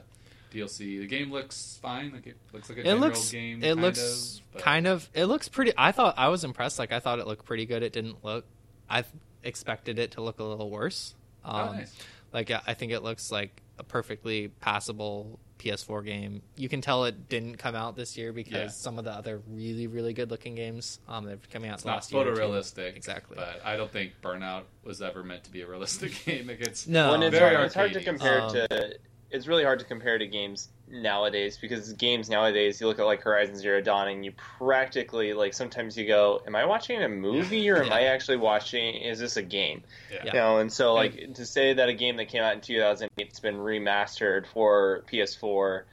DLC. 0.53 0.99
The 0.99 1.08
game 1.08 1.32
looks 1.32 1.80
fine. 1.82 2.12
Like 2.14 2.28
it 2.28 2.38
looks 2.53 2.70
like 2.70 2.78
a 2.78 2.88
it 2.89 2.93
looks 2.95 3.32
game. 3.32 3.64
it 3.64 3.70
kind 3.70 3.82
looks 3.82 4.41
of, 4.55 4.62
kind 4.62 4.88
of 4.88 5.10
it 5.14 5.26
looks 5.26 5.49
pretty 5.49 5.74
i 5.78 5.91
thought 5.91 6.16
i 6.18 6.30
was 6.30 6.43
impressed 6.43 6.80
like 6.80 6.91
i 6.91 6.99
thought 6.99 7.20
it 7.20 7.28
looked 7.28 7.45
pretty 7.45 7.66
good 7.66 7.84
it 7.84 7.91
didn't 7.93 8.24
look 8.24 8.45
i 8.89 9.03
expected 9.43 9.99
it 9.99 10.12
to 10.12 10.22
look 10.22 10.39
a 10.39 10.43
little 10.43 10.70
worse 10.70 11.14
um, 11.45 11.70
Oh, 11.70 11.74
nice. 11.74 11.95
like 12.34 12.49
i 12.49 12.74
think 12.74 12.91
it 12.91 13.01
looks 13.03 13.32
like 13.32 13.62
a 13.78 13.84
perfectly 13.84 14.47
passable 14.47 15.38
ps4 15.60 16.05
game 16.05 16.41
you 16.55 16.70
can 16.70 16.82
tell 16.82 17.05
it 17.05 17.30
didn't 17.30 17.58
come 17.58 17.76
out 17.76 17.95
this 17.95 18.18
year 18.18 18.32
because 18.34 18.51
Yeah. 18.53 18.68
some 18.68 18.97
of 18.99 19.05
the 19.05 19.12
other 19.12 19.41
really 19.49 19.88
really 19.88 20.14
good 20.14 20.30
looking 20.32 20.55
games 20.55 20.99
um 21.08 21.26
they're 21.26 21.38
coming 21.51 21.70
out 21.70 21.76
It's 21.76 21.84
the 21.84 21.89
not 21.89 21.95
last 21.95 22.12
year 22.12 22.22
or 22.22 22.36
photorealistic, 22.36 22.95
Exactly. 22.95 23.36
But 23.38 23.62
I 23.66 23.76
don't 23.78 23.91
think 23.91 24.14
Burnout 24.22 24.64
was 24.84 25.01
ever 25.01 25.24
meant 25.24 25.43
to 25.45 25.51
be 25.51 25.62
a 25.62 25.68
realistic 25.68 26.14
game. 26.26 26.49
It 26.49 26.62
gets 26.64 26.88
no 26.88 27.12
When 27.12 27.24
it's, 27.24 27.38
very 27.38 27.55
hard, 27.55 27.66
it's 27.66 27.76
hard 27.76 27.93
to 27.93 27.99
arcadey. 27.99 28.05
compare 28.05 28.41
Um, 28.41 28.53
to. 28.53 28.97
It's 29.30 29.45
really 29.47 29.63
hard 29.63 29.80
to 29.80 29.86
compare 29.86 30.17
to 30.17 30.25
games 30.25 30.69
nowadays 30.89 31.57
because 31.57 31.91
games 31.93 32.30
nowadays 32.30 32.80
you 32.80 32.88
look 32.88 32.97
at 32.97 33.05
like 33.05 33.21
Horizon 33.21 33.57
Zero 33.57 33.82
Dawn 33.82 34.07
and 34.07 34.23
you 34.23 34.32
practically 34.57 35.34
like 35.34 35.53
sometimes 35.53 35.97
you 35.97 36.07
go, 36.07 36.41
"Am 36.47 36.55
I 36.55 36.65
watching 36.65 37.03
a 37.03 37.09
movie 37.09 37.69
or 37.69 37.78
am 37.84 37.88
Yeah. 37.88 37.93
I 37.95 38.01
actually 38.03 38.38
watching? 38.38 38.95
Is 38.95 39.19
this 39.19 39.36
a 39.36 39.41
game?" 39.41 39.84
yeah. 40.11 40.25
You 40.25 40.32
know, 40.34 40.57
and 40.59 40.71
so 40.71 40.93
like 40.93 41.34
to 41.34 41.45
say 41.45 41.73
that 41.73 41.89
a 41.89 41.93
game 41.93 42.15
that 42.17 42.30
came 42.30 42.41
out 42.41 42.53
in 42.53 42.61
2008's 42.61 43.39
been 43.41 43.57
remastered 43.57 44.45
for 44.47 45.03
PS4, 45.11 45.84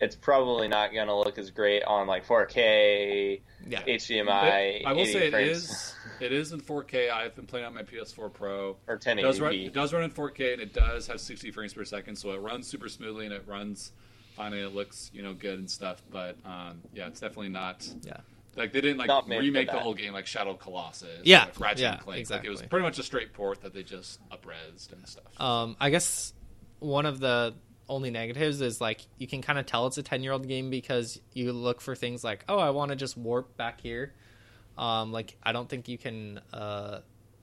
it's 0.00 0.16
probably 0.16 0.68
not 0.68 0.94
going 0.94 1.08
to 1.08 1.14
look 1.14 1.36
as 1.36 1.50
great 1.50 1.82
on 1.84 2.06
like 2.06 2.24
4K, 2.26 3.40
yeah 3.68 3.82
HDMI. 3.82 4.80
It- 4.80 4.86
I 4.86 4.92
will 4.94 5.00
80 5.02 5.12
say 5.12 5.26
it 5.26 5.30
frames, 5.32 5.58
is 5.58 5.94
it 6.22 6.32
is 6.32 6.52
in 6.52 6.60
4K. 6.60 7.10
I've 7.10 7.34
been 7.34 7.46
playing 7.46 7.66
on 7.66 7.74
my 7.74 7.82
PS4 7.82 8.32
Pro. 8.32 8.76
or 8.86 8.94
It 8.94 9.16
does 9.22 9.40
run, 9.40 9.54
it 9.54 9.72
does 9.72 9.92
run 9.92 10.02
in 10.02 10.10
4K 10.10 10.54
and 10.54 10.62
it 10.62 10.72
does 10.72 11.06
have 11.06 11.20
60 11.20 11.50
frames 11.50 11.74
per 11.74 11.84
second, 11.84 12.16
so 12.16 12.32
it 12.32 12.40
runs 12.40 12.66
super 12.66 12.88
smoothly 12.88 13.26
and 13.26 13.34
it 13.34 13.44
runs 13.46 13.92
fine 14.36 14.52
and 14.52 14.62
it 14.62 14.74
looks 14.74 15.10
you 15.12 15.22
know 15.22 15.34
good 15.34 15.58
and 15.58 15.70
stuff. 15.70 16.02
But 16.10 16.36
um, 16.44 16.80
yeah, 16.92 17.06
it's 17.06 17.20
definitely 17.20 17.50
not. 17.50 17.86
Yeah. 18.02 18.18
Like 18.56 18.72
they 18.72 18.80
didn't 18.80 18.98
like 18.98 19.08
Not 19.08 19.28
made 19.28 19.36
for 19.36 19.42
remake 19.42 19.70
the 19.70 19.78
whole 19.78 19.94
game 19.94 20.12
like 20.12 20.26
Shadow 20.26 20.50
of 20.50 20.58
Colossus. 20.58 21.20
Yeah, 21.24 21.44
or 21.44 21.46
like 21.46 21.60
Ratchet 21.60 21.80
yeah, 21.80 21.92
and 21.92 22.00
Clank. 22.00 22.30
Like 22.30 22.44
it 22.44 22.50
was 22.50 22.62
pretty 22.62 22.82
much 22.82 22.98
a 22.98 23.02
straight 23.02 23.32
port 23.32 23.62
that 23.62 23.72
they 23.72 23.82
just 23.82 24.20
upresed 24.30 24.92
and 24.92 25.06
stuff. 25.06 25.40
Um, 25.40 25.76
I 25.80 25.90
guess 25.90 26.34
one 26.80 27.06
of 27.06 27.20
the 27.20 27.54
only 27.88 28.10
negatives 28.10 28.60
is 28.60 28.80
like 28.80 29.00
you 29.18 29.26
can 29.26 29.42
kind 29.42 29.58
of 29.58 29.66
tell 29.66 29.86
it's 29.86 29.98
a 29.98 30.02
10 30.02 30.22
year 30.22 30.32
old 30.32 30.46
game 30.46 30.70
because 30.70 31.20
you 31.32 31.52
look 31.52 31.80
for 31.80 31.94
things 31.94 32.24
like, 32.24 32.44
oh, 32.48 32.58
I 32.58 32.70
want 32.70 32.90
to 32.90 32.96
just 32.96 33.16
warp 33.16 33.56
back 33.56 33.80
here. 33.80 34.14
Um, 34.78 35.12
like 35.12 35.36
I 35.42 35.52
don't 35.52 35.68
think 35.68 35.88
you 35.88 35.98
can 35.98 36.40
uh, 36.52 37.00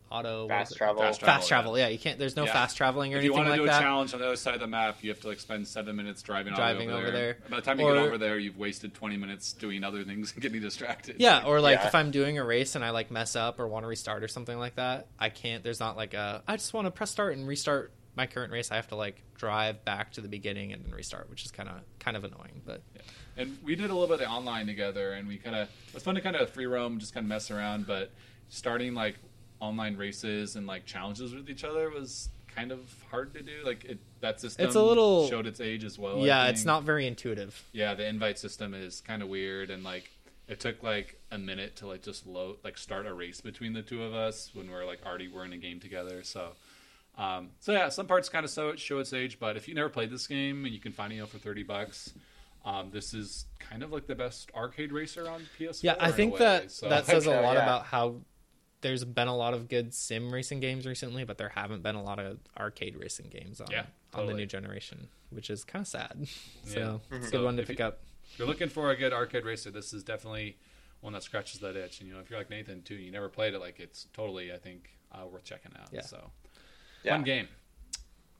auto 0.10 0.48
Fast 0.48 0.72
is 0.72 0.76
it? 0.76 0.78
travel. 0.78 1.02
Fast 1.02 1.20
Fast 1.22 1.48
travel, 1.48 1.74
travel. 1.74 1.80
Yeah, 1.80 1.88
you 1.90 2.00
can't. 2.00 2.18
There's 2.18 2.36
no 2.36 2.46
Yeah. 2.46 2.54
fast 2.54 2.78
traveling 2.78 3.14
or 3.14 3.18
if 3.18 3.24
you 3.24 3.32
anything 3.34 3.46
want 3.50 3.56
to 3.58 3.62
like 3.64 3.70
a 3.70 3.74
that. 3.74 3.82
challenge 3.82 4.14
on 4.14 4.20
the 4.22 4.26
other 4.28 4.36
side 4.38 4.54
of 4.56 4.60
the 4.62 4.68
map, 4.68 4.98
you 5.04 5.10
have 5.12 5.20
to 5.22 5.28
like 5.28 5.40
spend 5.40 5.68
seven 5.68 5.96
minutes 5.96 6.22
driving, 6.22 6.54
all 6.54 6.58
the 6.58 6.62
way 6.64 6.68
Driving 6.74 6.90
over, 6.92 7.02
over 7.04 7.12
there. 7.12 7.34
there. 7.42 7.50
By 7.50 7.56
the 7.58 7.62
time 7.62 7.80
you 7.80 7.86
Or- 7.86 7.94
get 7.94 8.04
over 8.04 8.18
there, 8.18 8.40
you've 8.40 8.58
wasted 8.58 8.94
twenty 8.94 9.18
minutes 9.18 9.54
doing 9.54 9.84
other 9.84 10.04
things 10.04 10.32
and 10.34 10.42
getting 10.42 10.62
distracted. 10.62 11.18
Yeah, 11.20 11.44
or 11.46 11.60
like 11.62 11.80
Yeah. 11.80 11.88
if 11.88 11.96
I'm 11.96 12.12
doing 12.12 12.38
a 12.38 12.44
race 12.44 12.76
and 12.76 12.84
I 12.84 12.90
like 12.92 13.12
mess 13.12 13.36
up 13.36 13.60
or 13.60 13.68
want 13.68 13.84
to 13.84 13.88
restart 13.88 14.24
or 14.24 14.28
something 14.28 14.58
like 14.58 14.76
that, 14.76 15.08
I 15.20 15.30
can't. 15.30 15.64
There's 15.64 15.80
not 15.80 15.98
like 15.98 16.14
a. 16.14 16.42
I 16.48 16.56
just 16.56 16.74
want 16.74 16.86
to 16.88 16.92
press 16.92 17.12
start 17.12 17.36
and 17.38 17.48
restart 17.48 17.92
my 18.16 18.26
current 18.26 18.52
race. 18.52 18.72
I 18.72 18.78
have 18.78 18.88
to 18.88 18.96
like 18.96 19.22
drive 19.36 19.86
back 19.86 20.14
to 20.14 20.22
the 20.22 20.28
beginning 20.30 20.74
and 20.74 20.84
then 20.84 20.92
restart, 20.92 21.30
which 21.30 21.46
is 21.46 21.52
kind 21.52 21.70
of 21.70 21.76
kind 22.00 22.18
of 22.18 22.24
annoying. 22.24 22.62
But 22.66 22.82
and 23.38 23.58
we 23.64 23.76
did 23.76 23.90
a 23.90 23.94
little 23.94 24.08
bit 24.18 24.26
of 24.26 24.32
online 24.32 24.68
together, 24.68 25.14
and 25.14 25.28
we 25.28 25.38
kind 25.38 25.56
of 25.56 25.68
it 25.88 25.94
was 25.94 26.04
fun 26.04 26.16
to 26.16 26.22
kind 26.22 26.36
of 26.36 26.50
free 26.50 26.66
roam, 26.66 27.00
just 27.00 27.14
kind 27.14 27.24
of 27.26 27.30
mess 27.30 27.52
around. 27.52 27.88
But 27.88 28.12
starting 28.50 28.94
like 28.94 29.16
online 29.60 29.96
races 29.98 30.56
and 30.56 30.68
like 30.68 30.86
challenges 30.86 31.34
with 31.34 31.50
each 31.50 31.64
other 31.64 31.90
was 31.90 32.30
kind 32.56 32.72
of 32.72 32.80
hard 33.12 33.34
to 33.36 33.42
do. 33.42 33.54
Like 33.64 33.86
it 33.86 34.00
that 34.22 34.42
system 34.42 34.66
It's 34.66 34.76
a 34.76 34.82
little- 34.82 35.28
showed 35.30 35.46
its 35.46 35.60
age 35.62 35.84
as 35.84 36.00
well. 36.00 36.26
Yeah, 36.26 36.48
it's 36.48 36.66
not 36.66 36.84
very 36.84 37.06
intuitive. 37.08 37.64
Yeah, 37.72 37.94
the 37.94 38.08
invite 38.08 38.40
system 38.40 38.74
is 38.74 39.02
kind 39.02 39.22
of 39.22 39.30
weird, 39.30 39.70
and 39.70 39.84
like 39.84 40.10
it 40.48 40.60
took 40.60 40.82
like 40.82 41.20
a 41.32 41.38
minute 41.38 41.76
to 41.78 41.88
like 41.88 42.02
just 42.02 42.26
load, 42.26 42.58
like 42.64 42.78
start 42.78 43.06
a 43.06 43.14
race 43.14 43.42
between 43.42 43.74
the 43.74 43.82
two 43.82 44.02
of 44.04 44.14
us 44.14 44.50
when 44.54 44.72
we're 44.72 44.86
like 44.86 45.06
already 45.06 45.28
we're 45.28 45.46
in 45.46 45.54
a 45.54 45.58
game 45.58 45.80
together. 45.80 46.24
So, 46.24 46.52
um, 47.18 47.50
so 47.60 47.74
yeah, 47.74 47.90
some 47.90 48.08
parts 48.08 48.30
kind 48.30 48.46
of 48.46 48.52
show, 48.52 48.76
show 48.76 49.00
its 49.00 49.12
age, 49.14 49.40
but 49.40 49.58
if 49.58 49.68
you 49.68 49.76
never 49.76 49.90
played 49.90 50.10
this 50.10 50.26
game 50.26 50.64
and 50.66 50.74
you 50.74 50.80
can 50.80 50.94
find 50.94 51.12
it 51.12 51.16
you 51.18 51.22
know, 51.22 51.28
for 51.28 51.38
thirty 51.38 51.64
bucks, 51.64 52.14
um, 52.68 52.90
this 52.92 53.14
is 53.14 53.46
kind 53.60 53.82
of 53.84 53.92
like 53.92 54.08
the 54.08 54.16
best 54.16 54.52
arcade 54.56 54.92
racer 54.92 55.30
on 55.30 55.42
PS4. 55.58 55.84
Yeah, 55.84 55.96
I 56.00 56.12
think 56.12 56.34
way, 56.34 56.40
that 56.40 56.72
so- 56.72 56.90
that 56.90 57.06
says 57.06 57.26
a 57.26 57.30
lot 57.42 57.56
yeah. 57.56 57.64
about 57.64 57.86
how 57.86 58.16
there's 58.82 59.04
been 59.04 59.28
a 59.28 59.36
lot 59.36 59.54
of 59.54 59.70
good 59.70 59.94
sim 59.94 60.32
racing 60.32 60.60
games 60.60 60.86
recently, 60.86 61.24
but 61.24 61.38
there 61.38 61.50
haven't 61.50 61.82
been 61.82 61.96
a 61.96 62.04
lot 62.04 62.20
of 62.20 62.40
arcade 62.60 62.96
racing 62.98 63.28
games 63.30 63.60
on 63.62 63.68
Yeah, 63.72 63.86
on 64.14 64.28
the 64.28 64.34
new 64.34 64.46
generation, 64.46 65.08
which 65.30 65.50
is 65.50 65.64
kind 65.64 65.82
of 65.84 65.88
sad. 65.88 66.28
So 66.66 67.02
Yeah. 67.10 67.18
it's 67.18 67.28
a 67.28 67.30
So 67.30 67.38
good 67.40 67.46
one 67.46 67.58
to 67.58 67.64
pick 67.64 67.80
you- 67.80 67.86
up. 67.86 68.00
if 68.32 68.38
you're 68.40 68.48
looking 68.48 68.70
for 68.70 68.92
a 68.92 68.96
good 68.98 69.14
arcade 69.14 69.46
racer, 69.46 69.72
this 69.72 69.94
is 69.94 70.04
definitely 70.04 70.58
one 71.02 71.14
that 71.14 71.24
scratches 71.24 71.60
that 71.62 71.76
itch. 71.76 72.00
And 72.02 72.10
you 72.10 72.14
know, 72.16 72.20
if 72.20 72.30
you're 72.30 72.38
like 72.40 72.50
Nathan 72.50 72.82
too, 72.84 72.96
you 72.96 73.12
never 73.12 73.30
played 73.30 73.54
it, 73.54 73.60
like 73.60 73.80
it's 73.80 74.08
totally, 74.14 74.52
I 74.54 74.58
think, 74.58 74.90
uh, 75.12 75.26
worth 75.26 75.44
checking 75.46 75.72
out. 75.80 75.88
Yeah. 75.92 76.02
So, 76.02 76.30
Yeah. 77.04 77.14
fun 77.16 77.24
game. 77.24 77.48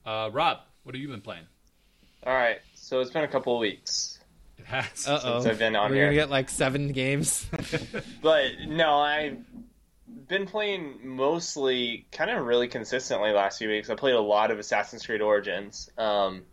Uh, 0.06 0.30
Rob, 0.34 0.60
what 0.84 0.94
have 0.96 1.02
you 1.02 1.08
been 1.08 1.22
playing? 1.22 1.46
All 2.26 2.34
right, 2.34 2.60
so 2.74 3.00
it's 3.00 3.12
been 3.12 3.24
a 3.24 3.28
couple 3.28 3.54
of 3.54 3.60
weeks, 3.60 4.17
It 4.58 4.66
has. 4.66 5.08
Uh 5.08 5.20
oh, 5.24 5.40
Since 5.40 5.46
I've 5.54 5.60
been 5.60 5.76
on 5.76 5.90
we're 5.92 5.96
here. 5.98 6.06
gonna 6.06 6.16
get 6.16 6.30
like 6.30 6.50
seven 6.50 6.92
games. 6.92 7.48
but 8.22 8.52
no, 8.68 8.96
I've 9.00 9.38
been 10.28 10.46
playing 10.46 11.00
mostly, 11.04 12.08
kind 12.12 12.30
of 12.32 12.46
really 12.46 12.68
consistently 12.68 13.32
last 13.32 13.60
few 13.60 13.70
weeks. 13.70 13.90
I 13.90 13.96
played 13.96 14.16
a 14.16 14.20
lot 14.22 14.52
of 14.52 14.60
Assassin's 14.60 15.06
Creed 15.06 15.22
Origins. 15.22 15.90
Um, 15.98 16.44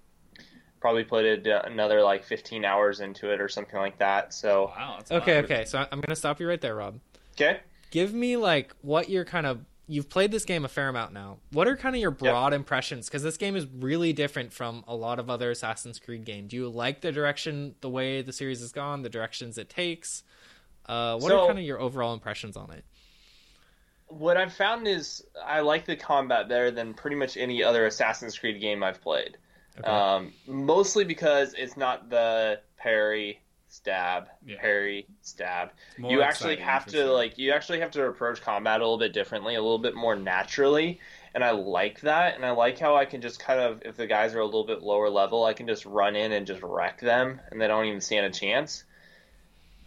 probably 0.81 1.05
put 1.05 1.25
it 1.25 1.47
uh, 1.47 1.63
another 1.65 2.03
like 2.03 2.25
15 2.25 2.65
hours 2.65 3.01
into 3.01 3.31
it 3.33 3.41
or 3.41 3.49
something 3.49 3.79
like 3.79 3.99
that. 3.99 4.35
So 4.35 4.73
wow. 4.77 4.99
Okay, 5.11 5.39
okay. 5.39 5.65
So 5.65 5.79
I'm 5.91 6.01
gonna 6.01 6.17
stop 6.17 6.41
you 6.41 6.49
right 6.49 6.61
there, 6.61 6.75
Rob. 6.75 7.01
okay, 7.37 7.61
Give 7.91 8.13
me 8.13 8.37
like 8.37 8.75
what 8.83 9.09
you're 9.09 9.25
kind 9.25 9.47
of 9.47 9.61
you've 9.87 10.09
played 10.09 10.31
this 10.31 10.45
game 10.45 10.65
a 10.65 10.69
fair 10.69 10.89
amount 10.89 11.13
now. 11.13 11.39
What 11.53 11.69
are 11.69 11.77
kind 11.77 11.95
of 11.95 12.01
your 12.01 12.11
broad 12.11 12.53
impressions? 12.55 13.07
Because 13.07 13.23
this 13.23 13.37
game 13.37 13.55
is 13.57 13.67
really 13.67 14.13
different 14.13 14.53
from 14.53 14.83
a 14.89 14.95
lot 14.95 15.19
of 15.19 15.29
other 15.29 15.51
Assassin's 15.51 15.99
Creed 15.99 16.25
games. 16.25 16.51
Do 16.51 16.57
you 16.57 16.69
like 16.69 17.01
the 17.03 17.13
direction, 17.13 17.75
the 17.81 17.91
way 17.91 18.23
the 18.23 18.33
series 18.33 18.61
has 18.61 18.73
gone, 18.73 19.03
the 19.03 19.11
directions 19.11 19.59
it 19.59 19.69
takes? 19.69 20.23
Uh, 20.87 21.19
what 21.19 21.29
So- 21.29 21.43
are 21.43 21.47
kind 21.47 21.59
of 21.59 21.65
your 21.65 21.81
overall 21.81 22.15
impressions 22.15 22.57
on 22.57 22.71
it? 22.71 22.85
what 24.09 24.37
I've 24.37 24.53
found 24.53 24.87
is 24.87 25.25
I 25.45 25.61
like 25.61 25.87
the 25.87 25.97
combat 25.97 26.49
better 26.49 26.71
than 26.71 26.95
pretty 26.95 27.17
much 27.17 27.37
any 27.37 27.65
other 27.65 27.87
Assassin's 27.87 28.39
Creed 28.39 28.61
game 28.61 28.85
I've 28.85 29.01
played. 29.01 29.37
Okay. 29.79 29.89
Um, 29.89 30.33
mostly 30.47 31.05
because 31.05 31.55
it's 31.55 31.77
not 31.77 32.11
the 32.11 32.61
parry 32.77 33.41
stab, 33.75 34.29
Yeah. 34.47 34.61
parry 34.61 35.07
stab. 35.21 35.71
You 35.99 36.23
actually 36.23 36.57
have 36.57 36.87
to 36.87 37.07
like 37.13 37.39
you 37.39 37.51
actually 37.53 37.81
have 37.81 37.91
to 37.93 38.05
approach 38.07 38.41
combat 38.41 38.81
a 38.81 38.85
little 38.85 38.99
bit 38.99 39.13
differently, 39.13 39.57
a 39.57 39.61
little 39.63 39.81
bit 39.81 39.95
more 39.97 40.15
naturally, 40.15 41.01
and 41.35 41.43
I 41.43 41.51
like 41.51 42.01
that. 42.03 42.37
And 42.37 42.47
I 42.47 42.53
like 42.53 42.79
how 42.79 42.95
I 42.95 43.05
can 43.05 43.21
just 43.21 43.41
kind 43.41 43.59
of 43.59 43.83
if 43.85 43.97
the 43.97 44.07
guys 44.07 44.33
are 44.35 44.39
a 44.41 44.45
little 44.45 44.65
bit 44.65 44.83
lower 44.83 45.11
level, 45.11 45.45
I 45.45 45.55
can 45.55 45.67
just 45.67 45.85
run 45.87 46.15
in 46.15 46.31
and 46.31 46.47
just 46.47 46.63
wreck 46.63 47.01
them, 47.01 47.41
and 47.51 47.61
they 47.61 47.67
don't 47.67 47.87
even 47.87 48.01
stand 48.01 48.27
a 48.27 48.31
chance. 48.31 48.85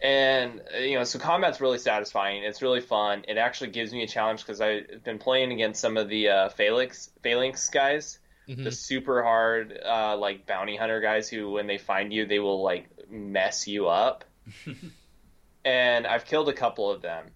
And 0.00 0.60
uh, 0.74 0.78
you 0.80 0.98
know, 0.98 1.04
so 1.04 1.18
combat's 1.18 1.60
really 1.60 1.78
satisfying. 1.78 2.44
It's 2.44 2.60
really 2.60 2.82
fun. 2.82 3.24
It 3.26 3.38
actually 3.38 3.70
gives 3.70 3.92
me 3.92 4.02
a 4.02 4.06
challenge 4.06 4.40
because 4.44 4.60
I've 4.60 5.02
been 5.02 5.18
playing 5.18 5.50
against 5.50 5.80
some 5.80 5.96
of 5.96 6.08
the 6.08 6.28
uh, 6.28 6.48
Phalanx 6.50 7.10
Phalanx 7.22 7.68
guys, 7.70 8.18
Mhm. 8.48 8.64
the 8.64 8.72
super 8.72 9.22
hard 9.22 9.78
uh, 9.84 10.16
like 10.16 10.46
bounty 10.46 10.76
hunter 10.76 11.00
guys 11.00 11.28
who, 11.28 11.50
when 11.50 11.66
they 11.66 11.78
find 11.78 12.12
you, 12.12 12.26
they 12.26 12.38
will 12.38 12.62
like 12.62 12.88
mess 13.10 13.68
you 13.68 13.88
up. 13.88 14.24
and 15.64 16.06
I've 16.06 16.24
killed 16.24 16.48
a 16.48 16.52
couple 16.54 16.90
of 16.90 17.02
them, 17.02 17.26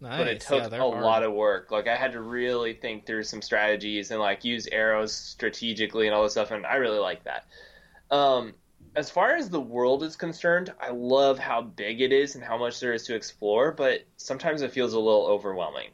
nice. 0.00 0.18
but 0.18 0.28
it 0.28 0.40
took 0.40 0.70
yeah, 0.70 0.76
a 0.76 0.80
hard. 0.80 1.02
lot 1.02 1.22
of 1.22 1.32
work. 1.32 1.70
Like 1.70 1.88
I 1.88 1.96
had 1.96 2.12
to 2.12 2.20
really 2.20 2.74
think 2.74 3.06
through 3.06 3.22
some 3.24 3.40
strategies 3.42 4.10
and 4.10 4.20
like 4.20 4.44
use 4.44 4.66
arrows 4.66 5.14
strategically 5.14 6.06
and 6.06 6.14
all 6.14 6.22
this 6.22 6.32
stuff, 6.32 6.50
and 6.50 6.66
I 6.66 6.76
really 6.76 6.98
like 6.98 7.24
that. 7.24 7.46
Um, 8.10 8.54
as 8.94 9.10
far 9.10 9.36
as 9.36 9.48
the 9.48 9.60
world 9.60 10.02
is 10.02 10.16
concerned, 10.16 10.72
I 10.80 10.90
love 10.90 11.38
how 11.38 11.62
big 11.62 12.00
it 12.00 12.12
is 12.12 12.34
and 12.34 12.44
how 12.44 12.58
much 12.58 12.80
there 12.80 12.92
is 12.92 13.04
to 13.04 13.14
explore, 13.14 13.72
but 13.72 14.04
sometimes 14.16 14.62
it 14.62 14.72
feels 14.72 14.92
a 14.92 14.98
little 14.98 15.26
overwhelming. 15.26 15.90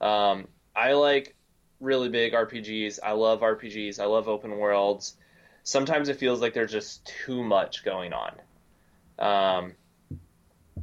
Um, 0.00 0.48
I 0.74 0.92
like 0.92 1.34
really 1.80 2.08
big 2.08 2.32
RPGs. 2.32 2.98
I 3.02 3.12
love 3.12 3.40
RPGs. 3.40 4.00
I 4.00 4.06
love 4.06 4.28
open 4.28 4.56
worlds. 4.58 5.16
Sometimes 5.62 6.08
it 6.08 6.16
feels 6.16 6.40
like 6.40 6.54
there's 6.54 6.72
just 6.72 7.06
too 7.24 7.42
much 7.44 7.84
going 7.84 8.12
on. 8.12 8.34
Um, 9.18 9.72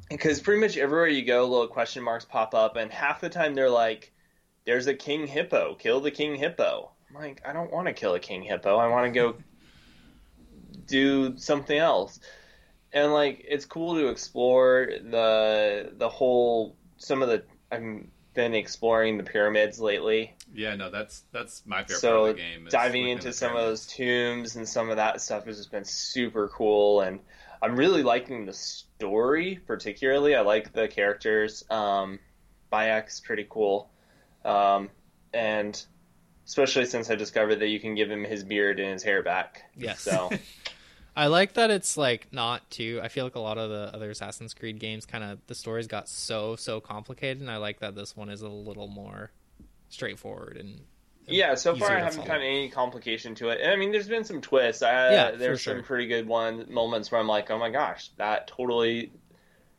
because 0.10 0.40
pretty 0.40 0.62
much 0.62 0.78
everywhere 0.78 1.08
you 1.08 1.26
go, 1.26 1.46
little 1.46 1.68
question 1.68 2.04
marks 2.04 2.26
pop 2.26 2.54
up, 2.54 2.76
and 2.76 2.92
half 2.92 3.22
the 3.22 3.30
time 3.30 3.56
they're 3.56 3.70
like, 3.70 4.14
"There's 4.66 4.88
a 4.88 4.94
king 4.94 5.28
hippo. 5.28 5.76
Kill 5.76 6.02
the 6.02 6.12
king 6.12 6.36
hippo." 6.36 6.92
I'm 7.10 7.16
like, 7.16 7.42
I 7.46 7.54
don't 7.54 7.72
want 7.72 7.88
to 7.88 7.94
kill 7.94 8.14
a 8.14 8.20
king 8.20 8.44
hippo. 8.44 8.78
I 8.78 8.88
want 8.88 9.14
to 9.14 9.20
go 9.20 9.36
do 10.86 11.38
something 11.38 11.78
else. 11.78 12.20
And 12.94 13.14
like, 13.14 13.46
it's 13.48 13.66
cool 13.66 13.96
to 13.96 14.08
explore 14.08 14.90
the 15.02 15.94
the 15.98 16.10
whole 16.10 16.76
some 16.98 17.22
of 17.22 17.30
the. 17.30 17.44
I've 17.72 18.06
been 18.34 18.54
exploring 18.54 19.18
the 19.18 19.24
pyramids 19.24 19.80
lately, 19.80 20.36
Yeah, 20.56 20.76
no, 20.76 20.90
that's 20.90 21.24
that's 21.32 21.64
my 21.66 21.82
favorite 21.84 22.00
so 22.00 22.10
part 22.18 22.30
of 22.32 22.36
the 22.38 22.42
game. 22.42 22.68
is 22.68 22.72
diving 22.74 23.08
into 23.10 23.28
at 23.28 23.34
the 23.34 23.38
some 23.38 23.56
of 23.56 23.62
those 23.62 23.86
tombs 23.86 24.56
and 24.56 24.68
some 24.68 24.90
of 24.90 24.96
that 24.98 25.22
stuff 25.22 25.46
has 25.46 25.58
just 25.58 25.72
been 25.72 25.86
super 25.86 26.48
cool 26.48 27.02
and 27.02 27.20
i'm 27.62 27.76
really 27.76 28.04
liking 28.04 28.46
the 28.46 28.54
story 28.54 29.60
particularly 29.68 30.36
i 30.36 30.42
like 30.42 30.74
the 30.74 30.88
characters 30.88 31.64
um 31.70 32.20
bayek's 32.72 33.20
pretty 33.22 33.46
cool 33.50 33.90
um 34.44 34.90
and 35.34 35.86
especially 36.46 36.86
since 36.86 37.10
i 37.10 37.16
discovered 37.16 37.56
that 37.58 37.68
you 37.68 37.80
can 37.80 37.96
give 37.96 38.10
him 38.12 38.24
his 38.24 38.44
beard 38.44 38.80
and 38.80 38.92
his 38.94 39.04
hair 39.04 39.24
back 39.24 39.64
Yes. 39.78 40.02
so 40.02 40.30
I 41.18 41.28
like 41.28 41.54
that 41.54 41.72
it's 41.72 41.96
like 41.96 42.28
not 42.34 42.70
too. 42.70 43.00
I 43.02 43.08
feel 43.08 43.24
like 43.24 43.36
a 43.36 43.40
lot 43.40 43.58
of 43.58 43.70
the 43.70 43.90
other 43.96 44.10
Assassin's 44.10 44.54
Creed 44.54 44.80
games, 44.80 45.06
kind 45.06 45.24
of 45.24 45.40
the 45.48 45.56
stories 45.56 45.88
got 45.88 46.10
so 46.10 46.58
so 46.58 46.82
complicated, 46.82 47.40
and 47.40 47.50
I 47.50 47.56
like 47.56 47.80
that 47.80 47.96
this 47.96 48.18
one 48.18 48.30
is 48.30 48.42
a 48.42 48.50
little 48.50 48.90
more 48.90 49.32
straightforward 49.90 50.58
and. 50.58 50.82
yeah 51.28 51.56
so 51.56 51.76
far 51.76 51.92
i 51.92 52.00
haven't 52.00 52.14
follow. 52.14 52.28
found 52.28 52.44
any 52.44 52.70
complication 52.70 53.34
to 53.36 53.50
it 53.50 53.60
and 53.62 53.72
i 53.72 53.76
mean 53.76 53.92
there's 53.92 54.08
been 54.08 54.24
some 54.24 54.42
twists 54.42 54.82
I, 54.82 55.14
Yeah, 55.14 55.24
uh, 55.24 55.32
for 55.32 55.38
there's 55.38 55.62
sure. 55.62 55.76
some 55.76 55.84
pretty 55.84 56.08
good 56.08 56.28
one 56.28 56.66
moments 56.72 57.12
where 57.12 57.20
i'm 57.22 57.28
like 57.28 57.50
oh 57.52 57.58
my 57.58 57.70
gosh 57.70 58.10
that 58.18 58.48
totally 58.48 59.12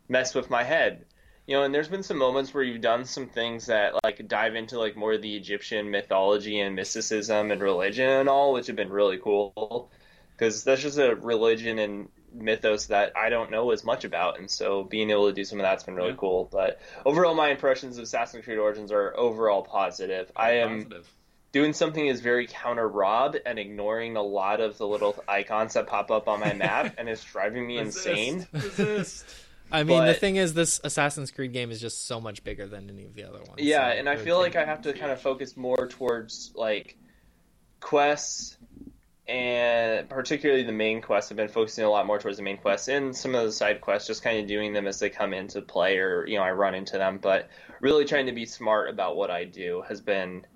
messed 0.09 0.35
with 0.35 0.51
my 0.51 0.63
head 0.65 1.05
you 1.47 1.57
know 1.57 1.63
and 1.63 1.75
there's 1.75 1.89
been 1.89 2.03
some 2.03 2.19
moments 2.19 2.53
where 2.53 2.63
you've 2.65 2.81
done 2.81 3.05
some 3.05 3.29
things 3.29 3.67
that 3.67 3.93
like 4.05 4.27
dive 4.27 4.55
into 4.55 4.79
like 4.79 4.97
more 4.97 5.13
of 5.13 5.23
the 5.23 5.37
egyptian 5.37 5.91
mythology 5.91 6.61
and 6.61 6.75
mysticism 6.75 7.51
and 7.51 7.61
religion 7.61 8.09
and 8.09 8.29
all 8.29 8.53
which 8.53 8.67
have 8.67 8.77
been 8.77 8.91
really 8.91 9.19
cool 9.19 9.91
because 10.33 10.65
that's 10.65 10.83
just 10.83 10.99
a 10.99 11.15
religion 11.17 11.79
and 11.79 12.09
mythos 12.35 12.87
that 12.87 13.13
i 13.17 13.29
don't 13.31 13.51
know 13.51 13.71
as 13.71 13.83
much 13.85 14.05
about 14.05 14.39
and 14.39 14.51
so 14.51 14.83
being 14.85 15.11
able 15.11 15.27
to 15.29 15.33
do 15.33 15.45
some 15.45 15.59
of 15.59 15.63
that's 15.63 15.85
been 15.85 15.95
really 15.95 16.11
Yeah. 16.11 16.17
cool 16.17 16.49
but 16.53 16.81
overall 17.05 17.35
my 17.35 17.51
impressions 17.51 17.97
of 17.99 18.05
assassin's 18.05 18.45
creed 18.45 18.59
origins 18.59 18.93
are 18.93 19.17
overall 19.17 19.63
positive 19.63 20.31
i 20.37 20.53
am 20.57 20.83
Positive. 20.85 21.15
doing 21.53 21.73
something 21.73 22.07
is 22.07 22.21
very 22.21 22.47
counter 22.47 22.87
Rob 22.87 23.37
and 23.47 23.59
ignoring 23.59 24.17
a 24.17 24.23
lot 24.23 24.61
of 24.61 24.77
the 24.77 24.87
little 24.87 25.23
icons 25.29 25.73
that 25.75 25.87
pop 25.87 26.11
up 26.11 26.29
on 26.29 26.41
my 26.41 26.53
map, 26.53 26.95
and 26.99 27.09
it's 27.09 27.25
driving 27.25 27.67
me 27.67 27.79
Resist, 27.79 28.07
insane. 28.07 28.47
Resist. 28.53 29.25
I 29.73 29.83
mean, 29.83 30.05
the 30.05 30.15
thing 30.15 30.37
is, 30.37 30.55
this 30.55 30.81
Assassin's 30.85 31.31
Creed 31.33 31.53
game 31.53 31.71
is 31.73 31.81
just 31.81 32.07
so 32.07 32.21
much 32.21 32.45
bigger 32.45 32.67
than 32.69 32.89
any 32.91 33.05
of 33.05 33.15
the 33.15 33.25
other 33.25 33.39
ones. 33.39 33.55
Yeah, 33.59 33.91
so 33.91 33.99
and 33.99 34.09
I 34.09 34.17
feel 34.17 34.39
like 34.39 34.55
I 34.55 34.65
have 34.65 34.83
to 34.83 34.93
kind 34.93 35.11
of 35.11 35.21
focus 35.21 35.57
more 35.57 35.89
towards 35.89 36.53
like 36.55 36.97
quests 37.81 38.57
and 39.29 40.09
particularly 40.09 40.63
the 40.63 40.73
main 40.73 41.01
quests. 41.03 41.31
I've 41.33 41.37
been 41.37 41.49
focusing 41.49 41.85
a 41.85 41.91
lot 41.91 42.07
more 42.07 42.19
towards 42.19 42.37
the 42.37 42.43
main 42.43 42.59
quests 42.59 42.89
and 42.89 43.17
some 43.17 43.35
of 43.35 43.45
the 43.45 43.53
side 43.53 43.81
quests, 43.81 44.07
just 44.07 44.23
kind 44.23 44.39
of 44.39 44.47
doing 44.47 44.73
them 44.73 44.87
as 44.87 44.99
they 45.01 45.11
come 45.11 45.33
into 45.35 45.61
play 45.63 45.99
or 45.99 46.27
you 46.27 46.37
know 46.39 46.45
I 46.45 46.53
run 46.53 46.75
into 46.75 46.99
them. 46.99 47.19
But 47.21 47.49
really 47.81 48.05
trying 48.05 48.27
to 48.27 48.33
be 48.33 48.47
smart 48.47 48.89
about 48.89 49.17
what 49.17 49.31
I 49.31 49.45
do 49.45 49.83
has 49.89 50.01
been 50.01 50.47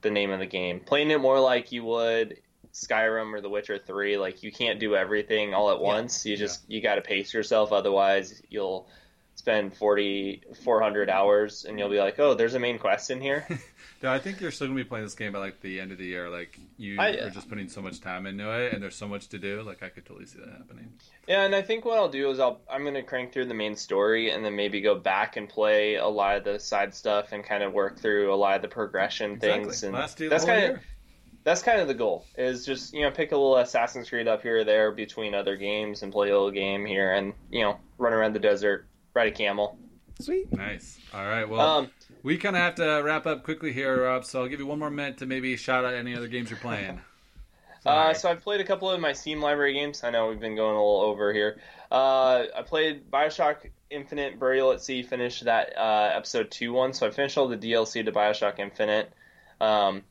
the 0.00 0.10
name 0.10 0.30
of 0.30 0.38
the 0.40 0.46
game. 0.46 0.80
Playing 0.80 1.10
it 1.10 1.20
more 1.20 1.40
like 1.40 1.72
you 1.72 1.84
would 1.84 2.40
Skyrim 2.72 3.32
or 3.34 3.40
The 3.40 3.48
Witcher 3.48 3.78
3, 3.78 4.18
like 4.18 4.42
you 4.42 4.52
can't 4.52 4.78
do 4.78 4.94
everything 4.94 5.54
all 5.54 5.70
at 5.70 5.78
Yeah. 5.80 5.86
once. 5.86 6.26
You 6.26 6.36
just 6.36 6.68
you 6.68 6.80
got 6.82 6.96
to 6.96 7.00
pace 7.02 7.32
yourself 7.32 7.72
otherwise 7.72 8.42
you'll 8.50 8.88
spend 9.36 9.76
40 9.76 10.42
400 10.64 11.08
hours 11.08 11.64
and 11.64 11.78
you'll 11.78 11.88
be 11.88 11.98
like, 12.00 12.18
"Oh, 12.18 12.34
there's 12.34 12.54
a 12.54 12.58
main 12.58 12.78
quest 12.80 13.10
in 13.10 13.20
here." 13.20 13.46
No, 14.00 14.12
I 14.12 14.20
think 14.20 14.40
you're 14.40 14.52
still 14.52 14.68
gonna 14.68 14.76
be 14.76 14.84
playing 14.84 15.04
this 15.04 15.16
game 15.16 15.32
by 15.32 15.40
like 15.40 15.60
the 15.60 15.80
end 15.80 15.90
of 15.90 15.98
the 15.98 16.04
year. 16.06 16.28
Like 16.30 16.56
you 16.76 17.00
I- 17.00 17.14
are 17.16 17.30
just 17.30 17.48
putting 17.48 17.68
so 17.68 17.82
much 17.82 18.00
time 18.00 18.26
into 18.26 18.48
it, 18.48 18.72
and 18.72 18.80
there's 18.82 18.94
so 18.94 19.08
much 19.08 19.28
to 19.30 19.38
do. 19.38 19.62
Like 19.62 19.82
I 19.82 19.88
could 19.88 20.06
totally 20.06 20.26
see 20.26 20.38
that 20.38 20.50
happening. 20.50 20.92
Yeah, 21.26 21.42
and 21.44 21.54
I 21.54 21.62
think 21.62 21.84
what 21.84 21.98
I'll 21.98 22.08
do 22.08 22.30
is 22.30 22.38
I'll 22.38 22.60
I'm 22.70 22.84
gonna 22.84 23.02
crank 23.02 23.32
through 23.32 23.46
the 23.46 23.54
main 23.54 23.74
story 23.74 24.30
and 24.30 24.44
then 24.44 24.54
maybe 24.54 24.80
go 24.80 24.94
back 24.94 25.36
and 25.36 25.48
play 25.48 25.96
a 25.96 26.06
lot 26.06 26.36
of 26.36 26.44
the 26.44 26.60
side 26.60 26.94
stuff 26.94 27.32
and 27.32 27.42
kind 27.44 27.62
of 27.64 27.72
work 27.72 27.98
through 27.98 28.32
a 28.32 28.36
lot 28.36 28.54
of 28.56 28.62
the 28.62 28.68
progression 28.68 29.40
things. 29.40 29.82
And 29.82 29.92
Last 29.94 30.16
that's 30.18 30.30
the 30.30 30.38
whole 30.38 30.46
kind 30.46 30.64
of 30.64 30.70
year. 30.70 30.82
that's 31.42 31.62
kind 31.62 31.80
of 31.80 31.88
the 31.88 31.94
goal. 31.94 32.24
Is 32.36 32.64
just 32.64 32.94
you 32.94 33.02
know 33.02 33.10
pick 33.10 33.32
a 33.32 33.36
little 33.36 33.56
Assassin's 33.56 34.08
Creed 34.08 34.28
up 34.28 34.42
here 34.42 34.58
or 34.58 34.64
there 34.64 34.92
between 34.92 35.34
other 35.34 35.56
games 35.56 36.04
and 36.04 36.12
play 36.12 36.28
a 36.28 36.32
little 36.32 36.52
game 36.52 36.86
here 36.86 37.14
and 37.14 37.32
you 37.50 37.62
know 37.62 37.78
run 37.98 38.12
around 38.12 38.32
the 38.34 38.38
desert, 38.38 38.86
ride 39.12 39.26
a 39.32 39.32
camel. 39.36 39.76
Sweet. 40.20 40.52
Nice. 40.56 40.98
All 41.12 41.24
right. 41.26 41.48
Well, 41.48 41.60
Um, 41.60 41.90
we 42.22 42.36
kind 42.36 42.56
of 42.56 42.62
have 42.62 42.74
to 42.76 43.02
wrap 43.04 43.26
up 43.26 43.42
quickly 43.42 43.72
here, 43.72 44.04
Rob. 44.04 44.24
So 44.24 44.42
I'll 44.42 44.48
give 44.48 44.60
you 44.60 44.66
one 44.66 44.78
more 44.78 44.90
minute 44.90 45.18
to 45.18 45.26
maybe 45.26 45.56
shout 45.56 45.84
out 45.84 45.94
any 45.94 46.14
other 46.14 46.28
games 46.28 46.50
you're 46.50 46.58
playing. 46.58 47.00
Uh, 47.86 48.12
so 48.12 48.28
I've 48.28 48.42
played 48.42 48.60
a 48.60 48.64
couple 48.64 48.90
of 48.90 49.00
my 49.00 49.14
Steam 49.14 49.40
library 49.40 49.72
games. 49.72 50.04
I 50.04 50.10
know 50.10 50.28
we've 50.28 50.40
been 50.40 50.56
going 50.56 50.74
a 50.74 50.78
little 50.78 51.00
over 51.00 51.32
here. 51.32 51.58
Uh, 51.90 52.42
I 52.54 52.62
played 52.66 53.10
Bioshock 53.10 53.70
Infinite 53.88 54.38
Burial 54.38 54.72
at 54.72 54.82
Sea. 54.82 55.02
Finished 55.02 55.44
that 55.44 55.72
uh, 55.78 56.10
episode 56.12 56.50
two 56.50 56.72
one. 56.72 56.92
So 56.92 57.06
I 57.06 57.10
finished 57.10 57.38
all 57.38 57.48
the 57.48 57.56
DLC 57.56 58.04
to 58.04 58.12
Bioshock 58.12 58.58
Infinite. 58.58 59.10
Um, 59.60 60.02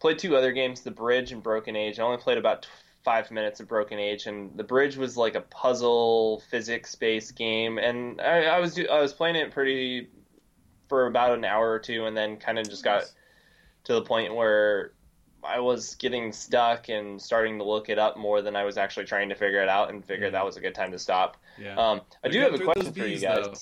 played 0.00 0.18
two 0.18 0.34
other 0.34 0.50
games, 0.50 0.80
The 0.80 0.90
Bridge 0.90 1.30
and 1.30 1.42
Broken 1.42 1.76
Age. 1.76 2.00
I 2.00 2.02
only 2.02 2.16
played 2.16 2.38
about 2.38 2.66
five 3.04 3.30
minutes 3.30 3.60
of 3.60 3.68
Broken 3.68 3.98
Age, 3.98 4.26
and 4.26 4.56
The 4.56 4.64
Bridge 4.64 4.96
was 4.96 5.16
like 5.16 5.34
a 5.34 5.42
puzzle 5.42 6.42
physics 6.50 6.94
based 6.94 7.36
game, 7.36 7.78
and 7.78 8.20
I, 8.20 8.44
I 8.44 8.60
was 8.60 8.78
I 8.78 9.00
was 9.00 9.12
playing 9.12 9.36
it 9.36 9.52
pretty 9.52 10.08
for 10.90 11.06
about 11.06 11.38
an 11.38 11.44
hour 11.46 11.70
or 11.70 11.78
two, 11.78 12.04
and 12.04 12.14
then 12.14 12.36
kind 12.36 12.58
of 12.58 12.68
just 12.68 12.84
got 12.84 13.10
to 13.84 13.94
the 13.94 14.02
point 14.02 14.34
where 14.34 14.92
I 15.42 15.60
was 15.60 15.94
getting 15.94 16.32
stuck 16.32 16.90
and 16.90 17.22
starting 17.22 17.56
to 17.58 17.64
look 17.64 17.88
it 17.88 17.98
up 17.98 18.18
more 18.18 18.42
than 18.42 18.56
I 18.56 18.64
was 18.64 18.76
actually 18.76 19.06
trying 19.06 19.30
to 19.30 19.34
figure 19.34 19.62
it 19.62 19.68
out, 19.70 19.88
and 19.88 20.04
figured 20.04 20.34
that 20.34 20.44
was 20.44 20.58
a 20.58 20.60
good 20.60 20.74
time 20.74 20.92
to 20.92 20.98
stop. 20.98 21.38
yeah. 21.58 21.76
Um, 21.76 22.02
I 22.22 22.28
We 22.28 22.32
do 22.32 22.40
have 22.40 22.54
a 22.54 22.58
question 22.58 22.92
for 22.92 23.06
you 23.06 23.18
guys. 23.18 23.44
though. 23.44 23.54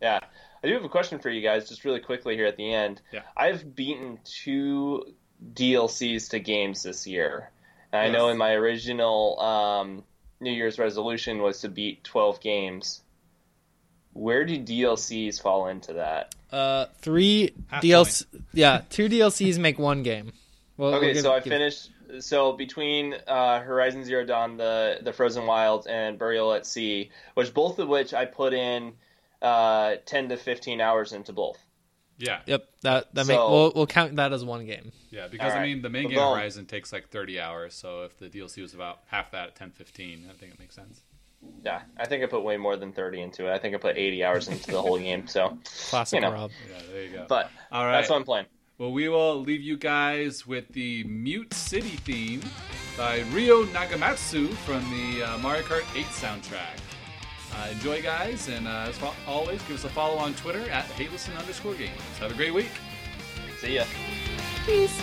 Yeah, 0.00 0.20
I 0.64 0.66
do 0.66 0.72
have 0.74 0.84
a 0.84 0.88
question 0.88 1.18
for 1.18 1.28
you 1.28 1.42
guys, 1.42 1.68
just 1.68 1.84
really 1.84 2.00
quickly 2.00 2.36
here 2.36 2.46
at 2.46 2.56
the 2.56 2.72
end. 2.72 3.02
Yeah. 3.12 3.22
I've 3.36 3.74
beaten 3.74 4.18
two 4.24 5.04
DLCs 5.54 6.30
to 6.30 6.38
games 6.38 6.82
this 6.84 7.06
year. 7.06 7.50
And 7.92 8.00
I 8.00 8.08
know 8.08 8.28
in 8.30 8.38
my 8.38 8.52
original 8.52 9.38
um, 9.38 10.02
New 10.40 10.50
Year's 10.50 10.78
resolution 10.78 11.42
was 11.42 11.60
to 11.60 11.68
beat 11.68 12.04
12 12.04 12.40
games. 12.40 13.01
Where 14.14 14.44
do 14.44 14.58
DLCs 14.58 15.40
fall 15.40 15.68
into 15.68 15.94
that? 15.94 16.34
Uh, 16.50 16.86
three 17.00 17.52
Half 17.68 17.82
DLC. 17.82 18.24
Yeah, 18.52 18.82
two 18.90 19.08
DLCs 19.08 19.58
make 19.58 19.78
one 19.78 20.02
game. 20.02 20.32
Well, 20.76 20.94
Okay, 20.94 21.06
we'll 21.06 21.14
give- 21.14 21.22
so 21.22 21.32
I 21.32 21.40
give- 21.40 21.50
finished. 21.52 21.88
So 22.20 22.52
between 22.52 23.14
uh, 23.26 23.60
Horizon 23.60 24.04
Zero 24.04 24.24
Dawn, 24.26 24.58
the 24.58 24.98
the 25.02 25.14
Frozen 25.14 25.46
Wilds, 25.46 25.86
and 25.86 26.18
Burial 26.18 26.52
at 26.52 26.66
Sea, 26.66 27.10
which 27.34 27.54
both 27.54 27.78
of 27.78 27.88
which 27.88 28.12
I 28.12 28.26
put 28.26 28.52
in 28.52 28.92
uh, 29.40 29.94
ten 30.04 30.28
to 30.28 30.36
fifteen 30.36 30.82
hours 30.82 31.12
into 31.14 31.32
both. 31.32 31.58
yeah. 32.18 32.40
Yep, 32.46 32.68
that 32.82 33.14
that 33.14 33.24
So- 33.26 33.32
make 33.32 33.38
we'll, 33.38 33.72
we'll 33.74 33.86
count 33.86 34.16
that 34.16 34.34
as 34.34 34.44
one 34.44 34.66
game. 34.66 34.92
Yeah. 35.10 35.28
Because 35.28 35.54
I 35.54 35.62
mean, 35.62 35.80
the 35.80 35.88
main 35.88 36.04
Well, 36.04 36.10
game 36.10 36.18
well- 36.18 36.34
Horizon 36.34 36.66
takes 36.66 36.92
like 36.92 37.08
30 37.08 37.40
hours. 37.40 37.72
So 37.74 38.02
if 38.02 38.18
the 38.18 38.28
DLC 38.28 38.60
was 38.60 38.74
about 38.74 39.00
half 39.06 39.30
that 39.32 39.48
at 39.48 39.54
10, 39.56 39.70
15, 39.70 40.26
I 40.30 40.34
think 40.38 40.52
it 40.52 40.58
makes 40.60 40.74
sense. 40.74 41.00
Yeah, 41.64 41.82
I 41.96 42.06
think 42.06 42.22
I 42.24 42.26
put 42.26 42.42
way 42.42 42.56
more 42.56 42.76
than 42.76 42.92
thirty 42.92 43.20
into 43.20 43.46
it. 43.48 43.52
I 43.54 43.58
think 43.58 43.74
I 43.74 43.78
put 43.78 43.96
eighty 43.96 44.24
hours 44.24 44.48
into 44.48 44.70
the 44.72 44.82
whole 44.82 44.98
game. 44.98 45.26
So, 45.28 45.56
Classic 45.90 46.16
You 46.16 46.22
know. 46.22 46.32
Rob. 46.32 46.50
Yeah. 46.70 46.78
There 46.92 47.02
you 47.04 47.10
go. 47.12 47.26
but 47.28 47.50
All 47.70 47.84
right. 47.84 47.92
that's 47.92 48.10
what 48.10 48.16
I'm 48.16 48.24
playing. 48.24 48.46
Well, 48.78 48.90
we 48.92 49.08
will 49.08 49.38
leave 49.40 49.60
you 49.60 49.76
guys 49.76 50.44
with 50.46 50.66
the 50.72 51.04
Mute 51.04 51.54
City 51.54 51.90
theme 51.90 52.40
by 52.96 53.20
Ryo 53.32 53.64
Nagamatsu 53.66 54.48
from 54.64 54.80
the 54.90 55.22
uh, 55.22 55.38
Mario 55.38 55.62
Kart 55.62 55.84
8 55.96 56.04
soundtrack. 56.06 56.78
Uh, 57.54 57.68
enjoy, 57.70 58.02
guys, 58.02 58.48
and 58.48 58.66
uh, 58.66 58.86
as 58.88 58.96
fo- 58.96 59.12
always, 59.28 59.62
give 59.64 59.76
us 59.76 59.84
a 59.84 59.88
follow 59.90 60.16
on 60.16 60.34
Twitter 60.34 60.68
at 60.70 60.84
Haylison 60.86 61.38
underscore 61.38 61.74
games. 61.74 62.00
Have 62.18 62.32
a 62.32 62.34
great 62.34 62.54
week. 62.54 62.70
See 63.60 63.74
ya. 63.76 63.84
Peace. 64.66 65.00